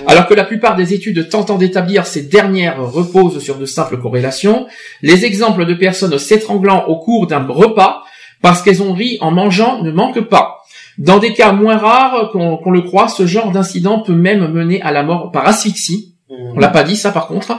[0.05, 4.67] Alors que la plupart des études tentant d'établir ces dernières reposent sur de simples corrélations,
[5.01, 8.03] les exemples de personnes s'étranglant au cours d'un repas
[8.41, 10.62] parce qu'elles ont ri en mangeant ne manquent pas.
[10.97, 14.91] Dans des cas moins rares qu'on le croit, ce genre d'incident peut même mener à
[14.91, 16.09] la mort par asphyxie.
[16.55, 17.57] On l'a pas dit ça par contre.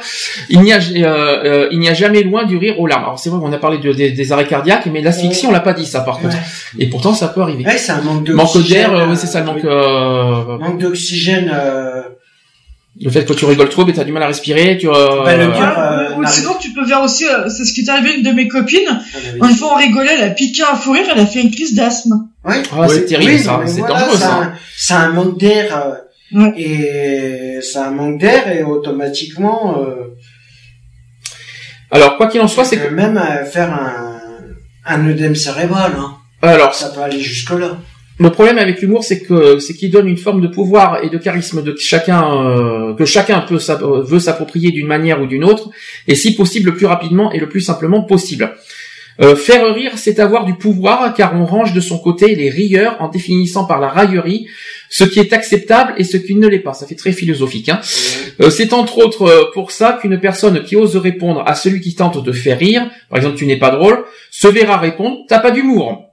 [0.49, 3.05] Il n'y a euh, euh, a jamais loin du rire aux larmes.
[3.05, 5.61] Alors c'est vrai qu'on a parlé de- des, des arrêts cardiaques, mais l'asphyxie on l'a
[5.61, 6.37] pas dit ça par contre.
[6.79, 7.65] Et pourtant ça peut arriver.
[7.65, 10.79] Ouais, c'est un manque de Manque d'air, euh, oui c'est ça, le manque euh, manque
[10.79, 11.53] d'oxygène.
[13.01, 14.89] Le fait que tu rigoles trop, mais t'as du mal à respirer, tu.
[14.89, 17.73] Euh, Bah, le Ouais, cœur, euh, ou sinon, tu peux faire aussi, euh, c'est ce
[17.73, 18.79] qui est arrivé à une de mes copines.
[18.89, 21.41] on avait- Une fois, on rigolait, elle a piqué un fou rire, elle a fait
[21.43, 22.29] une crise d'asthme.
[22.45, 22.63] Ouais.
[22.73, 23.07] ah, c'est Oui.
[23.07, 24.35] terrible Oui, ça, c'est voilà, dangereux c'est ça.
[24.37, 25.77] un- C'est un manque d'air
[26.37, 30.15] euh, et c'est un manque d'air et automatiquement, euh,
[31.91, 34.21] Alors quoi qu'il en soit, c'est que même euh, faire un,
[34.87, 35.93] un œdème cérébral.
[35.99, 36.15] Hein.
[36.43, 37.77] alors Ça peut aller jusque là.
[38.21, 41.19] Le problème avec l'humour, c'est que c'est qu'il donne une forme de pouvoir et de
[41.19, 45.71] charisme de chacun euh, que chacun peut euh, veut s'approprier d'une manière ou d'une autre,
[46.07, 48.55] et si possible le plus rapidement et le plus simplement possible.
[49.21, 52.97] Euh, faire rire, c'est avoir du pouvoir, car on range de son côté les rieurs
[53.01, 54.47] en définissant par la raillerie
[54.91, 56.73] ce qui est acceptable et ce qui ne l'est pas.
[56.73, 57.69] Ça fait très philosophique.
[57.69, 57.81] Hein.
[58.41, 62.23] Euh, c'est entre autres pour ça qu'une personne qui ose répondre à celui qui tente
[62.23, 66.04] de faire rire, par exemple tu n'es pas drôle, se verra répondre t'as pas d'humour.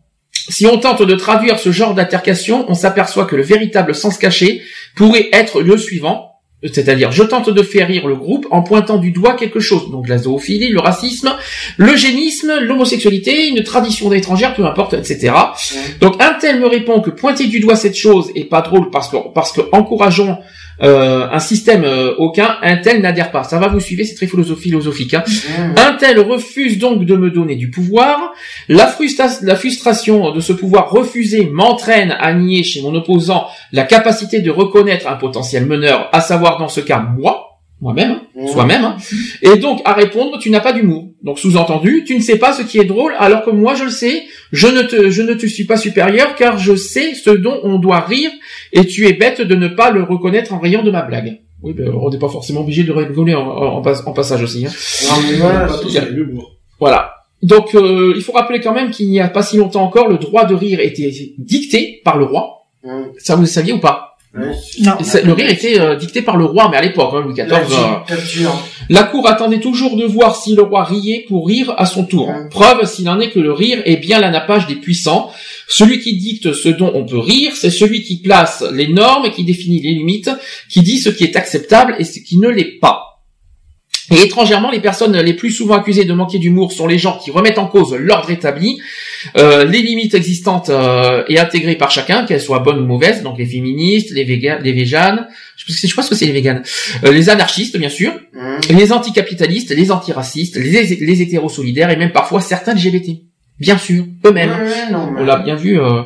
[0.49, 4.61] Si on tente de traduire ce genre d'altercation, on s'aperçoit que le véritable sens caché
[4.95, 6.31] pourrait être le suivant,
[6.63, 10.07] c'est-à-dire je tente de faire rire le groupe en pointant du doigt quelque chose, donc
[10.07, 11.35] la zoophilie, le racisme,
[11.77, 15.33] l'eugénisme, l'homosexualité, une tradition étrangère, peu importe, etc.
[15.99, 19.09] Donc un tel me répond que pointer du doigt cette chose est pas drôle parce
[19.09, 20.37] que parce que encourageons
[20.81, 23.43] euh, un système euh, aucun, un tel n'adhère pas.
[23.43, 25.13] Ça va, vous suivez, c'est très philosoph- philosophique.
[25.13, 25.23] Hein.
[25.27, 25.61] Mmh.
[25.77, 28.33] Un tel refuse donc de me donner du pouvoir.
[28.67, 33.83] La, frustra- la frustration de ce pouvoir refusé m'entraîne à nier chez mon opposant la
[33.83, 37.50] capacité de reconnaître un potentiel meneur, à savoir dans ce cas moi,
[37.81, 38.47] moi-même, hein, Mmh.
[38.47, 38.95] soi-même, hein.
[39.41, 41.09] et donc à répondre tu n'as pas d'humour.
[41.23, 43.89] Donc sous-entendu, tu ne sais pas ce qui est drôle alors que moi je le
[43.89, 47.59] sais, je ne te, je ne te suis pas supérieur car je sais ce dont
[47.63, 48.31] on doit rire
[48.71, 51.39] et tu es bête de ne pas le reconnaître en riant de ma blague.
[51.63, 54.41] Oui, ben, on n'est pas forcément obligé de rigoler en, en- en pas- en passage
[54.43, 54.65] aussi.
[54.65, 54.71] Hein.
[55.09, 55.93] Non, mais voilà, Pas tous.
[57.43, 60.17] Donc, euh, il faut rappeler quand même qu'il n'y a pas si longtemps encore, le
[60.17, 62.63] droit de rire était dicté par le roi.
[62.83, 62.89] Mmh.
[63.19, 64.00] Ça, vous le saviez ou pas?
[64.33, 64.97] Non.
[65.25, 67.49] Le rire était euh, dicté par le roi, mais à l'époque, hein, Louis XIV.
[67.49, 68.67] La euh, dictature.
[68.89, 72.31] la cour attendait toujours de voir si le roi riait pour rire à son tour.
[72.49, 75.31] Preuve s'il en est que le rire est bien l'anapage des puissants.
[75.67, 79.31] Celui qui dicte ce dont on peut rire, c'est celui qui place les normes et
[79.31, 80.29] qui définit les limites,
[80.69, 83.10] qui dit ce qui est acceptable et ce qui ne l'est pas.
[84.11, 87.31] Et étrangèrement, les personnes les plus souvent accusées de manquer d'humour sont les gens qui
[87.31, 88.79] remettent en cause l'ordre établi,
[89.37, 93.37] euh, les limites existantes euh, et intégrées par chacun, qu'elles soient bonnes ou mauvaises, donc
[93.37, 96.63] les féministes, les véganes, les véganes, je que- je pense que c'est les véganes,
[97.05, 98.75] euh, les anarchistes bien sûr, Mmh.
[98.77, 103.21] les anticapitalistes, les antiracistes, les, les hétérosolidaires et même parfois certains LGBT.
[103.61, 104.49] Bien sûr, eux-mêmes.
[104.49, 105.79] Ouais, On l'a bien vu.
[105.79, 106.01] euh.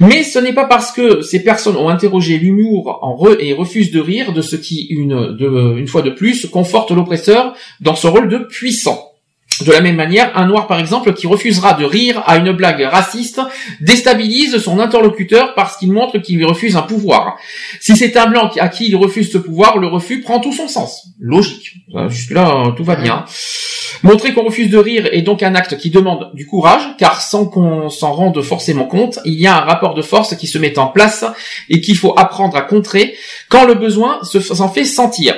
[0.00, 3.90] Mais ce n'est pas parce que ces personnes ont interrogé l'humour en re- et refusent
[3.90, 8.12] de rire de ce qui, une, de, une fois de plus, conforte l'oppresseur dans son
[8.12, 9.10] rôle de puissant.
[9.60, 12.82] De la même manière, un noir par exemple qui refusera de rire à une blague
[12.82, 13.40] raciste
[13.80, 17.36] déstabilise son interlocuteur parce qu'il montre qu'il lui refuse un pouvoir.
[17.80, 20.66] Si c'est un blanc à qui il refuse ce pouvoir, le refus prend tout son
[20.68, 21.06] sens.
[21.20, 21.74] Logique.
[21.94, 23.24] Euh, Jusque-là, euh, tout va bien.
[24.02, 27.46] Montrer qu'on refuse de rire est donc un acte qui demande du courage, car sans
[27.46, 30.78] qu'on s'en rende forcément compte, il y a un rapport de force qui se met
[30.78, 31.24] en place
[31.70, 33.14] et qu'il faut apprendre à contrer
[33.48, 35.34] quand le besoin se- s'en fait sentir.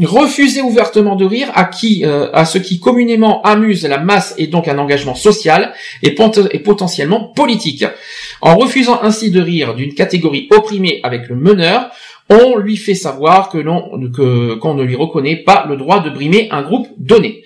[0.00, 4.46] Refuser ouvertement de rire à qui, euh, à ce qui communément amuse la masse est
[4.46, 7.84] donc un engagement social et, pot- et potentiellement politique.
[8.40, 11.90] En refusant ainsi de rire d'une catégorie opprimée avec le meneur,
[12.30, 16.08] on lui fait savoir que l'on que qu'on ne lui reconnaît pas le droit de
[16.08, 17.42] brimer un groupe donné.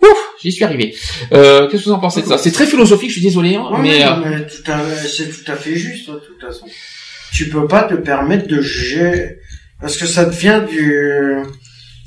[0.00, 0.94] Ouf, j'y suis arrivé.
[1.34, 2.38] Euh, Qu'est-ce que vous en pensez de ça?
[2.38, 5.76] C'est très philosophique, je suis désolé, hein, Ouais, mais euh, mais c'est tout à fait
[5.76, 6.64] juste, hein, de toute façon.
[7.32, 9.36] Tu peux pas te permettre de juger,
[9.80, 11.36] parce que ça devient du,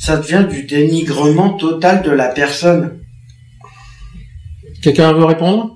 [0.06, 3.00] ça devient du dénigrement total de la personne.
[4.84, 5.72] quelqu'un veut répondre?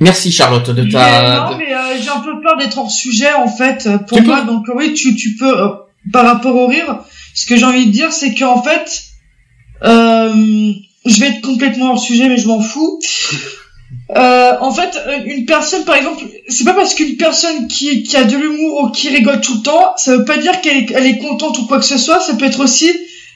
[0.00, 1.50] Merci Charlotte de Mais ta.
[1.50, 4.24] non, mais euh, j'ai un peu peur d'être hors sujet en fait euh, pour Tu
[4.24, 4.40] moi.
[4.40, 4.46] peux.
[4.46, 5.68] Donc oui, tu tu peux euh,
[6.12, 7.00] par rapport au rire.
[7.34, 9.02] Ce que j'ai envie de dire, c'est qu'en fait,
[9.82, 10.72] euh,
[11.04, 13.00] je vais être complètement hors sujet, mais je m'en fous.
[14.16, 18.16] Euh, en fait, euh, une personne, par exemple, c'est pas parce qu'une personne qui, qui
[18.16, 20.90] a de l'humour ou qui rigole tout le temps, ça veut pas dire qu'elle est,
[20.94, 22.20] elle est contente ou quoi que ce soit.
[22.20, 22.90] Ça peut être aussi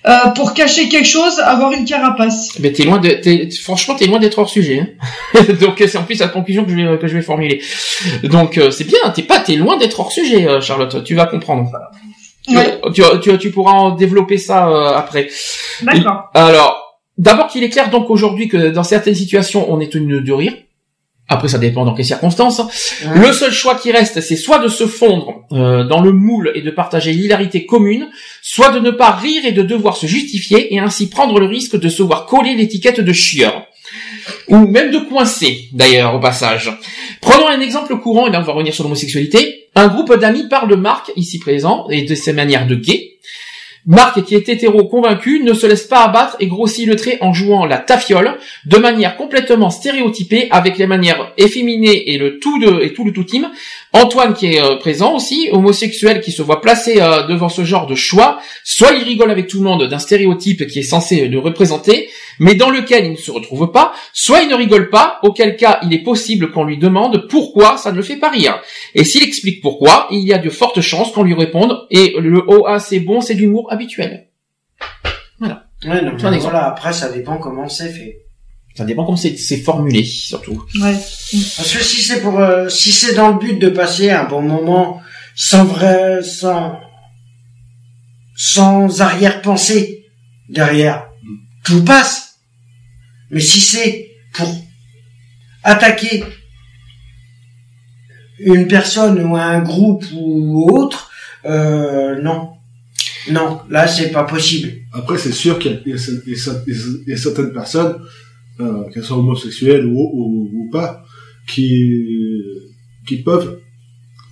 [0.06, 2.58] euh, pour cacher quelque chose, avoir une carapace.
[2.58, 4.96] Mais t'es loin de, t'es- franchement, t'es loin d'être hors sujet.
[5.34, 5.42] hein.
[5.60, 7.62] Donc c'est en plus la conclusion que je vais que je vais formuler.
[8.24, 11.04] Donc euh, c'est bien, t'es pas, t'es loin d'être hors sujet, euh, Charlotte.
[11.04, 11.70] Tu vas comprendre.
[12.48, 12.80] Tu, Ouais.
[12.92, 15.28] tu, tu, tu pourras en développer ça euh, après.
[15.82, 16.30] D'accord.
[16.34, 16.81] Alors,
[17.18, 20.54] d'abord qu'il est clair donc aujourd'hui que dans certaines situations, on est tenu de rire.
[21.28, 22.60] Après, ça dépend dans quelles circonstances.
[23.14, 26.60] Le seul choix qui reste, c'est soit de se fondre euh, dans le moule et
[26.60, 28.10] de partager l'hilarité commune,
[28.42, 31.78] soit de ne pas rire et de devoir se justifier et ainsi prendre le risque
[31.78, 33.66] de se voir coller l'étiquette de chieur.
[34.48, 36.70] Ou même de coincer, d'ailleurs, au passage.
[37.20, 39.68] Prenons un exemple courant, et là on va revenir sur l'homosexualité.
[39.74, 43.12] Un groupe d'amis parle de Marc, ici présent, et de ses manières de gay.
[43.84, 47.32] Marc, qui est hétéro convaincu, ne se laisse pas abattre et grossit le trait en
[47.32, 52.80] jouant la tafiole de manière complètement stéréotypée avec les manières efféminées et le tout de
[52.82, 53.50] et tout le tout team.
[53.92, 57.88] Antoine qui est euh, présent aussi, homosexuel qui se voit placé euh, devant ce genre
[57.88, 61.38] de choix, soit il rigole avec tout le monde d'un stéréotype qui est censé le
[61.40, 62.08] représenter,
[62.42, 65.78] mais dans lequel il ne se retrouve pas, soit il ne rigole pas, auquel cas
[65.84, 68.60] il est possible qu'on lui demande pourquoi ça ne le fait pas rire.
[68.96, 72.42] Et s'il explique pourquoi, il y a de fortes chances qu'on lui réponde et le
[72.48, 74.28] oh ah c'est bon, c'est de l'humour habituel.
[75.40, 76.40] Ouais, non, Tu vois, mais un exemple.
[76.40, 78.18] voilà, après, ça dépend comment c'est fait.
[78.74, 80.64] Ça dépend comment c'est c'est formulé surtout.
[80.80, 80.94] Ouais.
[80.94, 84.42] Parce que si c'est pour, euh, si c'est dans le but de passer un bon
[84.42, 85.00] moment,
[85.36, 86.80] sans vrai, sans,
[88.34, 90.06] sans arrière-pensée
[90.48, 91.06] derrière,
[91.64, 92.31] tout passe.
[93.32, 94.48] Mais si c'est pour
[95.64, 96.22] attaquer
[98.38, 101.10] une personne ou un groupe ou autre,
[101.44, 102.50] euh, non.
[103.30, 104.72] Non, là c'est pas possible.
[104.92, 107.96] Après, c'est sûr qu'il y a- y, y certaines personnes,
[108.60, 111.04] euh, qu'elles soient homosexuelles ou, ou, ou pas,
[111.46, 112.04] qui,
[113.06, 113.60] qui peuvent,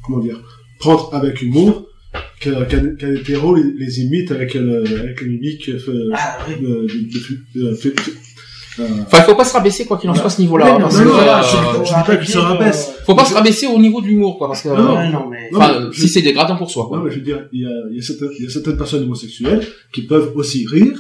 [0.05, 0.41] comment dire,
[0.81, 1.87] prendre avec humour
[2.41, 2.67] qu'un
[3.15, 6.55] hétéro les, les imite avec, le, avec euh, Ah oui.
[9.07, 10.67] Enfin, il faut pas se rabaisser quoi qu'il en soit à ce niveau-là.
[10.75, 10.89] Hein, non, non,
[11.19, 12.93] euh, je- je dis pas qu'il se rabaisse.
[13.07, 15.49] faut pas se rabaisser au niveau de l'humour quoi, parce que Non, Ouais, non, mais...
[15.53, 16.87] Non, enfin, mais je- si c'est dégradant pour soi.
[16.89, 16.99] Quoi.
[16.99, 19.67] Ouais, mais je veux dire, il y a, certaines, il y a certaines personnes homosexuelles
[19.93, 20.99] qui peuvent aussi rire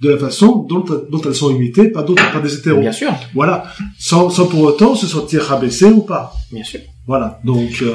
[0.00, 2.80] de la façon dont, dont elles sont imitées par d'autres, par des hétéros.
[2.80, 3.64] Bien sûr, Voilà.
[3.98, 6.32] Sans, sans pour autant se sentir rabaissé ou pas.
[6.50, 6.80] bien sûr.
[7.06, 7.38] Voilà.
[7.44, 7.94] Donc, euh,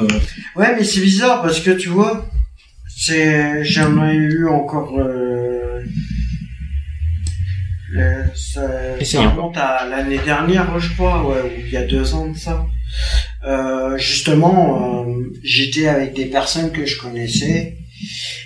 [0.56, 2.24] Ouais, mais c'est bizarre parce que tu vois,
[2.96, 4.92] c'est j'en ai eu encore.
[4.98, 5.55] Euh,
[7.96, 8.62] le- ça,
[9.28, 12.66] remonte à l'année dernière, je crois, ouais, ou il y a deux ans de ça.
[13.46, 15.12] Euh, justement, euh,
[15.42, 17.76] j'étais avec des personnes que je connaissais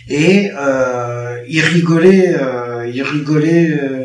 [0.09, 4.05] et euh, ils rigolaient, euh, ils rigolaient, euh,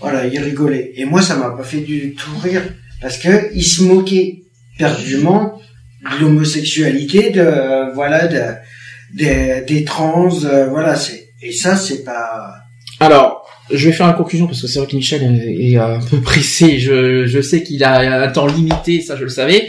[0.00, 0.92] voilà, ils rigolaient.
[0.96, 2.62] Et moi, ça m'a pas fait du tout rire
[3.00, 4.42] parce que ils se moquaient
[4.78, 5.58] perdument
[6.12, 8.42] de l'homosexualité, de voilà, de,
[9.14, 12.54] des- des trans, euh, voilà, c'est et ça c'est pas.
[13.00, 16.00] Alors, je vais faire la conclusion parce que c'est vrai que Michel est, est un
[16.00, 16.78] peu pressé.
[16.78, 19.68] Je, je sais qu'il a un temps limité, ça je le savais.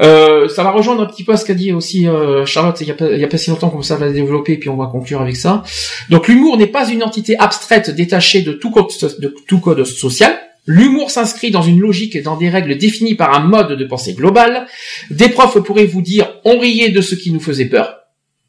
[0.00, 2.90] Euh, ça va rejoindre un petit peu ce qu'a dit aussi euh, Charlotte il y,
[2.90, 4.76] a pas, il y a pas si longtemps comme ça va développer et puis on
[4.76, 5.62] va conclure avec ça.
[6.10, 8.86] Donc l'humour n'est pas une entité abstraite détachée de tout code,
[9.18, 10.38] de tout code social.
[10.66, 14.14] L'humour s'inscrit dans une logique et dans des règles définies par un mode de pensée
[14.14, 14.66] global.
[15.10, 18.05] Des profs pourraient vous dire on riait de ce qui nous faisait peur.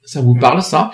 [0.07, 0.91] Ça vous parle, ça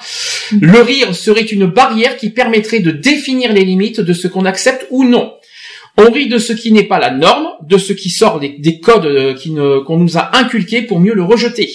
[0.59, 4.87] Le rire serait une barrière qui permettrait de définir les limites de ce qu'on accepte
[4.89, 5.35] ou non.
[5.97, 8.79] On rit de ce qui n'est pas la norme, de ce qui sort des, des
[8.79, 11.69] codes euh, qu'on nous a inculqués pour mieux le rejeter.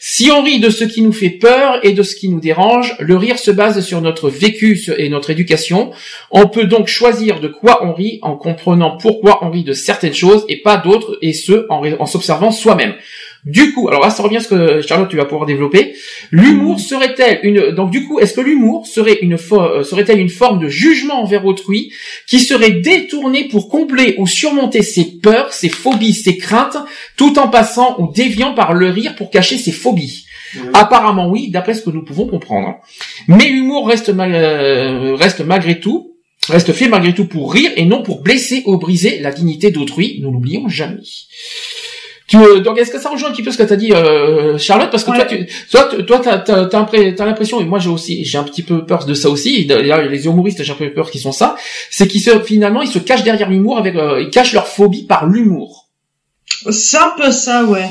[0.00, 2.96] Si on rit de ce qui nous fait peur et de ce qui nous dérange,
[2.98, 5.90] le rire se base sur notre vécu et notre éducation.
[6.30, 10.14] On peut donc choisir de quoi on rit en comprenant pourquoi on rit de certaines
[10.14, 12.94] choses et pas d'autres, et ce, en s'observant soi-même.
[13.44, 15.94] Du coup, alors là, ça revient à ce que Charlotte, tu vas pouvoir développer.
[16.30, 20.28] L'humour serait-elle une, donc du coup, est-ce que l'humour serait une, fo- euh, serait-elle une
[20.28, 21.92] forme de jugement envers autrui
[22.28, 26.76] qui serait détournée pour combler ou surmonter ses peurs, ses phobies, ses craintes,
[27.16, 30.24] tout en passant ou déviant par le rire pour cacher ses phobies?
[30.74, 32.76] Apparemment oui, d'après ce que nous pouvons comprendre.
[33.26, 36.12] Mais l'humour reste, euh, reste malgré tout,
[36.48, 40.20] reste fait malgré tout pour rire et non pour blesser ou briser la dignité d'autrui.
[40.22, 41.00] Nous l'oublions jamais.
[42.32, 44.56] Tu, euh, donc est-ce que ça rejoint un petit peu ce que t'as dit euh,
[44.56, 44.90] Charlotte?
[44.90, 45.46] Parce que toi Ouais.
[45.46, 48.62] tu toi tu- toi t'as t'as t'as l'impression et moi j'ai aussi j'ai un petit
[48.62, 49.64] peu peur de ça aussi et
[50.14, 51.56] les humoristes j'ai un peu peur qu'ils sont ça
[51.90, 55.04] c'est qu'ils se finalement ils se cachent derrière l'humour avec euh, ils cachent leur phobie
[55.04, 55.70] par l'humour
[56.70, 57.88] C'est un peu ça, ouais.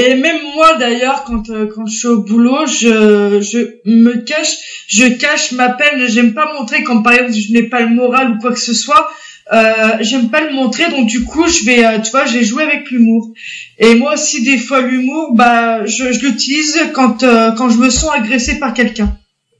[0.00, 4.54] Et même moi, d'ailleurs, quand euh, quand je suis au boulot, je je me cache,
[4.98, 5.98] je cache ma peine.
[6.14, 8.74] J'aime pas montrer quand par exemple je n'ai pas le moral ou quoi que ce
[8.84, 9.04] soit.
[9.52, 12.64] Euh, j'aime pas le montrer, donc du coup, je vais, euh, tu vois, j'ai joué
[12.64, 13.30] avec l'humour.
[13.78, 17.88] Et moi aussi, des fois, l'humour, bah, je, je l'utilise quand euh, quand je me
[17.90, 19.16] sens agressée par quelqu'un.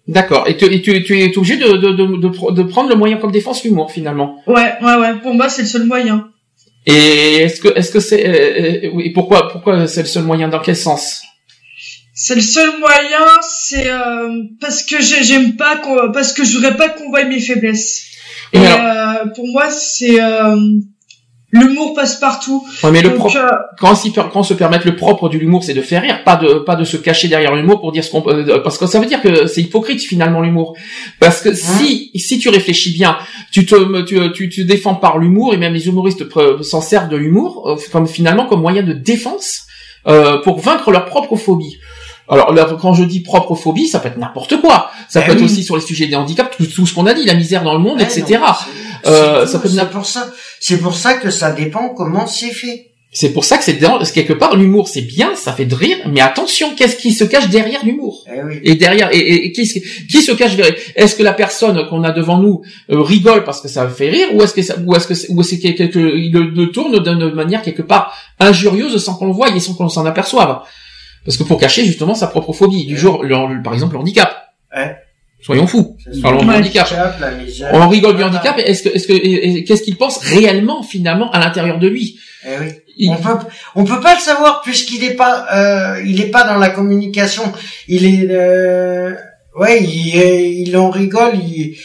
[0.08, 2.88] d'accord et, tu- et tu, tu es obligé de, de, de, de, pr- de prendre
[2.88, 5.14] le moyen comme défense l'humour finalement Ouais, ouais, ouais.
[5.22, 6.16] Pour moi, c'est le seul moyen.
[6.86, 10.48] et est-ce que est-ce que c'est euh, oui pourquoi pourquoi c'est le seul moyen?
[10.48, 11.22] Dans quel sens?
[12.14, 14.30] C'est le seul moyen, c'est euh,
[14.60, 18.05] parce que j'ai- j'aime pas qu'on, parce que je voudrais pas qu'on voie mes faiblesses.
[18.52, 20.56] Et alors- euh, pour moi, c'est euh,
[21.52, 22.64] l'humour passe partout.
[22.82, 23.48] Ouais, mais le propre, euh,
[23.78, 26.54] quand, quand on se permettre le propre de l'humour, c'est de faire rire, pas de
[26.54, 29.06] pas de se cacher derrière l'humour pour dire ce qu'on euh, parce que ça veut
[29.06, 30.76] dire que c'est hypocrite finalement l'humour.
[31.20, 33.16] Parce que si si tu réfléchis bien,
[33.52, 36.24] tu te tu tu, tu défends par l'humour et même les humoristes
[36.62, 39.62] s'en servent de l'humour euh, comme finalement comme moyen de défense
[40.08, 41.78] euh, pour vaincre leur propre phobie.
[42.28, 44.90] Alors là, quand je dis propre phobie, ça peut être n'importe quoi.
[45.08, 47.14] Ça Eh peut être aussi sur les sujets des handicaps, tout, tout ce qu'on a
[47.14, 48.24] dit, la misère dans le monde, Ouais, etc.
[48.26, 50.26] c'est- Euh, c'est c'est pour ça.
[50.58, 52.90] C'est pour ça que ça dépend comment c'est fait.
[53.12, 53.78] C'est pour ça que c'est
[54.12, 57.48] quelque part l'humour c'est bien, ça fait de rire, mais attention, qu'est-ce qui se cache
[57.48, 58.60] derrière l'humour Eh oui.
[58.62, 60.74] Et derrière, et, et- et qui, se- qui se cache derrière?
[60.96, 64.28] Est-ce que la personne qu'on a devant nous euh, rigole parce que ça fait rire,
[64.34, 66.50] ou est-ce que ça, ou est-ce que c'est, ou est-ce que, que- que- il le,
[66.50, 70.04] le tourne d'une manière quelque part injurieuse sans qu'on le voie et sans qu'on s'en
[70.04, 70.58] aperçoive?
[71.26, 74.34] Parce que pour cacher justement sa propre phobie, du jour, le- par exemple le handicap.
[74.74, 74.96] Ouais.
[75.42, 75.96] Soyons fous.
[76.22, 76.88] Parlons du handicap.
[77.72, 78.28] On rigole du Voilà.
[78.38, 82.48] handicap, est-ce que, est-ce que, qu'est-ce qu'il pense réellement finalement à l'intérieur de lui Eh
[82.60, 82.66] oui.
[82.98, 83.36] Il- On peut,
[83.74, 87.42] on peut pas le savoir puisqu'il est pas, euh, il est pas dans la communication.
[87.88, 89.12] Il est, euh,
[89.58, 91.34] ouais, il, est- il en rigole.
[91.36, 91.76] Il,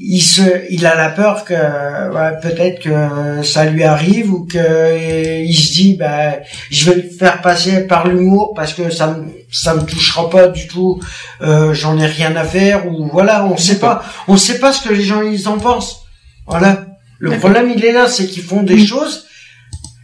[0.00, 5.44] il se, il a la peur que, ouais, peut-être que ça lui arrive ou que
[5.44, 6.36] il se dit, bah,
[6.70, 10.48] je vais le faire passer par l'humour parce que ça me, ça me touchera pas
[10.48, 11.00] du tout.
[11.42, 14.86] Euh, J'en ai rien à faire ou voilà, on sait pas, on sait pas ce
[14.88, 16.02] que les gens ils en pensent.
[16.46, 16.86] Voilà.
[17.18, 19.26] Le problème il est là, c'est qu'ils font des choses.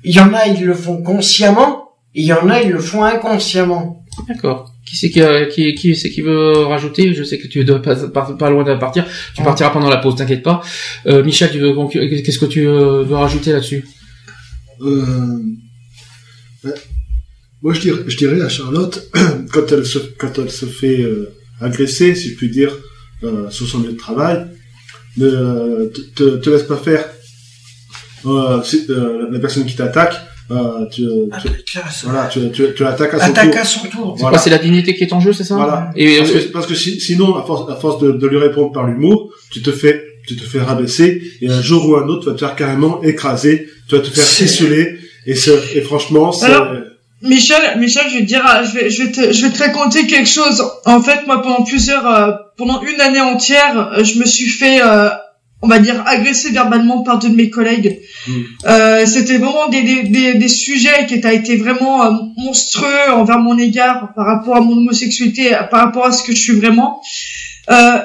[0.02, 2.80] Il y en a, ils le font consciemment, et il y en a, ils le
[2.80, 4.04] font inconsciemment.
[4.28, 4.73] D'accord.
[4.86, 7.14] Qui c'est qui, a- qui, qui veut rajouter?
[7.14, 9.04] Je sais que tu de- pas, pas, pas loin de partir.
[9.34, 9.46] Tu Ouais.
[9.46, 10.60] partiras pendant la pause, t'inquiète pas.
[11.06, 11.72] Euh, Michel, tu veux,
[12.22, 13.84] qu'est-ce que tu euh, veux rajouter là-dessus?
[14.82, 15.38] Euh,
[16.64, 16.74] ouais.
[17.62, 19.10] Moi, je dirais, je dirais à Charlotte,
[19.52, 22.76] quand elle se, quand elle se fait euh, agresser, si je puis dire,
[23.22, 24.46] euh, sur son lieu de travail,
[25.16, 27.06] ne te, te, te laisse pas faire.
[28.26, 30.14] Euh, euh, la personne qui t'attaque,
[30.50, 31.02] euh, tu,
[31.66, 33.60] tu, voilà, tu, tu, tu l'attaques à son Attaque tour.
[33.60, 34.12] à son tour.
[34.16, 34.36] C'est Voilà.
[34.36, 35.90] quoi C'est la dignité qui est en jeu, c'est ça Voilà.
[35.96, 38.38] Et Parce euh, que, parce que si- sinon, à force, à force de, de lui
[38.38, 42.06] répondre par l'humour, tu te fais, tu te fais rabaisser, et un jour ou un
[42.08, 45.80] autre, tu vas te faire carrément écraser, tu vas te faire essuyer, et, ce- et
[45.80, 46.68] franchement, c'est, Alors,
[47.22, 49.58] Michel, Michel, je vais te dire, ah, je vais, je vais te, je vais te
[49.58, 50.62] raconter quelque chose.
[50.84, 54.82] En fait, moi, pendant plusieurs, euh, pendant une année entière, euh, je me suis fait,
[54.82, 55.08] euh,
[55.64, 58.00] on va dire, agresser verbalement par deux de mes collègues.
[58.28, 58.32] Mm.
[58.66, 63.38] Euh, c'était vraiment des, des, des, des sujets qui étaient été vraiment euh, monstrueux envers
[63.38, 67.00] mon égard par rapport à mon homosexualité, par rapport à ce que je suis vraiment.
[67.70, 67.98] Euh,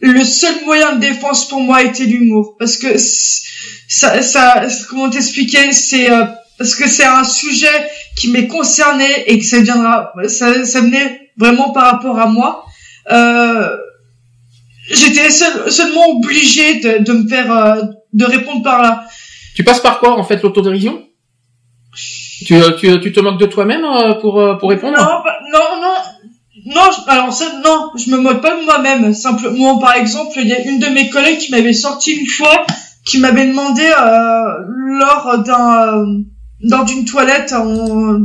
[0.00, 5.72] le seul moyen de défense pour moi était l'humour, parce que ça, ça, comment t'expliquer,
[5.72, 6.24] c'est euh,
[6.56, 7.78] parce que c'est un sujet
[8.18, 12.64] qui m'est concerné et que ça viendra, ça, ça venait vraiment par rapport à moi.
[13.10, 13.68] Euh,
[14.90, 19.04] J'étais seul- seulement obligée de, de me faire, euh, de répondre par là.
[19.54, 21.02] Tu passes par quoi en fait l'autodérision?
[22.46, 24.96] Tu, euh, tu, tu te moques de toi-même euh, pour euh, pour répondre?
[24.98, 25.94] Non, bah, non, non.
[26.74, 29.12] Non, je- alors ça, non, je me moque pas de moi-même.
[29.14, 32.64] Simplement, par exemple, il y a une de mes collègues qui m'avait sorti une fois,
[33.04, 34.44] qui m'avait demandé euh,
[34.98, 36.06] lors d'un euh,
[36.62, 37.54] lors d'une toilette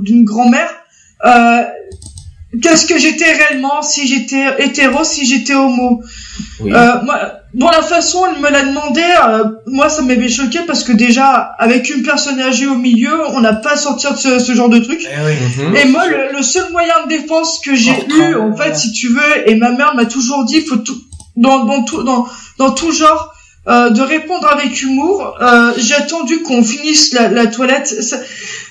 [0.03, 0.69] d'une grand-mère,
[1.25, 1.63] euh,
[2.61, 6.01] qu'est-ce que j'étais réellement, si j'étais hétéro, si j'étais homo.
[6.59, 6.71] Oui.
[6.73, 7.19] Euh, moi,
[7.53, 11.27] bon, la façon elle me l'a demandé, euh, moi ça m'avait choqué parce que déjà,
[11.59, 14.69] avec une personne âgée au milieu, on n'a pas à sortir de ce, ce genre
[14.69, 15.01] de truc.
[15.03, 15.65] Eh oui.
[15.65, 15.75] Mhm.
[15.75, 19.09] Et moi, le, le seul moyen de défense que j'ai eu, en fait, si tu
[19.09, 20.97] veux, et ma mère m'a toujours dit, faut tout,
[21.35, 22.27] dans, dans tout, dans,
[22.57, 23.33] dans tout genre,
[23.67, 25.35] euh, de répondre avec humour.
[25.41, 27.87] Euh, j'ai attendu qu'on finisse la, la toilette.
[28.01, 28.19] Ça-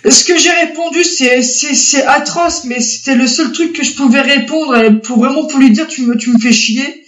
[0.09, 3.93] ce que j'ai répondu, c'est, c'est, c'est atroce, mais c'était le seul truc que je
[3.95, 7.03] pouvais répondre et pour vraiment pour lui dire, tu me, tu me fais chier.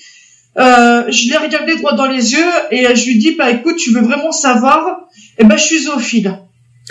[0.59, 3.93] Euh, je l'ai regardé droit dans les yeux et je lui dis, bah écoute, tu
[3.93, 5.03] veux vraiment savoir?
[5.39, 6.37] Eh ben, je suis zoophile.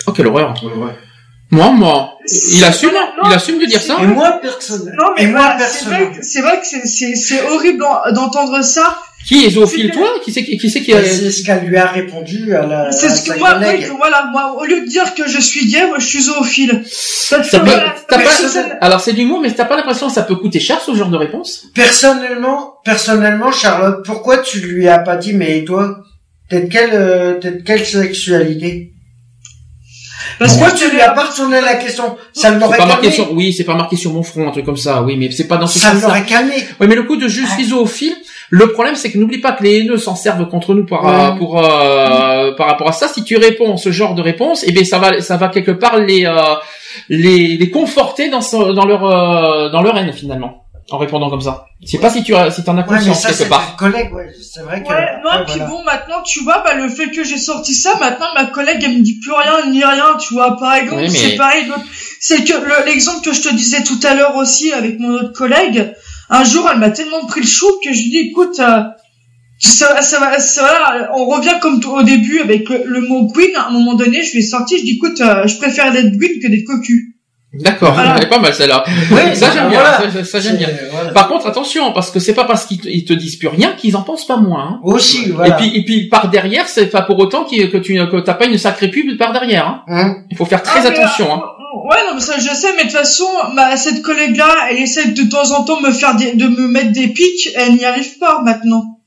[0.06, 0.54] Oh quelle horreur.
[0.64, 0.92] Ouais, ouais.
[1.50, 2.18] Moi, moi,
[2.54, 3.96] il assume, Non, il assume de dire ça.
[4.02, 4.92] Et moi, personne.
[4.98, 5.88] Non, mais Et moi, c'est personne.
[5.88, 8.98] vrai, que- c'est vrai que c'est- horrible d'en- d'entendre ça.
[9.28, 10.08] Qui est zoophile toi?
[10.24, 11.04] Qui c'est qui, qui c'est qui a...
[11.04, 12.90] C'est ce qu'elle lui a répondu à la.
[12.90, 15.86] C'est ce que moi, oui, voilà, moi, au lieu de dire que je suis gay,
[15.86, 16.82] moi, je suis zoophile.
[16.82, 16.88] Que
[17.44, 17.70] Ça peut-
[18.08, 20.60] t'as pas- ça- Alors c'est de l'humour, mais t'as pas l'impression que ça peut coûter
[20.60, 21.66] cher ce genre de réponse?
[21.74, 25.98] Personnellement, personnellement, Charlotte, pourquoi tu lui as pas dit, mais toi,
[26.48, 28.94] t'es de quelle, euh, t'es de quelle sexualité?
[30.38, 32.16] Parce Pourquoi que tu lui as pas retourné la question?
[32.32, 33.14] Ça l'aurait pas marqué calmé.
[33.14, 35.48] sur, oui, c'est pas marqué sur mon front, un truc comme ça, oui, mais c'est
[35.48, 36.06] pas dans ce Ça sens-là.
[36.08, 36.54] l'aurait calmé.
[36.80, 38.14] Oui, mais le coup de je suis zoophile,
[38.50, 41.12] le problème c'est que n'oublie pas que les haineux s'en servent contre nous par, Ouais.
[41.12, 43.08] euh, pour, euh, par rapport à ça.
[43.08, 45.98] Si tu réponds ce genre de réponse, eh bien ça va, ça va quelque part
[45.98, 46.34] les, euh,
[47.08, 51.40] les, les conforter dans, ce- dans leur, euh, dans leur haine finalement, en répondant comme
[51.42, 51.66] ça.
[51.84, 53.50] Je sais pas si tu as, si t'en as Ouais, mais conscience ça, c'est quelque
[53.50, 53.76] part.
[53.76, 54.30] collègue, ouais.
[54.42, 54.88] C'est vrai que.
[54.88, 55.66] Ouais, non, ouais, puis voilà.
[55.66, 58.98] bon, maintenant, tu vois, bah, le fait que j'ai sorti ça, maintenant, ma collègue, elle
[58.98, 61.66] me dit plus rien, ni rien, tu vois, par exemple, Oui, mais- c'est pareil,
[62.20, 65.32] c'est que le- l'exemple que je te disais tout à l'heure aussi avec mon autre
[65.34, 65.87] collègue,
[66.30, 68.82] un jour, elle m'a tellement pris le chou que je lui dis, écoute, euh,
[69.60, 73.54] ça, ça va, ça va, on revient comme au début avec le, le mot queen,
[73.56, 76.16] à un moment donné, je lui ai sorti, je dis, écoute, euh, je préfère d'être
[76.18, 77.14] queen que d'être cocu.
[77.54, 78.14] D'accord, Voilà.
[78.18, 78.84] elle est pas mal celle-là.
[79.10, 80.10] Ouais, ça bah, j'aime bien, voilà.
[80.12, 80.68] ça, ça, j'aime bien.
[80.92, 81.12] Voilà.
[81.12, 83.96] Par contre, attention, parce que c'est pas parce qu'ils te, te disent plus rien qu'ils
[83.96, 84.64] en pensent pas moins.
[84.74, 84.80] hein.
[84.84, 85.54] Aussi, voilà.
[85.54, 88.44] Et puis, et puis par derrière, c'est pas pour autant que tu que t'as pas
[88.46, 89.66] une sacrée pub par derrière.
[89.66, 89.82] Hein.
[89.88, 91.32] Hein Il faut faire très Ah, mais, attention.
[91.32, 91.42] euh, Hein.
[91.74, 95.08] Ouais, non, mais ça, je sais, mais de toute façon, ma, cette collègue-là, elle essaie
[95.08, 98.40] de temps en temps me faire de me mettre des pics, elle n'y arrive pas
[98.42, 98.97] maintenant.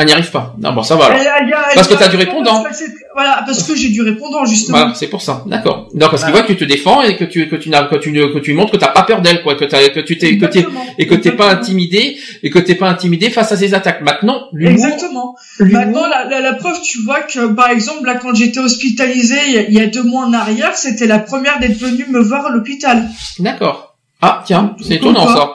[0.00, 0.54] Elle n'y arrive pas.
[0.60, 1.06] Non, bon, ça va.
[1.06, 1.18] Alors.
[1.18, 2.62] Elle- elle y a- elle Parce que t'as du répondant.
[2.62, 4.78] parce que Voilà, parce que j'ai du répondant, justement.
[4.78, 5.42] Voilà, c'est pour ça.
[5.46, 5.88] D'accord.
[5.92, 6.32] Non, parce qu'il Voilà.
[6.32, 8.54] voit que tu te défends et que tu que tu n'as que tu que tu
[8.54, 10.64] montres que t'as pas peur d'elle, quoi, que t'as que tu t'es que t'es
[10.98, 14.02] et que t'es pas intimidé et que t'es pas intimidé face à ces attaques.
[14.02, 14.72] Maintenant, l'humour.
[14.72, 15.34] Exactement.
[15.58, 19.74] Maintenant, la, la, la preuve, tu vois que, par exemple, là, quand j'étais hospitalisée il
[19.74, 23.08] y, a, deux mois en arrière, c'était la première d'être venue me voir à l'hôpital.
[23.40, 23.96] D'accord.
[24.22, 25.54] Ah, tiens, c'est étonnant ça.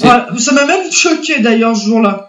[0.00, 2.27] Ouais, ça m'a même choqué d'ailleurs ce jour-là.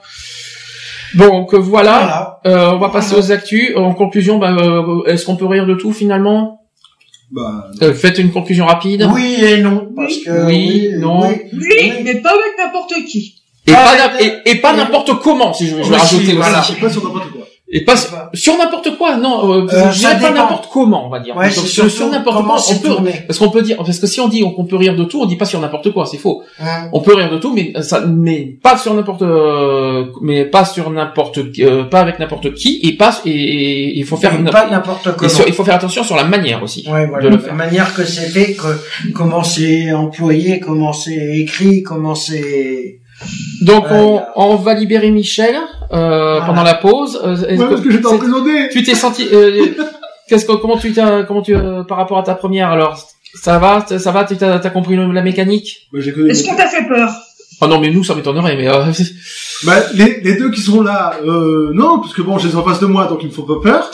[1.15, 1.91] Donc voilà.
[1.99, 2.39] Voilà.
[2.45, 3.75] Euh, on va passer aux actus.
[3.75, 6.61] En conclusion, bah, euh, est-ce qu'on peut rire de tout finalement
[7.31, 9.07] Bah, Euh, Faites une conclusion rapide.
[9.13, 10.45] Oui et non, parce que.
[10.47, 11.21] Oui, non.
[11.27, 11.91] Oui, oui.
[12.03, 13.35] mais pas avec n'importe qui.
[13.67, 16.59] Et Ah, pas, et, et pas n'importe comment, si je, vais Aussi, rajouter voilà.
[16.61, 16.73] aussi.
[16.73, 17.38] c'est pas sur n'importe quoi.
[17.71, 17.93] Et pas
[18.33, 19.53] sur n'importe quoi, non.
[19.53, 21.37] Euh, Euh, je dirais pas n'importe comment, on va dire.
[21.37, 22.87] Ouais, Sur- c'est sur, sur n'importe comment quoi, on peut.
[22.87, 23.13] tourné.
[23.27, 25.27] Parce qu'on peut dire, parce que si on dit qu'on peut rire de tout, on
[25.27, 26.41] dit pas sur n'importe quoi, c'est faux.
[26.91, 30.89] On peut rire de tout, mais ça, mais pas sur n'importe, euh, mais pas sur
[30.89, 35.15] n'importe, euh, pas avec n'importe qui, et pas, et, et il faut faire, pas n'importe
[35.15, 35.31] comment.
[35.45, 36.87] il faut faire attention sur la manière aussi.
[36.89, 37.29] Ouais, de voilà.
[37.29, 37.55] le La faire.
[37.55, 42.99] manière que c'est fait, que, comment c'est employé, comment c'est écrit, comment c'est...
[43.61, 45.55] Donc on, on va libérer Michel
[45.91, 47.19] euh, pendant la pause.
[47.23, 48.69] Euh, est-ce Ouais, que- parce que j'étais c'est- emprisonné.
[48.71, 49.65] Tu t'es senti euh,
[50.27, 52.99] qu'est-ce que comment tu t'as comment tu euh, par rapport à ta première alors?
[53.35, 55.87] Ça va ça va tu t'as t'as compris le- la mécanique?
[55.93, 57.11] Bah, j'ai connu Est-ce qu'on t'a fait peur?
[57.61, 58.85] Oh non mais nous ça m'étonnerait mais euh,
[59.65, 62.55] Bah, les, les deux qui sont là, euh, non, parce que bon, je les ai
[62.55, 63.91] en face de moi, donc ils me font pas peur.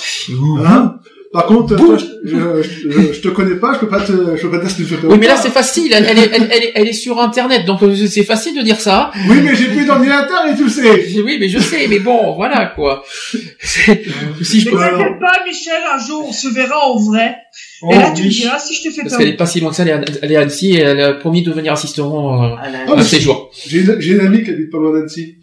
[0.63, 0.97] Hein?
[1.35, 4.41] Par contre, toi, je, je, je, je te connais pas, je peux pas te, je
[4.41, 5.09] peux pas te dire ce que tu fais peur.
[5.09, 7.19] oui ou mais là c'est facile elle, elle est elle, elle est elle est sur
[7.19, 10.69] internet donc euh, c'est facile de dire ça Oui, mais j'ai plus d'ordinateur et le
[10.69, 11.21] sais.
[11.27, 13.03] oui mais je sais mais bon voilà quoi
[13.61, 17.35] si je peux t'inquiète pas, Michel, un jour on se verra en vrai.
[17.81, 19.59] Oh, et là, tu me diras si je te fais parce qu'elle est pas si
[19.59, 21.51] loin que ça elle est à, elle est à Annecy et elle a promis de
[21.51, 24.69] venir assistant euh, À la- Ah, mais séjour J'ai une, j'ai une amie qui habite
[24.71, 25.35] pas loin d'Annecy.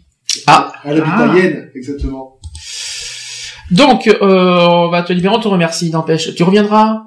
[0.47, 0.71] Ah.
[0.85, 1.31] Elle habite Ah.
[1.31, 2.32] à Yenne, exactement.
[3.73, 7.03] Donc euh, on va te libérer on te remercie n'empêche tu reviendras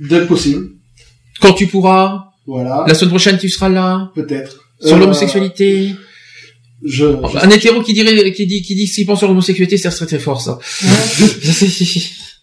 [0.00, 0.70] Dès que possible.
[1.40, 2.84] quand tu pourras Voilà.
[2.88, 4.54] la semaine prochaine tu seras là Peut-être.
[4.80, 5.94] sur Euh, l'homosexualité
[6.84, 9.88] Je, je- Un hétéro qui dirait, qui dit, qui dit s'il pense sur l'homosexualité, c'est
[9.88, 10.58] très très fort ça.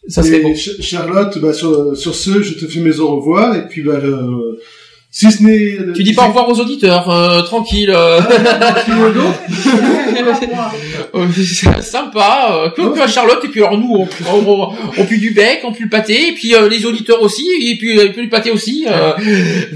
[0.08, 0.56] Ça serait bon.
[0.56, 4.00] Ch- Charlotte, bah, sur, sur ce, je te fais mes au revoir, et puis, bah,
[4.02, 4.60] euh,
[5.14, 5.94] si ce n'est...
[5.94, 7.92] Tu dis pas au revoir aux auditeurs, euh, tranquille.
[7.94, 8.22] euh.
[11.14, 12.50] Euh, c'est sympa.
[12.52, 15.60] Euh, que, que à Charlotte et puis alors nous on, on, on pue du bec,
[15.64, 18.24] on pue le pâté et puis euh, les auditeurs aussi et puis euh, ils puent
[18.24, 18.86] le pâté aussi.
[18.90, 19.12] euh.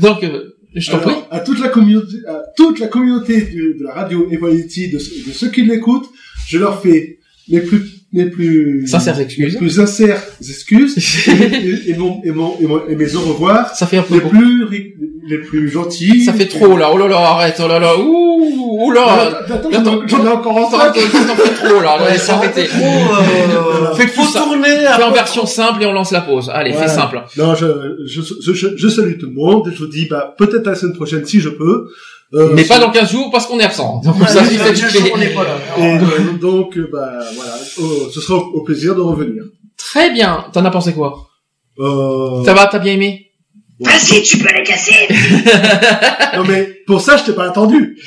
[0.01, 1.13] donc euh, je t'en prie.
[1.31, 5.27] À toute la communauté, à toute la communauté de, de la radio Equality, de, ceux-
[5.27, 6.09] de ceux qui l'écoutent,
[6.47, 7.81] je leur fais mes plus,
[8.11, 9.53] mes plus, Sincères excuses.
[9.53, 10.97] mes plus sincères excuses
[11.27, 14.01] et, et, et mon, et, mon, et, mon- et mes au revoir Ça fait un
[14.03, 14.29] peu les beau.
[14.29, 14.65] plus,
[15.27, 16.23] les plus gentils.
[16.25, 16.89] Ça fait trop là.
[16.93, 17.59] Oh là là, arrête.
[17.63, 17.97] Oh là là.
[17.97, 19.41] Ouh, oh là.
[19.49, 20.93] Attends, Attends, j'en ai- j'en ai encore en sac.
[20.93, 21.97] t'en fais trop là.
[22.01, 22.67] Ouais, Laisse ça arrêter.
[22.67, 24.41] trop, euh, Fais ça.
[24.41, 24.67] tourner.
[24.95, 26.51] Fais en version simple et on lance la pause.
[26.53, 27.23] Allez, fais simple.
[27.37, 27.65] Non, je,
[28.05, 28.21] je,
[28.75, 29.71] je, salue tout le monde.
[29.73, 31.87] Je vous dis, bah, peut-être la semaine prochaine si je peux.
[32.33, 34.01] Euh, Mais pas dans 15 jours parce qu'on est absent.
[34.03, 34.99] Donc Ouais, ça, les c'est 22 fait.
[34.99, 35.57] jours, on n'est pas là.
[35.77, 39.43] Et, euh, donc, bah, voilà, Oh, ce sera au, au plaisir de revenir.
[39.77, 40.45] Très bien.
[40.51, 41.27] T'en as pensé quoi?
[41.79, 43.24] Euh, Ça va T'as bien aimé?
[43.79, 45.07] Vas-y, tu peux les casser.
[46.35, 47.97] non mais pour ça, je t'ai pas attendu.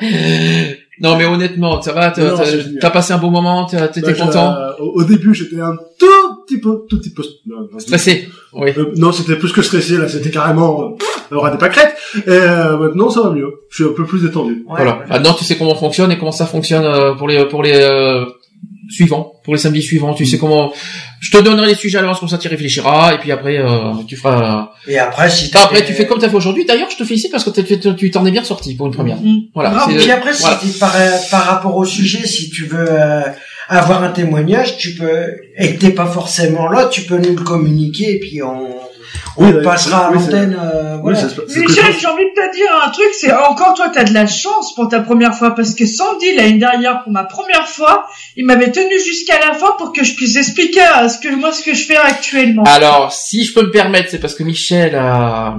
[0.98, 4.70] Non mais honnêtement, ça va, t'as passé un bon moment, t'as- t'étais Bah, content, euh,
[4.80, 6.06] au, au début, j'étais un tout
[6.46, 8.30] petit peu, tout petit peu non, stressé.
[8.54, 8.70] Oui.
[8.78, 9.98] euh, non, c'était plus que stressé.
[9.98, 10.88] Là, c'était carrément euh,
[11.30, 11.94] on aura des pâquerettes.
[12.26, 13.50] Et euh, maintenant, ça va mieux.
[13.68, 14.64] Je suis un peu plus détendu.
[14.66, 14.92] Ouais, voilà.
[15.00, 15.04] ouais.
[15.10, 17.74] Maintenant, tu sais comment on fonctionne et comment ça fonctionne euh, pour les pour les
[18.88, 20.14] suivants, pour les samedis suivants.
[20.14, 20.72] Tu sais comment.
[21.20, 23.58] Je te donnerai les sujets à l'avance comme ça, tu y réfléchiras et puis après
[23.58, 24.70] euh, tu feras.
[24.86, 26.64] Et après, si Ah, après, tu fais comme t'as fait aujourd'hui.
[26.64, 28.92] D'ailleurs, je te félicite parce que t'as- tu tu t'en es bien sorti pour une
[28.94, 29.18] première.
[29.54, 29.70] Voilà.
[29.70, 30.56] Non, c'est- puis après, si voilà.
[30.62, 30.94] t'es par,
[31.30, 33.22] par rapport au sujet, si tu veux euh,
[33.68, 37.42] avoir un témoignage, tu peux, et que t'es pas forcément là, tu peux nous le
[37.42, 38.68] communiquer et puis on,
[39.38, 40.56] on Oui, passera à l'antenne.
[40.58, 41.20] euh, voilà.
[41.22, 44.74] Michel, j'ai envie de te dire un truc, c'est encore toi, t'as de la chance
[44.74, 48.06] pour ta première fois, parce que Sandy, l'année dernière, pour ma première fois,
[48.36, 51.52] il m'avait tenu jusqu'à la fin pour que je puisse expliquer euh, ce que moi,
[51.52, 52.64] ce que je fais actuellement.
[52.64, 55.56] Alors, si je peux me permettre, c'est parce que Michel a,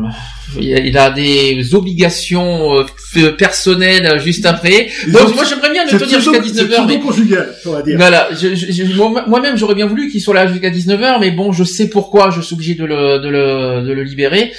[0.60, 2.80] il a- des obligations
[3.18, 4.88] euh, personnelles juste après.
[5.08, 7.98] Donc, moi, j'aimerais bien le tenir jusqu'à pseudo- 19h, c'est mais pseudo-conjugal, on va dire.
[7.98, 11.64] voilà, je, je- moi-même, j'aurais bien voulu qu'il soit là jusqu'à 19h, mais bon, je
[11.64, 14.52] sais pourquoi je suis obligé de le, de le, de le libérer.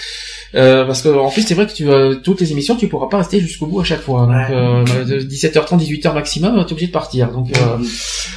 [0.55, 3.09] Euh, parce que en plus c'est vrai que tu euh, toutes les émissions tu pourras
[3.11, 4.55] pas rester jusqu'au bout à chaque fois donc Ouais.
[4.57, 7.77] euh, de 17h30 18h maximum tu es obligé de partir donc euh,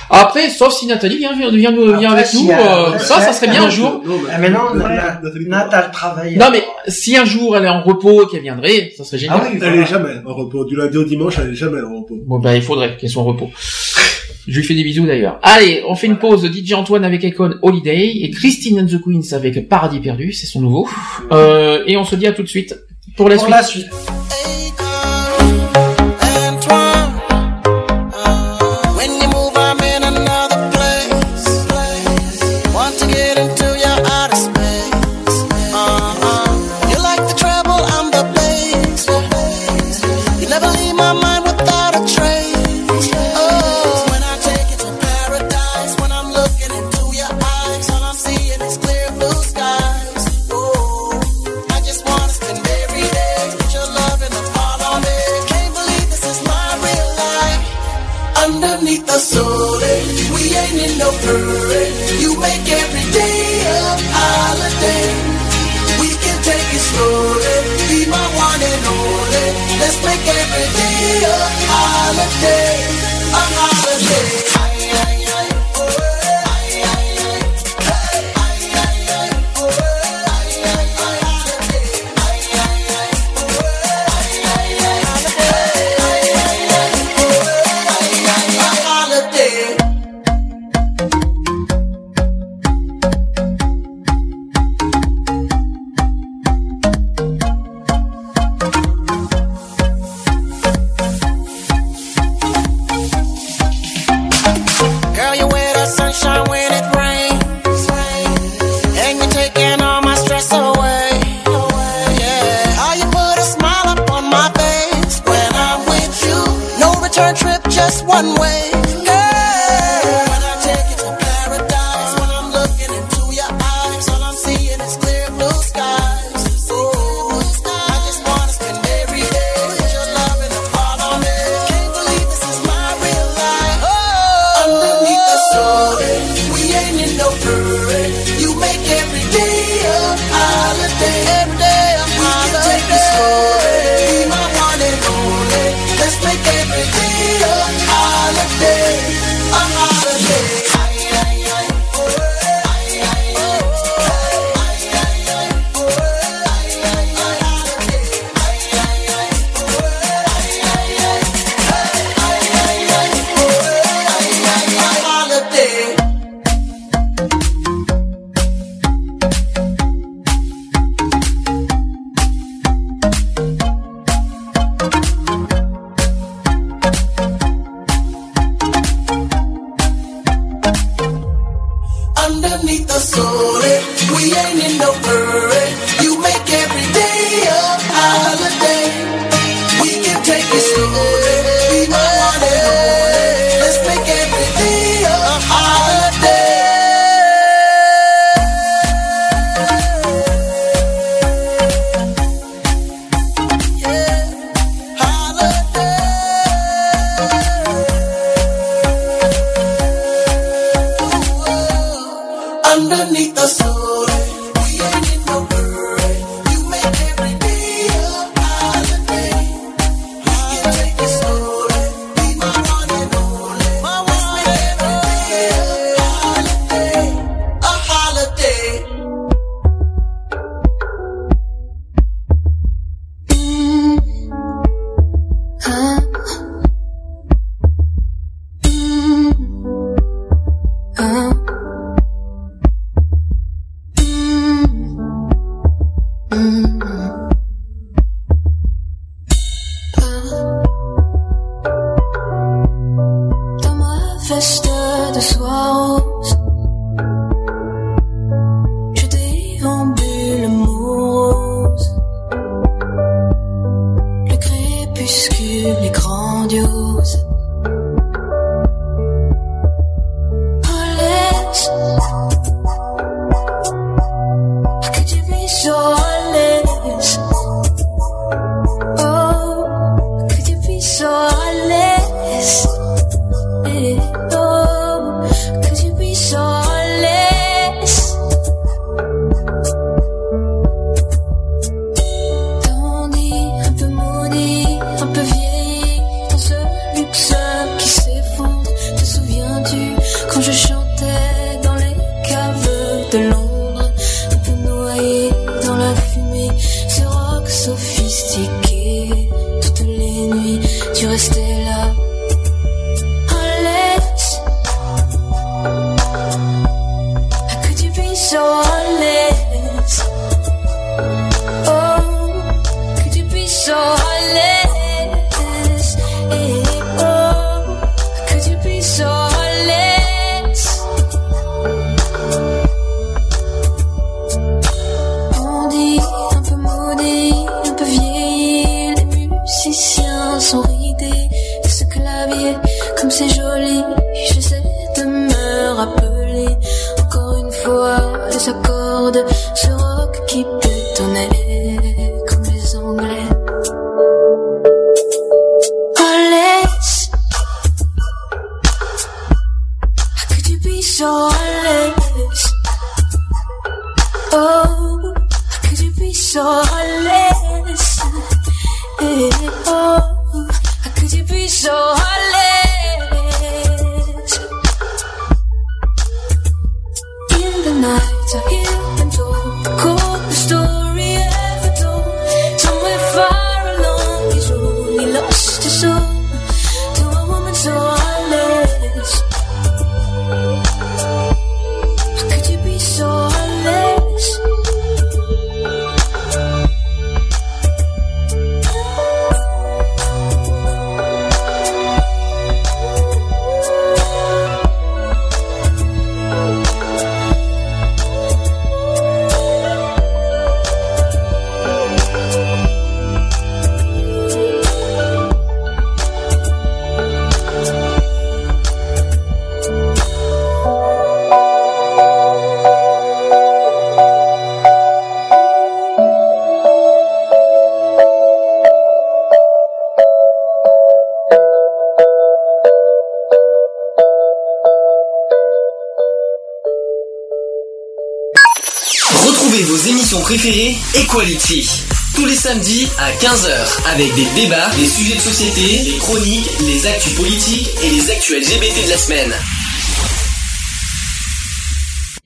[0.10, 2.92] après sauf si Nathalie vient vient, vient, nous- vient Après, avec si, nous euh, euh,
[2.92, 5.48] ouais, ça ça serait bien un jour Non, mais- Ah, mais non, Nathalie- Nat- Nathalie-
[5.48, 6.36] Nat a le travail.
[6.36, 9.38] Non mais si un jour elle est en repos et qu'elle viendrait, ça serait génial.
[9.40, 9.82] Ah oui, Elle voilà.
[9.82, 10.66] est jamais en repos.
[10.66, 12.18] Du lundi au dimanche, elle est jamais en repos.
[12.26, 13.50] Bon bah il faudrait qu'elle soit en repos.
[14.48, 15.40] Je lui fais des bisous d'ailleurs.
[15.44, 19.34] Allez, on fait une pause DJ Antoine avec Icon Holiday et Christine and the Queens
[19.36, 20.88] avec Paradis perdu, c'est son nouveau.
[21.32, 22.76] Euh, et on se dit à tout de suite
[23.18, 23.56] pour la Pour suite.
[23.56, 23.88] la suite.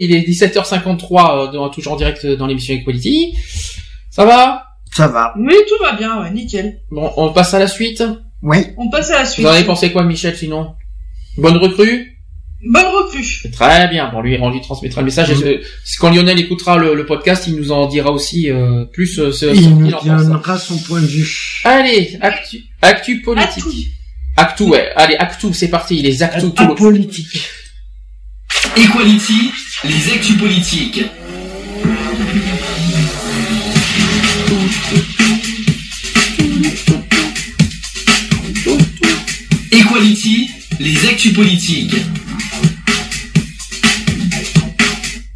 [0.06, 3.36] Il est 17h53, euh, dans, toujours en direct euh, dans l'émission Equality.
[4.10, 4.64] Ça va?
[4.96, 5.34] Ça va.
[5.38, 6.80] Oui, tout va bien, ouais, nickel.
[6.92, 8.04] Bon, on passe à la suite?
[8.42, 8.58] Oui.
[8.78, 9.46] On passe à la suite.
[9.46, 10.76] Vous en avez pensé quoi, Michel, sinon?
[11.38, 12.16] Bonne recrue?
[12.66, 13.52] Bonne recrue.
[13.52, 14.10] Très bien.
[14.12, 15.32] Bon, lui, on lui transmettra le message.
[15.34, 15.62] Mmh.
[16.00, 19.20] Quand Lionel écoutera le, podcast, il nous en dira aussi euh, plus.
[19.42, 21.62] Il nous donnera son point de vue.
[21.64, 22.18] Allez,
[22.82, 23.64] actu, politique.
[24.38, 24.64] Actu.
[24.64, 24.92] Ouais.
[24.96, 26.02] Allez, Actu, c'est parti.
[26.02, 26.48] Les Actu.
[26.58, 27.50] Actu politique.
[28.78, 29.52] Equality,
[30.06, 31.06] les actus politiques.
[39.72, 41.96] Equality, les actus politiques.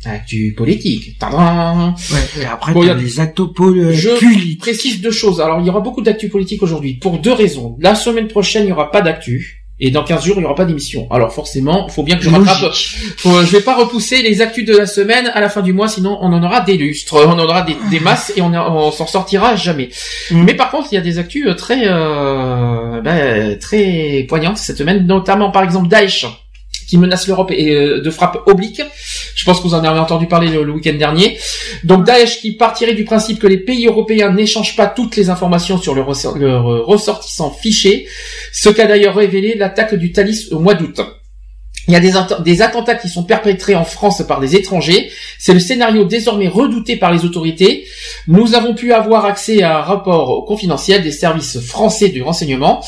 [0.06, 1.18] Actu politique.
[1.22, 2.94] Après, bon, y a...
[2.94, 5.42] les actopoles euh, Je précise deux choses.
[5.42, 6.96] Alors, il y aura beaucoup d'actu politique aujourd'hui.
[6.96, 7.78] Pour deux raisons.
[7.80, 9.59] La semaine prochaine, il n'y aura pas d'actu.
[9.82, 11.08] Et dans 15 jours, il n'y aura pas d'émission.
[11.10, 12.74] Alors forcément, il faut bien que je rattrape.
[13.18, 15.88] Faut- je vais pas repousser les actus de la semaine à la fin du mois,
[15.88, 18.92] sinon on en aura des lustres, on en aura des, des masses et on, on
[18.92, 19.90] s'en sortira jamais.
[20.32, 20.44] Mm.
[20.44, 24.78] Mais par contre, il y a des actus euh, très euh, ben, très poignantes cette
[24.78, 26.26] semaine, notamment par exemple Daesh
[26.90, 28.82] qui menace l'Europe et euh, de frappe oblique.
[29.36, 31.38] Je pense que vous en avez entendu parler le, week-end dernier.
[31.84, 35.78] Donc Daesh qui partirait du principe que les pays européens n'échangent pas toutes les informations
[35.78, 38.08] sur leurs ressortissants fichés,
[38.52, 41.00] ce qu'a d'ailleurs révélé l'attaque du Thalys au mois d'août.
[41.90, 45.10] Il y a des, atten- des attentats qui sont perpétrés en France par des étrangers.
[45.40, 47.88] C'est le scénario désormais redouté par les autorités.
[48.28, 52.86] Nous avons pu avoir accès à un rapport confidentiel des services français du renseignement.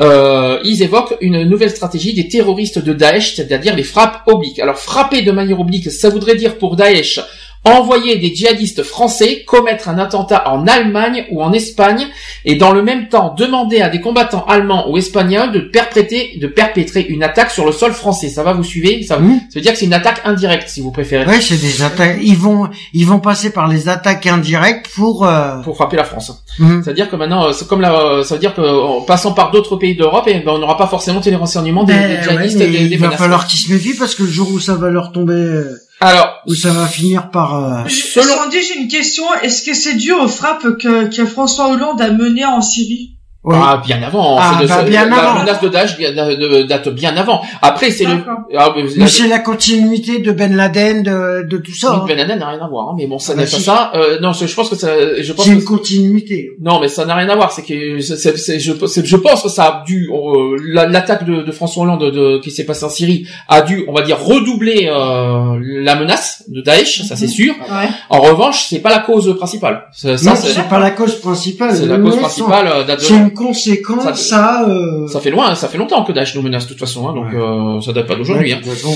[0.00, 4.60] Euh, ils évoquent une nouvelle stratégie des terroristes de Daesh, c'est-à-dire les frappes obliques.
[4.60, 7.20] Alors frapper de manière oblique, ça voudrait dire pour Daesh
[7.64, 12.06] envoyer des djihadistes français commettre un attentat en Allemagne ou en Espagne
[12.44, 16.46] et dans le même temps demander à des combattants allemands ou espagnols de perpétrer, de
[16.46, 18.28] perpétrer une attaque sur le sol français.
[18.28, 19.02] Ça va, vous suivez?
[19.02, 19.40] Ça, Mhm.
[19.50, 22.18] ça veut dire que c'est une attaque indirecte, si vous préférez, Ouais, c'est des attaques.
[22.22, 25.26] Ils vont, ils vont passer par les attaques indirectes pour.
[25.26, 25.60] Euh...
[25.62, 26.32] pour frapper la France.
[26.58, 26.82] mhm.
[26.84, 29.94] C'est-à-dire que maintenant, c'est comme la, ça veut dire que en passant par d'autres pays
[29.96, 32.58] d'Europe, eh ben, on n'aura pas forcément tous les renseignements des, Ben, des ouais, djihadistes,
[32.58, 34.88] des, des il va falloir qu'ils se méfient parce que le jour où ça va
[34.90, 37.56] leur tomber, euh, Alors, où ça va finir par.
[37.56, 39.24] euh, selon, Sandy, j'ai une question.
[39.42, 43.17] Est-ce que c'est dû aux frappes que, que François Hollande a menées en Syrie?
[43.44, 43.56] Ouais.
[43.58, 44.36] Ah, bien avant.
[44.40, 45.40] Ah, bah, bien la avant.
[45.40, 47.40] menace de Daesh bien- de- de- date bien avant.
[47.62, 48.16] Après, c'est le.
[48.56, 51.92] Ah, mais Mais c'est la continuité de Ben Laden, de, de tout ça.
[51.92, 52.04] Oui, hein.
[52.08, 53.62] Ben Laden n'a rien à voir, hein, mais bon, ça Ah, n'est bah, pas si.
[53.62, 53.92] ça.
[53.94, 54.88] Euh, non, je, je pense que ça,
[55.20, 56.50] je pense C'est que une continuité.
[56.60, 57.52] non, mais ça n'a rien à voir.
[57.52, 62.10] C'est que je, pense que ça a dû euh, la- l'attaque de, de François Hollande
[62.10, 66.37] de, qui s'est passée en Syrie a dû, on va dire, redoubler euh, la menace
[66.50, 67.54] de Daesh, ça c'est sûr.
[67.60, 67.88] Ouais.
[68.08, 69.84] En revanche, c'est pas la cause principale.
[69.92, 71.76] Ça, non, c'est pas la cause principale.
[71.76, 72.66] c'est la cause principale.
[72.66, 74.64] euh, date de- C'est une conséquence, Ça- ça.
[74.68, 75.06] euh...
[75.08, 77.26] Ça fait loin, ça fait longtemps que Daesh nous menace de toute façon, hein, donc
[77.32, 77.38] Ouais.
[77.38, 78.52] euh, ça date pas d'aujourd'hui.
[78.52, 78.90] ouais, hein.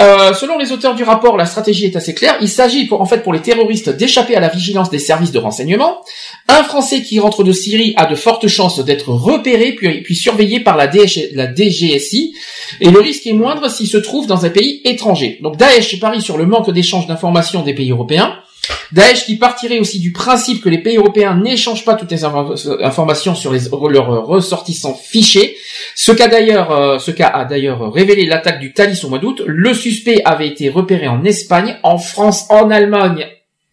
[0.00, 2.36] Euh, selon les auteurs du rapport, la stratégie est assez claire.
[2.40, 5.38] Il s'agit pour, en fait pour les terroristes d'échapper à la vigilance des services de
[5.38, 6.02] renseignement.
[6.46, 10.76] Un Français qui rentre de Syrie a de fortes chances d'être repéré puis, surveillé par
[10.76, 12.34] la DGSI.
[12.80, 15.38] Et le risque est moindre s'il se trouve dans un pays étranger.
[15.42, 18.37] Donc Daesh parie sur le manque d'échange d'informations des pays européens.
[18.92, 22.82] Daesh qui partirait aussi du principe que les pays européens n'échangent pas toutes les infor-
[22.82, 25.56] informations sur leurs ressortissants fichés.
[25.94, 29.42] Ce qu'a d'ailleurs, euh, ce cas a d'ailleurs révélé l'attaque du Thalys au mois d'août.
[29.46, 33.26] Le suspect avait été repéré en Espagne, en France, en Allemagne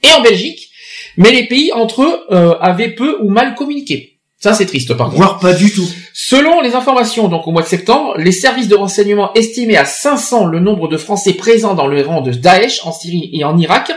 [0.03, 0.69] et en Belgique,
[1.17, 4.14] mais les pays entre eux euh, avaient peu ou mal communiqué.
[4.39, 5.17] Ça c'est triste par contre.
[5.17, 5.87] voire pas du tout.
[6.13, 10.45] Selon les informations, donc au mois de septembre, les services de renseignement estimaient à 500
[10.45, 13.91] le nombre de Français présents dans le rang de Daesh en Syrie et en Irak,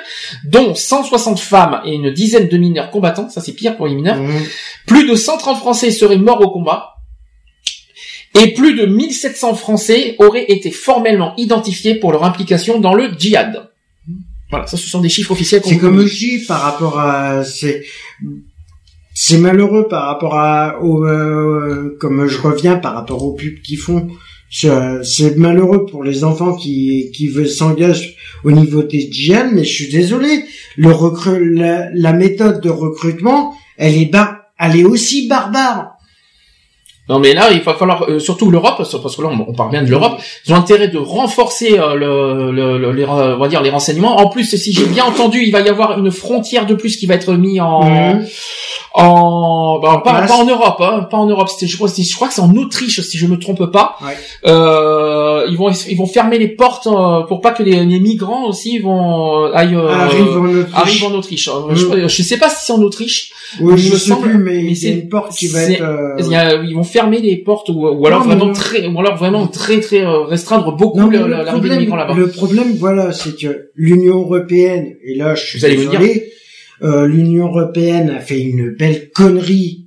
[0.44, 3.28] dont 160 femmes et une dizaine de mineurs combattants.
[3.28, 4.16] Ça c'est pire pour les mineurs.
[4.16, 4.42] Mhm.
[4.86, 6.94] Plus de 130 Français seraient morts au combat.
[8.40, 13.70] Et plus de 1700 Français auraient été formellement identifiés pour leur implication dans le djihad.
[14.50, 15.60] Voilà, ça ce sont des chiffres officiels.
[15.60, 16.08] qu'on C'est comme
[16.46, 17.42] par rapport à
[19.20, 23.78] c'est malheureux par rapport à au, euh, comme je reviens par rapport aux pubs qu'ils
[23.86, 24.02] font.
[24.50, 29.74] C'est malheureux pour les enfants qui qui veulent s'engager au niveau des djihad, mais je
[29.78, 30.44] suis désolé.
[30.76, 33.40] Le recru- la, la méthode de recrutement,
[33.76, 35.80] elle est bar elle est aussi barbare.
[37.10, 39.70] Non mais là, il va falloir euh, surtout l'Europe, parce que là on, on parle
[39.70, 40.16] bien de l'Europe,
[40.46, 43.70] ils ont intérêt de renforcer euh, le, le- le- les, euh, on va dire les
[43.70, 44.16] renseignements.
[44.18, 47.06] En plus, si j'ai bien entendu, il va y avoir une frontière de plus qui
[47.06, 48.26] va être mise en Mhm.
[48.94, 51.48] En bah, pas, pas en Europe, hein, pas en Europe.
[51.48, 53.96] C'était, je crois, je crois que c'est en Autriche si je me trompe pas.
[54.02, 54.16] Ouais.
[54.46, 58.46] Euh, ils vont ils vont fermer les portes euh, pour pas que les, les migrants
[58.48, 60.74] aussi vont euh, aillent euh, en Autriche.
[60.74, 61.48] arrivent en Autriche.
[61.48, 61.76] Euh, Mhm.
[61.76, 63.30] Je, je sais pas si c'est en Autriche.
[63.60, 65.80] Oui, je me sais semble- plus, mais, mais c'est- une porte qui va être.
[65.82, 68.52] euh, Il y a- ils vont fermer les portes ou, ou alors Non, vraiment le-
[68.54, 71.96] très ou alors vraiment très très euh, restreindre beaucoup Non, le- le, des problème, migrants
[71.96, 72.14] là-bas.
[72.14, 76.32] le problème, voilà, c'est que l'Union européenne, et là, je suis Vous allez me désolé,
[76.82, 79.84] euh, l'Union européenne a fait une belle connerie.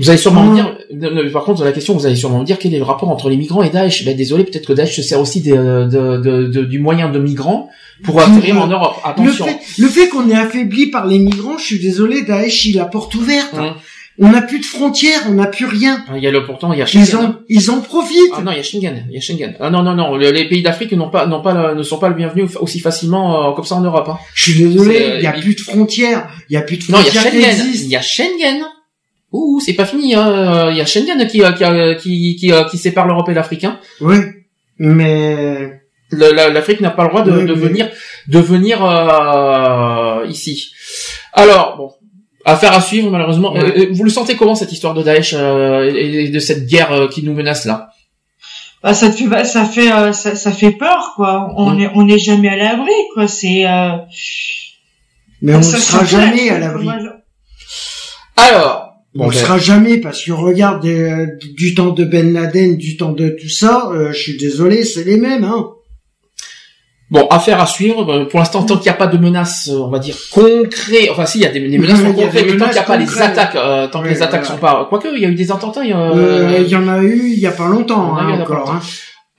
[0.00, 0.76] Vous allez sûrement me Ah.
[0.92, 3.28] dire, par contre, la question, vous allez sûrement me dire quel est le rapport entre
[3.28, 4.04] les migrants et Daesh.
[4.04, 7.08] Ben, désolé, peut-être que Daesh se sert aussi des, euh, de, de, de- du moyen
[7.10, 7.68] de migrants
[8.04, 8.94] pour atterrir en Europe.
[9.02, 9.46] Le Attention.
[9.46, 12.84] fait, le fait qu'on est affaibli par les migrants, je suis désolé, Daesh, il a
[12.84, 13.54] porte ouverte.
[13.54, 13.72] Hum.
[14.20, 16.04] On n'a plus de frontières, on n'a plus rien.
[16.08, 17.24] Ah, Il y a le pourtant, il y a Ils Schengen.
[17.24, 18.32] en, ils en profitent.
[18.36, 19.54] Ah non, il y a Schengen, il y a Schengen.
[19.60, 21.98] Ah non non non, le- les pays d'Afrique n'ont pas n'ont pas le- ne sont
[21.98, 24.08] pas le bienvenu aussi facilement euh, comme ça en Europe.
[24.08, 24.18] Hein.
[24.34, 26.28] Je suis désolé, euh, il y a il- plus de frontières.
[26.50, 28.64] Il y a plus de Non, il y a frontières Schengen, il y a Schengen.
[29.30, 30.14] Ouh, c'est pas fini.
[30.16, 30.70] Hein.
[30.72, 33.34] Il y a Schengen qui euh, qui euh, qui qui, euh, qui sépare l'Europe et
[33.34, 33.64] l'Afrique.
[33.64, 33.78] Hein.
[34.00, 34.16] Oui,
[34.78, 35.80] mais
[36.10, 37.58] L'Afrique n'a pas le droit de, Oui, de oui.
[37.60, 37.88] venir
[38.28, 40.72] de venir euh, ici.
[41.34, 41.90] Alors bon,
[42.52, 43.52] affaire à suivre malheureusement.
[43.52, 43.60] Ouais.
[43.60, 46.66] Euh, euh, vous le sentez comment cette histoire de Daesh euh, et et de cette
[46.66, 47.90] guerre euh, qui nous menace là?
[48.82, 51.52] Bah, ça te fait, bah, ça fait, euh, ça, ça fait peur, quoi.
[51.56, 51.80] On Mm.
[51.80, 53.26] est, on n'est jamais à l'abri, quoi.
[53.26, 53.66] C'est.
[53.66, 53.96] Euh,
[55.42, 56.88] mais on ne sera jamais à l'abri.
[58.36, 62.32] Alors, On bon, ne ben, sera jamais parce que regarde euh, du temps de Ben
[62.32, 65.70] Laden, du temps de tout ça, euh, je suis désolé, c'est les mêmes, hein.
[67.10, 68.04] Bon, affaire à suivre.
[68.04, 71.08] Ben, Pour l'instant, tant qu'il n'y a pas de menaces, euh, on va dire concrètes.
[71.10, 72.96] Enfin, si, il y a des, des menaces concrètes, mais tant qu'il n'y a pas
[72.98, 74.54] les attaques, euh, tant que les attaques voilà.
[74.54, 74.86] sont pas.
[74.90, 75.84] Quoique, il y a eu des attentats.
[75.84, 78.22] il y a, Euh, Il y en a eu il y a pas longtemps, a
[78.22, 78.56] hein, pas encore.
[78.58, 78.72] longtemps.
[78.72, 78.80] Hein.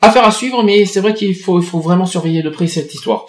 [0.01, 2.93] Affaire à suivre, mais c'est vrai qu'il faut, il faut vraiment surveiller de près cette
[2.93, 3.25] histoire.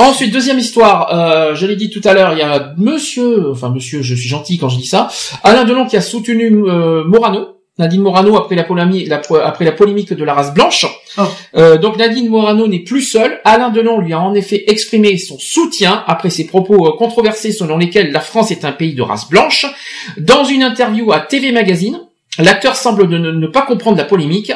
[0.00, 3.70] Ensuite, deuxième histoire, euh, je l'ai dit tout à l'heure, il y a monsieur, enfin
[3.70, 5.08] monsieur, je suis gentil quand je dis ça,
[5.44, 9.72] Alain Delon qui a soutenu euh, Morano, Nadine Morano après la, polémique, la, après la
[9.72, 10.86] polémique de la race blanche.
[11.16, 11.22] Oh.
[11.56, 13.40] Euh, donc Nadine Morano n'est plus seule.
[13.44, 17.78] Alain Delon lui a en effet exprimé son soutien après ses propos euh, controversés selon
[17.78, 19.66] lesquels la France est un pays de race blanche.
[20.16, 22.00] Dans une interview à TV Magazine,
[22.38, 24.52] l'acteur semble ne, ne- pas comprendre la polémique.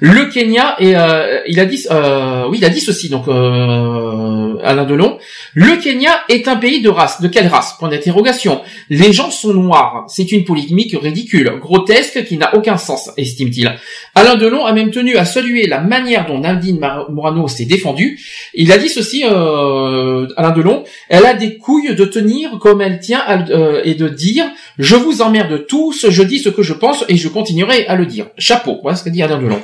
[0.00, 4.56] Le Kenya et euh, il a dit, euh, oui, il a dit ceci donc euh,
[4.62, 5.18] Alain Delon.
[5.54, 7.20] Le Kenya est un pays de race.
[7.20, 7.76] De quelle race?
[7.78, 8.60] Point d'interrogation.
[8.90, 10.04] Les gens sont noirs.
[10.08, 13.72] C'est une polémique ridicule, grotesque, qui n'a aucun sens, estime-t-il.
[14.14, 16.80] Alain Delon a même tenu à saluer la manière dont Nadine
[17.10, 18.20] Morano s'est défendue.
[18.54, 23.00] Il a dit ceci, euh, Alain Delon, elle a des couilles de tenir comme elle
[23.00, 24.44] tient euh, et de dire
[24.78, 28.06] «Je vous emmerde tous, je dis ce que je pense et je continuerai à le
[28.06, 29.60] dire.» Chapeau, voilà ce qu'a dit Alain Delon.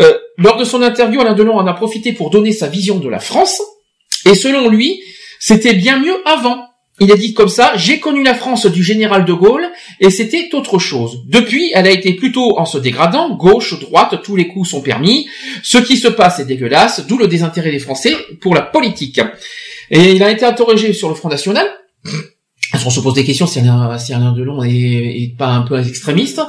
[0.00, 3.08] Euh, lors de son interview, Alain Delon en a profité pour donner sa vision de
[3.08, 3.62] la France.
[4.26, 5.00] Et selon lui,
[5.38, 6.64] c'était bien mieux avant.
[7.00, 9.68] Il a dit comme ça, j'ai connu la France du général de Gaulle
[10.00, 11.22] et c'était autre chose.
[11.26, 15.28] Depuis, elle a été plutôt en se dégradant, gauche, droite, tous les coups sont permis.
[15.62, 19.20] Ce qui se passe est dégueulasse, d'où le désintérêt des Français pour la politique.
[19.90, 21.66] Et il a été interrogé sur le Front National.
[22.72, 26.42] Qu'on se pose des questions si Alain, Delon est, pas un peu extrémiste.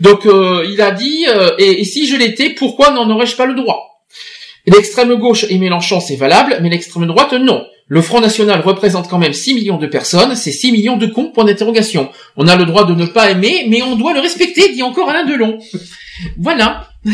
[0.00, 3.54] Donc euh, il a dit, euh, et, si je l'étais, pourquoi n'en aurais-je pas le
[3.54, 4.02] droit?
[4.66, 7.64] L'extrême gauche et Mélenchon, c'est valable, mais l'extrême droite, non.
[7.86, 11.30] Le Front National représente quand même 6 millions de personnes, c'est 6 millions de cons,
[11.30, 12.10] point d'interrogation.
[12.36, 15.10] On a le droit de ne pas aimer, mais on doit le respecter, dit encore
[15.10, 15.58] Alain Delon.
[16.38, 16.88] Voilà.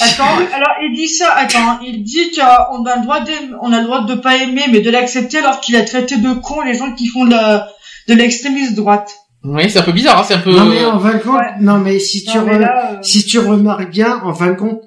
[0.00, 3.20] Attends, alors il dit ça, attends, il dit qu'on a le droit
[3.62, 6.32] on a le droit de pas aimer, mais de l'accepter alors qu'il a traité de
[6.34, 7.68] cons les gens qui font de la-
[8.08, 9.10] de l'extrémisme droite.
[9.44, 10.52] Oui, c'est un peu bizarre, hein, c'est un peu...
[10.52, 11.50] Non mais en fin de compte, Ouais.
[11.60, 14.54] non mais si tu mais re- là, euh, si tu remarques bien, en fin de
[14.56, 14.80] compte,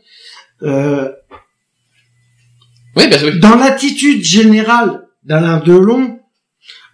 [0.63, 1.09] euh,
[2.95, 6.19] Oui, parce que dans l'attitude générale d'Alain Delon,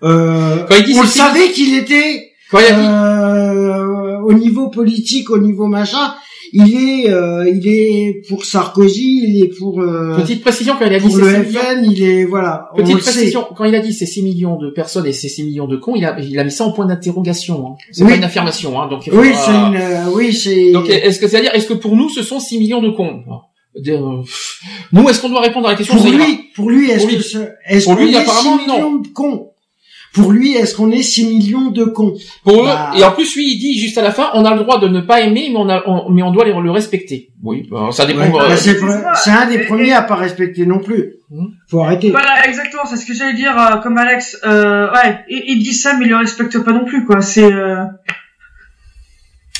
[0.03, 2.88] euh, Quand il dit on savait qu'il était quand il a dit...
[2.88, 6.16] euh, au niveau politique, au niveau machin,
[6.53, 10.93] il est, euh, il est pour Sarkozy, il est pour euh, Petite précision, quand il
[10.93, 11.43] a dit le 6 millions...
[11.61, 12.69] FN, il est voilà.
[12.75, 15.67] Petite précision, quand il a dit c'est 6 millions de personnes et c'est 6 millions
[15.67, 17.67] de cons, il a, il a mis ça en point d'interrogation.
[17.67, 17.75] Hein.
[17.91, 18.11] C'est Oui.
[18.11, 18.81] pas une affirmation.
[18.81, 20.71] Hein, donc, Oui, c'est une, euh, oui, c'est.
[20.71, 23.21] Donc, est-ce que c'est-à-dire, est-ce que pour nous, ce sont 6 millions de cons?
[23.88, 24.21] Euh,
[24.91, 27.38] Nous, est-ce qu'on doit répondre à la question pour lui, pour lui, est-ce que ce-
[27.69, 29.50] est-ce qu'on est apparemment, 6 millions de cons?
[30.14, 32.14] Pour lui, est-ce qu'on est 6 millions de cons?
[32.43, 32.91] Pour eux, Bah.
[32.98, 34.90] et en plus, lui, il dit juste à la fin, on a le droit de
[34.90, 37.30] ne pas aimer, mais on a, on- mais on doit le respecter.
[37.43, 38.19] Oui, bah, ça dépend.
[38.30, 41.14] Ouais, euh, bah, c'est un des Et- premiers à pas respecter non plus.
[41.30, 41.45] Hmm.
[41.69, 42.11] Faut arrêter.
[42.11, 44.38] Voilà, exactement, c'est ce que j'allais dire, euh, comme Alex.
[44.45, 47.22] Euh, ouais, il, il dit ça, mais il le respecte pas non plus, quoi.
[47.22, 47.45] C'est.
[47.51, 47.83] Euh...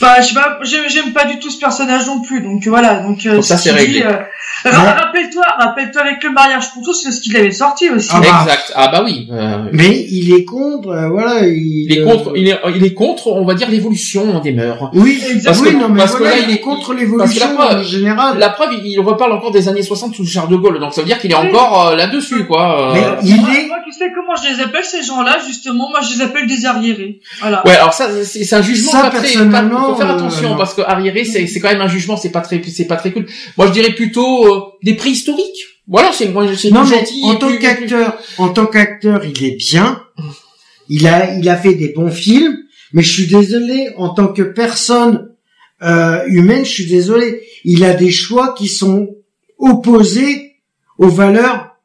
[0.02, 3.02] Bah, je sais pas, j'aime j'aime pas du tout ce personnage non plus, donc voilà.
[3.04, 4.00] Donc, euh, Donc ça, ce c'est réglé.
[4.00, 4.18] dit, euh,
[4.64, 8.10] Rappelle-toi, rappelle-toi avec le mariage pour tous, c'est ce qu'il avait sorti aussi.
[8.12, 8.40] Ah bah.
[8.44, 8.72] Exact.
[8.76, 9.28] Ah bah oui.
[9.32, 11.48] euh, Mais il est contre, euh, voilà.
[11.48, 14.52] Il, il est euh, contre, il est, il est contre, on va dire l'évolution des
[14.54, 14.90] mœurs.
[14.94, 15.34] Oui, Exact.
[15.34, 17.80] oui, Parce que- non, mais parce que là, il est contre l'évolution que la preuve-
[17.80, 18.38] en général.
[18.38, 21.02] La preuve, il, il reparle encore des années 60 sous Charles de Gaulle, donc ça
[21.02, 22.92] veut dire qu'il est encore euh, là-dessus, quoi.
[22.94, 25.90] Mais il moi, est, moi, tu sais comment je les appelle ces gens-là, justement?
[25.90, 27.20] Moi, je les appelle des arriérés.
[27.40, 27.66] Voilà.
[27.66, 29.34] Ouais, alors ça, c'est un jugement Ça, pas très.
[29.50, 32.42] Pas, faut faire attention parce que arriéré, c'est c'est quand même un jugement, c'est pas
[32.42, 33.26] très, c'est pas très cool.
[33.58, 35.66] Moi, je dirais plutôt euh, des préhistoriques.
[35.88, 37.22] Voilà, c'est moi, c'est non plus mais gentil.
[37.24, 40.04] en tant qu'acteur, en tant qu'acteur, il est bien.
[40.90, 42.58] Il a, il a fait des bons films,
[42.94, 45.30] mais je suis désolé, en tant que personne
[45.82, 49.16] euh, humaine, je suis désolé, il a des choix qui sont
[49.58, 50.58] opposés
[50.98, 51.78] aux valeurs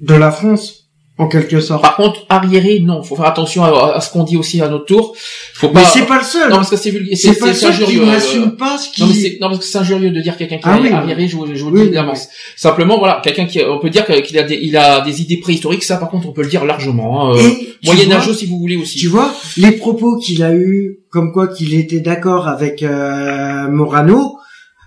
[0.00, 0.79] de la France
[1.20, 1.82] en quelque sorte.
[1.82, 3.02] Par contre, arriéré, non.
[3.02, 5.14] Faut faire attention à, à ce qu'on dit aussi à notre tour.
[5.54, 5.80] Faut pas.
[5.80, 6.48] Mais c'est pas le seul.
[6.50, 7.16] Non, parce que c'est vulgaire.
[7.20, 8.02] C'est pas le seul qui injurieux.
[8.02, 9.02] euh, n'assume pas ce qui.
[9.02, 10.88] Non, mais c'est, non, parce que c'est injurieux de dire quelqu'un qui Ah est oui,
[10.92, 12.28] arriéré, je, vous- je vous le dis d'avance.
[12.56, 15.84] Simplement, voilà, quelqu'un qui, on peut dire qu'il a des, il a des idées préhistoriques,
[15.84, 17.36] ça, par contre, on peut le dire largement, hein.
[17.36, 17.50] Euh,
[17.84, 18.98] Moyen-âgeux, si vous voulez aussi.
[18.98, 24.38] Tu vois, les propos qu'il a eu, comme quoi qu'il était d'accord avec euh, Morano,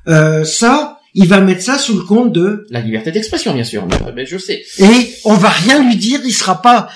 [0.08, 3.86] euh, ça, il va mettre ça sous le compte de La liberté d'expression, bien sûr.
[3.86, 4.64] Mais, mais je sais.
[4.80, 6.90] et on va rien lui dire, il sera pas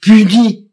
[0.00, 0.68] puni.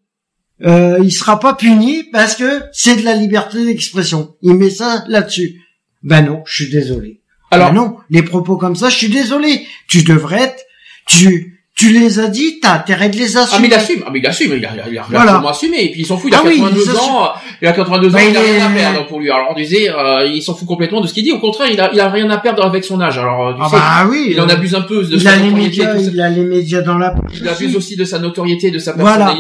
[0.66, 4.36] Euh, il sera pas puni parce que c'est de la liberté d'expression.
[4.42, 5.62] Il met ça là-dessus.
[6.04, 7.22] Ben non, je suis désolé.
[7.52, 9.66] Alors, Ben non, les propos comme ça, je suis désolé.
[9.88, 10.64] Tu devrais être,
[11.08, 13.56] tu, tu les as dit, t'as intérêt de les assumer.
[13.56, 15.42] Ah mais il assume, ah mais il assume, il a, il a, il a Voilà.
[15.50, 17.00] assumé, et puis il s'en fout, il a Ah oui, 82 il assume.
[17.14, 17.30] ans,
[17.62, 19.32] il a 82 ans, il a rien à perdre pour lui.
[19.32, 21.80] Alors on disait, euh, il s'en fout complètement de ce qu'il dit, au contraire, il
[21.80, 23.18] a, il a rien à perdre avec son âge.
[23.18, 24.28] Alors tu Ah sais, bah oui.
[24.32, 26.82] il en abuse un peu de il sa a notoriété, médias, il a les médias
[26.82, 29.34] dans la il abuse aussi de sa notoriété, de sa Voilà.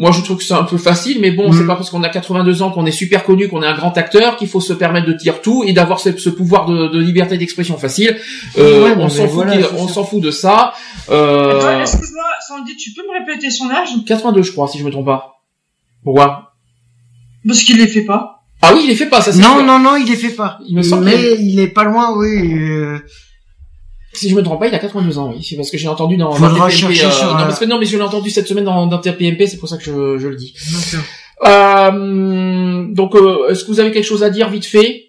[0.00, 1.52] Moi, je trouve que c'est un peu facile, mais bon, Mm.
[1.58, 3.98] c'est pas parce qu'on a 82 ans qu'on est super connu, qu'on est un grand
[3.98, 7.00] acteur, qu'il faut se permettre de dire tout et d'avoir ce, ce pouvoir de, de
[7.00, 8.16] liberté d'expression facile.
[8.58, 9.94] Euh, Ouais, on s'en fout, voilà, on ça.
[9.94, 10.72] s'en fout de ça.
[11.10, 13.88] Euh, Excuse-moi, Sandy, tu peux me répéter son âge?
[14.06, 15.40] 82, je crois, si je me trompe pas.
[16.04, 16.52] Pourquoi?
[17.46, 18.42] Parce qu'il les fait pas.
[18.62, 19.64] Ah oui, il les fait pas, ça c'est Non, sûr.
[19.64, 20.58] non, non, il les fait pas.
[20.68, 22.54] Il me semble Mais il est pas loin, oui.
[22.54, 22.98] euh,
[24.18, 25.44] Si je me trompe pas, il a 82 ans, oui.
[25.48, 27.86] C'est parce que j'ai entendu dans, Faudra chercher sur, non, euh, parce que non, mais
[27.86, 30.36] je l'ai entendu cette semaine dans, dans TPMP, c'est pour ça que je, je le
[30.36, 30.54] dis.
[31.46, 35.04] Euh, donc, euh, est-ce que vous avez quelque chose à dire vite fait?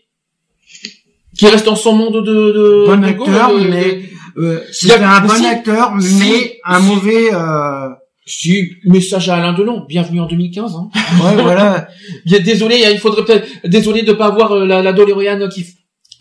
[1.38, 2.22] Qui reste dans son monde de...
[2.22, 4.02] de Bon de acteur, de- de- mais
[4.38, 7.34] euh, c'était un bon si- acteur, si- mais un si- mauvais.
[7.34, 7.90] Euh...
[8.32, 10.76] Si, message à Alain Delon, bienvenue en 2015.
[10.76, 10.90] Hein.
[11.24, 11.88] Ouais, voilà.
[12.28, 13.48] Désolé, il faudrait peut-être...
[13.66, 15.66] Désolé de pas avoir euh, la, la DeLorean qui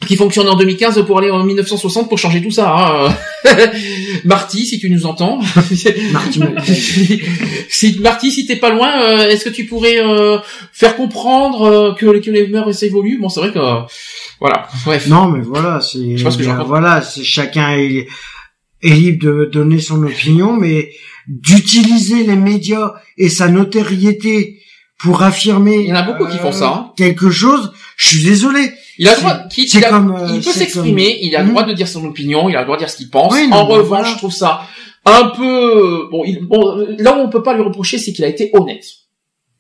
[0.09, 2.75] qui fonctionne en 2015 pour aller en 1960 pour changer tout ça.
[2.75, 3.15] Hein.
[4.25, 5.39] Marty, si tu nous entends.
[6.13, 6.41] Marty
[7.69, 10.39] si Marty, si t'es pas loin, euh, est-ce que tu pourrais euh,
[10.73, 13.19] faire comprendre euh, que, que les mœurs évoluent?
[13.21, 13.81] Bon, c'est vrai que euh,
[14.41, 14.67] voilà.
[14.87, 15.09] Bref.
[15.09, 16.17] Non, mais voilà, c'est
[16.67, 18.09] voilà, c'est chacun est,
[18.83, 20.91] est libre de donner son opinion, mais
[21.27, 24.59] d'utiliser les médias et sa notoriété
[24.99, 26.93] pour affirmer Il y en a beaucoup qui font ça, hein.
[26.97, 27.73] quelque chose.
[27.99, 28.73] Je suis désolé.
[28.99, 31.49] Il a le droit, il, a- comme, euh, il peut s'exprimer, comme- il a le
[31.51, 33.33] droit de dire son opinion, il a le droit de dire ce qu'il pense.
[33.33, 34.05] Oui, non, en revanche, voilà.
[34.09, 34.61] je trouve ça
[35.05, 36.85] un peu bon, il, bon.
[36.99, 38.85] Là où on peut pas lui reprocher, c'est qu'il a été honnête.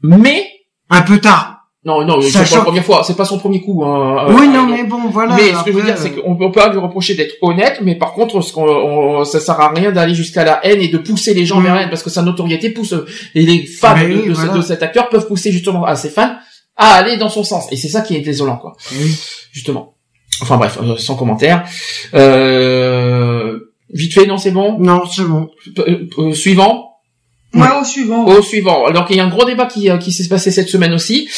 [0.03, 0.47] Mais
[0.91, 1.55] Un peu tard.
[1.85, 3.83] non, non, c'est pas la première fois, c'est pas son premier coup.
[3.85, 5.35] Hein, oui, euh, non, euh, mais bon, voilà.
[5.37, 7.81] mais ce que je veux dire, c'est euh, qu'on peut pas lui reprocher d'être honnête,
[7.83, 10.89] mais par contre, ce qu'on, on- ça sert à rien d'aller jusqu'à la haine et
[10.89, 12.95] de pousser les gens vers la haine, parce que sa notoriété pousse,
[13.35, 14.53] et les fans Mais de, oui, de ce- voilà.
[14.55, 16.35] de cet acteur peuvent pousser justement à ses fans
[16.79, 17.67] à aller dans son sens.
[17.71, 18.77] Et c'est ça qui est désolant, quoi.
[18.93, 19.15] oui.
[19.53, 19.95] Justement.
[20.41, 21.65] Enfin bref, euh, sans commentaire.
[22.15, 23.59] Euh,
[23.93, 24.79] vite fait, non, c'est bon?
[24.79, 25.51] Non, c'est bon.
[25.79, 26.85] Euh, euh, suivant?
[27.55, 28.25] Ouais, au suivant.
[28.27, 28.91] Au suivant.
[28.91, 31.29] Donc il y a un gros débat qui, euh, qui s'est passé cette semaine aussi,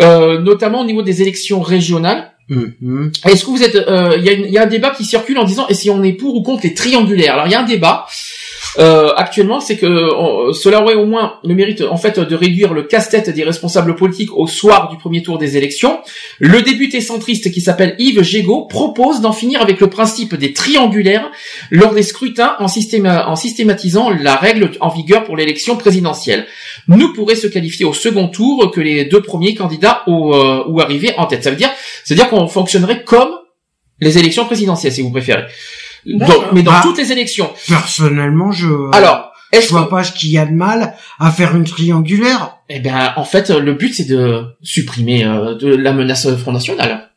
[0.00, 2.32] euh, notamment au niveau des élections régionales.
[2.48, 3.10] Mhm.
[3.24, 5.66] Est-ce que vous êtes, euh, il y, y a un débat qui circule en disant
[5.68, 7.34] et si on est pour ou contre les triangulaires?
[7.34, 8.06] Alors il y a un débat
[8.78, 9.86] euh, actuellement, c'est que
[10.52, 14.36] cela aurait au moins le mérite en fait de réduire le casse-tête des responsables politiques
[14.36, 16.00] au soir du premier tour des élections.
[16.38, 21.30] Le député centriste qui s'appelle Yves Gégaud propose d'en finir avec le principe des triangulaires
[21.70, 26.46] lors des scrutins en, systéma- en systématisant la règle en vigueur pour l'élection présidentielle.
[26.88, 30.80] Nous pourrait se qualifier au second tour que les deux premiers candidats ou, euh, ou
[30.80, 31.44] arriver en tête.
[31.44, 31.70] Ça veut dire,
[32.04, 33.30] c'est-à-dire qu'on fonctionnerait comme
[34.00, 35.44] les élections présidentielles, si vous préférez.
[36.06, 37.50] Donc, mais dans Bah, toutes les élections.
[37.68, 38.68] Personnellement, je.
[38.94, 42.56] Alors, je que, vois pas ce qu'il y a de mal à faire une triangulaire.
[42.68, 47.10] eh ben, en fait, le but c'est de supprimer euh, de la menace Front National.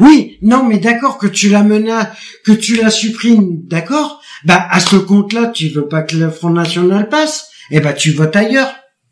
[0.00, 2.08] Oui, non, mais d'accord que tu la menaces,
[2.44, 4.20] que tu la supprimes, d'accord?
[4.44, 8.10] Bah à ce compte-là, tu veux pas que le Front National passe, eh ben tu
[8.12, 8.68] votes ailleurs.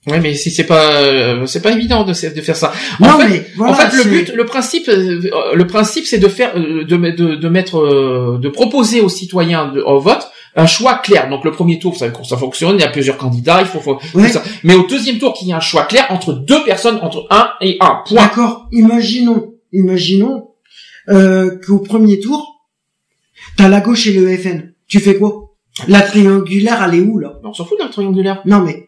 [0.06, 2.72] Ouais, mais si c'est pas, euh, c'est pas évident de, de faire ça.
[3.00, 3.72] non, en fait, mais voilà.
[3.72, 5.20] en fait, le but, le principe, euh,
[5.52, 9.66] le principe, c'est de faire, euh, de, de, de mettre, euh, de proposer aux citoyens
[9.72, 11.28] de, au vote un choix clair.
[11.28, 13.98] Donc le premier tour, ça, ça fonctionne, il y a plusieurs candidats, il faut, faut
[14.14, 14.28] Ouais.
[14.28, 14.42] ça.
[14.62, 17.50] Mais au deuxième tour, qu'il y ait un choix clair entre deux personnes, entre un
[17.60, 18.02] et un.
[18.06, 18.14] Point.
[18.22, 18.68] D'accord.
[18.72, 20.50] Imaginons, imaginons
[21.08, 22.64] euh, qu'au premier tour,
[23.56, 24.72] t'as la gauche et le FN.
[24.88, 25.56] Tu fais quoi?
[25.88, 27.34] La triangulaire, elle est où là?
[27.44, 28.40] On s'en fout d'un triangulaire.
[28.46, 28.85] Non mais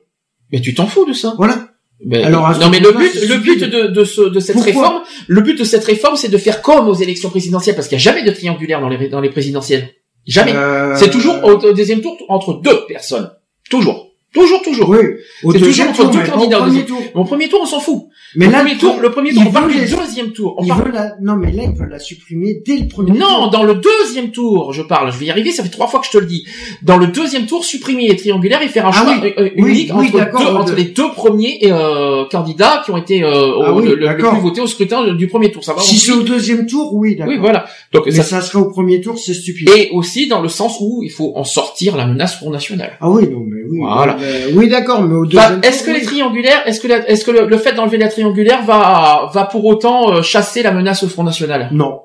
[0.53, 1.35] Mais tu t'en fous de ça.
[1.37, 1.69] voilà.
[2.05, 5.03] Ben, Alors, non mais le but, le but de, de, ce, de cette Pourquoi réforme,
[5.27, 8.03] le but de cette réforme, c'est de faire comme aux élections présidentielles, parce qu'il n'y
[8.03, 9.89] a jamais de triangulaire dans les, dans les présidentielles.
[10.25, 10.53] Jamais.
[10.55, 13.31] Euh, C'est toujours au, au deuxième tour entre deux personnes.
[13.69, 14.08] Toujours.
[14.35, 14.91] Toujours, toujours.
[14.91, 14.99] Oui.
[15.43, 16.99] Au C'est toujours entre tour, deux candidats premier tour.
[17.15, 18.03] Au premier tour, on s'en fout.
[18.37, 20.55] Mais le là, premier tour, le premier tour, on parle du deuxième tour.
[20.59, 21.15] On parle- la...
[21.23, 23.19] Non, mais là, ils veulent la supprimer dès le premier tour.
[23.19, 25.11] Non, dans le deuxième tour, je parle.
[25.13, 25.51] Je vais y arriver.
[25.51, 26.47] Ça fait trois fois que je te le dis.
[26.83, 29.33] Dans le deuxième tour, supprimer les triangulaires et faire un Ah choix oui.
[29.39, 32.99] euh, euh, unique oui, entre, deux- euh, entre les deux premiers euh, candidats qui ont
[32.99, 33.31] été euh,
[33.65, 35.65] Ah au- le, plus votés au scrutin du premier tour.
[35.65, 37.33] Ça va Si c'est au deuxième tour, oui, d'accord.
[37.33, 37.65] Oui, voilà.
[37.95, 39.71] Donc Mais ça, ça serait au premier tour, c'est stupide.
[39.75, 42.93] et aussi dans le sens où il faut en sortir la menace Front National.
[43.01, 43.79] Ah oui, non, mais oui.
[43.81, 44.18] Voilà.
[44.21, 47.09] Euh, oui, d'accord, mais au Bah, deuxième est-ce tour, que les triangulaires, est-ce que la-
[47.09, 50.73] est-ce que le, le fait d'enlever la triangulaire va va pour autant euh, chasser la
[50.73, 51.69] menace au Front National?
[51.73, 52.01] Non.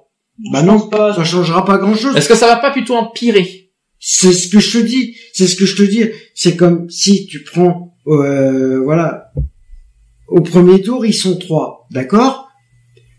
[0.51, 1.13] Bah Je non, pas.
[1.13, 2.15] ça changera pas grand-chose.
[2.17, 3.69] Est-ce que ça va pas plutôt empirer?
[3.99, 5.15] C'est ce que je te dis.
[5.33, 6.05] C'est ce que je te dis.
[6.33, 9.31] C'est comme si tu prends, euh, voilà,
[10.27, 12.49] au premier tour ils sont trois, d'accord?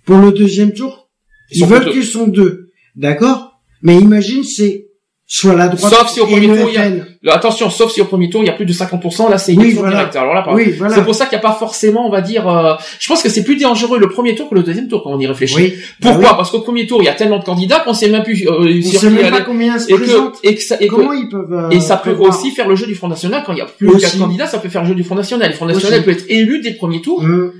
[0.05, 1.09] Pour le deuxième tour,
[1.51, 3.61] Ils ils, veulent qu'ils sont deux, d'accord?
[3.83, 4.84] Mais imagine c'est
[5.27, 7.35] soit la droite Sauf si au premier tour, il y a-.
[7.35, 9.63] Attention, sauf si au premier tour il y a plus de 50%, là c'est Oui,
[9.63, 9.97] élection voilà.
[9.97, 10.17] directe.
[10.17, 10.95] Alors là, par- Oui, voilà.
[10.95, 13.31] c'est pour ça qu'il n'y a pas forcément, on va dire, euh, je pense que
[13.31, 15.55] c'est plus dangereux le premier tour que le deuxième tour quand on y réfléchit.
[15.57, 15.75] Oui.
[16.03, 16.21] Pourquoi?
[16.21, 16.35] Bah oui.
[16.37, 18.47] Parce qu'au premier tour il y a tellement de candidats qu'on sait même plus.
[18.47, 20.41] Euh, On sait même pas combien se et présentent.
[20.43, 22.51] que et que ça et que- Comment ils peuvent euh, Et ça peut prévoir aussi
[22.51, 24.59] faire le jeu du Front National quand il y a plus de quatre candidats, ça
[24.59, 25.49] peut faire le jeu du Front National.
[25.49, 26.05] Le Front National Aussi.
[26.05, 27.51] peut être élu dès le premier tour, Hum.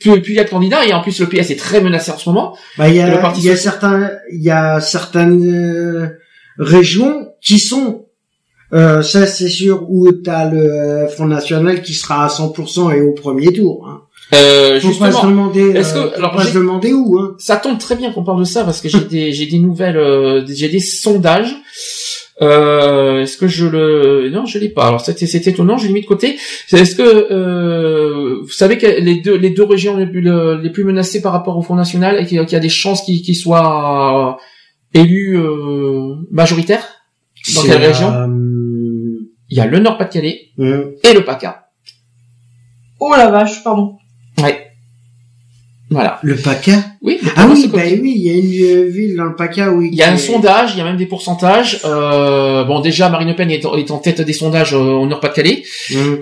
[0.00, 2.10] plus, plus il y a de candidats, et en plus le PS est très menacé
[2.10, 2.56] en ce moment.
[2.76, 6.08] Bah, il y a, il y a certains, il y a certaines euh,
[6.58, 8.06] régions qui sont,
[8.72, 13.12] euh, ça c'est sûr, où t'as le Front National qui sera à 100% et au
[13.12, 13.86] premier tour.
[13.88, 14.02] Hein.
[14.34, 17.18] Euh, Faut pas se justement, demander, est-ce que- euh, alors, pas se demander où.
[17.18, 17.34] Hein.
[17.38, 19.98] ça tombe très bien qu'on parle de ça parce que j'ai des j'ai des nouvelles,
[19.98, 21.54] euh, j'ai des sondages.
[22.40, 25.92] Euh, est-ce que je le non je l'ai pas alors c'était c'est étonnant je l'ai
[25.92, 26.38] mis de côté
[26.72, 30.70] est-ce que euh, vous savez que les deux les deux régions les plus le- les
[30.70, 33.36] plus menacées par rapport au Front National et qu'il y a- des chances qu'ils qu'ils
[33.36, 34.38] soient
[34.94, 36.86] élus euh, majoritaires
[37.54, 41.68] dans quelle région euh, il y a le Nord-Pas-de-Calais et le PACA
[43.00, 43.96] Oh la vache, pardon.
[44.42, 44.68] ouais
[45.90, 46.72] voilà Le PACA
[47.02, 49.70] oui le Ah oui, bah oui, il y a une euh, ville dans le PACA
[49.72, 51.80] où Il y a un sondage, il y a même des pourcentages.
[51.84, 55.06] Euh, bon, déjà, Marine Le Pen est, en- est en tête des sondages euh, au
[55.06, 55.64] Nord-Pas-de-Calais.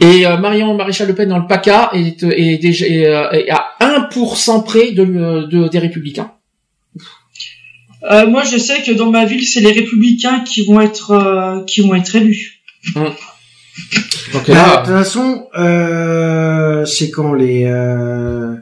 [0.01, 3.03] Et euh, Marion Maréchal Le Pen dans le PACA est, est déjà est,
[3.47, 6.33] est à 1% près de, le- de- des Républicains.
[8.03, 11.65] Euh, moi, je sais que dans ma ville, c'est les républicains qui vont être euh,
[11.65, 12.63] qui vont être élus.
[12.95, 18.55] Donc Bah, là, de toute façon, euh, c'est quand les euh,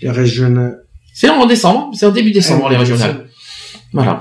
[0.00, 0.78] les régionales.
[1.14, 3.26] c'est en décembre, c'est en début décembre Euh, les régionales.
[3.92, 4.18] Voilà.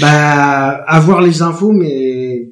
[0.00, 1.90] Bah, avoir les infos, mais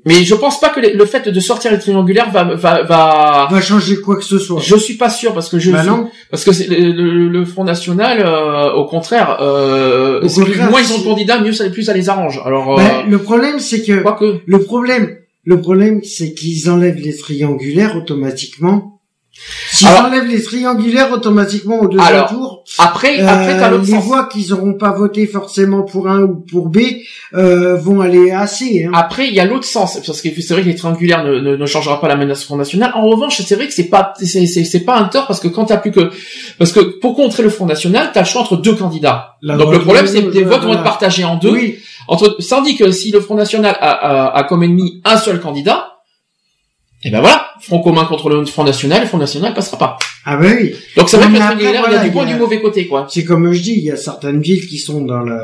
[0.06, 3.48] Mais je pense pas que le fait de sortir les triangulaires va va va.
[3.50, 4.60] va changer quoi que ce soit.
[4.62, 6.10] Je suis pas sûr parce que je Bah suis- non.
[6.30, 10.92] parce que le, le- le Front National, euh, au contraire, euh, Au contraire, moins ils
[10.92, 12.40] ont de candidats, mieux ça plus ça les arrange.
[12.44, 14.02] Alors, euh, Bah, le problème, c'est que
[14.46, 18.93] le problème, le problème, c'est qu'ils enlèvent les triangulaires automatiquement.
[19.84, 23.92] Alors- enlèvent les triangulaires automatiquement au deuxième Alors, tour, Après, euh, après t'as l'autre les
[23.92, 24.04] sens.
[24.04, 26.78] voix qu'ils auront pas voté forcément pour un ou pour B
[27.34, 28.84] euh, vont aller assez.
[28.84, 28.92] Hein.
[28.94, 31.56] Après, il y a l'autre sens, parce que c'est vrai que les triangulaires ne, ne,
[31.56, 32.92] ne changera pas la menace Front National.
[32.94, 35.48] En revanche, c'est vrai que c'est pas, c'est, c'est, c'est pas un tort parce que
[35.48, 36.10] quand t'as plus que,
[36.58, 39.36] parce que pour contrer le Front National, t'as le choix entre deux candidats.
[39.42, 40.80] La Donc le problème, c'est que les votes vont voilà.
[40.80, 41.50] être partagés en deux.
[41.52, 45.16] Oui, Entre, sans dire que si le Front National a, a, a comme ennemi un
[45.16, 45.88] seul candidat,
[47.04, 49.96] et ben voilà, Front commun contre le Front National, le Front National passera pas.
[50.24, 50.74] ah bah oui.
[50.96, 52.22] Donc c'est vrai Non, que le mais après, triangulaire, il y voilà, a du bon
[52.22, 53.06] et du mauvais côté, quoi.
[53.10, 55.38] C'est comme je dis, il y a certaines villes qui sont dans le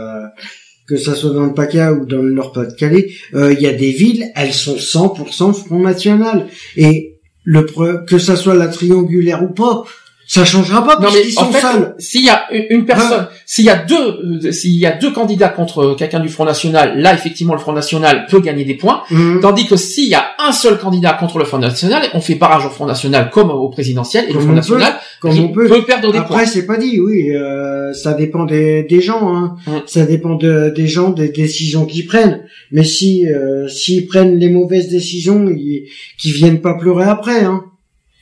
[0.89, 3.93] que ça soit dans le PACA ou dans le Nord-Pas-de-Calais, euh, il y a des
[3.93, 6.49] villes, elles sont 100% Front National.
[6.77, 9.85] Et le pre- que ça soit la triangulaire ou pas,
[10.33, 11.95] ça changera pas Non parce mais qu'ils en sont fait, seuls.
[11.99, 13.97] s'il y a une personne, s'il y a deux,
[14.45, 17.59] euh, s'il y a deux candidats contre euh, quelqu'un du Front National, là effectivement le
[17.59, 19.03] Front National peut gagner des points.
[19.11, 19.41] Hum.
[19.43, 22.65] Tandis que s'il y a un seul candidat contre le Front National, on fait barrage
[22.65, 25.49] au Front National comme au présidentiel et le Comme Front on National Comme il on
[25.49, 25.69] peut.
[25.85, 26.47] perdre des Après, points.
[26.47, 27.31] c'est pas dit, oui.
[27.35, 29.35] euh, ça dépend des, des gens.
[29.35, 29.57] Hein.
[29.67, 29.71] Mm.
[29.87, 32.43] Ça dépend de, des gens, des décisions qu'ils prennent.
[32.71, 37.43] Mais si euh, s'ils prennent les mauvaises décisions, ils, qu'ils viennent pas pleurer après.
[37.45, 37.65] Hein.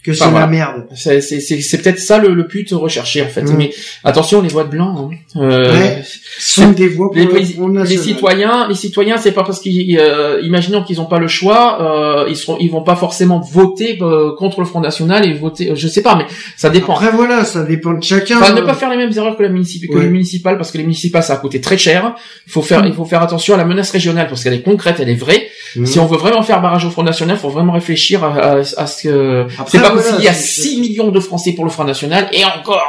[0.08, 0.86] Que c'est Enfin, la merde.
[0.94, 3.42] C'est c'est- c'est- c'est peut-être ça le, le but recherché en fait.
[3.42, 3.56] Mm.
[3.56, 3.70] Mais
[4.04, 5.10] attention les voix de blanc.
[5.12, 5.40] Hein.
[5.40, 6.02] Euh, Ouais.
[6.38, 10.40] Sont des voix pour les, le les citoyens, les citoyens, c'est pas parce qu'ils, euh,
[10.42, 14.30] imaginons qu'ils n'ont pas le choix, euh, ils seront, ils vont pas forcément voter euh,
[14.38, 16.24] contre le Front National et voter, euh, je sais pas, mais
[16.56, 16.94] ça dépend.
[16.94, 18.38] Après voilà, ça dépend de chacun.
[18.38, 20.78] Enfin, ne pas faire les mêmes erreurs que la municipale, que les municipales, parce que
[20.78, 22.14] les municipales, ça a coûté très cher.
[22.46, 24.96] Il faut faire, il faut faire attention à la menace régionale, parce qu'elle est concrète,
[25.00, 25.48] elle est vraie.
[25.76, 25.86] Mhm.
[25.86, 28.86] Si on veut vraiment faire barrage au Front National, faut vraiment réfléchir à, à- à
[28.86, 31.70] ce que, Après, c'est pas il y a c'est- 6 millions de Français pour le
[31.70, 32.82] Front National, et encore,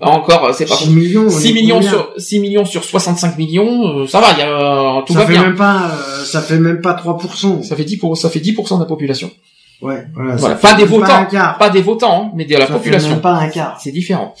[0.00, 1.26] encore, c'est pas 6 millions.
[1.26, 4.42] on 6 est millions sur, 6 millions sur 65 millions, euh, ça va, il y
[4.42, 4.48] a,
[4.98, 5.42] euh, tout ça va fait bien.
[5.42, 7.62] même pas, euh, ça fait même pas 3%.
[7.62, 9.30] Ça fait 10 pour, ça fait 10% de la population.
[9.82, 10.36] Ouais, voilà.
[10.36, 11.56] Voilà, pas des votants, quart.
[11.58, 13.10] pas des votants, mais de la Ça fait population.
[13.10, 13.78] même pas un quart.
[13.82, 14.34] C'est différent.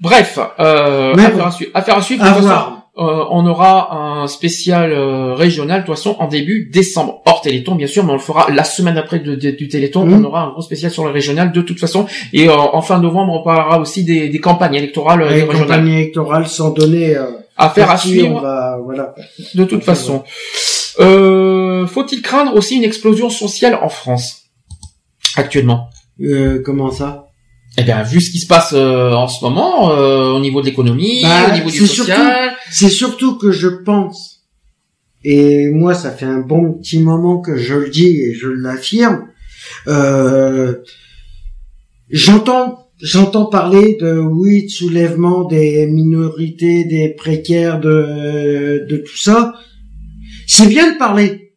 [0.00, 1.44] Bref, euh, affaire, bon.
[1.44, 2.24] à suivre, affaire à suivre.
[2.40, 2.79] Voir.
[2.98, 7.74] Euh, on aura un spécial euh, régional de toute façon en début décembre, hors Téléthon
[7.76, 10.04] bien sûr, mais on le fera la semaine après de- de- du Téléthon.
[10.04, 10.14] Mhm.
[10.20, 12.06] On aura un gros spécial sur le régional de toute façon.
[12.32, 15.60] Et euh, en fin novembre, on parlera aussi des, des campagnes électorales euh, Les régionales.
[15.60, 17.16] campagnes électorales sans donner.
[17.16, 18.40] Euh, à par qui suivre.
[18.40, 19.14] va- voilà.
[19.54, 20.24] De toute façon.
[20.98, 24.44] Euh, Faut-il craindre aussi une explosion sociale en France
[25.36, 25.88] actuellement?
[26.22, 27.26] Euh, comment ça?
[27.78, 30.66] Eh bien, vu ce qui se passe euh, en ce moment, euh, au niveau de
[30.66, 34.42] l'économie, Bah, au niveau du c'est social, C'est surtout que je pense,
[35.24, 39.28] et moi ça fait un bon petit moment que je le dis et je l'affirme,
[39.86, 40.74] euh,
[42.10, 49.54] j'entends j'entends parler de oui de soulèvement des minorités, des précaires, de de tout ça.
[50.46, 51.54] C'est bien de parler,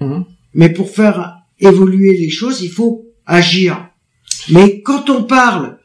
[0.00, 0.24] Mhm.
[0.54, 3.87] mais pour faire évoluer les choses, il faut agir.
[4.50, 5.78] Mais quand on parle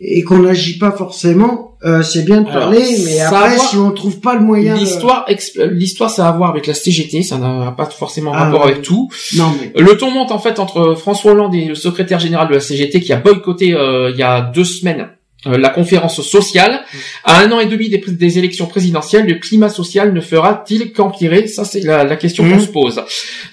[0.00, 3.90] et qu'on n'agit pas forcément, euh, c'est bien de Alors, parler, mais après, si on
[3.90, 5.26] trouve pas le moyen, l'histoire,
[5.70, 8.72] l'histoire, ça a à voir avec la CGT, ça n'a pas forcément Ah, rapport ouais.
[8.72, 9.08] avec tout.
[9.36, 12.54] non mais Le ton monte en fait entre François Hollande et le secrétaire général de
[12.54, 15.08] la CGT qui a boycotté euh, il y a deux semaines
[15.44, 16.84] la conférence sociale.
[17.24, 21.48] À un an et demi des, élections présidentielles, le climat social ne fera-t-il qu'empirer?
[21.48, 22.60] Ça, c'est la, la question qu'on Mhm.
[22.60, 23.02] se pose.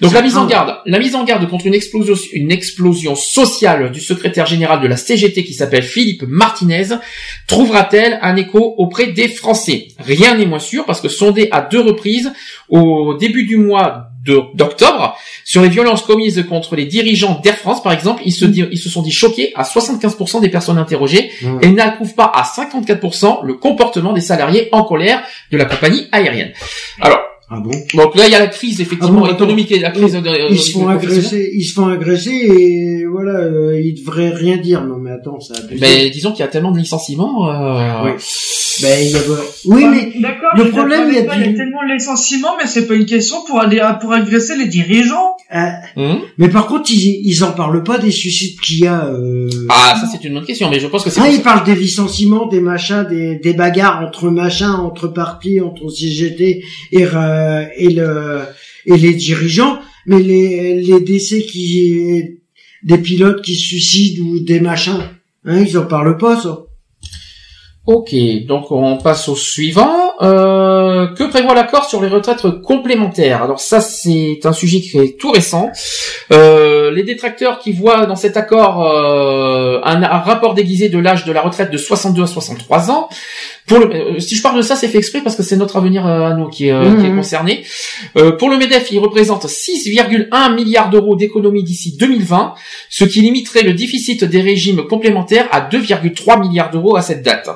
[0.02, 3.92] Donc la mise en garde, la mise en garde contre une explosion, une explosion sociale
[3.92, 6.88] du secrétaire général de la CGT qui s'appelle Philippe Martinez
[7.48, 9.88] trouvera-t-elle un écho auprès des Français?
[10.00, 12.32] Rien n'est moins sûr parce que sondé à deux reprises
[12.70, 17.94] au début du mois d'octobre sur les violences commises contre les dirigeants d'Air France par
[17.94, 18.52] exemple, ils se, Mm.
[18.52, 21.50] di- ils se sont dit choqués à 75% des personnes interrogées Ouais.
[21.62, 26.52] et n'approuvent pas à 54% le comportement des salariés en colère de la compagnie aérienne.
[27.02, 27.20] Alors,
[27.52, 29.92] ah bon donc là il y a la crise effectivement Ah bon, économique et la
[29.92, 34.30] crise de, Ils se font agresser, ils se font agresser et voilà, euh, ils devraient
[34.30, 34.84] rien dire.
[34.86, 35.56] Non mais attends, ça.
[35.80, 37.50] Mais disons qu'il y a tellement de licenciements.
[37.50, 38.12] Euh, Oui.
[38.82, 39.20] Ben, il y a...
[39.66, 41.58] Oui Enfin, mais d'accord, le problème, il y a avec toi, du- il y a
[41.58, 45.36] tellement de licenciements, mais c'est pas une question pour aller pour agresser les dirigeants.
[45.54, 49.06] euh, hum mais par contre ils ils en parlent pas des suicides qu'il y a.
[49.08, 49.50] Euh...
[49.70, 51.76] Ah, ça c'est une bonne question, mais je pense que c'est Ah, ils parlent des
[51.76, 56.64] licenciements, des machins, des, des bagarres entre machins, entre partis, entre CGT
[56.94, 57.39] et, euh,
[57.78, 58.42] et le
[58.86, 62.40] et les dirigeants, mais les, décès qui
[62.84, 65.04] des pilotes qui se suicident ou des machins,
[65.46, 66.66] hein, ils en parlent pas ça.
[67.86, 68.14] Ok,
[68.46, 70.10] donc on passe au suivant.
[70.22, 73.42] Euh, que prévoit l'accord sur les retraites complémentaires?
[73.42, 75.72] Alors ça, c'est un sujet qui est tout récent.
[76.32, 81.32] Euh, les détracteurs qui voient dans cet accord euh, un rapport déguisé de l'âge de
[81.32, 83.10] la retraite de 62 à 63 ans.
[83.70, 85.78] Pour le, euh, si je parle de ça, c'est fait exprès parce que c'est notre
[85.78, 87.18] avenir euh, à nous qui est, euh, qui est Mhm.
[87.18, 87.64] concerné.
[88.18, 92.56] Euh, pour le MEDEF, il représente 6,1 milliards d'euros d'économie d'ici 2020,
[92.90, 97.48] ce qui limiterait le déficit des régimes complémentaires à 2,3 milliards d'euros à cette date.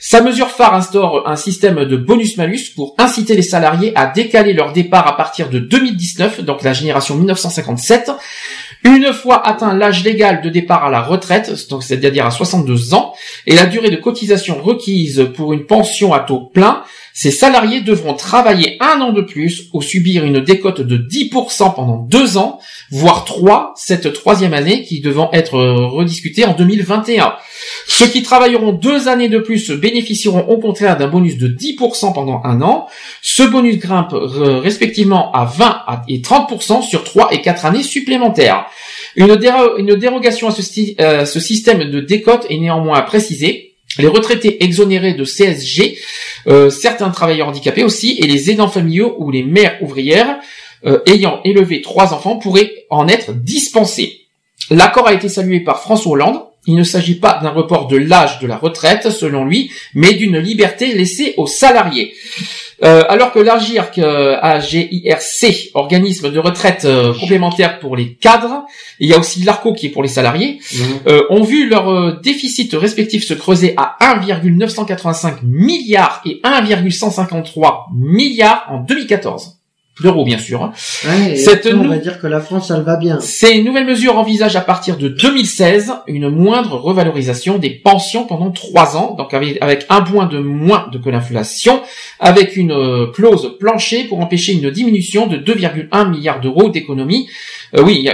[0.00, 4.72] Sa mesure phare instaure un système de bonus-malus pour inciter les salariés à décaler leur
[4.72, 8.10] départ à partir de 2019, donc la génération 1957.
[8.84, 13.14] Une fois atteint l'âge légal de départ à la retraite, c'est-à-dire à 62 ans,
[13.46, 16.82] et la durée de cotisation requise pour une pension à taux plein,
[17.20, 21.96] ces salariés devront travailler un an de plus ou subir une décote de 10% pendant
[21.96, 22.60] deux ans,
[22.92, 27.34] voire trois, cette troisième année qui devant être euh, rediscutée en 2021.
[27.88, 32.40] Ceux qui travailleront deux années de plus bénéficieront au contraire d'un bonus de 10% pendant
[32.44, 32.86] un an.
[33.20, 37.82] Ce bonus grimpe euh, respectivement à 20 à- et 30% sur trois et quatre années
[37.82, 38.66] supplémentaires.
[39.16, 40.62] Une, déro- une dérogation à ce,
[41.00, 43.67] euh, système de décote est néanmoins à préciser.
[43.98, 45.98] Les retraités exonérés de CSG,
[46.46, 50.38] euh, certains travailleurs handicapés aussi, et les aidants familiaux ou les mères ouvrières
[50.86, 54.26] euh, ayant élevé trois enfants pourraient en être dispensés.
[54.70, 56.42] L'accord a été salué par François Hollande.
[56.68, 60.38] Il ne s'agit pas d'un report de l'âge de la retraite, selon lui, mais d'une
[60.38, 62.12] liberté laissée aux salariés.
[62.84, 68.66] Euh, alors que l'AGIRC, euh, AGIRC, organisme de retraite euh, complémentaire pour les cadres,
[69.00, 70.60] il y a aussi l'ARCO qui est pour les salariés,
[71.06, 78.78] euh, ont vu leur déficit respectif se creuser à 1,985 milliards et 1,153 milliards en
[78.80, 79.57] 2014.
[80.00, 80.72] D'euros, bien sûr.
[81.04, 83.18] Ouais, et Cette on va dire que la France, elle va bien.
[83.18, 88.96] Ces nouvelles mesures envisagent à partir de 2016 une moindre revalorisation des pensions pendant trois
[88.96, 91.80] ans, donc avec, un point de moins de que l'inflation,
[92.20, 97.28] avec une euh, clause plancher pour empêcher une diminution de 2,1 milliards d'euros d'économie.
[97.76, 98.08] Euh, oui,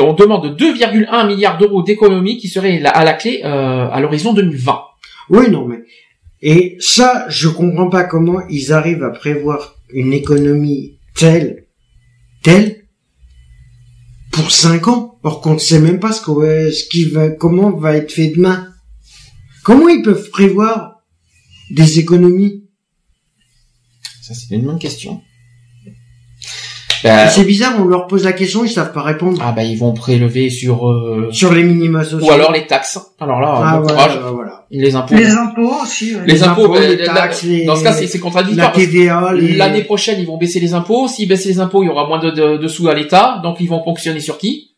[0.00, 4.80] on demande 2,1 milliards d'euros d'économie qui serait à la clé euh, à l'horizon 2020.
[5.28, 5.80] Oui, non, mais
[6.42, 11.66] et ça, je comprends pas comment ils arrivent à prévoir une économie telle,
[12.42, 12.88] telle,
[14.32, 17.70] pour 5 ans, or qu'on ne sait même pas ce, qu'on ce qui va, comment
[17.76, 18.72] va être fait demain.
[19.64, 21.02] Comment ils peuvent prévoir
[21.70, 22.68] des économies?
[24.22, 25.20] Ça, c'est une bonne question.
[27.04, 29.40] Bah, C'est bizarre, on leur pose la question, ils savent pas répondre.
[29.44, 32.26] ah bah ils vont prélever sur euh, Sur les minima sociaux.
[32.28, 32.98] ou alors les taxes.
[33.20, 34.66] Alors là, ah, bon voilà, voilà.
[34.70, 35.14] Les impôts.
[35.14, 36.14] Les impôts aussi.
[36.14, 36.22] ouais.
[36.26, 38.72] Les Les impôts, impôts, bah, les la- taxes, les- dans ce cas, c'est La contradictoire.
[38.72, 39.54] que TVA, les...
[39.56, 41.06] L'année prochaine, ils vont baisser les impôts.
[41.08, 43.40] S'ils baissent les impôts, il y aura moins de, de, de sous à l'État.
[43.42, 44.72] Donc, ils vont ponctionner sur qui?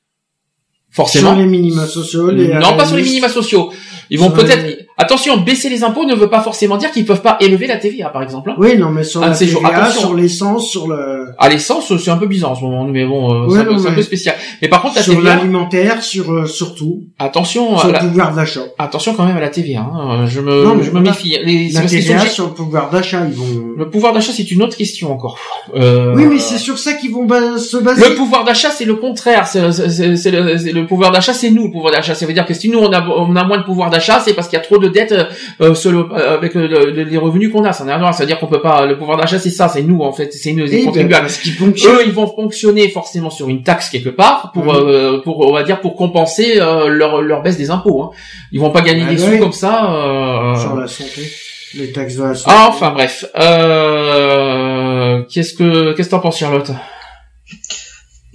[0.90, 1.30] Forcément.
[1.34, 3.70] sur les minima sociaux, les non, pas sur les minima sociaux.
[4.10, 4.87] Ils vont peut-être.
[5.00, 8.08] Attention, baisser les impôts ne veut pas forcément dire qu'ils peuvent pas élever la TVA,
[8.08, 8.50] par exemple.
[8.50, 8.56] hein.
[8.58, 12.16] Oui, non, mais sur Ah, la TVA, sur l'essence, sur le, À l'essence, c'est un
[12.16, 14.34] peu bizarre en ce moment, mais bon, euh, Ouais, c'est un peu- un spécial.
[14.60, 18.34] Mais par contre, la sur TVA, l'alimentaire, sur, euh, sur tout, attention, sur le pouvoir
[18.34, 18.62] d'achat.
[18.78, 19.80] attention quand même à la TVA.
[19.82, 20.26] hein.
[20.26, 21.38] Je me, Non, je me méfie.
[21.44, 23.44] Les, La TVA sur le pouvoir d'achat, ils vont...
[23.76, 25.38] Le pouvoir d'achat, c'est une autre question encore.
[25.76, 28.08] Euh, Oui, mais c'est sur ça qu'ils vont ba- se baser.
[28.08, 29.46] Le pouvoir d'achat, c'est le contraire.
[29.46, 32.16] C'est le, le pouvoir d'achat, c'est nous le pouvoir d'achat.
[32.16, 34.34] Ça veut dire que si nous on a, on a moins de pouvoir d'achat, c'est
[34.34, 35.14] parce qu'il y a trop de dettes
[35.60, 37.72] euh, sur le- euh, avec le- le- les revenus qu'on a.
[37.72, 38.14] Ça n'a rien à voir.
[38.14, 38.86] Ça veut dire qu'on peut pas.
[38.86, 41.28] Le pouvoir d'achat, c'est ça, c'est nous en fait, c'est nous les ben, contribuables.
[41.58, 41.94] ponctionnent.
[41.96, 44.70] Eux, ils vont fonctionner forcément sur une taxe quelque part pour, Mhm.
[44.88, 48.02] euh, pour on va dire pour compenser euh, leur, leur baisse des impôts.
[48.02, 48.10] Hein.
[48.52, 49.32] Ils vont pas gagner Ah des ouais.
[49.36, 49.92] sous comme ça.
[49.92, 51.30] euh, Sur la santé.
[51.74, 52.50] Les taxes de la santé.
[52.56, 53.26] Ah, enfin bref.
[53.38, 55.22] Euh...
[55.30, 56.70] Qu'est-ce que qu'est-ce que t'en penses, Charlotte?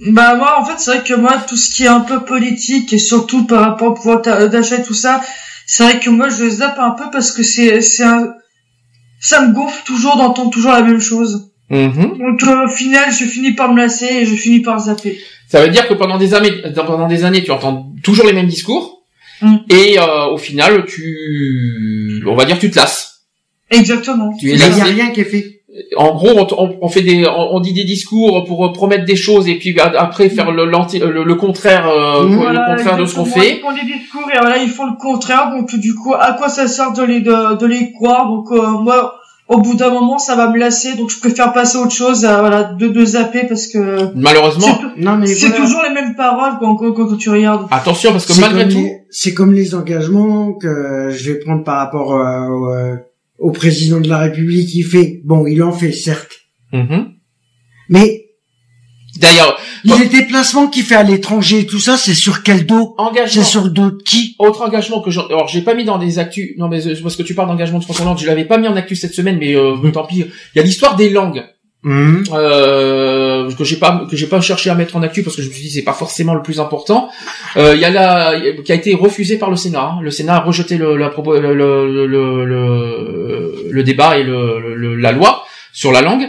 [0.06, 2.92] Bah moi en fait c'est vrai que moi tout ce qui est un peu politique
[2.92, 5.20] et surtout par rapport au pouvoir d'a- d'achat et tout ça,
[5.66, 8.34] c'est vrai que moi je zappe un peu parce que c'est c'est un
[9.20, 11.50] ça me gonfle toujours d'entendre toujours la même chose.
[11.70, 12.18] Mhm.
[12.18, 15.18] Donc euh, au final je finis par me lasser et je finis par zapper.
[15.48, 18.48] Ça veut dire que pendant des années, pendant des années, tu entends toujours les mêmes
[18.48, 18.94] discours,
[19.40, 19.56] Mm.
[19.68, 23.22] et euh, au final, tu, on va dire, tu te lasses.
[23.70, 24.34] Exactement.
[24.38, 25.53] Tu es Il n'y a rien qui est fait.
[25.96, 29.16] En gros, on, on- on fait des, on, on dit des discours pour promettre des
[29.16, 32.42] choses, et puis après faire le, le, le contraire, euh, Mm.
[32.52, 33.56] le contraire de ce qu'on fait.
[33.56, 36.48] Ils font des discours et voilà ils font le contraire donc du coup à quoi
[36.48, 38.28] ça sert de les de, de les croire?
[38.28, 39.14] Donc euh, moi
[39.48, 42.24] au bout d'un moment ça va me lasser donc je préfère passer à autre chose
[42.24, 44.78] à, voilà de, de zapper parce que Malheureusement,
[45.26, 45.56] c'est voilà.
[45.56, 47.66] toujours les mêmes paroles quand, quand, quand tu regardes.
[47.72, 52.14] attention parce que malgré tout, C'est comme les engagements que je vais prendre par rapport
[52.14, 52.94] euh,
[53.44, 54.74] au, président de la République.
[54.74, 56.32] Il fait, bon, il en fait certes,
[56.72, 57.12] Mhm.
[57.88, 58.24] mais
[59.18, 62.94] d'ailleurs, les déplacements qu'il fait à l'étranger et tout ça, c'est sur quel dos?
[62.98, 63.42] Engagement.
[63.42, 64.34] C'est sur le dos de qui?
[64.38, 67.16] Autre engagement que j'en, alors j'ai pas mis dans des actus, non mais euh, parce
[67.16, 69.38] que tu parles d'engagement de François Hollande, je l'avais pas mis en actu cette semaine,
[69.38, 70.24] mais euh, tant pis.
[70.54, 71.44] Il y a l'histoire des langues.
[71.86, 72.24] Hum.
[72.32, 75.48] euh, que j'ai pas que j'ai pas cherché à mettre en actu parce que je
[75.48, 77.10] me suis dit c'est pas forcément le plus important.
[77.58, 78.32] Euh, Il y a la
[78.64, 79.82] qui a été refusé par le Sénat.
[79.82, 79.98] hein.
[80.02, 85.12] Le Sénat a rejeté le la le, le, le, le, débat et le, le- la
[85.12, 86.26] loi sur la langue.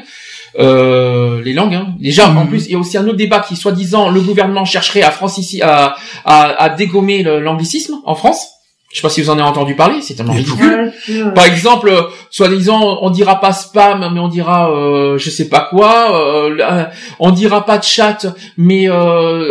[0.58, 1.74] Euh, les langues.
[1.75, 1.95] Hein.
[2.00, 2.48] Déjà, en Mhm.
[2.50, 5.61] plus, il y a aussi un autre débat qui, soi-disant, le gouvernement chercherait à francici
[5.61, 8.48] à, à, à dégommer le- l'anglicisme en France.
[8.96, 10.94] Je sais pas si vous en avez entendu parler, c'est tellement ridicule.
[11.36, 15.68] Par exemple, euh, soi-disant, on dira pas spam, mais on dira euh, je sais pas
[15.70, 16.16] quoi.
[16.46, 18.26] euh, là, on dira pas chat,
[18.56, 18.94] mais euh,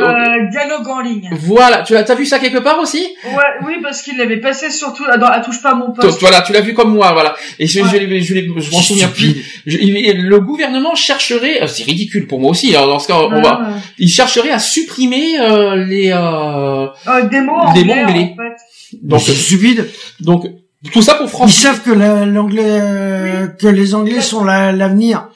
[0.03, 1.29] euh, dialogue en ligne.
[1.43, 1.83] voilà.
[1.83, 3.07] Tu as, t'as vu ça quelque part aussi?
[3.27, 6.21] Ouais, oui, parce qu'il l'avait passé surtout à, dans, à touche pas à mon poste.
[6.21, 7.37] Voilà, tu l'as vu comme moi, voilà.
[7.59, 7.89] Et je, Ouais.
[7.93, 9.45] je, l'ai- je, l'ai- je m'en souviens plus.
[9.67, 12.75] Le gouvernement chercherait, euh, c'est ridicule pour moi aussi.
[12.75, 13.81] Alors dans ce cas, on va, Ouais, ouais.
[13.99, 18.33] il chercherait à supprimer euh, les euh, Euh, des mots Des anglais, mots anglais.
[18.33, 18.57] en fait.
[19.03, 19.89] Donc c'est stupide.
[20.21, 20.47] donc
[20.93, 21.55] tout ça pour Ils France.
[21.55, 25.29] savent que la- l'anglais, euh, que les Anglais sont la- l'avenir.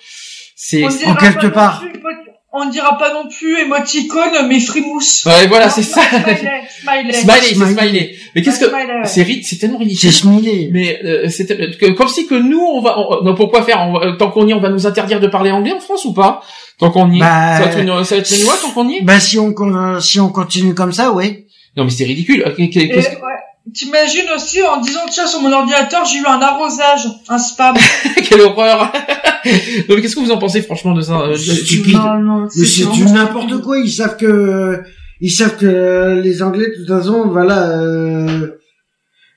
[0.57, 1.81] C'est en quelque part.
[1.81, 1.93] plus-
[2.51, 5.25] on ne dira pas non plus émoticône, mais frimousse.
[5.27, 6.01] ouais, voilà, c'est ça.
[6.03, 6.35] Smiley,
[6.83, 7.13] smiley.
[7.13, 7.73] Smiley, c'est Smiley.
[7.75, 8.17] smiley.
[8.35, 8.87] Mais qu'est-ce que ouais.
[9.05, 10.13] c'est ri- c'est tellement C'est ridicule.
[10.13, 10.71] smiley.
[10.73, 14.07] Mais euh, c'est comme si que nous on va on, non, pourquoi faire on va-
[14.07, 16.13] euh, tant qu'on y est on va nous interdire de parler anglais en France ou
[16.15, 16.43] pas?
[16.79, 18.71] Tant qu'on y est Bah, ça va être une ça va être une loi tant
[18.71, 19.03] qu'on y est?
[19.03, 19.55] Bah si on
[20.01, 21.47] si on continue comme ça, ouais.
[21.77, 23.21] non mais c'est ridicule qu'est- Et, qu'est-ce que- ouais.
[23.75, 27.77] T'imagines aussi en disant tiens sur mon ordinateur j'ai eu un arrosage, un spam.
[28.29, 28.93] quelle horreur
[29.89, 31.95] mais qu'est-ce que vous en pensez franchement de ça euh, stupide.
[31.95, 33.79] Non, non, Mais c'est du n'importe quoi.
[33.79, 34.83] Ils savent que
[35.21, 38.49] ils savent que les Anglais, de toute façon, voilà, euh,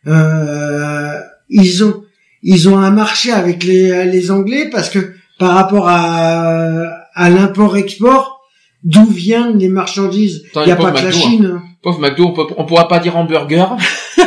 [0.08, 1.20] euh,
[1.50, 2.04] ils ont
[2.44, 8.42] ils ont un marché avec les les Anglais parce que par rapport à à l'import-export,
[8.84, 10.44] d'où viennent les marchandises?
[10.56, 11.30] Il y a pas que la McDo, hein.
[11.30, 11.62] Chine.
[11.82, 13.76] pauvre McDo on, peut, on pourra pas dire hamburger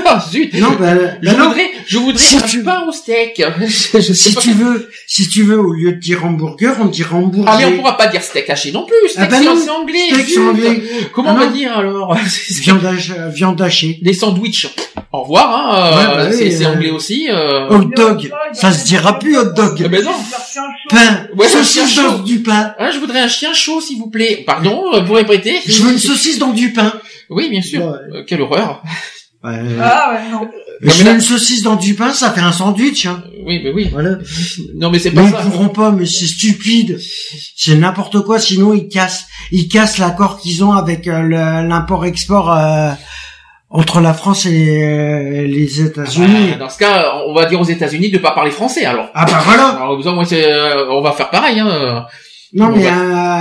[0.06, 1.44] Ah, zut Non, bah, je bah non.
[1.48, 4.90] voudrais je voudrais Si un tu- pain au steak je, je Si pas tu veux,
[5.06, 7.44] si tu veux, au lieu de dire hamburger, on dit hamburger.
[7.52, 10.08] ah mais on pourra pas dire steak haché non plus steak Ah bah c'est anglais
[10.12, 10.82] steak, anglais.
[11.12, 12.14] comment Ah on va dire alors
[12.62, 13.98] Viande hachée, viande hachée.
[14.02, 14.68] des sandwichs
[15.12, 15.50] Au revoir.
[15.50, 17.28] Hein, euh, Ouais, bah oui, c'est euh, anglais aussi.
[17.30, 17.68] Euh...
[17.70, 19.80] Hot dog, ça se dira plus hot dog.
[19.84, 20.10] Eh ben non.
[20.90, 22.74] Pain, Ouais, saucisse dans du pain.
[22.78, 24.42] Ah, je voudrais un chien chaud, s'il vous plaît.
[24.46, 26.92] Pardon, euh, vous répétez Je veux une saucisse dans du pain.
[27.30, 27.80] Oui, bien sûr.
[27.86, 28.18] Ouais.
[28.18, 28.82] Euh, quelle horreur.
[29.44, 29.60] Ouais.
[29.82, 30.48] Ah ouais, non.
[30.80, 33.04] je mais là- une saucisse dans du pain, ça fait un sandwich.
[33.06, 33.22] Hein.
[33.44, 33.88] Oui, mais oui.
[33.92, 34.16] Voilà.
[34.76, 35.36] Non, mais c'est Mais pas ils ça.
[35.50, 36.98] pourront pas, mais c'est stupide.
[37.56, 42.90] C'est n'importe quoi, sinon ils cassent, ils cassent l'accord qu'ils ont avec euh, l'import-export euh,
[43.68, 46.52] entre la France et euh, les États-Unis.
[46.54, 49.08] Ah, dans ce cas, on va dire aux États-Unis de pas parler français, alors.
[49.14, 49.68] Ah bah voilà.
[49.70, 51.60] Alors, euh, on va faire pareil.
[51.60, 52.06] Hein.
[52.56, 52.90] Non mais euh,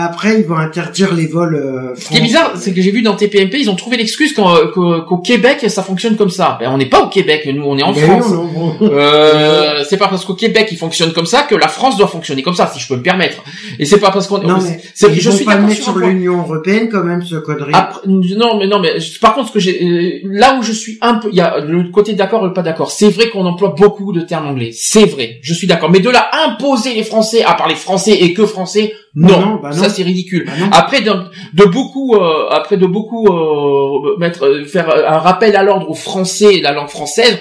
[0.06, 1.56] après ils vont interdire les vols.
[1.56, 4.34] euh, Ce qui est bizarre, c'est que j'ai vu dans TPMP, ils ont trouvé l'excuse
[4.34, 6.58] qu'en- qu'au Québec, ça fonctionne comme ça.
[6.60, 8.30] Ben, on n'est pas au Québec, nous, on est en France.
[8.32, 8.76] non, non, bon.
[8.82, 12.42] Euh, c'est pas parce qu'au Québec il fonctionne comme ça que la France doit fonctionner
[12.42, 13.44] comme ça, si je peux me permettre.
[13.78, 14.40] Et c'est pas parce qu'on.
[14.40, 17.36] Non, mais c'est- ils je suis pas le mettre sur l'Union européenne quand même ce
[17.36, 17.72] connerie.
[17.74, 20.98] Après, non, mais non, mais par contre, ce que j'ai, euh, là où je suis
[21.02, 22.92] un peu, il y a le côté d'accord et le pas d'accord.
[22.92, 24.72] C'est vrai qu'on emploie beaucoup de termes anglais.
[24.74, 25.92] C'est vrai, je suis d'accord.
[25.92, 29.70] Mais de là imposer les Français à parler français et que français, non, Non, bah
[29.70, 29.84] non.
[29.84, 30.46] ça c'est ridicule.
[30.46, 30.52] Bah.
[30.72, 31.12] Après de,
[31.54, 35.94] de beaucoup, euh, après de beaucoup euh, mettre, euh, faire un rappel à l'ordre aux
[35.96, 37.40] Français et la langue française,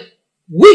[0.52, 0.68] oui,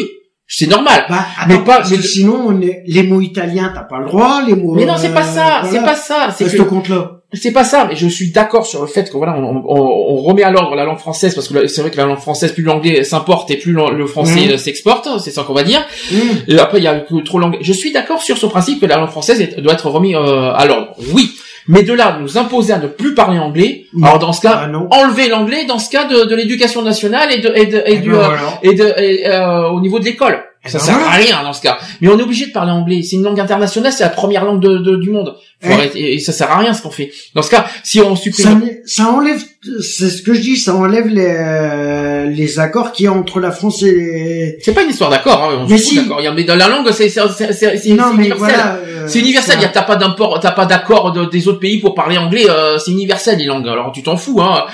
[0.48, 1.06] c'est normal.
[1.09, 2.84] Bah, mais pas- mais- sinon on est...
[2.88, 4.74] les mots italiens t'as pas le droit, les mots.
[4.76, 5.88] Mais non, c'est pas ça, euh, c'est voilà.
[5.88, 6.30] pas ça.
[6.35, 7.11] C'est que ce compte-là.
[7.34, 10.16] c'est pas ça, mais je suis d'accord sur le fait que voilà, on, on- on
[10.22, 12.64] remet à l'ordre la langue française parce que c'est vrai que la langue française, plus
[12.64, 14.51] l'anglais s'importe et plus le français Mhm.
[14.51, 15.85] euh, s'exporte, c'est ça qu'on va dire.
[16.11, 16.16] Mmh.
[16.48, 17.59] Et après, il y a trop l'anglais.
[17.61, 20.66] Je suis d'accord sur ce principe que la langue française doit être remise euh, à
[20.66, 20.95] l'ordre.
[21.14, 21.32] Oui,
[21.68, 24.08] mais de là nous imposer à ne plus parler anglais, Non.
[24.08, 27.40] alors dans ce cas, Ah enlever l'anglais dans ce cas de, de l'éducation nationale et
[27.40, 28.60] de et, de, et Eh du ben euh, voilà.
[28.64, 30.44] et de et, euh, au niveau de l'école.
[30.66, 31.12] Eh Ça ben sert voilà.
[31.12, 31.78] à rien dans ce cas.
[32.02, 33.02] Mais on est obligé de parler anglais.
[33.04, 35.36] C'est une langue internationale, c'est la première langue de, de- du monde.
[35.61, 36.14] Faut Eh.
[36.14, 37.11] et, ça sert à rien ce qu'on fait.
[37.34, 39.42] Dans ce cas, si on supprime, ça enlève,
[39.82, 43.52] c'est ce que je dis, ça enlève les, les accords qu'il y a entre la
[43.52, 44.58] France et les...
[44.61, 45.44] c'est pas une histoire d'accord.
[45.52, 45.95] Hein, on Mais si.
[45.95, 46.18] d'accord.
[46.22, 47.10] Il y a- Mais dans la langue, c'est
[48.16, 48.38] mais universel.
[48.38, 48.76] voilà.
[48.76, 49.53] euh, C'est universel.
[49.56, 51.95] ça- Il y a t'as pas d'import, t'as pas d'accord de- des autres pays pour
[51.95, 52.45] parler anglais.
[52.50, 53.68] euh, c'est universel les langues.
[53.68, 54.40] Alors tu t'en fous.
[54.42, 54.66] Hein.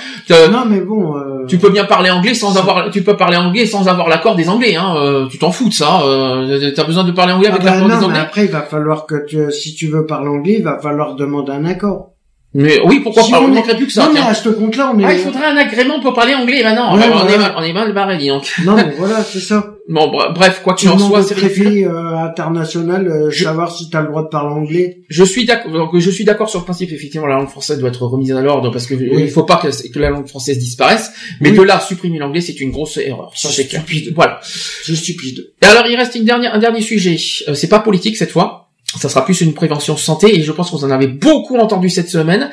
[0.52, 1.16] Non, mais bon.
[1.16, 4.34] euh, Tu peux bien parler anglais sans avoir, tu peux parler anglais sans avoir l'accord
[4.36, 4.76] des Anglais.
[4.76, 4.94] Hein.
[4.98, 6.02] euh, tu t'en fous de ça.
[6.04, 8.18] Euh, T'as besoin de parler anglais Ah avec bah l'accord des mais Anglais.
[8.18, 11.52] après, il va falloir que tu, si tu veux parler anglais, il va falloir demander
[11.52, 12.10] un accord.
[12.56, 14.06] Mais oui, pourquoi Si pas On on est- manquerait plus que ça.
[14.06, 15.04] non, mais à ce compte-là, on est...
[15.04, 16.96] Ah, il faudrait un agrément pour parler anglais maintenant.
[16.96, 17.34] Ouais, Alors, on, voilà.
[17.34, 18.48] est mal, on est mal barré, dis donc.
[18.64, 19.70] Non, mais voilà, c'est ça.
[19.86, 23.90] Bon, bre- bref, quoi qu'il en soit, c'est préfet euh, international euh, Je- savoir si
[23.90, 25.02] tu as le droit de parler anglais.
[25.10, 25.70] Je suis d'accord.
[25.72, 26.90] donc, Je suis d'accord sur le principe.
[26.92, 29.68] Effectivement, la langue française doit être remise à l'ordre parce que il faut pas que,
[29.92, 31.10] que la langue française disparaisse.
[31.42, 31.56] Mais Oui.
[31.58, 33.32] de là supprimer l'anglais, c'est une grosse erreur.
[33.34, 33.82] Ça, C'est c'est clair.
[33.82, 34.12] stupide.
[34.14, 34.40] Voilà.
[34.42, 35.52] C'est stupide.
[35.62, 37.16] Et alors, il reste une dernière, un dernier sujet.
[37.48, 38.63] Euh, c'est pas politique cette fois.
[39.00, 41.90] Ça sera plus une prévention santé et je pense que vous en avez beaucoup entendu
[41.90, 42.50] cette semaine.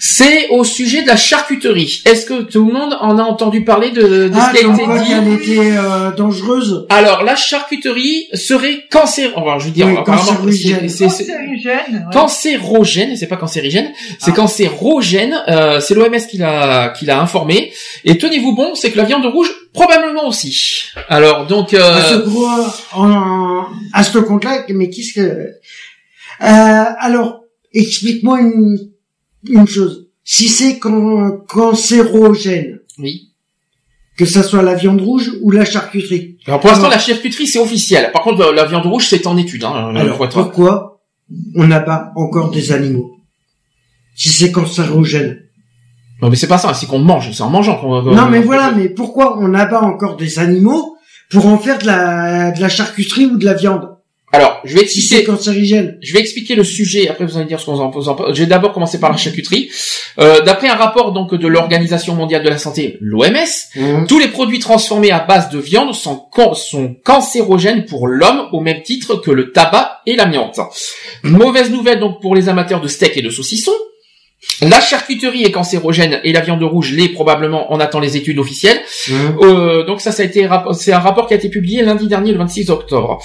[0.00, 2.02] C'est au sujet de la charcuterie.
[2.04, 4.70] Est-ce que tout le monde en a entendu parler de, de Ah, ce qui a
[4.72, 6.86] été dit qu'elle était euh, dangereuse.
[6.90, 9.30] Alors, la charcuterie serait cancer.
[9.36, 10.88] Alors, je veux dire, Oui, cancérigène.
[10.88, 12.06] c'est- c'est- c'est- Cancérigène.
[12.06, 12.12] ouais.
[12.12, 14.36] cancérogène, c'est pas cancérigène, c'est Ah.
[14.36, 17.72] cancérogène, euh, c'est l'OMS qui l'a qui l'a informé.
[18.04, 20.52] Et tenez-vous bon, c'est que la viande rouge probablement aussi.
[21.08, 22.48] Alors donc euh, À ce gros,
[22.92, 25.20] en, à ce compte-là, mais qu'est-ce que...
[25.20, 27.40] Euh, alors,
[27.72, 28.78] explique-moi une,
[29.48, 30.06] une chose.
[30.24, 33.30] Si c'est can- cancérogène, oui.
[34.16, 36.36] que ça soit la viande rouge ou la charcuterie.
[36.46, 38.10] Alors pour l'instant Alors- la charcuterie c'est officiel.
[38.12, 39.92] Par contre la viande rouge c'est en étude hein.
[39.96, 41.00] Alors, faut être- pourquoi
[41.54, 43.16] on n'abat encore des animaux
[44.14, 45.44] Si c'est cancérogène?
[46.20, 48.40] Non mais c'est pas ça, c'est qu'on mange, c'est en mangeant qu'on qu'on- Non, mais
[48.40, 50.96] voilà, mais pourquoi on abat encore des animaux
[51.30, 53.90] pour en faire de la, de la charcuterie ou de la viande?
[54.30, 55.96] Alors, je vais expliquer cancérigène.
[56.02, 58.10] Je vais expliquer le sujet, après vous allez dire ce qu'on en pense.
[58.34, 59.70] Je vais d'abord commencer par la charcuterie.
[60.18, 63.24] Euh, D'après un rapport donc de l'Organisation mondiale de la santé, l'OMS,
[63.76, 64.04] Mmh.
[64.06, 68.60] tous les produits transformés à base de viande sont, can- sont cancérogènes pour l'homme au
[68.60, 70.60] même titre que le tabac et l'amiante.
[71.22, 73.72] Mauvaise nouvelle donc pour les amateurs de steak et de saucissons.
[74.60, 77.72] La charcuterie est cancérogène et la viande rouge l'est probablement.
[77.72, 78.80] On attend les études officielles.
[79.08, 79.12] Mmh.
[79.42, 82.32] Euh, donc ça, ça a été c'est un rapport qui a été publié lundi dernier,
[82.32, 83.20] le 26 octobre.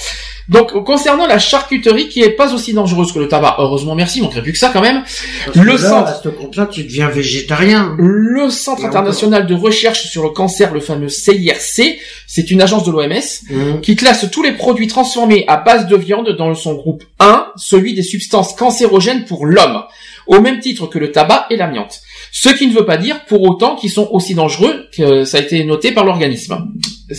[0.48, 4.24] Donc concernant la charcuterie, qui est pas aussi dangereuse que le tabac, heureusement merci, il
[4.24, 5.02] manquerait plus que ça quand même.
[5.46, 7.96] Parce que Le là, centre- à ce compte-là, tu deviens végétarien.
[7.98, 12.92] Le Centre international de recherche sur le cancer, le fameux CIRC, c'est une agence de
[12.92, 13.04] l'OMS
[13.50, 13.82] Mmh.
[13.82, 17.94] qui classe tous les produits transformés à base de viande dans son groupe 1, celui
[17.96, 19.82] des substances cancérogènes pour l'homme,
[20.28, 22.02] au même titre que le tabac et l'amiante.
[22.32, 25.42] Ce qui ne veut pas dire pour autant qu'ils sont aussi dangereux que ça a
[25.42, 26.58] été noté par l'organisme.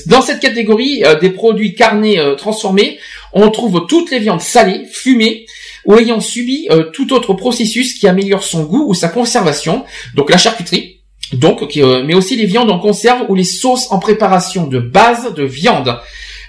[0.07, 2.99] Dans cette catégorie euh, des produits carnés euh, transformés,
[3.33, 5.47] on trouve toutes les viandes salées, fumées
[5.84, 9.84] ou ayant subi euh, tout autre processus qui améliore son goût ou sa conservation,
[10.15, 11.00] donc la charcuterie,
[11.33, 15.34] Donc, euh, mais aussi les viandes en conserve ou les sauces en préparation de base
[15.34, 15.99] de viande.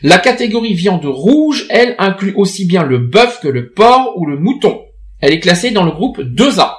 [0.01, 4.37] La catégorie viande rouge, elle, inclut aussi bien le bœuf que le porc ou le
[4.37, 4.84] mouton.
[5.21, 6.75] Elle est classée dans le groupe 2A,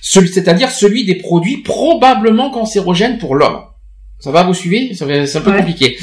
[0.00, 3.60] celui- c'est-à-dire celui des produits probablement cancérogènes pour l'homme.
[4.18, 4.92] Ça va, vous suivez?
[4.94, 5.58] Ça va- C'est un peu Ouais.
[5.58, 5.96] compliqué.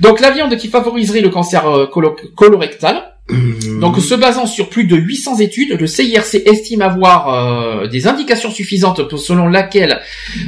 [0.00, 4.84] Donc la viande qui favoriserait le cancer euh, colo- colorectal, donc, se basant sur plus
[4.84, 10.00] de 800 études, le CIRC estime avoir euh, des indications suffisantes selon laquelle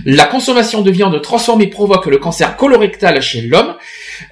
[0.05, 3.77] la consommation de viande transformée provoque le cancer colorectal chez l'homme,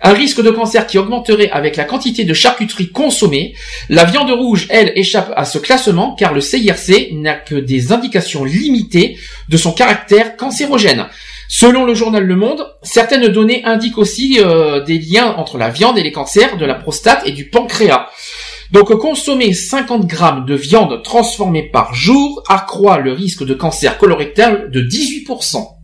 [0.02, 3.54] un risque de cancer qui augmenterait avec la quantité de charcuterie consommée.
[3.88, 8.44] La viande rouge, elle, échappe à ce classement car le CIRC n'a que des indications
[8.44, 11.06] limitées de son caractère cancérogène.
[11.54, 15.98] Selon le journal Le Monde, certaines données indiquent aussi euh, des liens entre la viande
[15.98, 18.08] et les cancers de la prostate et du pancréas.
[18.70, 24.70] Donc consommer 50 grammes de viande transformée par jour accroît le risque de cancer colorectal
[24.70, 25.81] de 18%.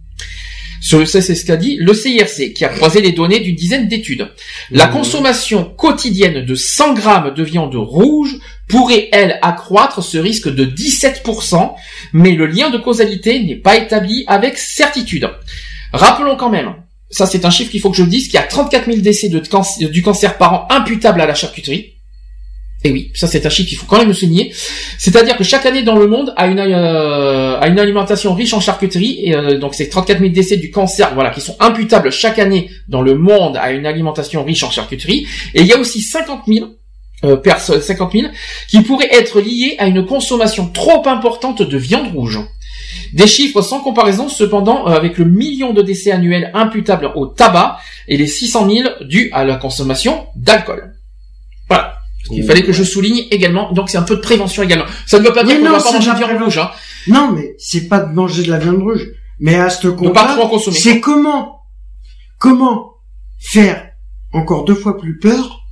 [0.80, 3.88] Ce- Ça, c'est ce qu'a dit le CIRC, qui a croisé les données d'une dizaine
[3.88, 4.28] d'études.
[4.70, 8.36] La consommation quotidienne de 100 grammes de viande rouge
[8.68, 11.74] pourrait, elle, accroître ce risque de 17%,
[12.12, 15.28] mais le lien de causalité n'est pas établi avec certitude.
[15.92, 16.74] Rappelons quand même,
[17.10, 19.28] ça c'est un chiffre qu'il faut que je dise, qu'il y a 34 000 décès
[19.28, 21.94] de cancer- du cancer par an imputables à la charcuterie.
[22.84, 24.52] Et oui, ça c'est un chiffre qu'il faut quand même souligner.
[24.98, 28.60] C'est-à-dire que chaque année dans le monde a une, euh, a une alimentation riche en
[28.60, 32.38] charcuterie, et euh, donc c'est 34 000 décès du cancer, voilà, qui sont imputables chaque
[32.38, 35.26] année dans le monde à une alimentation riche en charcuterie.
[35.54, 36.66] Et il y a aussi 50 000
[37.24, 38.28] euh, perso- 50 000
[38.68, 42.38] qui pourraient être liés à une consommation trop importante de viande rouge.
[43.12, 47.78] Des chiffres sans comparaison cependant euh, avec le million de décès annuels imputables au tabac
[48.06, 50.94] et les 600 000 dus à la consommation d'alcool.
[51.68, 51.97] Voilà.
[52.30, 54.84] Il fallait que je souligne également, donc c'est un peu de prévention également.
[55.06, 56.70] Ça ne veut pas dire qu'on va pas manger de viande rouge, hein.
[57.06, 59.06] Non, mais c'est pas de manger de la viande rouge.
[59.40, 60.76] Mais à ce compte-là, trop en consommer.
[60.76, 61.60] c'est comment,
[62.38, 62.94] comment
[63.38, 63.86] faire
[64.32, 65.64] encore deux fois plus peur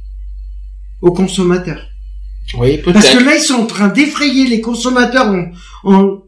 [1.02, 1.82] aux consommateurs?
[2.58, 3.24] Oui, Parce que peut-être.
[3.26, 6.22] là, ils sont en train d'effrayer les consommateurs en, en-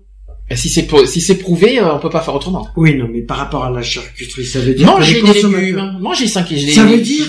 [0.56, 2.68] Si c'est si c'est prouvé, euh, on peut pas faire autrement.
[2.76, 5.98] Oui, non, mais par rapport à la charcuterie, ça veut dire que Manger des légumes,
[6.00, 6.74] manger 5 légumes.
[6.74, 7.24] Ça veut dire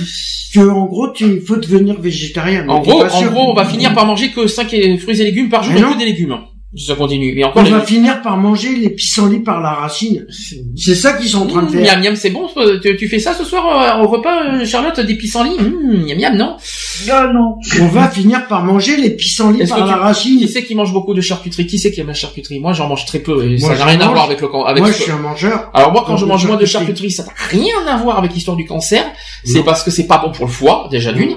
[0.53, 2.67] que, en gros, tu, il faut devenir végétarien.
[2.67, 4.67] En gros, en gros, on va finir par manger que 5
[4.99, 6.37] fruits et légumes par jour et que des légumes.
[6.75, 7.35] Ça continue.
[7.35, 7.71] Et encore On les...
[7.71, 10.27] va finir par manger les pissenlits par la racine.
[10.75, 11.95] C'est ça qu'ils sont en train de Mmh, faire.
[11.97, 12.47] miam miam, c'est bon.
[12.57, 15.57] euh, Tu, tu fais ça ce soir euh, au repas, euh, Charlotte, des pissenlits?
[15.59, 16.57] Mmh, miam miam, non?
[17.09, 17.55] Ah non.
[17.81, 20.39] On va finir par manger les pissenlits par la tu- racine.
[20.39, 21.65] Qui c'est qui mange beaucoup de charcuterie?
[21.65, 22.59] Qui c'est qui aime la charcuterie?
[22.59, 23.43] Moi, j'en mange très peu.
[23.51, 24.13] Et Moi, ça n'a rien à mange.
[24.13, 24.83] voir avec le can- avec.
[24.83, 25.71] Moi, ce- je suis un mangeur.
[25.73, 27.09] Alors moi, quand je mange moins de charcuterie.
[27.09, 29.03] ça n'a rien à voir avec l'histoire du cancer.
[29.43, 31.35] C'est parce que c'est pas bon pour le foie, déjà d'une.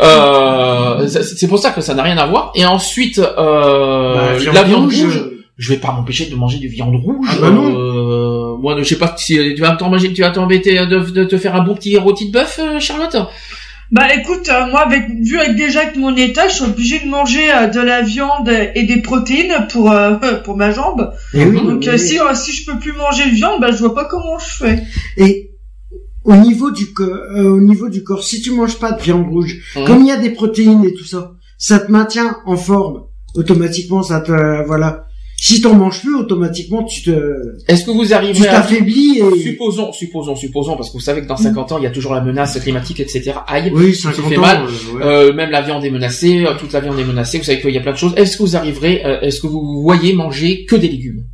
[0.00, 2.52] Euh, c'est pour ça que ça n'a rien à voir.
[2.54, 5.16] Et ensuite, euh, Bah, la viande rouge.
[5.16, 7.28] euh, je vais pas m'empêcher de manger du viande rouge.
[7.30, 7.74] Ah bah non.
[7.76, 11.24] Euh, moi, je sais pas si tu vas t'en manger, tu vas t'embêter de, de
[11.24, 13.16] te faire un beau petit rôti de bœuf, euh, Charlotte?
[13.90, 17.08] Bah écoute, euh, moi avec vu avec déjà avec mon état, je suis obligée de
[17.10, 20.12] manger euh, de la viande et des protéines pour euh,
[20.44, 21.12] pour ma jambe.
[21.34, 23.76] eh oui, Donc euh, si euh, si je peux plus manger de viande, bah je
[23.76, 24.82] vois pas comment je fais.
[25.18, 25.50] Et
[26.24, 29.28] au niveau du corps, euh, au niveau du corps, si tu manges pas de viande
[29.28, 29.84] rouge, Mhm.
[29.86, 33.04] comme il y a des protéines et tout ça, ça te maintient en forme.
[33.34, 35.06] Automatiquement, ça te voilà.
[35.44, 37.10] Si t'en manges plus, automatiquement, tu te,
[37.66, 41.22] Est-ce que vous tu arriverez à t'affaiblis et Supposons, supposons, supposons, parce que vous savez
[41.22, 43.32] que dans 50 ans, il y a toujours la menace climatique, etc.
[43.48, 44.40] Aïe, oui, ça 50 fait ans.
[44.40, 44.62] mal.
[44.62, 45.02] euh, ouais.
[45.04, 47.38] Euh, même la viande est menacée, toute la viande est menacée.
[47.38, 48.12] Vous savez qu'il y a plein de choses.
[48.16, 51.24] Est-ce que vous arriverez, euh, est-ce que vous voyez manger que des légumes?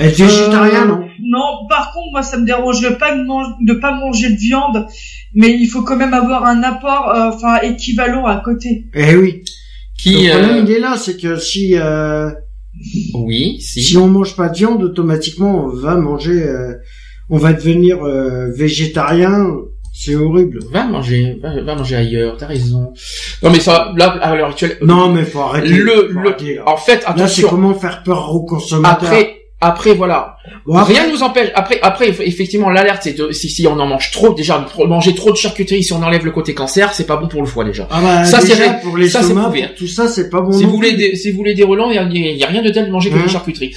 [0.00, 1.00] Être végétarien, Euh, non.
[1.28, 4.86] Non, par contre, moi, ça me dérangerait pas de, mange- de pas manger de viande,
[5.34, 8.84] mais il faut quand même avoir un apport, euh, enfin, équivalent à côté.
[8.94, 9.42] Eh oui.
[9.98, 12.30] Qui, Le problème, euh, il est là, c'est que si euh,
[13.14, 13.82] oui, si.
[13.82, 16.74] si on mange pas de viande, automatiquement, on va manger, euh,
[17.30, 19.46] on va devenir euh, végétarien.
[19.98, 20.58] C'est horrible.
[20.70, 22.36] Va manger, va, va manger ailleurs.
[22.36, 22.92] T'as raison.
[23.42, 24.76] Non mais ça, là, à l'heure actuelle.
[24.82, 25.68] Non, mais faut arrêter.
[25.68, 26.64] Le, faut le, arrêter, là.
[26.68, 27.48] en fait, Là, c'est attention.
[27.48, 29.08] comment faire peur aux consommateurs.
[29.08, 30.35] Après, après, voilà.
[30.64, 31.50] Bon, après- Rien ne nous empêche.
[31.54, 34.84] Après, après, eff- effectivement, l'alerte, c'est de, si, si on en mange trop, déjà, de
[34.86, 37.46] manger trop de charcuterie, si on enlève le côté cancer, c'est pas bon pour le
[37.46, 37.86] foie, déjà.
[37.90, 38.80] Ah bah, Ça, c'est déjà, vrai.
[38.82, 39.68] pour les Ça, prouvé, pour hein.
[39.76, 40.52] tout ça, c'est pas bon.
[40.52, 42.70] Si vous voulez des, si vous voulez des relents, il y y a rien de
[42.70, 43.22] tel de manger que Hum.
[43.22, 43.74] des charcuteries.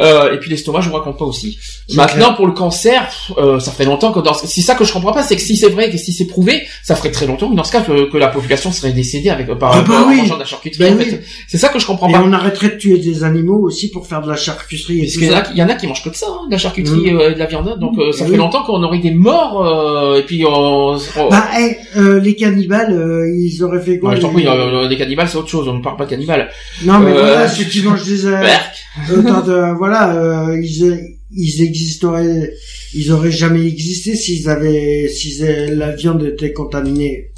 [0.00, 1.58] Euh, et puis l'estomac, je vous raconte pas aussi.
[1.94, 2.36] Maintenant, clair.
[2.36, 5.22] pour le cancer, euh, ça fait longtemps que dans, c'est ça que je comprends pas,
[5.22, 7.64] c'est que si c'est vrai, que si c'est prouvé, ça ferait très longtemps que dans
[7.64, 10.34] ce cas que, que la population serait décédée avec par, Ah bah par- en mangeant
[10.34, 10.84] de la charcuterie.
[10.90, 11.04] Bah en oui.
[11.10, 11.22] fait.
[11.48, 12.22] C'est ça que je comprends Et pas.
[12.24, 15.44] on arrêterait de tuer des animaux aussi pour faire de la charcuterie et tout ça.
[15.52, 17.16] il y en a qui mangent que de ça, hein, de la charcuterie Mm.
[17.18, 17.78] euh, et de la viande.
[17.80, 18.38] Donc euh, ça Eh fait oui.
[18.38, 20.94] longtemps qu'on aurait des morts euh, et puis on.
[20.94, 24.44] on- Bah, eh, euh, les cannibales, euh, ils auraient fait quoi Ouais, je t'en les-
[24.44, 26.48] prie, euh, des cannibales c'est autre chose, on ne parle pas de cannibales.
[26.84, 28.22] Non, mais voilà, ceux qui mangent des...
[28.22, 31.00] De- voilà, euh, ils,
[31.34, 32.52] ils existeraient,
[32.94, 37.31] ils auraient jamais existé s'ils avaient, si la viande était contaminée.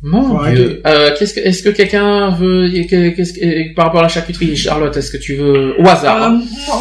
[0.00, 0.80] Mon Dieu.
[0.86, 4.96] Euh, qu'est-ce que, est-ce que quelqu'un veut, qu'est-ce que, par rapport à la charcuterie, Charlotte,
[4.96, 6.36] est-ce que tu veux, au hasard, Euh,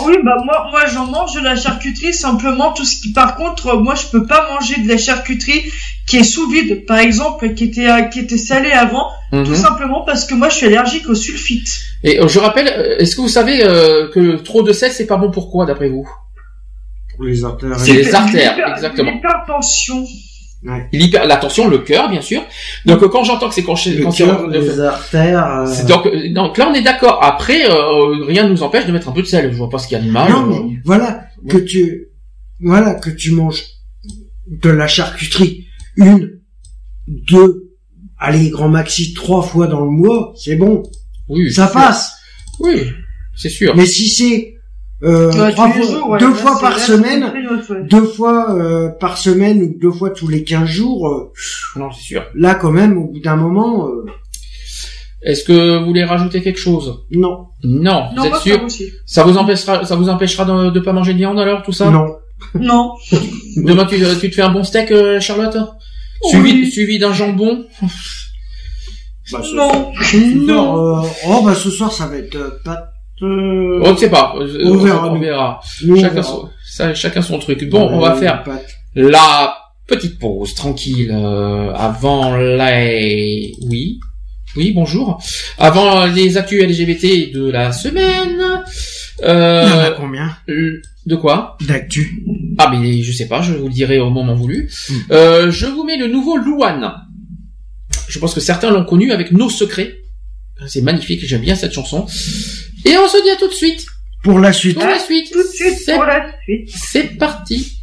[0.06, 3.14] oui, bah moi, moi j'en mange de la charcuterie simplement tout ce qui.
[3.14, 5.64] Par contre, euh, moi je peux pas manger de la charcuterie
[6.06, 9.46] qui est sous vide, par exemple, qui était euh, qui était salée avant, Mhm.
[9.46, 11.70] tout simplement parce que moi je suis allergique au sulfite.
[12.04, 12.68] Et je rappelle,
[13.00, 15.90] est-ce que vous savez euh, que trop de sel, c'est pas bon pour quoi, d'après
[15.90, 16.08] vous?
[17.16, 17.80] Pour les artères.
[17.80, 19.12] C'est les artères, exactement.
[19.12, 20.06] L'hypertension.
[20.92, 22.42] L'hyper- La tension, le cœur, bien sûr.
[22.86, 25.45] Donc quand j'entends que c'est quand, Le cœur, les artères.
[25.45, 27.19] euh, c'est donc, donc là on est d'accord.
[27.24, 29.52] Après, euh, rien ne nous empêche de mettre un peu de sel.
[29.52, 30.32] Je vois pas ce qu'il y a de mal.
[30.32, 32.08] Non, Euh, mais voilà, que tu,
[32.60, 33.64] voilà, que tu manges
[34.48, 36.40] de la charcuterie une,
[37.08, 37.69] deux,
[38.19, 40.84] allez, grand maxi, trois fois dans le mois, c'est bon.
[41.30, 41.74] Oui, Ça sûr.
[41.74, 42.14] passe.
[42.60, 42.82] Oui,
[43.36, 43.76] c'est sûr.
[43.76, 44.56] Mais si c'est,
[45.03, 47.24] euh, Ouais, trois tous les fois, jours, ouais, deux fois par là, semaine,
[47.69, 47.84] ouais.
[47.90, 51.32] deux fois euh, par semaine ou deux fois tous les quinze jours, euh,
[51.76, 52.24] Non, c'est sûr.
[52.35, 54.06] là quand même, au bout d'un moment, euh,
[55.24, 57.03] Est-ce que vous voulez rajouter quelque chose?
[57.11, 58.85] Non, Non, Non, vous êtes sûr ça aussi.
[59.06, 61.90] Ça vous empêchera, ça vous empêchera de, de pas manger de viande alors tout ça?
[61.90, 62.06] Non.
[62.53, 62.93] Non.
[63.58, 65.58] Demain tu, tu te fais un bon steak, euh, Charlotte?
[66.24, 66.30] Oui.
[66.30, 67.66] Suivi, suivi d'un jambon?
[69.32, 69.92] Bah, ce Non.
[70.01, 72.90] ce soir, euh, oh bah ce soir ça va être euh, pâte.
[73.22, 74.36] Euh, On ne sait pas.
[74.40, 75.12] euh, On verra.
[75.12, 75.60] On verra.
[75.90, 76.24] on Chacun, verra.
[76.24, 77.68] son, ça- chacun son truc.
[77.70, 78.44] Bon, on va Euh, faire
[78.96, 79.56] la
[79.88, 83.54] petite pause tranquille euh, avant les.
[83.70, 84.00] Oui.
[84.56, 85.22] Oui, bonjour.
[85.58, 88.42] Avant les actus LGBT de la semaine.
[89.20, 92.24] Il y en a Euh, combien de quoi d'actu
[92.58, 94.70] Ah mais je sais pas, je vous le dirai au moment voulu.
[94.90, 94.94] Hmm.
[95.12, 96.92] Euh, je vous mets le nouveau Louane.
[98.08, 99.96] Je pense que certains l'ont connu avec Nos Secrets.
[100.68, 102.06] C'est magnifique, j'aime bien cette chanson.
[102.88, 103.86] Et on se dit à tout de suite.
[104.24, 104.80] Pour la suite.
[104.80, 105.32] Pour la suite.
[105.32, 106.70] Tout de suite C'est- pour la suite.
[106.74, 107.74] C'est parti.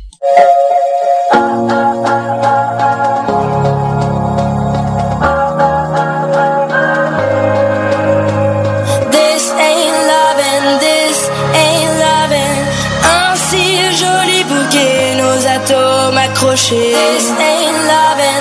[16.71, 18.34] This ain't loving,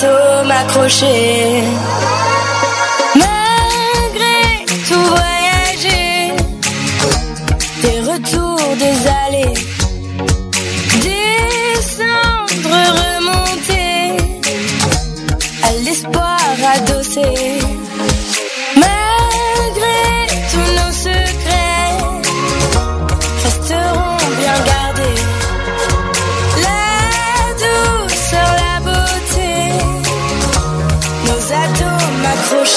[0.00, 2.37] bouquet, nos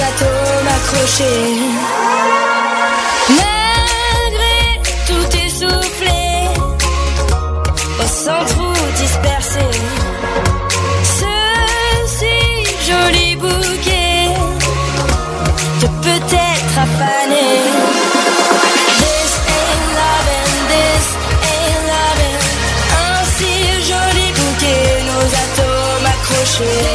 [0.00, 1.56] atomes accrochés.
[3.40, 4.58] Malgré
[5.06, 6.24] tout essoufflé,
[8.02, 8.62] au centre
[9.02, 9.66] dispersé,
[11.18, 11.34] ce
[12.18, 12.36] si
[12.88, 14.28] joli bouquet
[15.80, 17.48] de peut-être affané.
[19.00, 21.06] This ain't loving, this
[21.52, 22.42] ain't loving.
[23.04, 23.52] Un si
[23.90, 26.85] joli bouquet, nos atomes accrochés.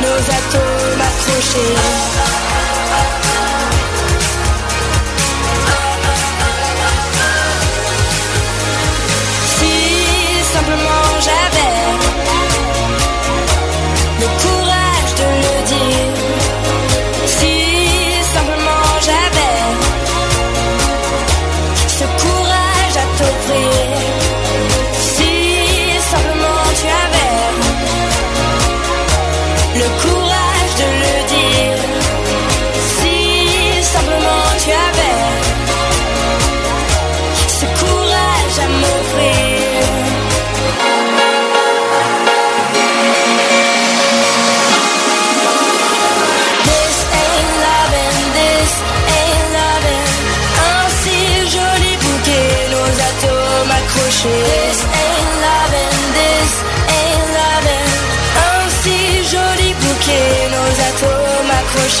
[0.00, 1.91] Nos atomes accrochés.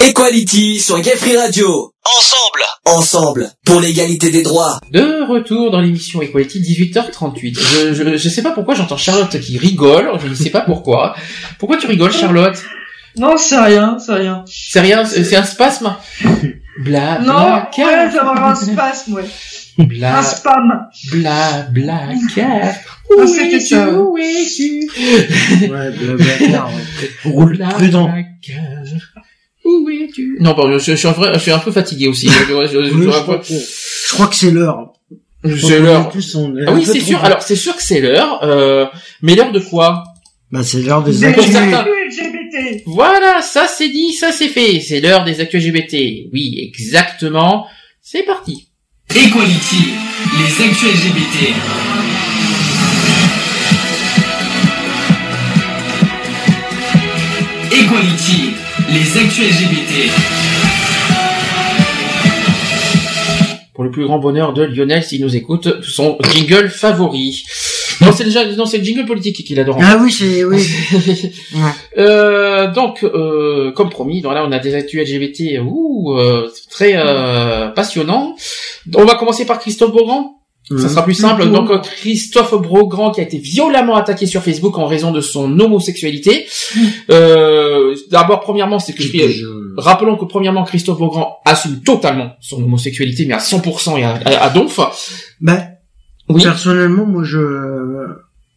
[0.00, 1.92] Equality sur Gay Free Radio.
[2.04, 2.62] Ensemble.
[2.84, 3.50] Ensemble.
[3.64, 4.80] Pour l'égalité des droits.
[4.90, 7.58] De retour dans l'émission Equality, 18h38.
[7.58, 11.14] Je, je, je sais pas pourquoi j'entends Charlotte qui rigole, je ne sais pas pourquoi.
[11.58, 12.56] Pourquoi tu rigoles, Charlotte?
[13.16, 14.44] Non, c'est rien, c'est rien.
[14.46, 15.94] C'est rien, c'est c'est un spasme
[16.78, 19.24] Bla, Non, bla, ouais, ça va avoir un spasme, ouais.
[19.78, 20.88] bla, Un spam.
[21.12, 22.00] bla, bla,
[22.34, 22.74] car.
[23.18, 23.90] Ah, Où c'était es-tu, ça.
[23.92, 24.90] où es-tu
[25.70, 27.30] Ouais, blablacar, ouais.
[27.30, 28.10] Roule prudent.
[29.64, 30.36] Où es-tu?
[30.40, 32.28] Non, pardon, je, je suis un vrai- je suis un peu fatigué aussi.
[32.28, 34.92] Je- je- je- je- Oui, je- je, crois que, je crois que c'est l'heure.
[35.44, 36.10] C'est l'heure.
[36.66, 37.22] Ah oui, c'est sûr.
[37.24, 38.42] Alors, c'est sûr que c'est l'heure.
[38.44, 38.86] Euh,
[39.22, 40.04] mais l'heure de quoi?
[40.50, 41.46] Bah, c'est l'heure des actus.
[41.48, 42.82] LGBT.
[42.86, 44.80] Voilà, ça c'est dit, ça c'est fait.
[44.80, 46.28] C'est l'heure des actus LGBT.
[46.32, 47.66] Oui, exactement.
[48.02, 48.68] C'est parti.
[49.10, 49.84] Equality.
[50.38, 51.54] Les actus LGBT.
[57.72, 58.50] Equality.
[58.90, 60.10] Les actus LGBT.
[63.72, 67.42] Pour le plus grand bonheur de Lionel, s'il nous écoute, son jingle favori.
[68.02, 69.78] Non, c'est déjà, non, c'est le jingle politique qu'il adore.
[69.80, 70.62] Ah oui, c'est, oui.
[71.96, 77.68] Euh, donc, euh, comme promis, voilà, on a des actus LGBT, ouh, euh, très euh,
[77.68, 78.36] passionnant.
[78.94, 80.41] On va commencer par Christophe Beaugrand.
[80.70, 81.50] Ça sera plus simple.
[81.50, 85.58] Donc euh, Christophe Beaugrand qui a été violemment attaqué sur Facebook en raison de son
[85.60, 86.46] homosexualité.
[87.10, 89.02] Euh, D'abord, premièrement, c'est que
[89.76, 94.44] rappelons que premièrement Christophe Beaugrand assume totalement son homosexualité, mais à 100% et à, à,
[94.44, 94.80] à donf.
[95.40, 95.64] Bah,
[96.28, 96.42] Oui.
[96.42, 98.06] personnellement, moi, je,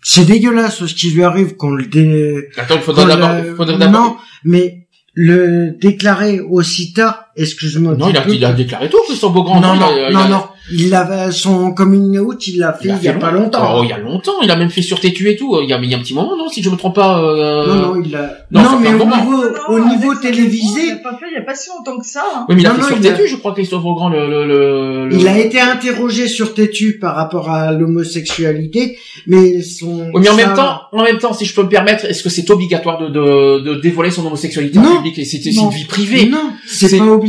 [0.01, 3.34] c'est dégueulasse ce qui lui arrive qu'on le dé, Attends, il faudra qu'on d'abord.
[3.34, 7.96] le- il faudra d'abord- non, mais le déclarer aussi tard, excuse-moi.
[7.98, 9.60] Non, il a, il a déclaré tout, Christophe Beaugrand.
[9.62, 10.44] non, il non, a- il non, a- non.
[10.72, 13.78] Il avait son coming out, il l'a fait il y a pas longtemps.
[13.78, 14.42] Oh, il y a longtemps.
[14.42, 15.56] Il a même fait sur Tétu et tout.
[15.62, 17.20] Il y a, il y a un petit moment, non, si je me trompe pas.
[17.22, 17.68] Euh...
[17.68, 18.34] Non, non, il a.
[18.50, 19.16] Non, Non, mais au moment.
[19.16, 22.00] niveau, au Non, niveau télévisé, Il a pas fait il y a pas si longtemps
[22.00, 22.24] que ça.
[22.36, 22.46] hein.
[22.50, 24.28] Oui, mais il a Non, fait non, sur a- Tétu, je crois, Christophe Beaugrand, le,
[24.28, 28.98] le, le, le- il a été interrogé sur Tétu par rapport à l'homosexualité,
[29.28, 30.10] mais son.
[30.14, 32.24] Oui, mais en ça- même temps, en même temps, si je peux me permettre, est-ce
[32.24, 34.96] que c'est obligatoire de, de, de dévoiler son homosexualité en Non.
[34.98, 35.70] public et c'est Non.
[35.70, 36.26] une vie privée?
[36.28, 37.25] Non, c'est C'est- pas obligatoire.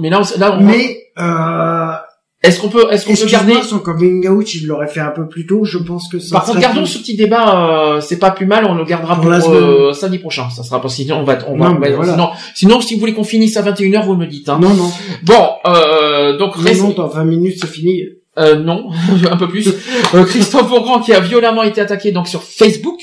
[0.00, 1.92] Mais là, on- là, on- Mais, euh,
[2.42, 5.26] est-ce qu'on peut, est-ce qu'on peut garder son coming out, il l'aurait fait un peu
[5.28, 7.94] plus tôt, je pense que ça Par contre, gardons plus- ce petit débat.
[7.96, 8.66] euh, c'est pas plus mal.
[8.66, 10.48] On le gardera Pour pour, euh, samedi prochain.
[10.50, 11.68] Ça sera pas sinon on va, on va.
[11.70, 12.12] Non, mais ouais, voilà.
[12.12, 14.48] Sinon, sinon, si vous voulez qu'on finisse à 21 h vous me dites.
[14.48, 14.58] Hein.
[14.60, 14.90] Non, non.
[15.22, 18.02] Bon, euh, donc Non, reste- non, dans 20 minutes, c'est fini.
[18.36, 18.90] Euh, non,
[19.30, 19.68] un peu plus.
[20.14, 23.00] Euh, Christophe Beaugrand qui a violemment été attaqué donc sur Facebook.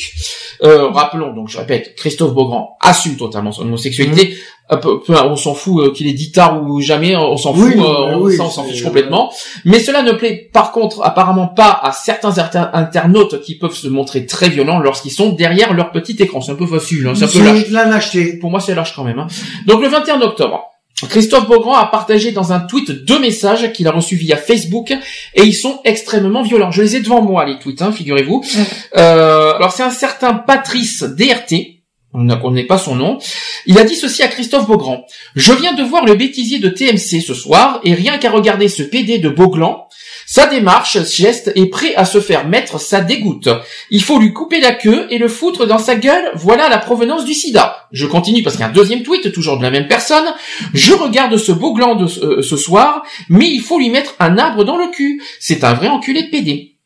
[0.64, 4.36] Euh, rappelons donc, je répète, Christophe Beaugrand assume totalement son homosexualité.
[4.70, 7.54] Un peu- peu- on s'en fout euh, qu'il est dit tard ou jamais, on s'en
[7.54, 9.32] Oui, fout, on, oui, ça, on s'en fiche complètement.
[9.66, 13.88] Mais cela ne plaît par contre apparemment pas à certains inter- internautes qui peuvent se
[13.88, 16.40] montrer très violents lorsqu'ils sont derrière leur petit écran.
[16.42, 17.64] C'est un peu facile, hein, c'est un peu lâche.
[17.66, 18.38] C'est la lâcheté.
[18.40, 19.20] Pour moi, c'est lâche quand même.
[19.20, 19.28] hein.
[19.68, 20.62] Donc le 21 octobre,
[21.10, 24.92] Christophe Beaugrand a partagé dans un tweet deux messages qu'il a reçus via Facebook
[25.34, 26.72] et ils sont extrêmement violents.
[26.72, 28.44] Je les ai devant moi les tweets, hein, figurez-vous.
[28.98, 31.82] Euh, alors c'est un certain Patrice DRT.
[32.14, 33.20] On ne connaît pas son nom.
[33.66, 35.06] Il a dit ceci à Christophe Beaugrand.
[35.36, 38.84] Je viens de voir le bêtisier de TMC ce soir et rien qu'à regarder ce
[38.84, 39.88] PD de Beauglan,
[40.32, 43.50] sa démarche, geste est prêt à se faire mettre sa dégoûte.
[43.90, 46.24] Il faut lui couper la queue et le foutre dans sa gueule.
[46.36, 47.90] Voilà la provenance du sida.
[47.92, 50.24] Je continue parce qu'il y a un deuxième tweet, toujours de la même personne.
[50.74, 54.16] Je regarde ce beau gland de ce, euh, ce soir, mais il faut lui mettre
[54.22, 55.22] un arbre dans le cul.
[55.42, 56.78] C'est un vrai enculé de PD.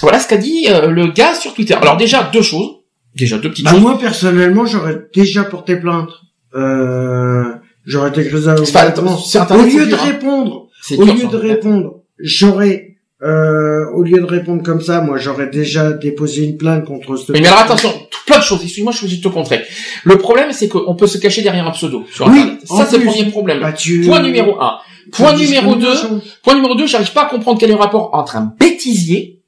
[0.00, 1.74] Voilà ce qu'a dit euh, le gars sur Twitter.
[1.74, 2.82] Alors déjà, deux choses.
[3.16, 3.80] Déjà, deux petites Bah, choses.
[3.80, 6.10] moi, personnellement, j'aurais déjà porté plainte.
[6.54, 7.52] Euh,
[7.84, 9.98] j'aurais été grisé à Au lieu de hein.
[10.04, 12.91] répondre, au lieu de répondre, j'aurais,
[13.24, 17.32] euh, au lieu de répondre comme ça, moi, j'aurais déjà déposé une plainte contre ce.
[17.32, 18.60] Mais, mais alors attention, tout- plein de choses.
[18.62, 19.62] Excuse-moi, je suis obligé de te contrer.
[20.04, 22.60] Le problème, c'est qu'on peut se cacher derrière un pseudo sur Oui, Internet.
[22.68, 23.60] en Ça, c'est le premier problème.
[23.60, 24.78] Bah, tu- Point numéro un.
[25.12, 25.94] Point numéro deux.
[26.42, 29.38] Point numéro deux, j'arrive pas à comprendre quel est le rapport entre un bêtisier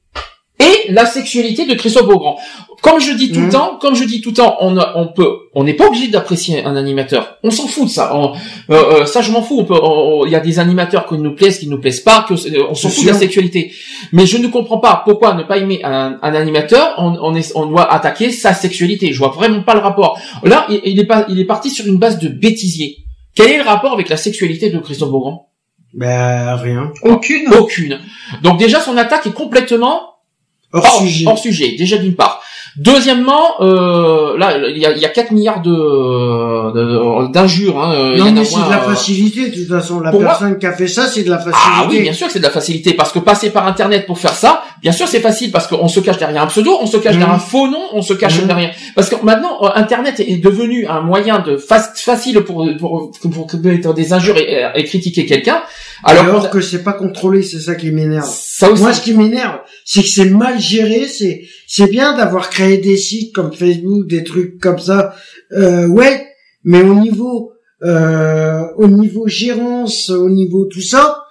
[0.89, 2.37] la sexualité de Christophe Beaugrand.
[2.81, 3.51] Comme je dis tout le Mhm.
[3.51, 6.07] temps, comme je dis tout le temps, on, a- on peut, on n'est pas obligé
[6.09, 7.37] d'apprécier un animateur.
[7.43, 8.15] On s'en fout de ça.
[8.15, 8.33] On-
[8.69, 9.65] euh, euh, ça, je m'en fous.
[10.25, 12.25] Il y a des animateurs qui nous plaisent, qui nous plaisent pas.
[12.27, 13.71] Que, euh, on s'en fout de la sexualité.
[14.11, 16.93] Mais je ne comprends pas pourquoi ne pas aimer un, un animateur.
[16.97, 19.13] On, on, est, on doit attaquer sa sexualité.
[19.13, 20.19] Je vois vraiment pas le rapport.
[20.43, 22.97] Là, il, il est pas, il est parti sur une base de bêtisier.
[23.35, 25.49] Quel est le rapport avec la sexualité de Christophe Beaugrand?
[25.93, 26.91] Ben, rien.
[27.03, 27.47] Aucune.
[27.53, 27.99] Aucune.
[28.43, 30.14] Donc déjà, son attaque est complètement
[30.75, 31.25] Hors hors, sujet.
[31.27, 32.41] hors sujet, déjà d'une part.
[32.77, 37.81] Deuxièmement, euh, là, il y a, y a 4 milliards de d'injures.
[37.81, 40.01] Hein, Non, mais c'est de la euh, facilité, de toute façon.
[40.01, 41.59] La moi- personne qui a fait ça, c'est de la facilité.
[41.73, 44.19] Ah oui, bien sûr que c'est de la facilité, parce que passer par Internet pour
[44.19, 46.97] faire ça, bien sûr c'est facile, parce qu'on se cache derrière un pseudo, on se
[46.97, 48.47] cache derrière un faux nom, on se cache Mhm.
[48.47, 48.71] derrière...
[48.95, 53.93] Parce que maintenant, euh, Internet est devenu un moyen de fa- facile pour, pour, pour,
[53.93, 55.61] des injures et, et critiquer quelqu'un,
[56.03, 58.29] alors, Alors, que c'est pas contrôlé, c'est ça qui m'énerve.
[58.29, 58.81] ça aussi...
[58.83, 61.07] Moi, ce qui m'énerve, c'est que c'est mal géré.
[61.07, 65.15] C'est c'est bien d'avoir créé des sites comme Facebook, des trucs comme ça.
[65.53, 66.27] Euh, ouais,
[66.63, 67.51] mais au niveau
[67.83, 71.23] euh, au niveau gérance, au niveau tout ça,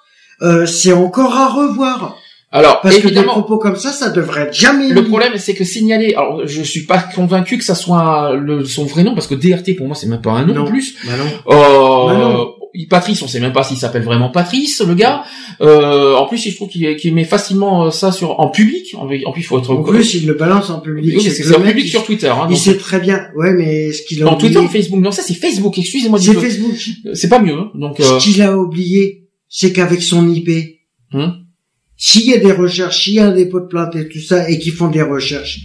[0.43, 2.17] euh, c'est encore à revoir.
[2.57, 4.89] Alors, Parce que des propos comme ça, ça devrait être jamais.
[4.91, 6.15] Le problème, c'est que signaler.
[6.15, 9.75] Alors, je suis pas convaincu que ça soit le, son vrai nom, parce que DRT
[9.77, 10.63] pour moi, c'est même pas un nom Non.
[10.63, 10.95] en plus.
[11.05, 11.53] Bah non.
[11.53, 12.55] Euh, Bah non.
[12.73, 15.23] il- Patrice, on sait même pas s'il s'appelle vraiment Patrice, le gars.
[15.61, 18.95] Euh, en plus, je trouve qu'il met facilement euh, ça sur en public.
[18.97, 19.71] En, en plus, il faut être.
[19.71, 21.15] En plus, il le balance en public.
[21.19, 22.29] oui, C'est en public il- sur Twitter.
[22.29, 23.21] Hein, Il sait très bien.
[23.37, 25.77] Ouais, mais ce qu'il a en Twitter ou oublié, Facebook Non, ça c'est Facebook.
[25.79, 26.19] Excusez-moi.
[26.21, 26.35] c'est.
[26.35, 26.75] Facebook.
[27.15, 27.55] C'est pas mieux.
[27.55, 27.71] hein.
[27.75, 30.51] Donc, euh, Ce qu'il a oublié, c'est qu'avec son IP,
[31.13, 31.44] Hum.
[31.97, 34.49] S'il y a des recherches, s'il y a des pots de plainte et tout ça,
[34.49, 35.61] et qui font des recherches,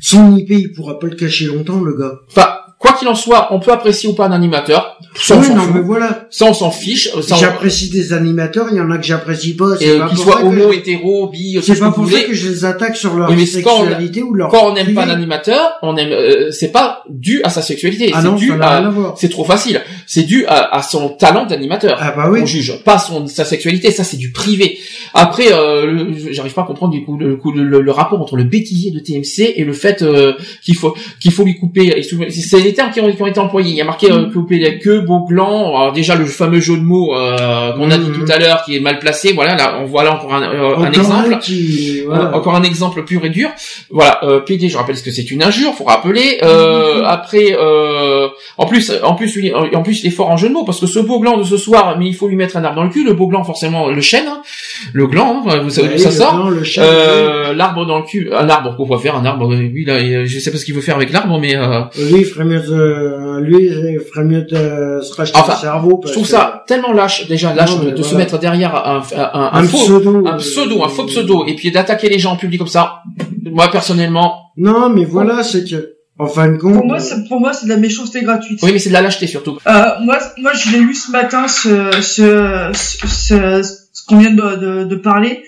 [0.00, 2.20] son IP, il pourra pas le cacher longtemps, le gars.
[2.30, 4.96] enfin, quoi qu'il en soit, on peut apprécier ou pas un animateur.
[5.16, 5.74] Ça, on Oui, non, fout.
[5.74, 6.28] mais voilà.
[6.30, 7.08] Ça, on s'en fiche.
[7.16, 9.74] On- J'apprécie des animateurs, il y en a que j'apprécie pas.
[9.74, 11.96] et, C'est euh, pas qu'ils soient homo, je- hétéro, bi, tout C'est ce pas que
[11.96, 14.34] vous pour ça que je les attaque sur leur Oui, mais quand on- sexualité ou
[14.34, 14.48] leur.
[14.50, 16.12] Quand on n'aime pas un animateur, on aime.
[16.12, 18.12] euh, c'est pas dû à sa sexualité.
[18.14, 18.78] Ah c'est non, dû à.
[18.78, 19.16] rien à voir.
[19.18, 19.80] C'est trop facile.
[20.10, 21.98] C'est dû à, à son talent d'animateur.
[22.00, 22.40] Ah bah oui.
[22.42, 23.90] On juge pas son sa sexualité.
[23.90, 24.78] Ça, c'est du privé.
[25.12, 28.44] Après, euh, j'arrive pas à comprendre du coup le, coup, le, le- rapport entre le
[28.44, 30.32] bêtisier de TMC et le fait euh,
[30.64, 32.02] qu'il faut qu'il faut lui couper.
[32.30, 33.70] C'est les termes qui ont, qui ont été employés.
[33.70, 35.76] Il y a marqué euh, couper la queue, beau gland.
[35.76, 38.24] Alors déjà le fameux jeu de mots euh, qu'on a dit Mhm.
[38.24, 39.34] tout à l'heure qui est mal placé.
[39.34, 41.34] Voilà, là on voit là encore un, euh, un exemple.
[41.34, 42.24] un qui, voilà.
[42.30, 43.50] Euh, encore un exemple pur et dur.
[43.90, 46.38] Voilà, euh, PD, je rappelle ce que c'est une injure, faut rappeler.
[46.42, 49.38] Euh, Après, euh, en plus, en plus,
[49.74, 51.42] en plus, il est fort en jeu de mots parce que ce beau gland de
[51.44, 53.04] ce soir, mais il faut lui mettre un arbre dans le cul.
[53.04, 54.42] Le beau gland, forcément, le chêne, hein.
[54.92, 56.50] le gland, hein, vous savez d'où ça sort.
[56.78, 59.52] Euh, l'arbre dans le cul, un arbre, pourquoi faire un arbre?
[59.54, 62.20] Lui, là, il- je sais pas ce qu'il veut faire avec l'arbre, mais euh, Lui,
[62.20, 66.00] il ferait mieux de, lui, il ferait mieux de se racheter le cerveau.
[66.06, 69.02] je trouve ça tellement lâche, déjà lâche de, se mettre derrière un,
[69.52, 70.26] un, pseudo.
[70.26, 73.02] un pseudo, un faux pseudo, et puis d'attaquer les gens en public comme ça.
[73.50, 76.74] Moi, personnellement, Non, mais voilà, c'est que, en fin de compte.
[76.74, 78.58] Pour moi, c'est, pour moi, c'est de la méchanceté gratuite.
[78.62, 79.58] oui, mais c'est de la lâcheté surtout.
[79.66, 84.32] Euh, moi, moi, je l'ai lu ce matin, ce, ce, ce, ce, ce qu'on vient
[84.32, 85.42] de, de, de parler.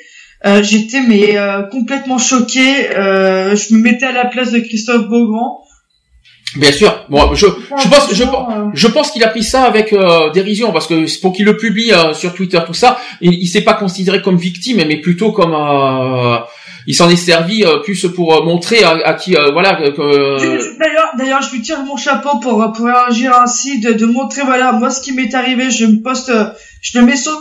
[0.46, 2.96] Euh, j'étais mais euh, complètement choquée.
[2.96, 5.64] Euh, je me mettais à la place de Christophe Beaugrand.
[6.56, 7.06] Bien sûr.
[7.10, 10.72] Bon, je, je pense, je, euh, je pense qu'il a pris ça avec euh, dérision
[10.72, 13.60] parce que c'est pour qu'il le publie euh, sur Twitter, tout ça, il, il s'est
[13.60, 16.38] pas considéré comme victime, mais plutôt comme euh,
[16.86, 21.12] il s'en est servi euh, plus pour euh, montrer à, qui, euh, voilà, que, D'ailleurs,
[21.16, 24.90] d'ailleurs, je lui tire mon chapeau pour pour réagir ainsi, de, de montrer voilà moi
[24.90, 25.70] ce qui m'est arrivé.
[25.70, 26.32] Je me poste,
[26.82, 27.32] je le mets sur,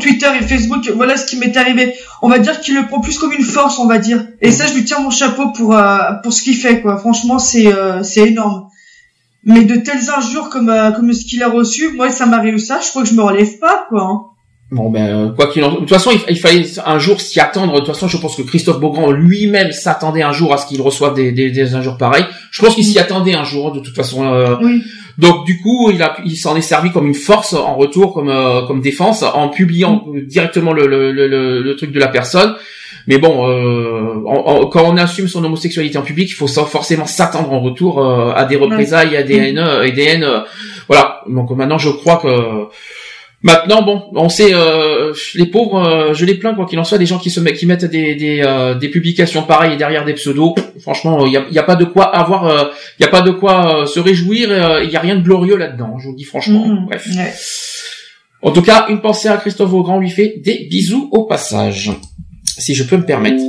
[0.00, 0.90] Twitter et Facebook.
[0.96, 1.94] Voilà ce qui m'est arrivé.
[2.20, 4.26] On va dire qu'il le prend plus comme une force, on va dire.
[4.40, 5.76] Et ça, je lui tire mon chapeau pour
[6.22, 6.96] pour ce qu'il fait quoi.
[6.96, 8.68] Franchement, c'est c'est énorme.
[9.44, 12.80] Mais de telles injures comme comme ce qu'il a reçu, moi ça m'arrive ça.
[12.82, 14.33] Je crois que je me relève pas quoi.
[14.74, 17.38] Bon ben euh, quoi qu'il en de toute façon il, il fallait un jour s'y
[17.38, 17.72] attendre.
[17.74, 20.82] De toute façon je pense que Christophe Beaugrand lui-même s'attendait un jour à ce qu'il
[20.82, 22.26] reçoive des, des, des injures pareilles.
[22.50, 24.24] Je pense qu'il s'y attendait un jour de toute façon.
[24.24, 24.82] euh, Oui.
[25.16, 28.28] Donc du coup il a il s'en est servi comme une force en retour comme
[28.30, 31.28] euh, comme défense en publiant directement le, le, le,
[31.62, 32.56] le- truc de la personne.
[33.06, 37.06] Mais bon, euh, en- en- quand on assume son homosexualité en public, il faut forcément
[37.06, 40.24] s'attendre en retour euh, à des représailles, à des haines, et des haines.
[40.24, 40.40] euh,
[40.88, 41.20] voilà.
[41.28, 42.28] Donc maintenant, je crois que
[43.44, 46.96] Maintenant, bon, on sait, euh, les pauvres, euh, je les plains quoi qu'il en soit,
[46.96, 50.14] des gens qui se mettent, qui mettent des des, euh, des publications pareilles derrière des
[50.14, 50.54] pseudos.
[50.80, 53.20] Franchement, il y a, y a pas de quoi avoir, euh, il y a pas
[53.20, 54.48] de quoi euh, se réjouir.
[54.82, 55.98] Il y a rien de glorieux là-dedans.
[55.98, 56.66] Je vous le dis franchement.
[56.66, 56.86] Mhm.
[56.86, 57.06] Bref.
[57.14, 57.34] Ouais.
[58.40, 61.90] En tout cas, une pensée à Christophe Vaugran lui fait des bisous au passage,
[62.44, 63.42] si je peux me permettre.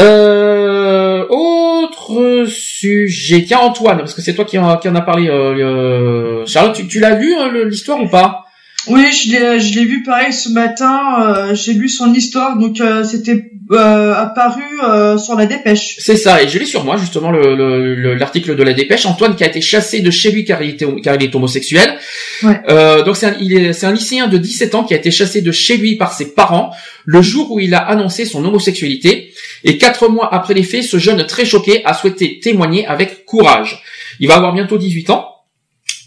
[0.00, 3.44] Euh, autre sujet.
[3.46, 5.28] Tiens Antoine, parce que c'est toi qui en, qui en a parlé.
[5.28, 8.45] Euh, euh, Charlotte, tu, tu l'as lu hein, l'histoire ou pas?
[8.88, 11.00] Oui, je l'ai, je l'ai vu pareil ce matin.
[11.20, 15.96] euh, j'ai lu son histoire, donc euh, c'était euh, apparu euh, sur la dépêche.
[15.98, 19.06] C'est ça, et je l'ai sur moi justement le- le- le- l'article de la dépêche.
[19.06, 21.96] Antoine qui a été chassé de chez lui car il, était, car il est homosexuel.
[22.44, 22.60] Ouais.
[22.68, 25.10] Euh, donc c'est un, il est- c'est un lycéen de 17 ans qui a été
[25.10, 26.70] chassé de chez lui par ses parents
[27.04, 29.32] le jour où il a annoncé son homosexualité.
[29.64, 33.82] Et quatre mois après les faits, ce jeune très choqué a souhaité témoigner avec courage.
[34.20, 35.28] Il va avoir bientôt 18 ans.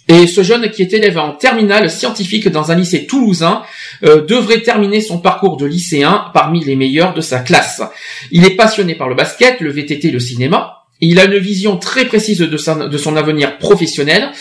[0.10, 3.62] Et ce jeune qui est élève en terminale scientifique dans un lycée toulousain
[4.04, 7.84] euh, devrait terminer son parcours de lycéen parmi les meilleurs de sa classe.
[8.32, 10.80] Il est passionné par le basket, le VTT, le cinéma.
[11.02, 14.32] Il a une vision très précise de, son avenir professionnel.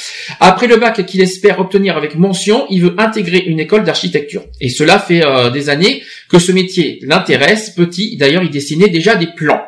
[0.41, 4.43] Après le bac qu'il espère obtenir avec mention, il veut intégrer une école d'architecture.
[4.61, 7.71] Et cela fait euh, des années que ce métier l'intéresse.
[7.71, 9.63] Petit, d'ailleurs, il dessinait déjà des plans.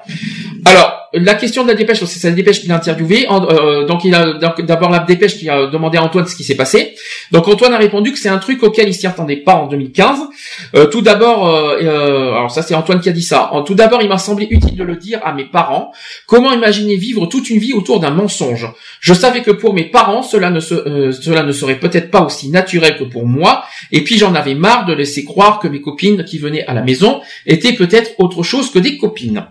[0.64, 3.26] Alors, la question de la dépêche, c'est la dépêche qu'il a interviewé.
[3.30, 6.56] Euh, donc, il a d'abord la dépêche qui a demandé à Antoine ce qui s'est
[6.56, 6.94] passé.
[7.32, 10.18] Donc, Antoine a répondu que c'est un truc auquel il s'y attendait pas en 2015.
[10.74, 13.50] Euh, tout d'abord, euh, euh, alors ça c'est Antoine qui a dit ça.
[13.66, 15.92] Tout d'abord, il m'a semblé utile de le dire à mes parents.
[16.26, 18.68] Comment imaginer vivre toute une vie autour d'un mensonge?
[19.00, 22.22] Je savais que pour mes parents, cela ne, se, euh, cela ne serait peut-être pas
[22.22, 23.64] aussi naturel que pour moi.
[23.92, 26.82] Et puis j'en avais marre de laisser croire que mes copines qui venaient à la
[26.82, 29.46] maison étaient peut-être autre chose que des copines.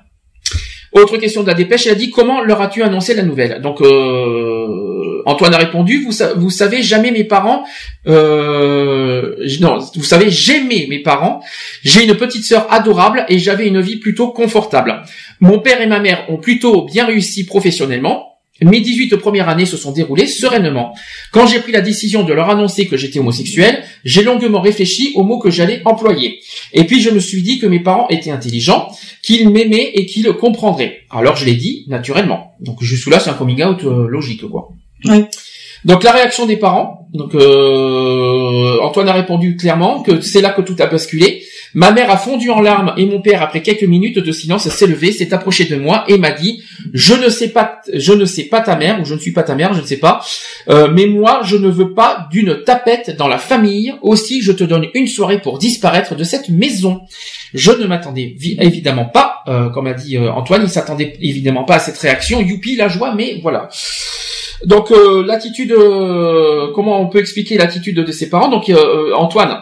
[0.91, 3.61] Autre question de la dépêche, elle a dit comment leur as-tu annoncé la nouvelle?
[3.61, 7.63] Donc euh, Antoine a répondu vous, sa- vous savez jamais mes parents
[8.07, 11.41] euh, non vous savez j'aimais mes parents.
[11.83, 15.03] J'ai une petite sœur adorable et j'avais une vie plutôt confortable.
[15.39, 19.77] Mon père et ma mère ont plutôt bien réussi professionnellement mes 18 premières années se
[19.77, 20.93] sont déroulées sereinement.
[21.31, 25.23] Quand j'ai pris la décision de leur annoncer que j'étais homosexuel, j'ai longuement réfléchi aux
[25.23, 26.39] mots que j'allais employer.
[26.73, 28.89] Et puis je me suis dit que mes parents étaient intelligents,
[29.21, 31.01] qu'ils m'aimaient et qu'ils comprendraient.
[31.09, 32.55] Alors je l'ai dit naturellement.
[32.59, 34.69] Donc jusque-là c'est un coming out euh, logique quoi.
[35.85, 37.07] Donc la réaction des parents.
[37.13, 41.43] Donc euh, Antoine a répondu clairement que c'est là que tout a basculé.
[41.73, 44.87] Ma mère a fondu en larmes et mon père, après quelques minutes de silence, s'est
[44.87, 46.61] levé, s'est approché de moi et m'a dit
[46.93, 49.43] "Je ne sais pas, je ne sais pas ta mère ou je ne suis pas
[49.43, 50.19] ta mère, je ne sais pas,
[50.69, 53.93] euh, mais moi je ne veux pas d'une tapette dans la famille.
[54.01, 57.01] Aussi, je te donne une soirée pour disparaître de cette maison."
[57.55, 61.63] Je ne m'attendais vi- évidemment pas, euh, comme a dit euh, Antoine, il s'attendait évidemment
[61.63, 62.39] pas à cette réaction.
[62.41, 63.69] Youpi, la joie, mais voilà.
[64.65, 68.49] Donc euh, l'attitude, euh, comment on peut expliquer l'attitude de ses parents?
[68.49, 69.61] Donc euh, Antoine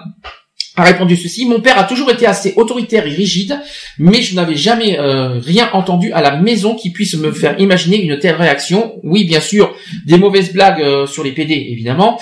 [0.78, 3.60] a répondu ceci mon père a toujours été assez autoritaire et rigide,
[3.98, 8.00] mais je n'avais jamais euh, rien entendu à la maison qui puisse me faire imaginer
[8.00, 9.00] une telle réaction.
[9.04, 9.74] Oui, bien sûr,
[10.06, 12.20] des mauvaises blagues euh, sur les PD, évidemment,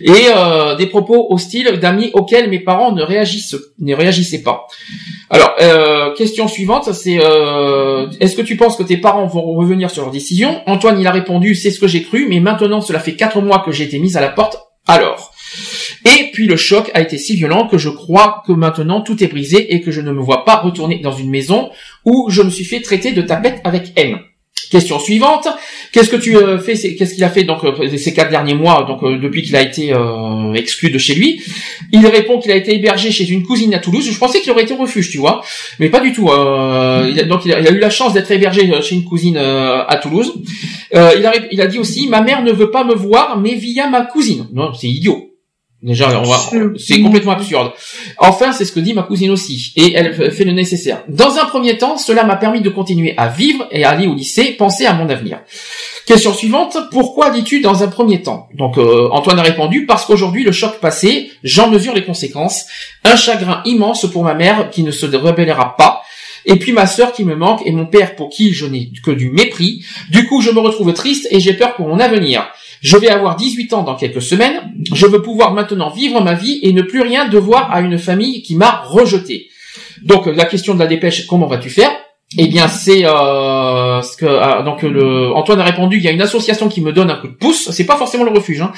[0.00, 4.66] et euh, des propos hostiles d'amis auxquels mes parents ne réagissent, ne réagissaient pas.
[5.28, 5.54] Alors,
[6.16, 7.18] question suivante, c'est
[8.20, 11.10] est-ce que tu penses que tes parents vont revenir sur leur décision Antoine, il a
[11.10, 13.98] répondu, c'est ce que j'ai cru, mais maintenant cela fait quatre mois que j'ai été
[13.98, 14.58] mise à la porte.
[14.86, 15.34] Alors,
[16.04, 19.28] et puis le choc a été si violent que je crois que maintenant tout est
[19.28, 21.70] brisé et que je ne me vois pas retourner dans une maison
[22.04, 24.18] où je me suis fait traiter de tapette avec haine.
[24.70, 25.48] Question suivante.
[25.92, 28.84] Qu'est-ce que tu euh, fais Qu'est-ce qu'il a fait donc euh, ces quatre derniers mois,
[28.86, 29.94] donc euh, depuis qu'il a été
[30.54, 31.40] exclu de chez lui?
[31.92, 34.06] Il répond qu'il a été hébergé chez une cousine à Toulouse.
[34.10, 35.42] Je pensais qu'il aurait été au refuge, tu vois,
[35.78, 36.26] mais pas du tout.
[36.26, 40.34] Il a, donc il a, eu la chance d'être hébergé chez une cousine à Toulouse.
[40.92, 43.88] Il, a, il a dit aussi ma mère ne veut pas me voir, mais via
[43.88, 44.48] ma cousine.
[44.52, 45.27] Non, c'est idiot.
[45.80, 46.36] Déjà, on va,
[46.76, 47.70] c'est complètement absurde.
[48.18, 51.04] Enfin, c'est ce que dit ma cousine aussi, et elle fait le nécessaire.
[51.08, 54.14] Dans un premier temps, cela m'a permis de continuer à vivre et à aller au
[54.14, 55.38] lycée, penser à mon avenir.
[56.04, 58.48] Question suivante, pourquoi dis-tu dans un premier temps?
[58.54, 62.64] Donc euh, Antoine a répondu, parce qu'aujourd'hui, le choc passé, j'en mesure les conséquences.
[63.04, 66.02] Un chagrin immense pour ma mère qui ne se rebellera pas,
[66.44, 69.12] et puis ma sœur qui me manque, et mon père pour qui je n'ai que
[69.12, 69.84] du mépris.
[70.10, 72.48] Du coup, je me retrouve triste et j'ai peur pour mon avenir.
[72.80, 74.72] Je vais avoir 18 ans dans quelques semaines.
[74.92, 78.42] Je veux pouvoir maintenant vivre ma vie et ne plus rien devoir à une famille
[78.42, 79.48] qui m'a rejeté.
[80.02, 81.90] Donc la question de la dépêche, comment vas-tu faire?
[82.36, 85.96] Eh bien, c'est euh, ce que ah, donc le Antoine a répondu.
[85.96, 87.70] Il y a une association qui me donne un coup de pouce.
[87.70, 88.60] C'est pas forcément le refuge.
[88.60, 88.72] Hein.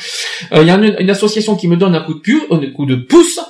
[0.53, 2.95] Euh, il y a une, association qui me donne un coup de, un coup de
[2.95, 3.41] pouce.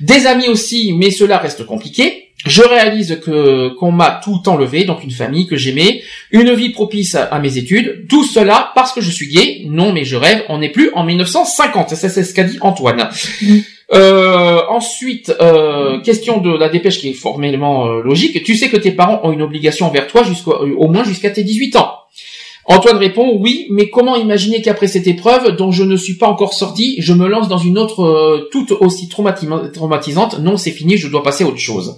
[0.00, 2.27] Des amis aussi, mais cela reste compliqué.
[2.46, 7.14] Je réalise que qu'on m'a tout enlevé, donc une famille que j'aimais, une vie propice
[7.16, 9.62] à, à mes études, tout cela parce que je suis gay.
[9.66, 11.90] Non, mais je rêve, on n'est plus en 1950.
[11.90, 13.08] Ça, c'est ce qu'a dit Antoine.
[13.94, 18.42] Euh, ensuite, euh, question de la dépêche qui est formellement euh, logique.
[18.44, 21.42] Tu sais que tes parents ont une obligation envers toi jusqu'au au moins jusqu'à tes
[21.42, 21.94] 18 ans.
[22.70, 26.52] Antoine répond oui, mais comment imaginer qu'après cette épreuve, dont je ne suis pas encore
[26.52, 30.38] sorti, je me lance dans une autre euh, toute aussi traumati- traumatisante?
[30.40, 31.96] Non, c'est fini, je dois passer à autre chose.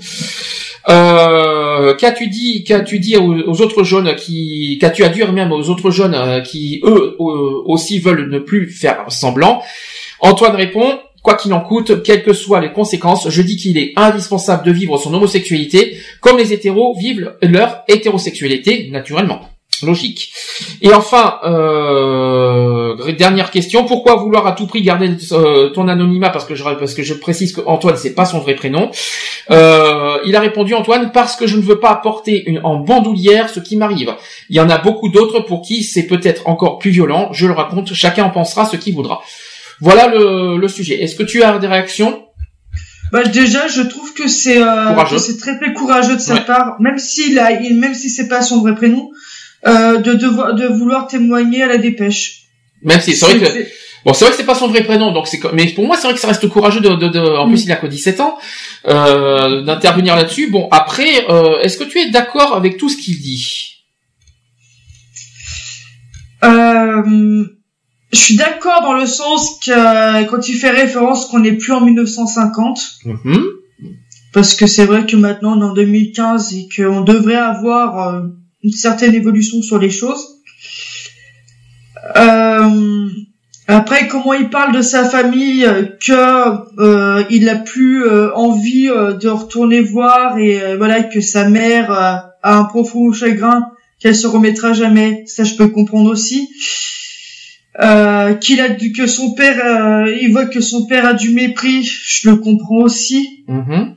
[0.89, 6.15] Euh, qu'as-tu dit, qu'as-tu dit aux, autres jeunes qui, qu'as-tu à même aux autres jeunes
[6.15, 9.63] euh, qui eux aussi veulent ne plus faire semblant?
[10.21, 13.93] Antoine répond quoi qu'il en coûte, quelles que soient les conséquences, je dis qu'il est
[13.97, 19.50] indispensable de vivre son homosexualité comme les hétéros vivent leur hétérosexualité, naturellement.
[19.83, 20.33] Logique.
[20.83, 26.31] Et enfin, euh, dernière question, pourquoi vouloir à tout prix garder euh, ton anonymat?
[26.31, 28.91] Parce que je parce que je précise que Antoine c'est pas son vrai prénom.
[29.51, 33.49] Euh, il a répondu Antoine parce que je ne veux pas apporter une, en bandoulière
[33.49, 34.15] ce qui m'arrive.
[34.49, 37.31] Il y en a beaucoup d'autres pour qui c'est peut-être encore plus violent.
[37.33, 39.23] Je le raconte, chacun en pensera ce qu'il voudra.
[39.81, 41.03] Voilà le, le sujet.
[41.03, 42.25] Est-ce que tu as des réactions?
[43.13, 46.45] Bah déjà, je trouve que c'est euh, c'est très très courageux de sa Ouais.
[46.45, 49.11] part, même s'il a, il- même si c'est pas son vrai prénom,
[49.67, 52.43] euh, de, devoir de vouloir témoigner à la dépêche.
[52.83, 53.67] Même si c'est vrai que
[54.07, 56.07] Bon, c'est vrai que c'est pas son vrai prénom, donc c'est mais pour moi c'est
[56.07, 58.39] vrai que ça reste courageux de, de, de- en plus il a que 17 ans
[58.89, 60.51] euh, d'intervenir là-dessus.
[60.51, 63.75] Bon, après, euh, est-ce que tu es d'accord avec tout ce qu'il dit?
[66.43, 67.45] Euh,
[68.13, 71.83] je suis d'accord dans le sens que quand il fait référence qu'on n'est plus en
[71.83, 73.45] 1950, Mhm.
[74.33, 78.23] parce que c'est vrai que maintenant on est en 2015 et qu'on devrait avoir euh,
[78.63, 80.41] une certaine évolution sur les choses.
[82.17, 83.09] Euh,
[83.67, 88.87] après, comment il parle de sa famille, euh, que euh, il a plus euh, envie
[88.87, 94.73] de retourner voir et voilà que sa mère a un profond chagrin qu'elle se remettra
[94.73, 96.49] jamais, ça je peux comprendre aussi.
[97.81, 101.31] Euh, qu'il a du que son père, euh, il voit que son père a du
[101.31, 103.45] mépris, je le comprends aussi.
[103.47, 103.95] Mhm.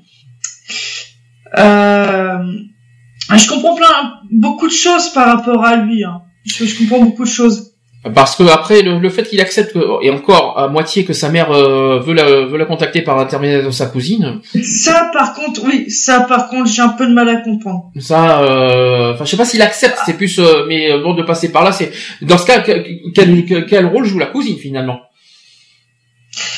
[3.32, 6.03] Euh, je comprends plein, beaucoup de choses par rapport à lui.
[6.03, 6.22] Hein.
[6.45, 7.69] Je, je comprends beaucoup de choses.
[8.16, 11.30] Parce que après le, le fait qu'il accepte que- et encore à moitié que sa
[11.30, 15.61] mère euh, veut la veut la contacter par l'intermédiaire de sa cousine, Ça, par contre,
[15.66, 17.92] oui, ça, par contre, j'ai un peu de mal à comprendre.
[18.00, 21.24] ça, euh, enfin je sais pas s'il accepte, c'est plus euh, mais euh, bon de
[21.24, 22.85] passer par là, c'est dans ce cas quel,
[23.16, 25.00] quel, quel rôle joue la cousine finalement?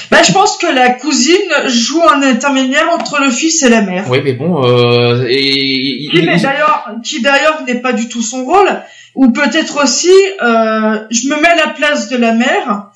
[0.09, 4.05] Bah, je pense que la cousine joue un intermédiaire entre le fils et la mère.
[4.09, 8.69] Oui, mais bon, euh, et, Qui, d'ailleurs, qui d'ailleurs n'est pas du tout son rôle,
[9.15, 12.91] ou peut-être aussi, euh, je me mets à la place de la mère,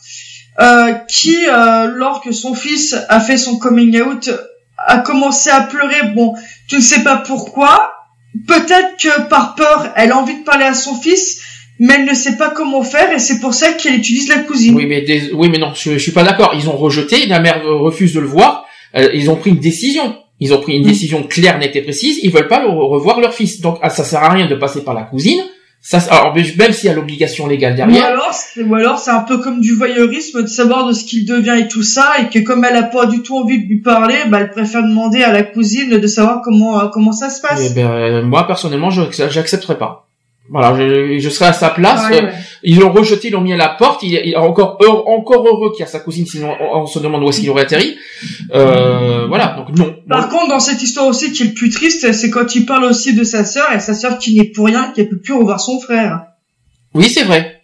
[0.59, 4.29] euh, qui, euh, lorsque son fils a fait son coming out,
[4.77, 6.09] a commencé à pleurer.
[6.15, 6.33] Bon,
[6.67, 7.93] tu ne sais pas pourquoi.
[8.47, 11.38] Peut-être que par peur, elle a envie de parler à son fils,
[11.79, 14.75] mais elle ne sait pas comment faire, et c'est pour ça qu'elle utilise la cousine.
[14.75, 16.53] Oui, mais des- oui, mais non, je, je suis pas d'accord.
[16.55, 18.65] Ils ont rejeté, la mère refuse de le voir.
[18.97, 20.15] Euh, ils ont pris une décision.
[20.41, 22.19] Ils ont pris une décision claire, nette et précise.
[22.23, 23.59] Ils veulent pas le revoir leur fils.
[23.61, 25.41] Donc, ah, ça sert à rien de passer par la cousine.
[25.81, 28.05] Ça, alors, même s'il y a l'obligation légale Ou derrière.
[28.07, 31.25] alors, c'est- ou alors c'est un peu comme du voyeurisme de savoir de ce qu'il
[31.25, 33.79] devient et tout ça, et que comme elle a pas du tout envie de lui
[33.81, 37.39] parler, bah elle préfère demander à la cousine de savoir comment euh, comment ça se
[37.41, 37.61] passe.
[37.71, 40.08] Eh ben, euh, moi, personnellement, je j'accepterai pas.
[40.51, 42.09] Voilà, je, je serai à sa place.
[42.09, 42.33] Ouais, Euh, ouais.
[42.63, 44.01] Ils l'ont rejeté, ils l'ont mis à la porte.
[44.03, 46.99] Il, est encore heureux, encore heureux qu'il y a sa cousine, sinon on, on se
[46.99, 47.97] demande où est-ce qu'il aurait atterri.
[48.53, 49.95] Euh, voilà, donc non.
[50.09, 52.85] Par contre, dans cette histoire aussi qui est le plus triste, c'est quand il parle
[52.85, 55.33] aussi de sa sœur et sa sœur qui n'est pour rien, qui ne peut plus
[55.33, 56.23] revoir son frère.
[56.93, 57.61] Oui, c'est vrai.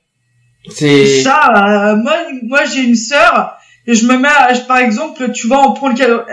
[0.69, 1.21] C'est.
[1.21, 3.55] Ça, euh, moi, moi j'ai une sœur
[3.87, 6.23] et je me mets, à, par exemple, tu vois, on prend le cas, euh,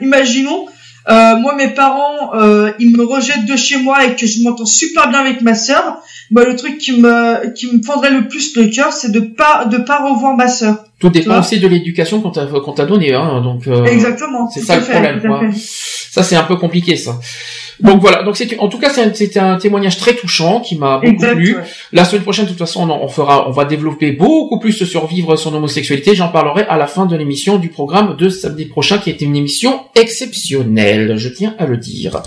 [0.00, 0.66] imaginons,
[1.08, 4.66] euh, moi mes parents, euh, ils me rejettent de chez moi et que je m'entends
[4.66, 6.02] super bien avec ma sœur.
[6.30, 9.64] Bah, le truc qui me, qui me fendrait le plus le cœur, c'est de pas,
[9.64, 10.84] de pas revoir ma sœur.
[11.02, 13.40] Tout dépend aussi de l'éducation qu'on t'a qu'on t'a donnée, hein.
[13.42, 13.66] Donc.
[13.66, 14.48] euh, Exactement.
[14.48, 15.20] C'est ça le fait, problème.
[15.20, 15.40] quoi.
[15.52, 17.18] Ça c'est un peu compliqué ça.
[17.80, 18.22] Donc voilà.
[18.22, 21.12] Donc c'est en tout cas c'est un- c'était un témoignage très touchant qui m'a beaucoup
[21.14, 21.56] Exact, plu.
[21.56, 21.62] ouais.
[21.92, 25.06] La semaine prochaine, de toute façon, on, on fera, on va développer beaucoup plus sur
[25.06, 26.14] vivre son homosexualité.
[26.14, 29.34] J'en parlerai à la fin de l'émission du programme de samedi prochain, qui était une
[29.36, 31.16] émission exceptionnelle.
[31.16, 32.22] Je tiens à le dire.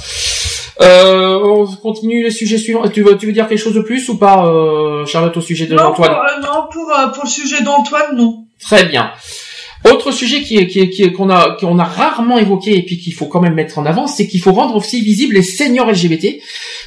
[0.82, 2.86] Euh, on continue le sujet suivant.
[2.90, 5.68] Tu veux, tu veux dire quelque chose de plus ou pas, euh, Charlotte, au sujet
[5.68, 8.45] de Non, pour, Antoine euh, non, pour, euh, pour le sujet d'Antoine, non.
[8.60, 9.12] Très bien.
[9.92, 13.28] Autre sujet qui qui qui qu'on a qu'on a rarement évoqué et puis qu'il faut
[13.28, 16.40] quand même mettre en avant, c'est qu'il faut rendre aussi visible les seniors LGBT,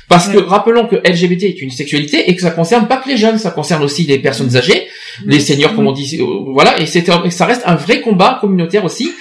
[0.09, 3.17] parce que rappelons que LGBT est une sexualité et que ça concerne pas que les
[3.17, 4.89] jeunes, ça concerne aussi les personnes âgées,
[5.25, 8.39] les seniors comme on dit, euh, voilà, et c'est et ça reste un vrai combat
[8.41, 9.13] communautaire aussi.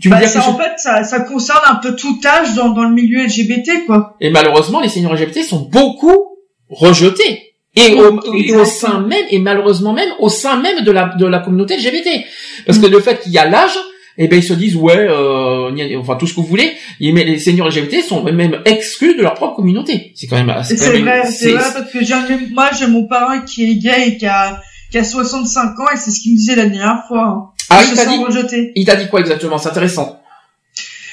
[0.00, 2.94] Tu Bah, ça, en fait, ça, ça concerne un peu tout âge dans, dans le
[2.94, 4.16] milieu LGBT, quoi.
[4.20, 6.38] Et malheureusement, les seniors LGBT sont beaucoup
[6.70, 7.47] rejetés.
[7.78, 11.26] Et au, et au sein même, et malheureusement même, au sein même de la, de
[11.26, 12.24] la communauté LGBT.
[12.66, 13.78] Parce que le fait qu'il y a l'âge,
[14.20, 17.38] eh ben, ils se disent, ouais, euh, enfin, tout ce que vous voulez, mais les
[17.38, 20.12] seniors LGBT sont même exclus de leur propre communauté.
[20.16, 23.06] C'est quand même, quand C'est vrai, c'est vrai, parce que j'ai un- moi, j'ai mon
[23.06, 26.32] parent qui est gay et qui a, qui a 65 ans, et c'est ce qu'il
[26.32, 27.22] me disait la dernière fois.
[27.24, 27.44] Hein.
[27.70, 28.72] Ah, Je il t'a dit, rejeté.
[28.74, 29.56] il t'a dit quoi exactement?
[29.58, 30.20] C'est intéressant.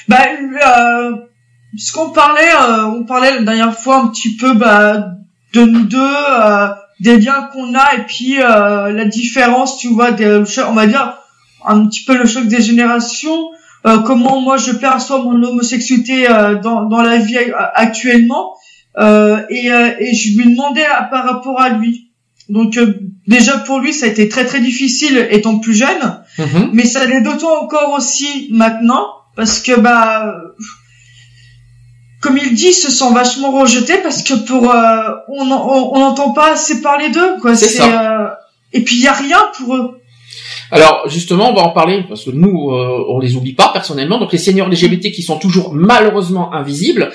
[0.08, 0.16] Bah,
[0.66, 1.10] euh,
[1.76, 5.10] ce qu'on parlait, euh, on parlait la dernière fois un petit peu, bah,
[5.56, 5.98] de nous deux,
[6.40, 6.68] euh,
[7.00, 11.06] des liens qu'on a, et puis, euh, la différence, tu vois, des, on va dire,
[11.64, 13.40] un petit peu le choc des générations,
[13.86, 17.38] euh, comment moi je perçois mon homosexualité euh, dans, dans la vie
[17.74, 18.54] actuellement,
[18.98, 22.10] euh, et, euh, et je lui demandais à- par rapport à lui.
[22.48, 22.94] Donc euh,
[23.26, 26.04] déjà pour lui ça a été très très difficile étant plus jeune,
[26.38, 26.70] Mhm.
[26.72, 30.34] mais ça l'est d'autant encore aussi maintenant parce que bah
[32.20, 36.32] comme il dit, se sent vachement rejetés parce que pour euh, on on on n'entend
[36.32, 37.54] pas assez parler d'eux quoi.
[37.54, 37.84] C'est ça.
[37.84, 38.28] euh,
[38.72, 40.00] et puis il y a rien pour eux.
[40.70, 44.18] Alors justement, on va en parler parce que nous, euh, on les oublie pas personnellement.
[44.18, 47.10] Donc les seniors LGBT qui sont toujours malheureusement invisibles.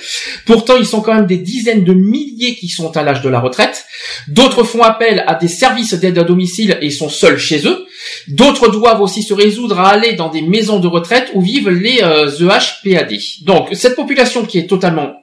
[0.45, 3.39] Pourtant, ils sont quand même des dizaines de milliers qui sont à l'âge de la
[3.39, 3.85] retraite.
[4.27, 7.85] D'autres font appel à des services d'aide à domicile et sont seuls chez eux.
[8.27, 12.01] D'autres doivent aussi se résoudre à aller dans des maisons de retraite où vivent les
[12.01, 13.13] euh, EHPAD.
[13.43, 15.20] Donc cette population qui est totalement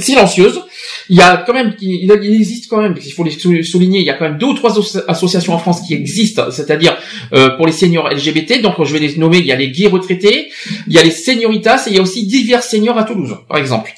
[0.00, 0.60] silencieuse.
[1.10, 4.04] Il y a quand même, il existe quand même, il faut les sou- souligner, il
[4.06, 6.96] y a quand même deux ou trois asso- associations en France qui existent, c'est-à-dire
[7.32, 8.60] euh, pour les seniors LGBT.
[8.60, 9.38] Donc je vais les nommer.
[9.38, 10.50] Il y a les gays retraités,
[10.86, 13.58] il y a les senioritas et il y a aussi divers seniors à Toulouse, par
[13.58, 13.90] exemple,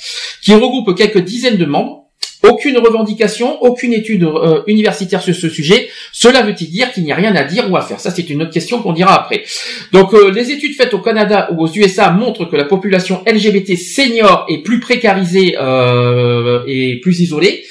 [0.42, 2.09] qui regroupent quelques dizaines de membres.
[2.42, 5.88] Aucune revendication, aucune étude euh, universitaire sur ce sujet.
[6.10, 8.00] Cela veut-il dire qu'il n'y a rien à dire ou à faire?
[8.00, 9.44] Ça, c'est une autre question qu'on dira après.
[9.92, 13.76] Donc, euh, les études faites au Canada ou aux USA montrent que la population LGBT
[13.76, 17.64] senior est plus précarisée euh, et plus isolée,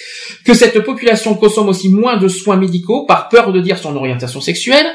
[0.46, 4.42] que cette population consomme aussi moins de soins médicaux par peur de dire son orientation
[4.42, 4.86] sexuelle.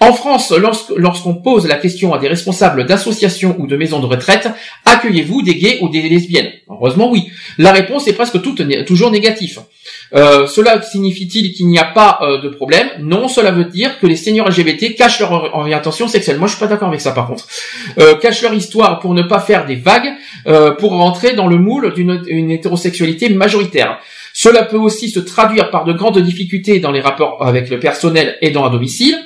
[0.00, 0.52] En France,
[0.96, 4.48] lorsqu'on pose la question à des responsables d'associations ou de maisons de retraite,
[4.84, 6.50] accueillez-vous des gays ou des lesbiennes?
[6.68, 7.30] Heureusement, oui.
[7.58, 9.60] La réponse est presque toute toujours négative.
[10.14, 12.88] Euh, cela signifie-t-il qu'il n'y a pas euh, de problème?
[13.00, 16.38] Non, cela veut dire que les seniors LGBT cachent leur or- orientation sexuelle.
[16.38, 17.46] Moi, je suis pas d'accord avec ça, par contre.
[17.98, 20.12] Euh, cachent leur histoire pour ne pas faire des vagues,
[20.46, 23.98] euh, pour rentrer dans le moule d'une une hétérosexualité majoritaire.
[24.40, 28.38] Cela peut aussi se traduire par de grandes difficultés dans les rapports avec le personnel
[28.40, 29.18] aidant à domicile.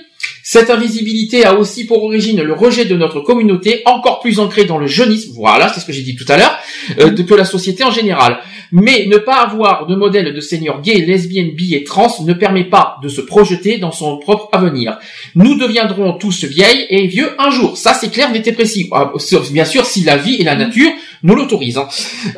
[0.42, 4.78] Cette invisibilité a aussi pour origine le rejet de notre communauté, encore plus ancré dans
[4.78, 6.58] le jeunisme, voilà, c'est ce que j'ai dit tout à l'heure,
[6.98, 8.38] euh, que la société en général.
[8.72, 12.64] Mais ne pas avoir de modèle de senior gay, lesbienne, bi et trans ne permet
[12.64, 14.98] pas de se projeter dans son propre avenir.
[15.34, 17.76] Nous deviendrons tous vieilles et vieux un jour.
[17.76, 18.88] Ça, c'est clair, net et précis.
[18.92, 19.12] Ah,
[19.50, 20.90] Bien sûr, si la vie et la nature
[21.22, 21.78] nous l'autorisent.
[21.78, 21.88] hein.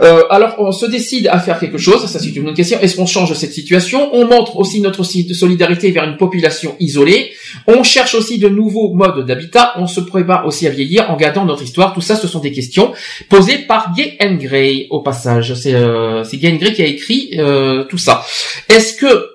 [0.02, 2.06] Euh, alors, on se décide à faire quelque chose.
[2.06, 2.78] Ça, c'est une autre question.
[2.80, 4.10] Est-ce qu'on change cette situation?
[4.14, 7.32] On montre aussi notre solidarité vers une population isolée.
[7.66, 9.72] On cherche aussi de nouveaux modes d'habitat.
[9.76, 11.94] On se prépare aussi à vieillir en gardant notre histoire.
[11.94, 12.92] Tout ça, ce sont des questions
[13.28, 15.54] posées par Gay and Gray, au passage.
[15.54, 18.24] C'est euh, Gay and Gray qui a écrit euh, tout ça.
[18.68, 19.30] Est-ce que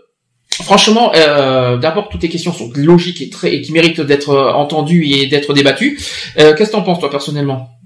[0.62, 4.52] Franchement, euh, d'abord toutes les questions sont logiques et très et qui méritent d'être euh,
[4.52, 5.98] entendues et d'être débattues.
[6.36, 7.79] Qu'est-ce que t'en penses toi personnellement?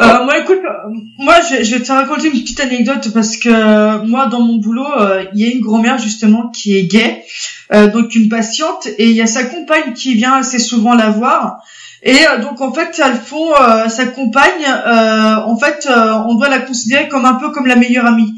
[0.00, 3.48] Euh, moi, écoute, euh, moi, je, je vais te raconter une petite anecdote parce que
[3.48, 7.24] euh, moi, dans mon boulot, euh, il y a une grand-mère justement qui est gay,
[7.72, 11.08] euh, donc une patiente, et il y a sa compagne qui vient assez souvent la
[11.08, 11.62] voir.
[12.02, 14.66] Et euh, donc en fait, elles font euh, sa compagne.
[14.66, 18.34] euh, en fait, euh, on doit la considérer comme un peu comme la meilleure amie.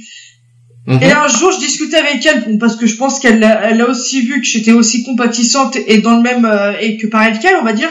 [0.87, 1.03] Mhm.
[1.03, 3.89] Et un jour, je discutais avec elle, bon, parce que je pense qu'elle elle a
[3.89, 7.57] aussi vu que j'étais aussi compatissante et dans le même euh, et que pareil qu'elle,
[7.57, 7.91] on va dire.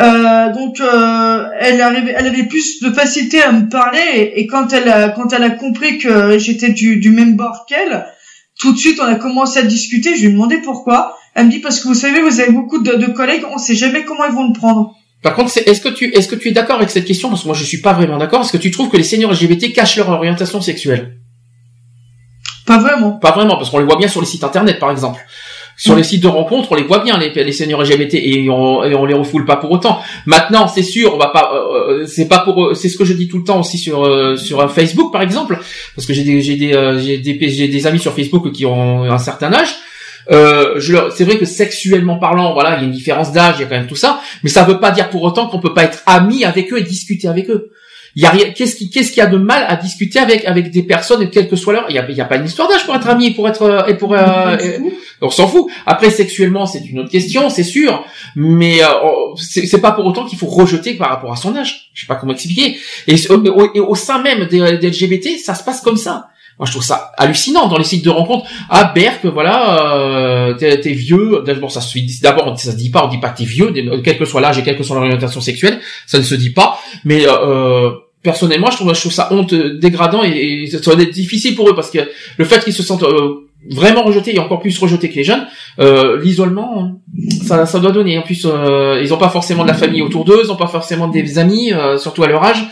[0.00, 4.46] Euh, donc, euh, elle, arrivait, elle avait plus de facilité à me parler et, et
[4.46, 8.06] quand elle a, quand elle a compris que j'étais du, du même bord qu'elle,
[8.58, 10.16] tout de suite, on a commencé à discuter.
[10.16, 11.16] Je lui ai demandé pourquoi.
[11.34, 13.74] Elle me dit parce que vous savez, vous avez beaucoup de, de collègues, on sait
[13.74, 14.94] jamais comment ils vont le prendre.
[15.22, 17.30] Par contre, est-ce que tu est-ce que tu es d'accord avec cette question?
[17.30, 18.42] Parce que moi, je suis pas vraiment d'accord.
[18.42, 21.16] Est-ce que tu trouves que les seniors LGBT cachent leur orientation sexuelle?
[22.66, 23.12] Pas vraiment.
[23.12, 25.20] Pas vraiment, parce qu'on les voit bien sur les sites internet, par exemple.
[25.76, 28.84] Sur les sites de rencontres, on les voit bien les, les seniors LGBT et on,
[28.84, 29.98] et on les refoule pas pour autant.
[30.24, 33.12] Maintenant, c'est sûr, on va pas, euh, c'est pas pour, eux- c'est ce que je
[33.12, 35.58] dis tout le temps aussi sur euh, sur euh, Facebook, par exemple,
[35.96, 38.66] parce que j'ai des j'ai des euh, j'ai des j'ai des amis sur Facebook qui
[38.66, 39.74] ont un certain âge.
[40.30, 40.80] Euh,
[41.14, 43.66] c'est vrai que sexuellement parlant, voilà, il y a une différence d'âge, il y a
[43.68, 46.02] quand même tout ça, mais ça veut pas dire pour autant qu'on peut pas être
[46.06, 47.70] ami avec eux et discuter avec eux.
[48.16, 50.44] Il y a rien, qu'est-ce qui, qu'est-ce qu'il y a de mal à discuter avec
[50.44, 52.44] avec des personnes, quelle que soit leur, il y a, il y a pas une
[52.46, 54.78] histoire d'âge pour être ami, pour être euh, et pour, euh, et-
[55.20, 55.66] on s'en fout.
[55.86, 58.04] Après sexuellement, c'est une autre question, c'est sûr,
[58.36, 61.90] mais euh, on- c'est pas pour autant qu'il faut rejeter par rapport à son âge.
[61.94, 62.76] Je sais pas comment expliquer.
[63.08, 66.28] Et, au- et sein même des, des LGBT, ça se passe comme ça.
[66.56, 68.46] Moi, je trouve ça hallucinant dans les sites de rencontres.
[68.70, 71.42] Ah, Berk, voilà, euh, t'es t'es vieux.
[71.44, 73.04] D'abord, ça se dit, d'abord, ça se dit pas.
[73.04, 73.72] On dit pas que t'es vieux,
[74.04, 76.78] quel que soit l'âge et quelle que soit l'orientation sexuelle, ça ne se dit pas.
[77.04, 77.90] Mais euh,
[78.24, 81.76] personnellement, je trouve, je trouve ça honte, dégradant et, ça doit être difficile pour eux
[81.76, 82.00] parce que
[82.38, 85.46] le fait qu'ils se sentent euh, vraiment rejetés et encore plus rejetés que les jeunes,
[85.78, 87.00] euh, l'isolement,
[87.46, 88.18] ça, ça doit donner.
[88.18, 90.66] En plus, euh, ils ont pas forcément de la famille autour d'eux, ils ont pas
[90.66, 92.64] forcément des amis, euh, surtout à leur âge.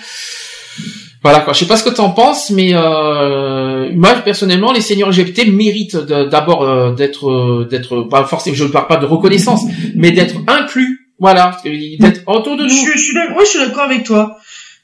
[1.23, 1.53] Voilà quoi.
[1.53, 6.95] Je sais pas ce que t'en penses, mais moi personnellement, les seniors LGBT méritent d'abord
[6.95, 9.63] d'être d'être pas forcément, je ne parle pas de reconnaissance,
[9.95, 12.69] mais d'être inclus Voilà, d'être autour de nous.
[12.69, 14.37] Je, je suis d'accord avec toi.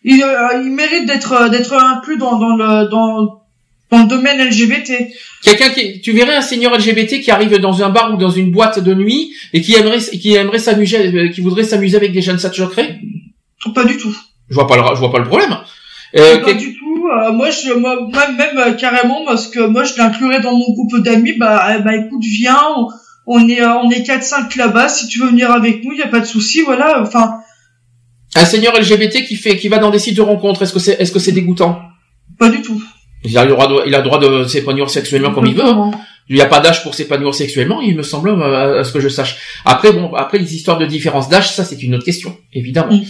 [0.05, 3.43] Il, euh, il mérite d'être euh, d'être inclus dans dans le dans
[3.91, 4.93] dans le domaine LGBT.
[5.43, 8.51] Quelqu'un qui, tu verrais un seigneur LGBT qui arrive dans un bar ou dans une
[8.51, 12.21] boîte de nuit et qui aimerait, qui aimerait s'amuser, euh, qui voudrait s'amuser avec des
[12.21, 13.01] jeunes, choquerait
[13.75, 14.15] Pas du tout.
[14.51, 15.57] Je vois pas le, je vois pas le problème.
[16.17, 17.07] Euh, pas du tout.
[17.09, 20.99] euh, moi, je, moi, même euh, carrément, parce que moi, je l'inclurais dans mon groupe
[21.03, 21.35] d'amis.
[21.39, 22.59] Bah, bah, écoute, viens.
[22.77, 22.89] On,
[23.27, 24.89] on est, on est 4-5 là-bas.
[24.89, 26.63] Si tu veux venir avec nous, il y a pas de souci.
[26.63, 27.03] Voilà.
[27.03, 27.35] Enfin,
[28.41, 31.01] un seigneur LGBT qui fait, qui va dans des sites de rencontres, est-ce que c'est,
[31.01, 31.81] est-ce que c'est dégoûtant?
[32.39, 32.81] Pas du tout.
[33.25, 35.65] Il a le droit de, il a le droit de s'épanouir sexuellement comme il veut.
[35.65, 35.91] hein.
[36.29, 39.01] Il n'y a pas d'âge pour s'épanouir sexuellement, il me semble, euh, à ce que
[39.01, 39.39] je sache.
[39.65, 42.93] Après, bon, après les histoires de différence d'âge, ça c'est une autre question, évidemment.
[42.95, 43.03] Mm.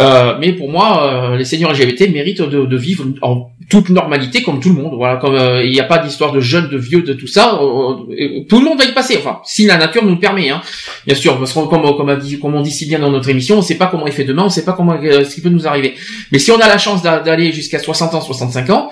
[0.00, 4.42] Euh, mais pour moi, euh, les seigneurs LGBT méritent de, de vivre en toute normalité
[4.42, 4.94] comme tout le monde.
[4.96, 7.58] Voilà, comme euh, il n'y a pas d'histoire de jeunes, de vieux, de tout ça.
[7.60, 9.16] euh, tout le monde va y passer.
[9.18, 10.60] Enfin, si la nature nous le permet, hein.
[11.06, 13.28] Bien sûr, parce qu'on comme, comme, a dit- comme on dit si bien dans notre
[13.28, 15.24] émission, on ne sait pas comment il fait demain, on ne sait pas comment euh,
[15.24, 15.94] ce qui peut nous arriver.
[16.32, 18.90] Mais si on a la chance d'a- d'aller jusqu'à 60 ans, 65 ans,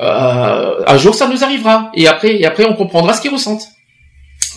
[0.00, 1.90] euh, un jour ça nous arrivera.
[1.94, 3.68] Et après, et après on comprendra ce qu'ils ressentent.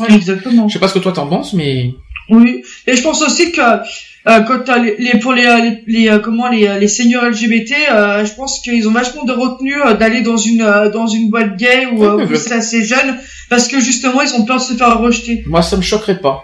[0.10, 0.68] Exactement.
[0.68, 1.92] Je sais pas ce que toi t'en penses, mais
[2.30, 2.64] Oui.
[2.88, 6.50] Et je pense aussi que euh, quand les, les pour les, les, les, euh, comment
[6.50, 10.38] les, les seniors LGBT, euh, je pense qu'ils ont vachement de retenue euh, d'aller dans
[10.38, 13.18] une dans une boîte gay ou Ouais, c'est assez jeune
[13.50, 15.44] parce que justement ils ont peur de se faire rejeter.
[15.46, 16.44] moi ça me choquerait pas.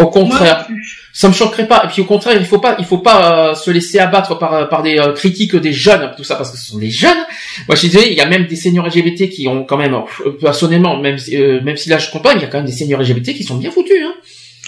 [0.00, 0.66] Au contraire,
[1.12, 1.82] ça me choquerait pas.
[1.84, 4.68] Et puis au contraire, il faut pas, il faut pas euh, se laisser abattre par
[4.68, 7.18] par des euh, critiques des jeunes, tout ça parce que ce sont des jeunes.
[7.68, 10.30] Moi, je disais, il y a même des seniors LGBT qui ont quand même, euh,
[10.40, 12.72] personnellement, même si, euh, même si là je compare, il y a quand même des
[12.72, 13.96] seniors LGBT qui sont bien foutus.
[14.04, 14.14] Hein.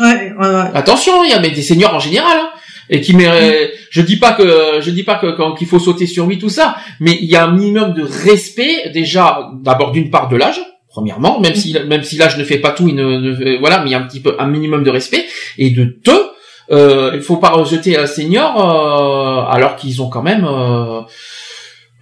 [0.00, 0.70] Ouais, ouais, ouais.
[0.74, 2.36] Attention, il y a mais des seniors en général.
[2.38, 2.50] Hein.
[2.90, 6.06] Et qui méritent- je dis pas que je dis pas que quand qu'il faut sauter
[6.06, 10.10] sur lui tout ça, mais il y a un minimum de respect déjà d'abord d'une
[10.10, 10.60] part de l'âge
[10.92, 13.92] premièrement, même si même si l'âge ne fait pas tout, il ne, voilà, mais il
[13.92, 15.24] y a un petit peu un minimum de respect
[15.58, 16.30] et de deux,
[16.70, 21.00] euh, il faut pas rejeter un senior euh, alors qu'ils ont quand même euh,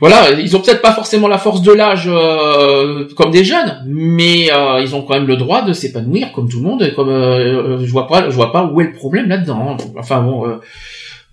[0.01, 4.51] voilà, ils ont peut-être pas forcément la force de l'âge euh, comme des jeunes, mais
[4.51, 6.83] euh, ils ont quand même le droit de s'épanouir comme tout le monde.
[6.83, 9.77] Et comme euh, je vois pas, je vois pas où est le problème là-dedans.
[9.99, 10.57] Enfin bon, euh,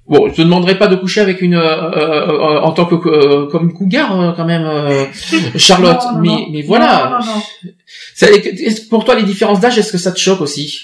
[0.07, 1.59] bon, je te demanderai pas de coucher avec une euh,
[1.91, 5.05] euh, euh, en tant que euh, comme une cougar euh, quand même, euh,
[5.55, 5.99] Charlotte.
[6.05, 6.45] Non, non, mais non.
[6.51, 7.19] mais voilà.
[7.19, 7.71] Non, non, non.
[8.15, 10.79] Ça- est-ce que pour toi, les différences d'âge, est-ce que ça te choque aussi?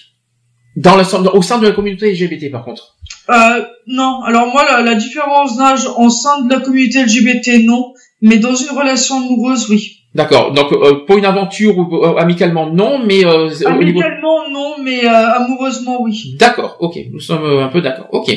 [0.76, 1.03] Dans le
[1.38, 2.95] au sein de la communauté LGBT par contre
[3.30, 4.22] Euh, non.
[4.24, 7.93] Alors moi, la, la différence d'âge en sein de la communauté LGBT, non.
[8.22, 10.00] Mais dans une relation amoureuse, oui.
[10.16, 10.52] D'accord.
[10.53, 14.76] Donc euh, pour une aventure ou euh, amicalement non, mais euh, au niveau Amicalement, non.
[14.84, 16.35] Mais euh, amoureusement, oui.
[16.40, 18.08] D'accord, ok, nous sommes euh, un peu d'accord.
[18.11, 18.35] Ok,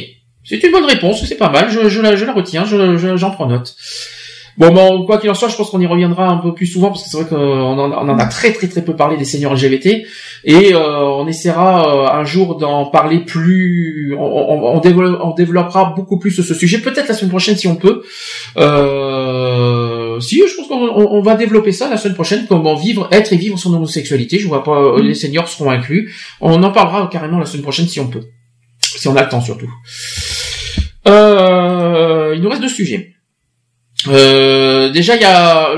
[0.48, 3.74] c'est une bonne réponse, c'est pas mal, je, la, retiens, je, je- j'en prends note.
[4.58, 6.88] Bon, bon, quoi qu'il en soit, je pense qu'on y reviendra un peu plus souvent
[6.88, 7.36] parce que c'est vrai qu'on
[7.78, 10.06] en, a très très très peu parlé des seniors LGBT
[10.44, 15.34] et euh, on essaiera euh, un jour d'en parler plus, on, on, on, développe- on
[15.34, 18.02] développera beaucoup plus ce sujet, peut-être la semaine prochaine si on peut.
[18.56, 23.08] Euh, si, je pense qu'on on- on va développer ça la semaine prochaine, comment vivre,
[23.12, 24.38] être et vivre son homosexualité.
[24.38, 26.14] Je vois pas, euh, les seniors seront inclus.
[26.40, 28.22] On en parlera carrément la semaine prochaine si on peut,
[28.80, 29.70] si on a le temps surtout.
[31.06, 33.16] Euh, il nous reste deux sujets.
[34.08, 35.74] Euh, déjà, il y a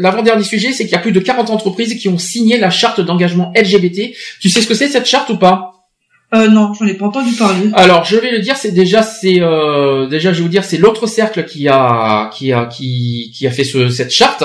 [0.00, 3.00] l'avant-dernier sujet, c'est qu'il y a plus de 40 entreprises qui ont signé la charte
[3.00, 4.14] d'engagement LGBT.
[4.40, 5.72] Tu sais ce que c'est cette charte ou pas?
[6.34, 7.68] Euh, non, j'en ai pas entendu parler.
[7.74, 10.78] alors, je vais le dire, c'est déjà, c'est euh, déjà, je vais vous dire, c'est
[10.78, 14.44] l'autre cercle qui a, qui a, qui, qui a fait ce, cette charte.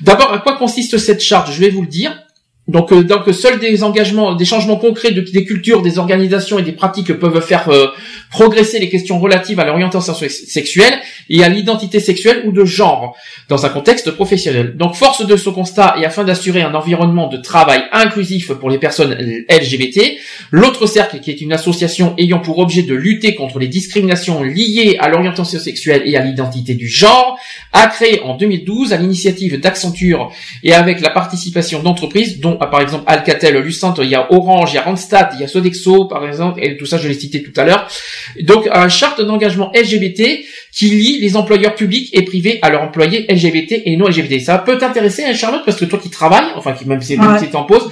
[0.00, 1.50] D'abord, à quoi consiste cette charte?
[1.50, 2.23] Je vais vous le dire.
[2.66, 6.62] Donc, euh, donc, seuls des engagements, des changements concrets de, des cultures, des organisations et
[6.62, 7.88] des pratiques peuvent faire euh,
[8.30, 10.94] progresser les questions relatives à l'orientation sex- sexuelle
[11.28, 13.16] et à l'identité sexuelle ou de genre
[13.48, 14.76] dans un contexte professionnel.
[14.76, 18.78] Donc, force de ce constat et afin d'assurer un environnement de travail inclusif pour les
[18.78, 19.14] personnes
[19.50, 20.14] LGBT,
[20.50, 24.96] L'autre cercle, qui est une association ayant pour objet de lutter contre les discriminations liées
[25.00, 27.38] à l'orientation sexuelle et à l'identité du genre,
[27.72, 30.30] a créé en 2012 à l'initiative d'Accenture
[30.62, 34.76] et avec la participation d'entreprises dont par exemple Alcatel, Lucent, il y a Orange, il
[34.76, 37.42] y a Randstad, il y a Sodexo par exemple, et tout ça je l'ai cité
[37.42, 37.86] tout à l'heure.
[38.42, 43.26] Donc un charte d'engagement LGBT qui lie les employeurs publics et privés à leurs employés
[43.28, 44.40] LGBT et non LGBT.
[44.40, 47.38] Ça peut t'intéresser, hein, Charlotte, parce que toi qui travailles, enfin qui même si Ouais.
[47.38, 47.88] si t'en poses,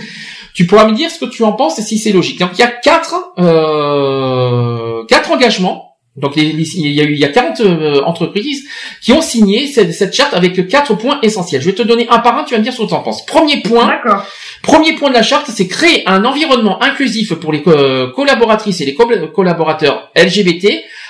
[0.55, 2.39] tu pourras me dire ce que tu en penses et si c'est logique.
[2.39, 5.89] Donc il y a quatre, euh, quatre engagements.
[6.15, 8.65] Donc les- les- il y a eu il y a 40 euh, entreprises
[9.03, 11.63] qui ont signé cette, cette charte avec quatre points essentiels.
[11.63, 13.01] Je vais te donner un par un, tu vas me dire ce que tu en
[13.01, 13.25] penses.
[13.25, 14.27] Premier point, D'accord.
[14.63, 18.85] Premier point de la charte, c'est créer un environnement inclusif pour les co- collaboratrices et
[18.85, 20.69] les co- collaborateurs LGBT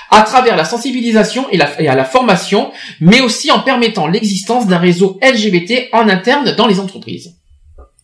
[0.09, 4.67] à travers la sensibilisation et, la- et à la formation, mais aussi en permettant l'existence
[4.67, 7.35] d'un réseau LGBT en interne dans les entreprises.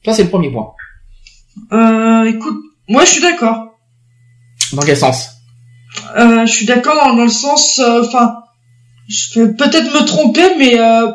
[0.06, 0.72] Ça, c'est le premier point.
[1.74, 3.66] Euh, écoute, moi je suis d'accord.
[4.74, 5.30] Dans quel sens?
[6.18, 8.36] Euh, je suis d'accord dans, dans le sens, euh, enfin,
[9.08, 11.08] je vais peut-être me tromper, mais euh,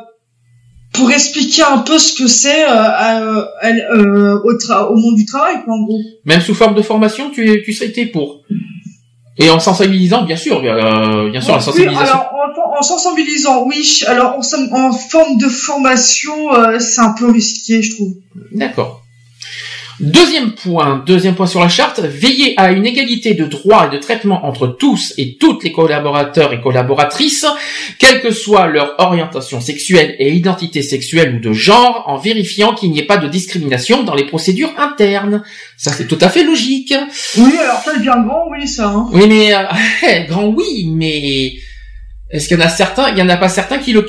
[0.95, 4.53] pour expliquer un peu ce que c'est euh, elle, euh, au,
[4.93, 5.99] au monde du travail, quoi, en gros.
[6.25, 8.41] Même sous forme de formation, tu, tu serais été pour.
[9.37, 12.05] Et en sensibilisant, bien sûr, euh, bien sûr, la Oui, sensibilisation.
[12.15, 12.31] alors
[12.73, 14.01] en, en sensibilisant, oui.
[14.07, 18.15] Alors en, en forme de formation, euh, c'est un peu risqué, je trouve.
[18.53, 19.04] D'accord.
[20.01, 24.01] Deuxième point, deuxième point sur la charte, veiller à une égalité de droits et de
[24.01, 27.47] traitement entre tous et toutes les collaborateurs et collaboratrices,
[28.01, 32.91] quelle que soit leur orientation sexuelle et identité sexuelle ou de genre, en vérifiant qu'il
[32.91, 35.45] n'y ait pas de discrimination dans les procédures internes.
[35.77, 36.95] Ça, c'est tout à fait logique.
[37.39, 38.89] Oui, alors ça devient grand, oui, ça.
[38.89, 39.09] Hein.
[39.13, 41.55] Oui, mais euh, grand oui, mais
[42.31, 44.03] est-ce qu'il y en a certains Il y en a pas certains qui le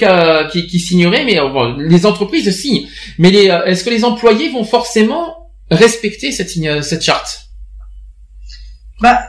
[0.51, 2.88] qui, qui signeraient, mais euh, bon, les entreprises signent.
[3.19, 6.52] Mais les, euh, est-ce que les employés vont forcément respecter cette
[6.84, 7.50] cette charte
[9.02, 9.19] Bah,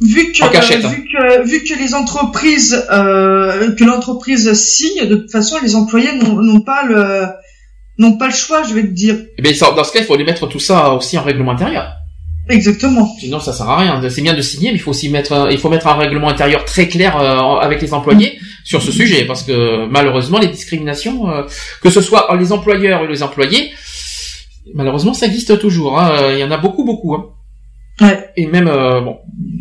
[0.00, 0.88] vu que, hein.
[0.88, 6.12] vu que vu que les entreprises euh, que l'entreprise signe, de toute façon, les employés
[6.14, 7.26] n'ont pas le
[7.98, 9.16] n'ont pas le choix, je vais te dire.
[9.38, 11.96] Eh bien, dans ce cas, il faut les mettre tout ça aussi en règlement intérieur.
[12.48, 13.12] Exactement.
[13.18, 14.00] Sinon, ça sert à rien.
[14.08, 16.64] C'est bien de signer, mais il faut aussi mettre, il faut mettre un règlement intérieur
[16.64, 21.42] très clair euh, avec les employés sur ce sujet, parce que malheureusement, les discriminations, euh,
[21.82, 23.72] que ce soit les employeurs et les employés,
[24.74, 25.98] malheureusement, ça existe toujours.
[25.98, 26.32] hein.
[26.32, 27.14] Il y en a beaucoup, beaucoup.
[27.14, 27.26] hein.
[28.00, 28.28] Ouais.
[28.36, 29.16] Et même, euh, bon,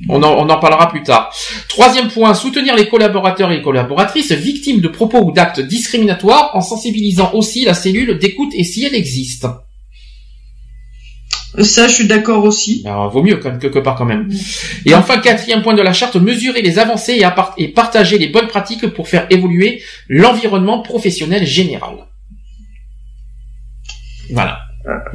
[0.10, 1.34] on en, on en parlera plus tard.
[1.70, 6.60] Troisième point, soutenir les collaborateurs et les collaboratrices victimes de propos ou d'actes discriminatoires en
[6.62, 9.48] sensibilisant aussi la cellule d'écoute et si elle existe.
[11.60, 12.82] Ça, je suis d'accord aussi.
[12.86, 14.30] Alors, vaut mieux quand même, quelque part quand même.
[14.86, 17.26] Et enfin, quatrième point de la charte, mesurer les avancées et,
[17.64, 21.96] et partager les bonnes pratiques pour faire évoluer l'environnement professionnel général.
[24.34, 24.65] Voilà.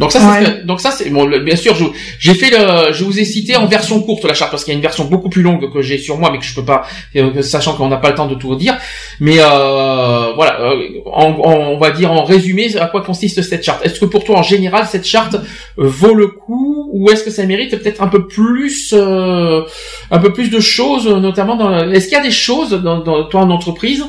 [0.00, 0.64] Donc ça, Ouais.
[0.64, 1.26] donc ça, c'est bon.
[1.26, 1.84] le- Bien sûr, je-
[2.18, 4.74] j'ai fait le, je vous ai cité en version courte la charte parce qu'il y
[4.74, 6.82] a une version beaucoup plus longue que j'ai sur moi, mais que je peux pas,
[7.16, 8.76] euh, sachant qu'on n'a pas le temps de tout dire.
[9.20, 10.74] Mais euh, voilà, euh,
[11.06, 13.84] en- en- on va dire en résumé à quoi consiste cette charte?
[13.86, 15.38] Est-ce que pour toi, en général, cette charte euh,
[15.78, 19.62] vaut le coup ou est-ce que ça mérite peut-être un peu plus, euh,
[20.10, 21.90] un peu plus de choses, notamment dans.
[21.92, 24.04] Est-ce qu'il y a des choses dans, dans toi en entreprise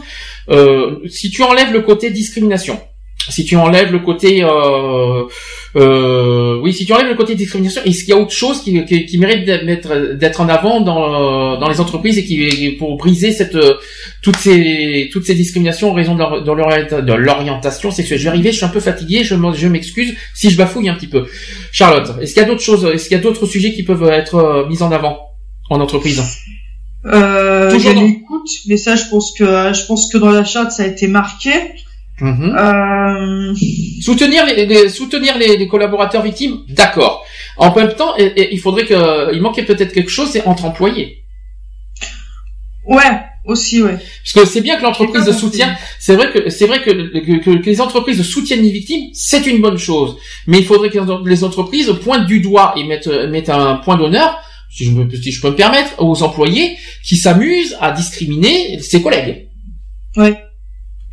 [0.50, 2.80] euh, si tu enlèves le côté discrimination?
[3.30, 5.24] Si tu enlèves le côté euh,
[5.75, 8.83] euh, oui si tu enlèves le côté discrimination est-ce qu'il y a autre chose qui,
[8.85, 13.32] qui, qui mérite d'être d'être en avant dans dans les entreprises et qui pour briser
[13.32, 13.58] cette
[14.22, 18.19] toutes ces toutes ces discriminations en raison de l'orientation sexuelle?
[18.19, 20.95] Je vais arriver je suis un peu fatigué je je m'excuse si je bafouille un
[20.95, 21.25] petit peu.
[21.72, 24.09] Charlotte est-ce qu'il y a d'autres choses est-ce qu'il y a d'autres sujets qui peuvent
[24.09, 25.19] être euh, mis en avant
[25.69, 26.22] en entreprise?
[27.06, 30.83] Euh, Toujours l'écoute, mais ça, je pense que je pense que dans la charte, ça
[30.83, 31.51] a été marqué.
[32.20, 32.56] Mhm.
[32.56, 33.54] Euh,
[34.02, 37.24] Soutenir les, les- soutenir les, les collaborateurs victimes, d'accord.
[37.58, 40.66] En même temps, et- et il faudrait que, il manquait peut-être quelque chose, c'est entre
[40.66, 41.24] employés.
[42.88, 43.98] ouais, aussi, ouais.
[44.24, 45.76] Parce que c'est bien que l'entreprise J'ai pas soutient.
[46.00, 49.46] C'est vrai que c'est vrai que, que, que- que les entreprises soutiennent les victimes, c'est
[49.48, 50.18] une bonne chose.
[50.48, 54.38] Mais il faudrait que les entreprises pointent du doigt et mettent mettent un point d'honneur,
[54.72, 59.02] si je, me, si je peux me permettre, aux employés qui s'amusent à discriminer ses
[59.02, 59.48] collègues.
[60.18, 60.36] Ouais.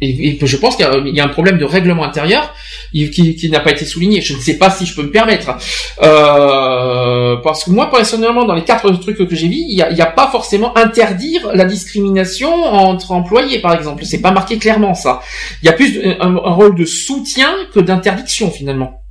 [0.00, 2.54] Et, je pense qu'il y a- un problème de règlement intérieur
[2.92, 4.20] qui, n'a pas été souligné.
[4.20, 5.56] Je ne sais pas si je peux me permettre.
[6.02, 10.06] Euh, parce que moi, personnellement, dans les quatre trucs que j'ai vus, il n'y a,
[10.06, 14.04] pas forcément interdire la discrimination entre employés, par exemple.
[14.04, 15.20] C'est pas marqué clairement ça.
[15.62, 19.02] Il y a plus un, rôle de soutien que d'interdiction finalement.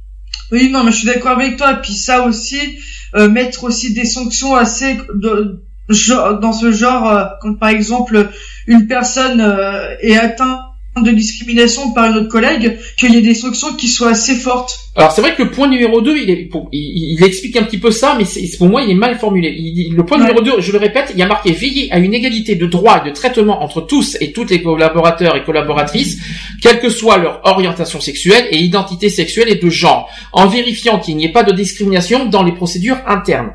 [0.51, 1.73] Oui, non, mais je suis d'accord avec toi.
[1.73, 2.59] Et puis ça aussi,
[3.15, 4.97] euh, mettre aussi des sanctions assez
[6.41, 8.29] dans ce genre, euh, quand par exemple
[8.67, 10.59] une personne euh, est atteinte
[11.03, 14.77] de discrimination par une autre collègue, qu'il y ait des sanctions qui soient assez fortes.
[14.95, 17.63] Alors c'est vrai que le point numéro 2, il, est, pour- il, il explique un
[17.63, 18.25] petit peu ça, mais
[18.57, 19.53] pour moi il est mal formulé.
[19.57, 20.25] Il- le point Ouais.
[20.25, 23.03] numéro 2, je le répète, il y a marqué veiller à une égalité de droits
[23.05, 26.17] et de traitement entre tous et toutes les collaborateurs et collaboratrices,
[26.61, 31.15] quelle que soit leur orientation sexuelle et identité sexuelle et de genre, en vérifiant qu'il
[31.17, 33.51] n'y ait pas de discrimination dans les procédures internes.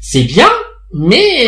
[0.00, 0.50] C'est bien,
[0.96, 1.46] mais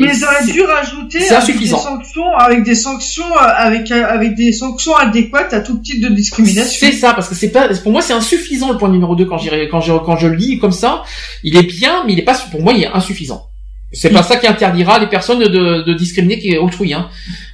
[0.00, 4.34] Mais ils auraient dû rajouter avec des sanctions, avec des sanctions, euh, avec euh, avec
[4.34, 6.88] des sanctions adéquates à tout type de discrimination.
[6.88, 9.38] C'est ça, parce que c'est pas, pour moi, c'est insuffisant le point numéro 2 quand
[9.38, 11.04] j'irai, quand je, quand je le lis comme ça.
[11.44, 13.46] Il est bien, mais il est pas, pour moi, il est insuffisant.
[13.92, 17.08] C'est pas ça qui interdira les personnes de, de discriminer qui est autrui, hein.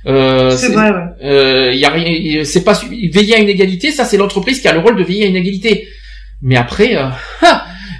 [0.07, 1.24] Euh, C'est vrai, ouais.
[1.24, 2.81] Euh, y a rien, c'est pas,
[3.12, 5.36] veiller à une égalité, ça c'est l'entreprise qui a le rôle de veiller à une
[5.36, 5.89] égalité.
[6.40, 7.08] Mais après, euh,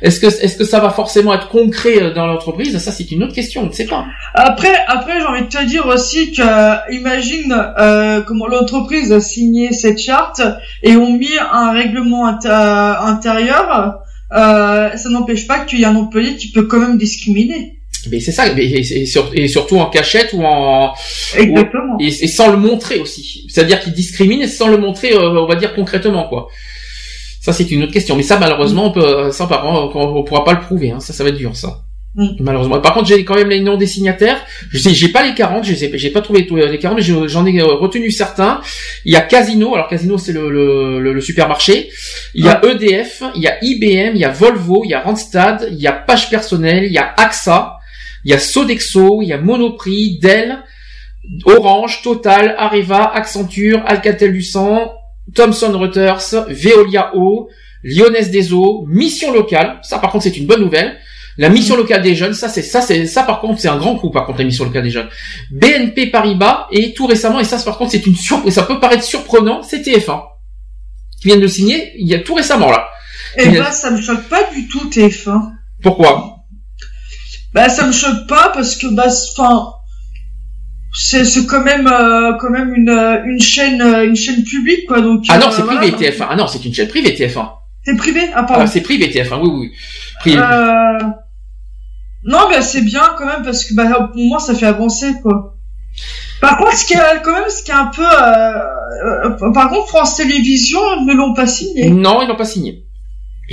[0.02, 2.77] est-ce que, est-ce que ça va forcément être concret euh, dans l'entreprise?
[2.78, 4.05] Ça c'est une autre question, on ne sait pas.
[4.35, 9.20] Après, après, j'ai envie de te dire aussi que, euh, imagine euh, comment l'entreprise a
[9.20, 10.43] signé cette charte
[10.83, 13.99] et ont mis un règlement inter- intérieur.
[14.36, 17.75] Euh, ça n'empêche pas qu'il y a un employé qui peut quand même discriminer.
[18.10, 20.93] Mais c'est ça, et, et sur- et surtout en cachette ou en
[21.36, 21.97] Exactement.
[21.97, 23.44] ou- et, et sans le montrer aussi.
[23.49, 26.47] C'est-à-dire qu'il discrimine sans le montrer, euh, on va dire concrètement quoi.
[27.49, 30.23] Ça c'est une autre question, mais ça malheureusement on peut, ça par contre on, on
[30.23, 31.01] pourra pas le prouver, hein.
[31.01, 31.81] ça ça va être dur ça.
[32.15, 32.27] Mm.
[32.41, 32.81] Malheureusement.
[32.81, 34.39] Par contre j'ai quand même les noms des signataires.
[34.70, 37.02] Je sais, j'ai pas les 40, je sais, j'ai pas trouvé tous les 40, mais
[37.02, 38.60] je- j'en ai euh, retenu certains.
[39.05, 41.91] Il y a Casino, alors Casino c'est le, le, le- le supermarché.
[42.35, 45.01] Il y a EDF, il y a IBM, il y a Volvo, il y a
[45.01, 47.77] Randstad, il y a Page Personnel, il y a AXA,
[48.25, 50.59] il y a Sodexo, il y a Monoprix, Dell,
[51.44, 54.93] Orange, Total, Areva, Accenture, Alcatel Lucent,
[55.34, 57.48] Thomson Reuters, Veolia Eau,
[57.82, 59.78] Lyonnaise des Eaux, Mission Locale.
[59.82, 60.97] Ça, par contre, c'est une bonne nouvelle.
[61.40, 63.94] La mission locale des jeunes, ça c'est ça c'est ça par contre c'est un grand
[63.94, 65.08] coup par contre la mission locale des jeunes.
[65.52, 69.05] BNP Paribas et tout récemment et ça par contre c'est une surprise ça peut paraître
[69.05, 70.20] surprenant c'est TF1
[71.20, 72.89] qui viennent de signer il y a tout récemment là.
[73.36, 75.40] Et Il y a- bah, ça me choque pas du tout, TF1.
[75.81, 76.39] Pourquoi?
[77.52, 79.65] Bah, ça me choque pas parce que, bah, c'est- enfin,
[80.92, 84.86] c'est, c'est quand même, euh, quand même une, euh, une chaîne, euh, une chaîne publique,
[84.86, 85.25] quoi, donc.
[85.28, 85.81] Ah non euh, c'est voilà.
[85.81, 87.49] privé TF1 ah non c'est une chaîne privée TF1
[87.84, 88.20] C'est privé?
[88.33, 88.67] Ah, ah, pardon.
[88.67, 89.73] c'est privé TF1 oui oui
[90.20, 90.39] privé.
[90.39, 90.99] Euh...
[92.25, 95.57] Non, bah, c'est bien quand même parce que, bah, pour moi, ça fait avancer, quoi.
[96.41, 99.89] Par contre, ce qui est, quand même, ce qui est un peu, euh, par contre,
[99.89, 101.91] France Télévisions ne l'ont pas signé.
[101.91, 102.84] Non, ils n'ont pas signé.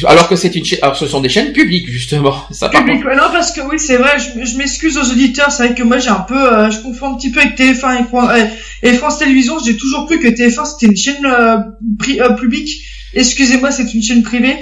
[0.06, 2.36] Alors que c'est une chaîne, alors ce sont des chaînes publiques justement.
[2.52, 3.08] Ça par Public, contre.
[3.08, 5.84] ouais, non, parce que oui, c'est vrai, je, je m'excuse aux auditeurs, c'est vrai que
[5.84, 8.46] moi j'ai un peu, euh, je confonds un petit peu avec TF1 et, Fran- euh,
[8.84, 11.58] et France Télévisions, j'ai toujours cru que TF1 c'était une chaîne euh,
[11.98, 12.72] pri- euh, publique,
[13.14, 14.58] excusez-moi, c'est une chaîne privée.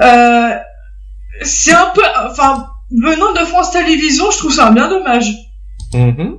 [0.00, 0.50] Euh,
[1.42, 5.26] c'est un peu, enfin, venant de France Télévisions, je trouve ça bien dommage.
[5.92, 6.38] Mhm.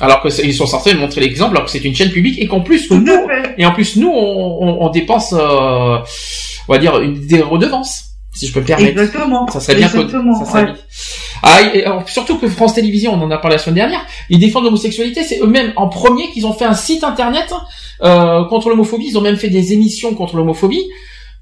[0.00, 2.60] Alors que ils sont censés montrer l'exemple, alors que c'est une chaîne publique et qu'en
[2.60, 3.06] plus nous,
[3.58, 5.96] et en plus nous, on, on, on dépense, euh,
[6.68, 8.04] on va dire une, des redevances,
[8.34, 8.90] si je peux me permettre.
[8.90, 9.46] Exactement.
[9.48, 10.74] Ça serait bien Exactement, ça serait ouais.
[11.42, 14.38] Ah, et alors, surtout que France Télévisions, on en a parlé la semaine dernière, ils
[14.38, 17.52] défendent l'homosexualité, c'est eux-mêmes en premier qu'ils ont fait un site internet
[18.02, 20.84] euh, contre l'homophobie, ils ont même fait des émissions contre l'homophobie,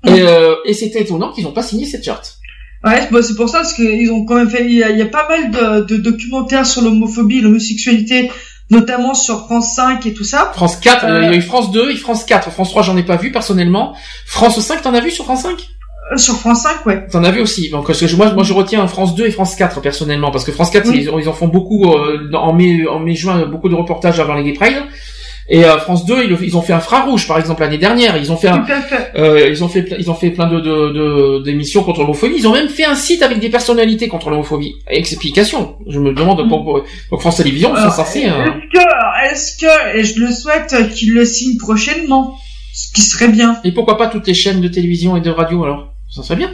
[0.07, 2.39] et, euh, et c'était étonnant qu'ils n'ont pas signé cette charte.
[2.85, 4.99] Ouais, bah, c'est pour ça, parce qu'ils ont quand même fait, il y a, il
[4.99, 8.31] y a pas mal de, de documentaires sur l'homophobie, l'homosexualité,
[8.71, 10.51] notamment sur France 5 et tout ça.
[10.55, 12.51] France 4, Euh, il y a eu France 2 et France 4.
[12.51, 13.95] France 3, j'en ai pas vu personnellement.
[14.27, 15.57] France 5, t'en as vu sur France 5
[16.13, 17.07] Euh, Sur France 5, ouais.
[17.11, 17.71] T'en as vu aussi.
[17.71, 20.53] Donc parce que moi, moi, je retiens France 2 et France 4 personnellement parce que
[20.53, 21.07] France 4, Oui.
[21.11, 24.35] ils, ils en font beaucoup euh, en mai, en mai juin, beaucoup de reportages avant
[24.35, 24.83] les Gay Pride.
[25.49, 28.17] Et euh, France 2, ils, ils ont fait un Rouge par exemple l'année dernière.
[28.17, 29.13] Ils ont fait un, fait.
[29.17, 32.35] euh, ils ont fait, ils ont fait plein de, de, de- d'émissions contre l'homophobie.
[32.39, 34.75] Ils ont même fait un site avec des personnalités contre l'homophobie.
[34.89, 35.77] Explication.
[35.89, 36.49] Je me demande Mm.
[36.49, 36.85] pourquoi.
[37.11, 38.27] Donc France Télévisions, censés.
[38.27, 42.37] euh, Est-ce que, est-ce que, et je le souhaite, euh, qu'il le signe prochainement,
[42.73, 43.61] ce qui serait bien.
[43.65, 45.93] Et pourquoi pas toutes les chaînes de télévision et de radio alors?
[46.11, 46.51] Ça serait bien.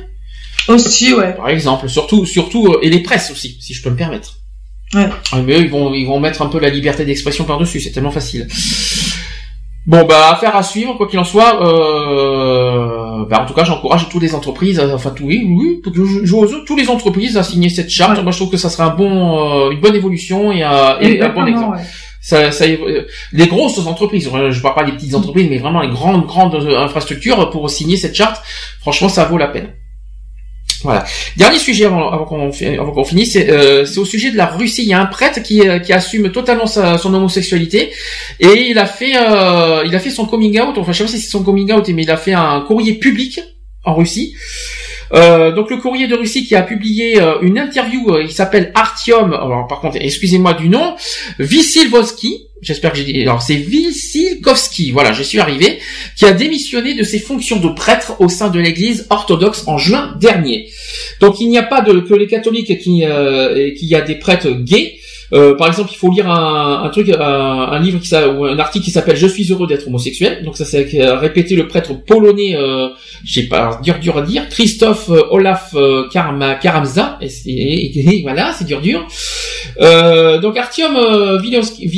[0.69, 1.35] Aussi, ouais.
[1.35, 4.40] Par exemple, surtout, surtout, euh, et les presses aussi, si je peux me permettre.
[4.94, 5.09] Ouais.
[5.33, 7.93] Ah, mais eux, ils vont, ils vont mettre un peu la liberté d'expression par-dessus, c'est
[7.93, 8.49] tellement facile.
[9.86, 14.09] Bon, bah, affaire à suivre, quoi qu'il en soit, euh, bah, en tout cas, j'encourage
[14.09, 18.19] toutes les entreprises, euh, enfin, tout, oui, oui, toutes les entreprises à signer cette charte.
[18.19, 18.23] Ouais.
[18.23, 21.28] Moi, je trouve que ça serait un bon, euh, une bonne évolution et, et un
[21.31, 21.77] bon exemple.
[21.77, 21.85] ouais.
[22.23, 25.89] Ça, ça, euh, les grosses entreprises, je parle pas des petites entreprises, mais vraiment les
[25.89, 28.43] grandes, grandes infrastructures pour signer cette charte,
[28.81, 29.73] franchement, ça vaut la peine.
[30.83, 31.05] Voilà.
[31.36, 34.83] Dernier sujet avant, qu'on finisse, c'est euh, c'est au sujet de la Russie.
[34.83, 37.92] Il y a un prêtre qui, euh, assume totalement sa, son homosexualité
[38.39, 40.78] et il a fait euh, il a fait son coming out.
[40.78, 42.94] Enfin, je sais pas si c'est son coming out, mais il a fait un courrier
[42.94, 43.41] public
[43.84, 44.34] en Russie.
[45.12, 48.70] Euh, donc le courrier de Russie qui a publié euh, une interview, euh, il s'appelle
[48.74, 49.32] Artyom.
[49.32, 50.94] Alors par contre, excusez-moi du nom,
[51.39, 52.47] Vissilvoski.
[52.62, 53.22] J'espère que j'ai dit.
[53.22, 54.90] Alors c'est Vissilkovski.
[54.90, 55.78] Voilà, je suis arrivé.
[56.16, 60.14] Qui a démissionné de ses fonctions de prêtre au sein de l'Église orthodoxe en juin
[60.20, 60.68] dernier.
[61.20, 64.50] Donc il n'y a pas de que les catholiques qui et qu'il a des prêtres
[64.50, 64.99] gays.
[65.33, 68.59] Euh, par exemple, il faut lire un, un truc, un, un livre qui ou un
[68.59, 70.42] article qui s'appelle "Je suis heureux d'être homosexuel".
[70.44, 72.89] Donc ça c'est euh, répété le prêtre polonais, euh,
[73.25, 77.18] je sais pas, dur dur à dire, Christophe euh, Olaf euh, Karma, Karamza.
[77.20, 79.07] Et, et- voilà, c'est dur dur.
[79.81, 81.89] Euh, donc Artyom euh, je suis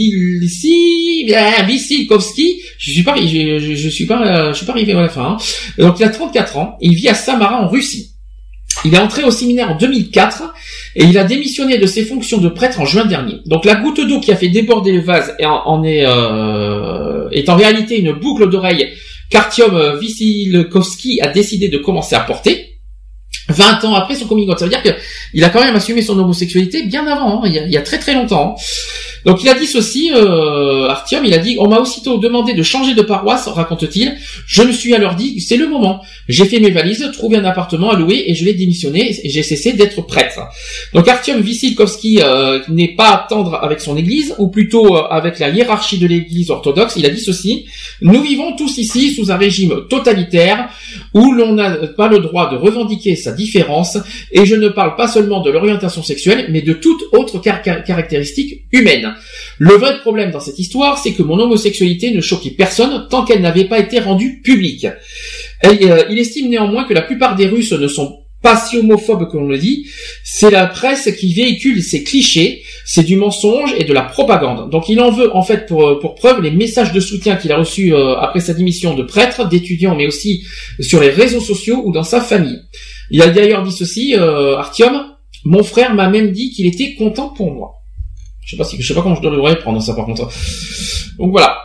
[3.76, 5.22] je, suis pas, je suis pas arrivé à la fin.
[5.22, 5.36] hein.
[5.78, 8.10] Donc il a 34 ans, il vit à Samara en Russie.
[8.84, 10.52] Il est entré au séminaire en 2004
[10.94, 13.40] et il a démissionné de ses fonctions de prêtre en juin dernier.
[13.46, 18.12] Donc la goutte d'eau qui a fait déborder le vase est en, euh, réalité une
[18.12, 18.88] boucle d'oreille
[19.30, 22.68] qu'Artyom euh, Vissilkovski a décidé de commencer à porter.
[23.48, 24.58] 20 ans après son coming out.
[24.58, 24.90] Ça veut dire que
[25.34, 28.14] il a quand même assumé son homosexualité bien avant, hein, il y a très très
[28.14, 28.56] longtemps.
[29.24, 30.88] Donc il a dit ceci, euh,
[31.24, 34.16] il a dit, on m'a aussitôt demandé de changer de paroisse, raconte-t-il.
[34.46, 36.02] Je me suis alors dit, c'est le moment.
[36.28, 39.42] J'ai fait mes valises, trouvé un appartement à louer et je vais démissionner et j'ai
[39.42, 40.40] cessé d'être prêtre.
[40.94, 45.50] Donc Artyom Vissilkovski euh, n'est pas tendre avec son église, ou plutôt euh, avec la
[45.50, 46.94] hiérarchie de l'église orthodoxe.
[46.96, 47.66] Il a dit ceci,
[48.00, 50.68] nous vivons tous ici sous un régime totalitaire
[51.14, 53.98] où l'on n'a pas le droit de revendiquer sa différence
[54.30, 57.84] et je ne parle pas seulement de l'orientation sexuelle, mais de toute autre car- car-
[57.84, 59.11] caractéristique humaine.
[59.58, 63.42] Le vrai problème dans cette histoire, c'est que mon homosexualité ne choquait personne tant qu'elle
[63.42, 64.86] n'avait pas été rendue publique.
[65.64, 69.36] Euh, il estime néanmoins que la plupart des Russes ne sont pas si homophobes que
[69.36, 69.86] l'on le dit.
[70.24, 74.68] C'est la presse qui véhicule ces clichés, c'est du mensonge et de la propagande.
[74.70, 77.56] Donc il en veut en fait pour, euh, preuve les messages de soutien qu'il a
[77.56, 80.44] reçus euh, après sa démission de prêtre, d'étudiant, mais aussi
[80.80, 82.60] sur les réseaux sociaux ou dans sa famille.
[83.10, 85.04] Il a d'ailleurs dit ceci, euh, Artyom,
[85.44, 87.81] mon frère m'a même dit qu'il était content pour moi.
[88.42, 90.28] Je sais pas si, je sais pas comment je devrais prendre ça par contre.
[91.18, 91.58] Donc voilà.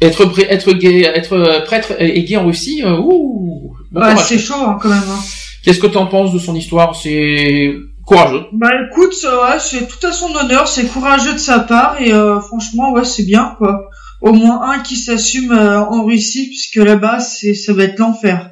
[0.00, 3.74] Être prêt, être gay, être euh, prêtre et gay en Russie, euh, ouh.
[3.90, 4.98] bon Ouais, c'est chaud hein, quand même.
[4.98, 5.20] Hein.
[5.64, 6.94] Qu'est-ce que t'en penses de son histoire?
[6.94, 7.74] C'est
[8.06, 8.44] courageux.
[8.52, 12.14] Bah écoute, euh, ouais, c'est tout à son honneur, c'est courageux de sa part et
[12.14, 13.90] euh, franchement, ouais, c'est bien quoi.
[14.22, 18.50] Au moins un qui s'assume euh, en Russie, puisque là-bas, c'est ça va être l'enfer.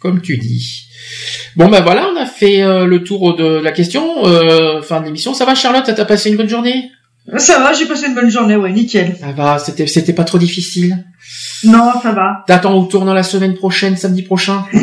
[0.00, 0.84] Comme tu dis.
[1.56, 4.24] Bon ben voilà, on a fait euh, le tour de la question.
[4.26, 5.34] Euh, fin de l'émission.
[5.34, 6.90] Ça va Charlotte T'as passé une bonne journée?
[7.36, 9.16] Ça va, j'ai passé une bonne journée, ouais, nickel.
[9.20, 9.58] Ça va.
[9.58, 11.04] C'était c'était pas trop difficile.
[11.64, 12.44] Non, ça va.
[12.46, 14.64] T'attends au tournant la semaine prochaine, samedi prochain?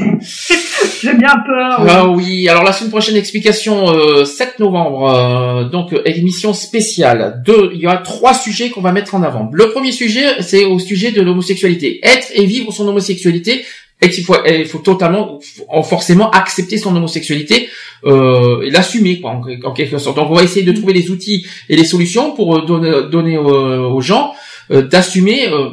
[1.02, 1.82] J'ai bien peur.
[1.82, 1.90] ouais.
[1.90, 7.42] Ah oui, alors la semaine prochaine explication euh, 7 novembre, euh, donc euh, émission spéciale.
[7.46, 9.50] Deux, il y aura trois sujets qu'on va mettre en avant.
[9.52, 12.00] Le premier sujet, c'est au sujet de l'homosexualité.
[12.04, 13.66] Être et vivre son homosexualité.
[14.06, 15.40] Et qu'il faut, il faut totalement,
[15.84, 17.58] forcément accepter son homosexualité
[18.06, 20.18] euh, et l'assumer, quoi, en, en quelque sorte.
[20.18, 23.36] Donc on va essayer de trouver les outils et les solutions pour euh, donner, donner
[23.38, 24.26] euh, aux gens
[24.72, 25.40] euh, d'assumer.
[25.50, 25.70] euh,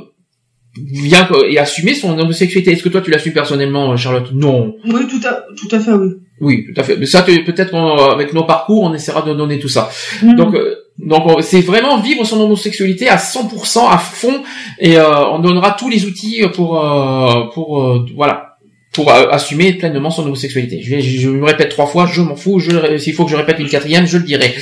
[0.75, 2.73] bien et assumer son homosexualité.
[2.73, 4.31] Est-ce que toi tu l'assumes personnellement, Charlotte?
[4.33, 4.75] Non.
[4.87, 6.09] Oui, tout à, tout à fait, oui.
[6.41, 6.97] Oui, tout à fait.
[6.97, 9.91] Mais ça, peut-être qu'avec nos parcours, on essaiera de donner tout ça.
[10.23, 10.35] Mhm.
[10.37, 14.43] Donc, euh, donc on- c'est vraiment vivre son homosexualité à 100%, à fond,
[14.79, 18.52] et euh, on donnera tous les outils pour euh, pour euh, voilà
[18.93, 20.81] pour euh, assumer pleinement son homosexualité.
[20.83, 22.59] Je, vais, je, me répète trois fois, je m'en fous.
[22.59, 24.55] Je, s'il faut que je répète une quatrième, je le dirai.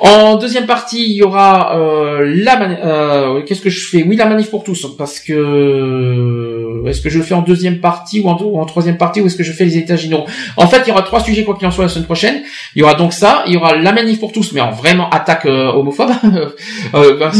[0.00, 4.02] En deuxième partie, il y aura euh, la mani- euh, qu'est-ce que je fais?
[4.02, 8.20] Oui, la manif pour tous, parce que est-ce que je le fais en deuxième partie
[8.20, 10.26] ou en, ou en troisième partie ou est-ce que je fais les états généraux?
[10.56, 12.42] En fait, il y aura trois sujets quoi qu'il en soit la semaine prochaine.
[12.74, 15.08] Il y aura donc ça, il y aura la manif pour tous, mais en vraiment
[15.10, 16.10] attaque euh, homophobe.
[16.94, 17.30] Euh, bah,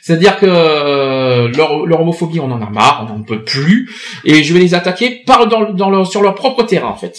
[0.00, 0.46] C'est-à-dire que
[1.34, 3.90] euh, leur, leur homophobie, on en a marre, on n'en peut plus,
[4.24, 7.16] et je vais les attaquer par dans, dans leur, sur leur propre terrain en fait,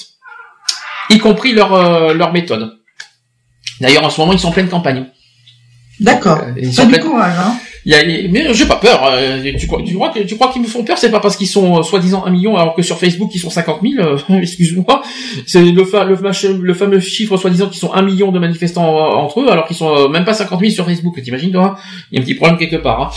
[1.09, 2.71] y compris leur euh, leur méthode.
[3.81, 5.05] D'ailleurs, en ce moment, ils sont en pleine campagne.
[5.99, 6.39] D'accord.
[6.39, 7.55] Euh, ils sont pleine- courage, hein.
[7.85, 8.99] Il y a, mais j'ai pas peur.
[9.05, 10.97] euh, tu crois, tu crois tu crois qu'ils me font peur?
[10.97, 13.49] C'est pas parce qu'ils sont euh, soi-disant un million alors que sur Facebook ils sont
[13.51, 14.03] 50 000.
[14.03, 15.01] euh, Excuse-moi.
[15.45, 16.15] C'est le, fa- le,
[16.61, 18.85] le fameux chiffre soi-disant qu'ils sont un million de manifestants
[19.23, 21.21] entre eux alors qu'ils sont même pas 50 000 sur Facebook.
[21.21, 21.75] T'imagines toi?
[22.11, 23.01] Il y a un petit problème quelque part.
[23.01, 23.09] hein.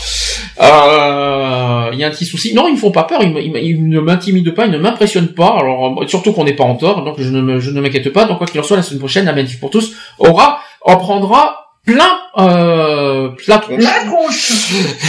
[0.61, 2.53] Euh, Il y a un petit souci.
[2.53, 3.21] Non, ils me font pas peur.
[3.23, 4.65] Ils, ils ils ne m'intimident pas.
[4.65, 5.57] Ils ne m'impressionnent pas.
[5.59, 7.03] Alors surtout qu'on n'est pas en tort.
[7.03, 8.25] Donc je ne je ne m'inquiète pas.
[8.25, 11.65] Donc quoi qu'il en soit, la semaine prochaine, la manif pour tous aura en prendra
[11.85, 12.09] plein
[12.47, 13.83] euh, la tronche.
[13.83, 14.51] La tronche.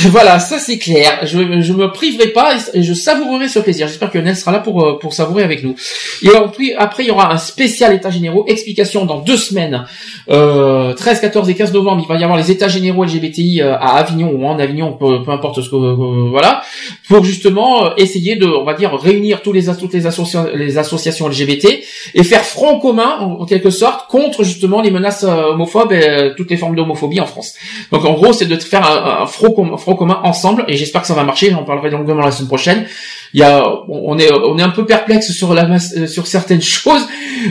[0.11, 1.21] Voilà, ça c'est clair.
[1.23, 3.87] Je, je me priverai pas et- je savourerai ce plaisir.
[3.89, 5.75] J'espère que Nel sera là pour euh, pour savourer avec nous.
[6.23, 8.45] Et ensuite, après, il y aura un spécial état généraux.
[8.49, 9.85] Explication dans deux semaines,
[10.31, 12.03] euh, 13, 14 et 15 novembre.
[12.05, 15.23] Il va y avoir les états généraux LGBTI euh, à Avignon ou en Avignon, peu,
[15.23, 16.63] peu importe ce que euh, voilà,
[17.09, 21.29] pour justement essayer de, on va dire, réunir tous les toutes les, associa- les associations
[21.29, 21.67] LGBT
[22.15, 26.51] et faire front commun en, en quelque sorte contre justement les menaces homophobes et toutes
[26.51, 27.55] les formes d'homophobie en France.
[27.93, 30.77] Donc en gros, c'est de faire un, un front, com- un front commun ensemble, et
[30.77, 31.51] j'espère que ça va marcher.
[31.51, 32.87] J'en parlerai longuement la semaine prochaine.
[33.33, 36.63] Il y a, on est, on est un peu perplexe sur la euh, sur certaines
[36.81, 37.07] choses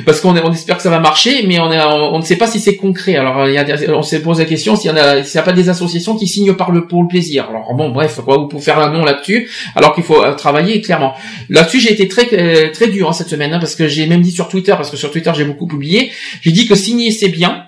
[0.06, 2.48] parce qu'on on espère que ça va marcher, mais on est, on, ne sait pas
[2.48, 3.15] si c'est concret.
[3.15, 3.65] Alors il y a,
[3.95, 6.15] on s'est posé la question s'il y en a, s'il n'y a pas des associations
[6.17, 7.48] qui signent par le pour le plaisir.
[7.49, 10.81] Alors bon, bref, quoi, ou pour faire un nom là-dessus, alors qu'il faut euh, travailler
[10.81, 11.14] clairement.
[11.49, 14.22] Là-dessus, j'ai été très, euh, très dur hein, cette semaine, hein, parce que j'ai même
[14.22, 17.30] dit sur Twitter, parce que sur Twitter j'ai beaucoup publié, j'ai dit que signer c'est
[17.30, 17.64] bien,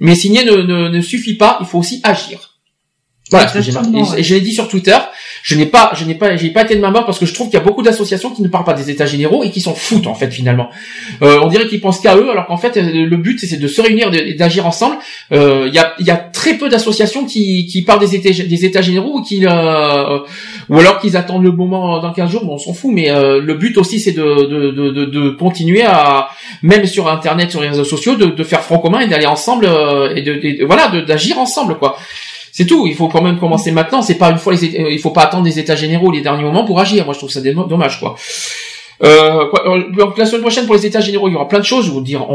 [0.00, 2.56] mais signer ne, ne, ne suffit pas, il faut aussi agir.
[3.30, 3.88] Voilà ce que j'ai marqué.
[3.88, 4.96] Exactement, Et je l'ai dit sur Twitter.
[5.48, 7.32] Je n'ai pas, je n'ai pas, j'ai pas été de ma mort parce que je
[7.32, 9.62] trouve qu'il y a beaucoup d'associations qui ne parlent pas des États généraux et qui
[9.62, 10.68] s'en foutent en fait finalement.
[11.22, 13.80] Euh, on dirait qu'ils pensent qu'à eux, alors qu'en fait le but c'est de se
[13.80, 14.96] réunir et d'agir ensemble.
[15.32, 19.20] Euh, Il y, a, y a très peu d'associations qui, qui parlent des États, généraux
[19.20, 20.18] ou qui, euh,
[20.68, 22.44] ou alors qu'ils attendent le moment dans 15 jours.
[22.44, 25.30] Bon, on s'en fout, mais euh, le but aussi c'est de, de, de, de, de
[25.30, 26.28] continuer à,
[26.62, 30.14] même sur Internet, sur les réseaux sociaux, de, faire front commun et d'aller ensemble euh,
[30.14, 31.96] et de, de- voilà, d'agir ensemble quoi.
[32.58, 32.88] C'est tout.
[32.88, 34.02] Il faut quand même commencer maintenant.
[34.02, 34.64] C'est pas une fois les.
[34.80, 37.04] Euh, Il faut pas attendre les états généraux les derniers moments pour agir.
[37.04, 38.16] Moi, je trouve ça dommage, quoi.
[39.04, 39.84] Euh, quoi, euh,
[40.16, 41.86] la semaine prochaine pour les états généraux, il y aura plein de choses.
[41.86, 42.26] Je vous dire,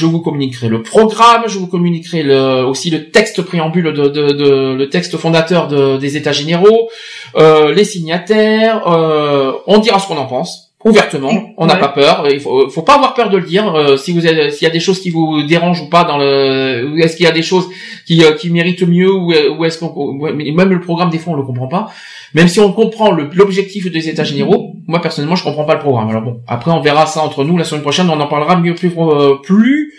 [0.00, 4.28] je vous communiquerai le programme, je vous communiquerai le, aussi le texte préambule de, de,
[4.30, 6.88] de- le texte fondateur de- des états généraux,
[7.36, 8.86] euh, les signataires.
[8.86, 11.32] euh, on dira ce qu'on en pense ouvertement.
[11.56, 11.80] On n'a Ouais.
[11.80, 12.26] pas peur.
[12.30, 13.74] Il faut, faut pas avoir peur de le dire.
[13.74, 16.98] Euh, si vous s'il y a des choses qui vous dérangent ou pas dans le,
[17.00, 17.68] est-ce qu'il y a des choses
[18.06, 21.36] qui, euh, qui méritent mieux ou, ou est-ce qu'on, même le programme des fois on
[21.36, 21.90] le comprend pas.
[22.34, 26.10] Même si on comprend l'objectif des États généraux, moi personnellement je comprends pas le programme.
[26.10, 28.10] Alors bon, après on verra ça entre nous la semaine prochaine.
[28.10, 29.92] On en parlera mieux, plus, euh, plus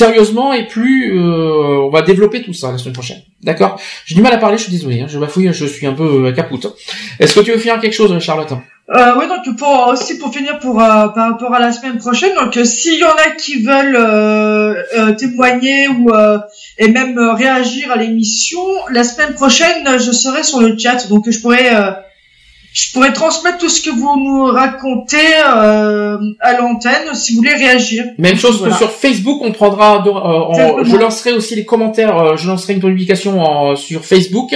[0.00, 3.20] sérieusement et plus euh, on va développer tout ça la semaine prochaine.
[3.42, 3.72] D'accord?
[4.06, 4.96] J'ai du mal à parler, je suis désolé.
[5.00, 6.66] hein, je bafouille, je suis un peu euh, capoute.
[7.20, 8.52] Est-ce que tu veux faire quelque chose, Charlotte
[8.98, 12.34] Euh, oui, donc pour aussi pour finir pour euh, par rapport à la semaine prochaine,
[12.40, 16.38] donc euh, s'il y en a qui veulent euh, euh, témoigner ou euh,
[16.82, 18.64] et même euh, réagir à l'émission,
[18.98, 21.92] la semaine prochaine euh, je serai sur le chat, donc je pourrais euh,
[22.72, 25.16] je pourrais transmettre tout ce que vous nous racontez
[25.46, 28.04] euh, à l'antenne si vous voulez réagir.
[28.18, 28.74] Même chose Voilà.
[28.74, 32.46] que sur Facebook, on prendra, de- euh, en- je lancerai aussi les commentaires, euh, je
[32.48, 34.54] lancerai une publication en- sur Facebook,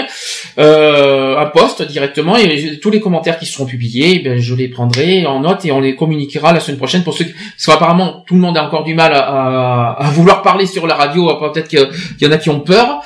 [0.59, 4.69] euh, un post directement et tous les commentaires qui seront publiés, eh ben, je les
[4.69, 8.23] prendrai en note et on les communiquera la semaine prochaine pour ceux qui, parce qu'apparemment
[8.27, 11.29] tout le monde a encore du mal à, à- à vouloir parler sur la radio,
[11.31, 11.89] euh, peut-être qu'il
[12.21, 13.01] y en a qui ont peur.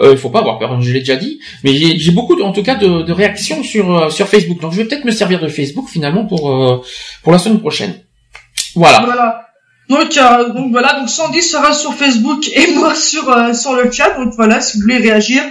[0.00, 2.52] Euh, il faut pas avoir peur, je l'ai déjà dit, mais j'ai beaucoup, de- en
[2.52, 4.51] tout cas, de, de réactions sur sur Facebook.
[4.60, 6.82] Donc je vais peut-être me servir de Facebook finalement pour euh,
[7.22, 7.94] pour la semaine prochaine.
[8.74, 9.02] Voilà.
[9.04, 9.46] Voilà.
[9.88, 13.90] Donc, euh, donc voilà, donc Sandy sera sur Facebook et moi sur euh, sur le
[13.90, 14.16] chat.
[14.18, 15.42] Donc voilà, si vous voulez réagir,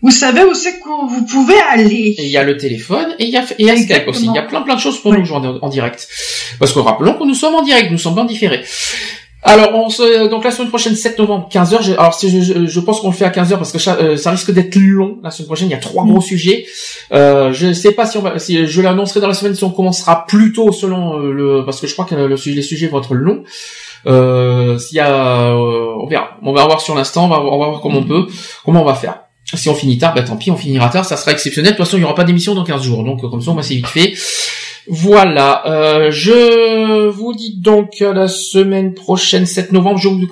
[0.00, 2.14] vous savez où c'est que vous pouvez aller.
[2.18, 4.08] Et il y a le téléphone et il y a, et il y a Skype
[4.08, 4.24] aussi.
[4.24, 6.08] Il y a plein plein de choses pour nous joindre en, en direct.
[6.58, 8.64] Parce que rappelons que nous sommes en direct, nous sommes en différé.
[9.44, 11.82] Alors, on se, donc la semaine prochaine, 7 novembre, 15h.
[11.82, 13.96] Je, alors, si je, je, je pense qu'on le fait à 15h parce que ça,
[14.00, 15.18] euh, ça risque d'être long.
[15.22, 16.64] La semaine prochaine, il y a trois gros sujets.
[17.12, 19.70] Euh, je sais pas si on va, si je l'annoncerai dans la semaine si on
[19.70, 23.00] commencera plus tôt selon euh, le, parce que je crois que le, les sujets vont
[23.00, 23.42] être longs.
[24.06, 26.38] Euh, s'il y a, euh, on verra.
[26.42, 28.26] On va voir sur l'instant, on va, on va voir comment on peut,
[28.64, 29.20] comment on va faire.
[29.54, 31.72] Si on finit tard, bah tant pis, on finira tard, ça sera exceptionnel.
[31.72, 33.50] De toute façon, il n'y aura pas d'émission dans 15 jours, donc euh, comme ça,
[33.50, 34.14] on va assez vite fait.
[34.88, 40.26] Voilà, euh, je vous dis donc la semaine prochaine, 7 novembre, je vous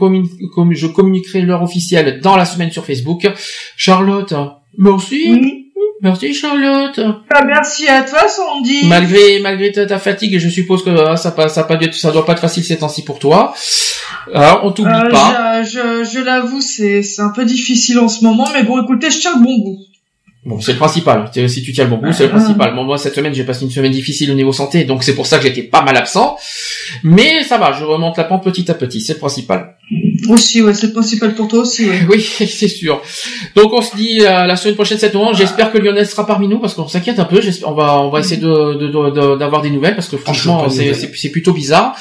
[0.93, 3.29] communiquerai l'heure officielle dans la semaine sur Facebook.
[3.77, 4.35] Charlotte,
[4.77, 5.57] merci.
[6.03, 6.99] Merci Charlotte.
[7.31, 8.87] Bah, merci à toi, Sandy.
[8.87, 12.25] Malgré malgré ta, ta fatigue, je suppose que ah, ça pas ça pas ça doit
[12.25, 13.55] pas être facile ces temps-ci pour toi.
[14.33, 15.63] Alors, on t'oublie Euh, pas.
[15.63, 19.11] je, je, je l'avoue, c'est c'est un peu difficile en ce moment, mais bon, écoutez,
[19.11, 19.79] je tiens le bon bout.
[20.45, 21.31] Bon, c'est le principal.
[21.49, 22.75] Si tu tiens le bon bout, c'est le principal.
[22.75, 25.27] Bon, moi, cette semaine, j'ai passé une semaine difficile au niveau santé, donc c'est pour
[25.27, 26.39] ça que j'étais pas mal absent.
[27.03, 29.77] Mais ça va, je remonte la pente petit à petit, c'est le principal.
[30.29, 32.01] Aussi, ouais, c'est le principal pour toi aussi, ouais.
[32.09, 33.03] Oui, c'est sûr.
[33.57, 35.35] Donc on se dit euh, la semaine prochaine, 7 novembre.
[35.37, 37.41] J'espère que Lionel sera parmi nous parce qu'on s'inquiète un peu.
[37.41, 40.17] J'espère- On va, on va essayer de, de- de- de- d'avoir des nouvelles parce que
[40.17, 40.95] franchement, c'est, nouvelles.
[40.95, 41.97] c'est, c'est plutôt bizarre.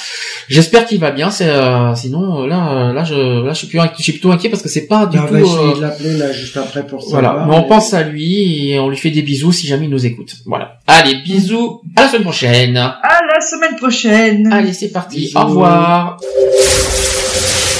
[0.49, 1.31] J'espère qu'il va bien.
[1.31, 4.31] C'est, euh, sinon, là, euh, là, je, là, je suis, plus, inqui- je suis plutôt
[4.31, 5.33] inquiet parce que c'est pas du on tout.
[5.33, 7.47] va essayer euh, de l'appeler là juste après pour Voilà, savoir.
[7.47, 10.05] mais on pense à lui et on lui fait des bisous si jamais il nous
[10.05, 10.33] écoute.
[10.45, 10.77] Voilà.
[10.85, 12.77] Allez, bisous, à la semaine prochaine.
[12.77, 14.51] À la semaine prochaine.
[14.53, 15.31] Allez, c'est parti.
[15.35, 16.17] Au revoir.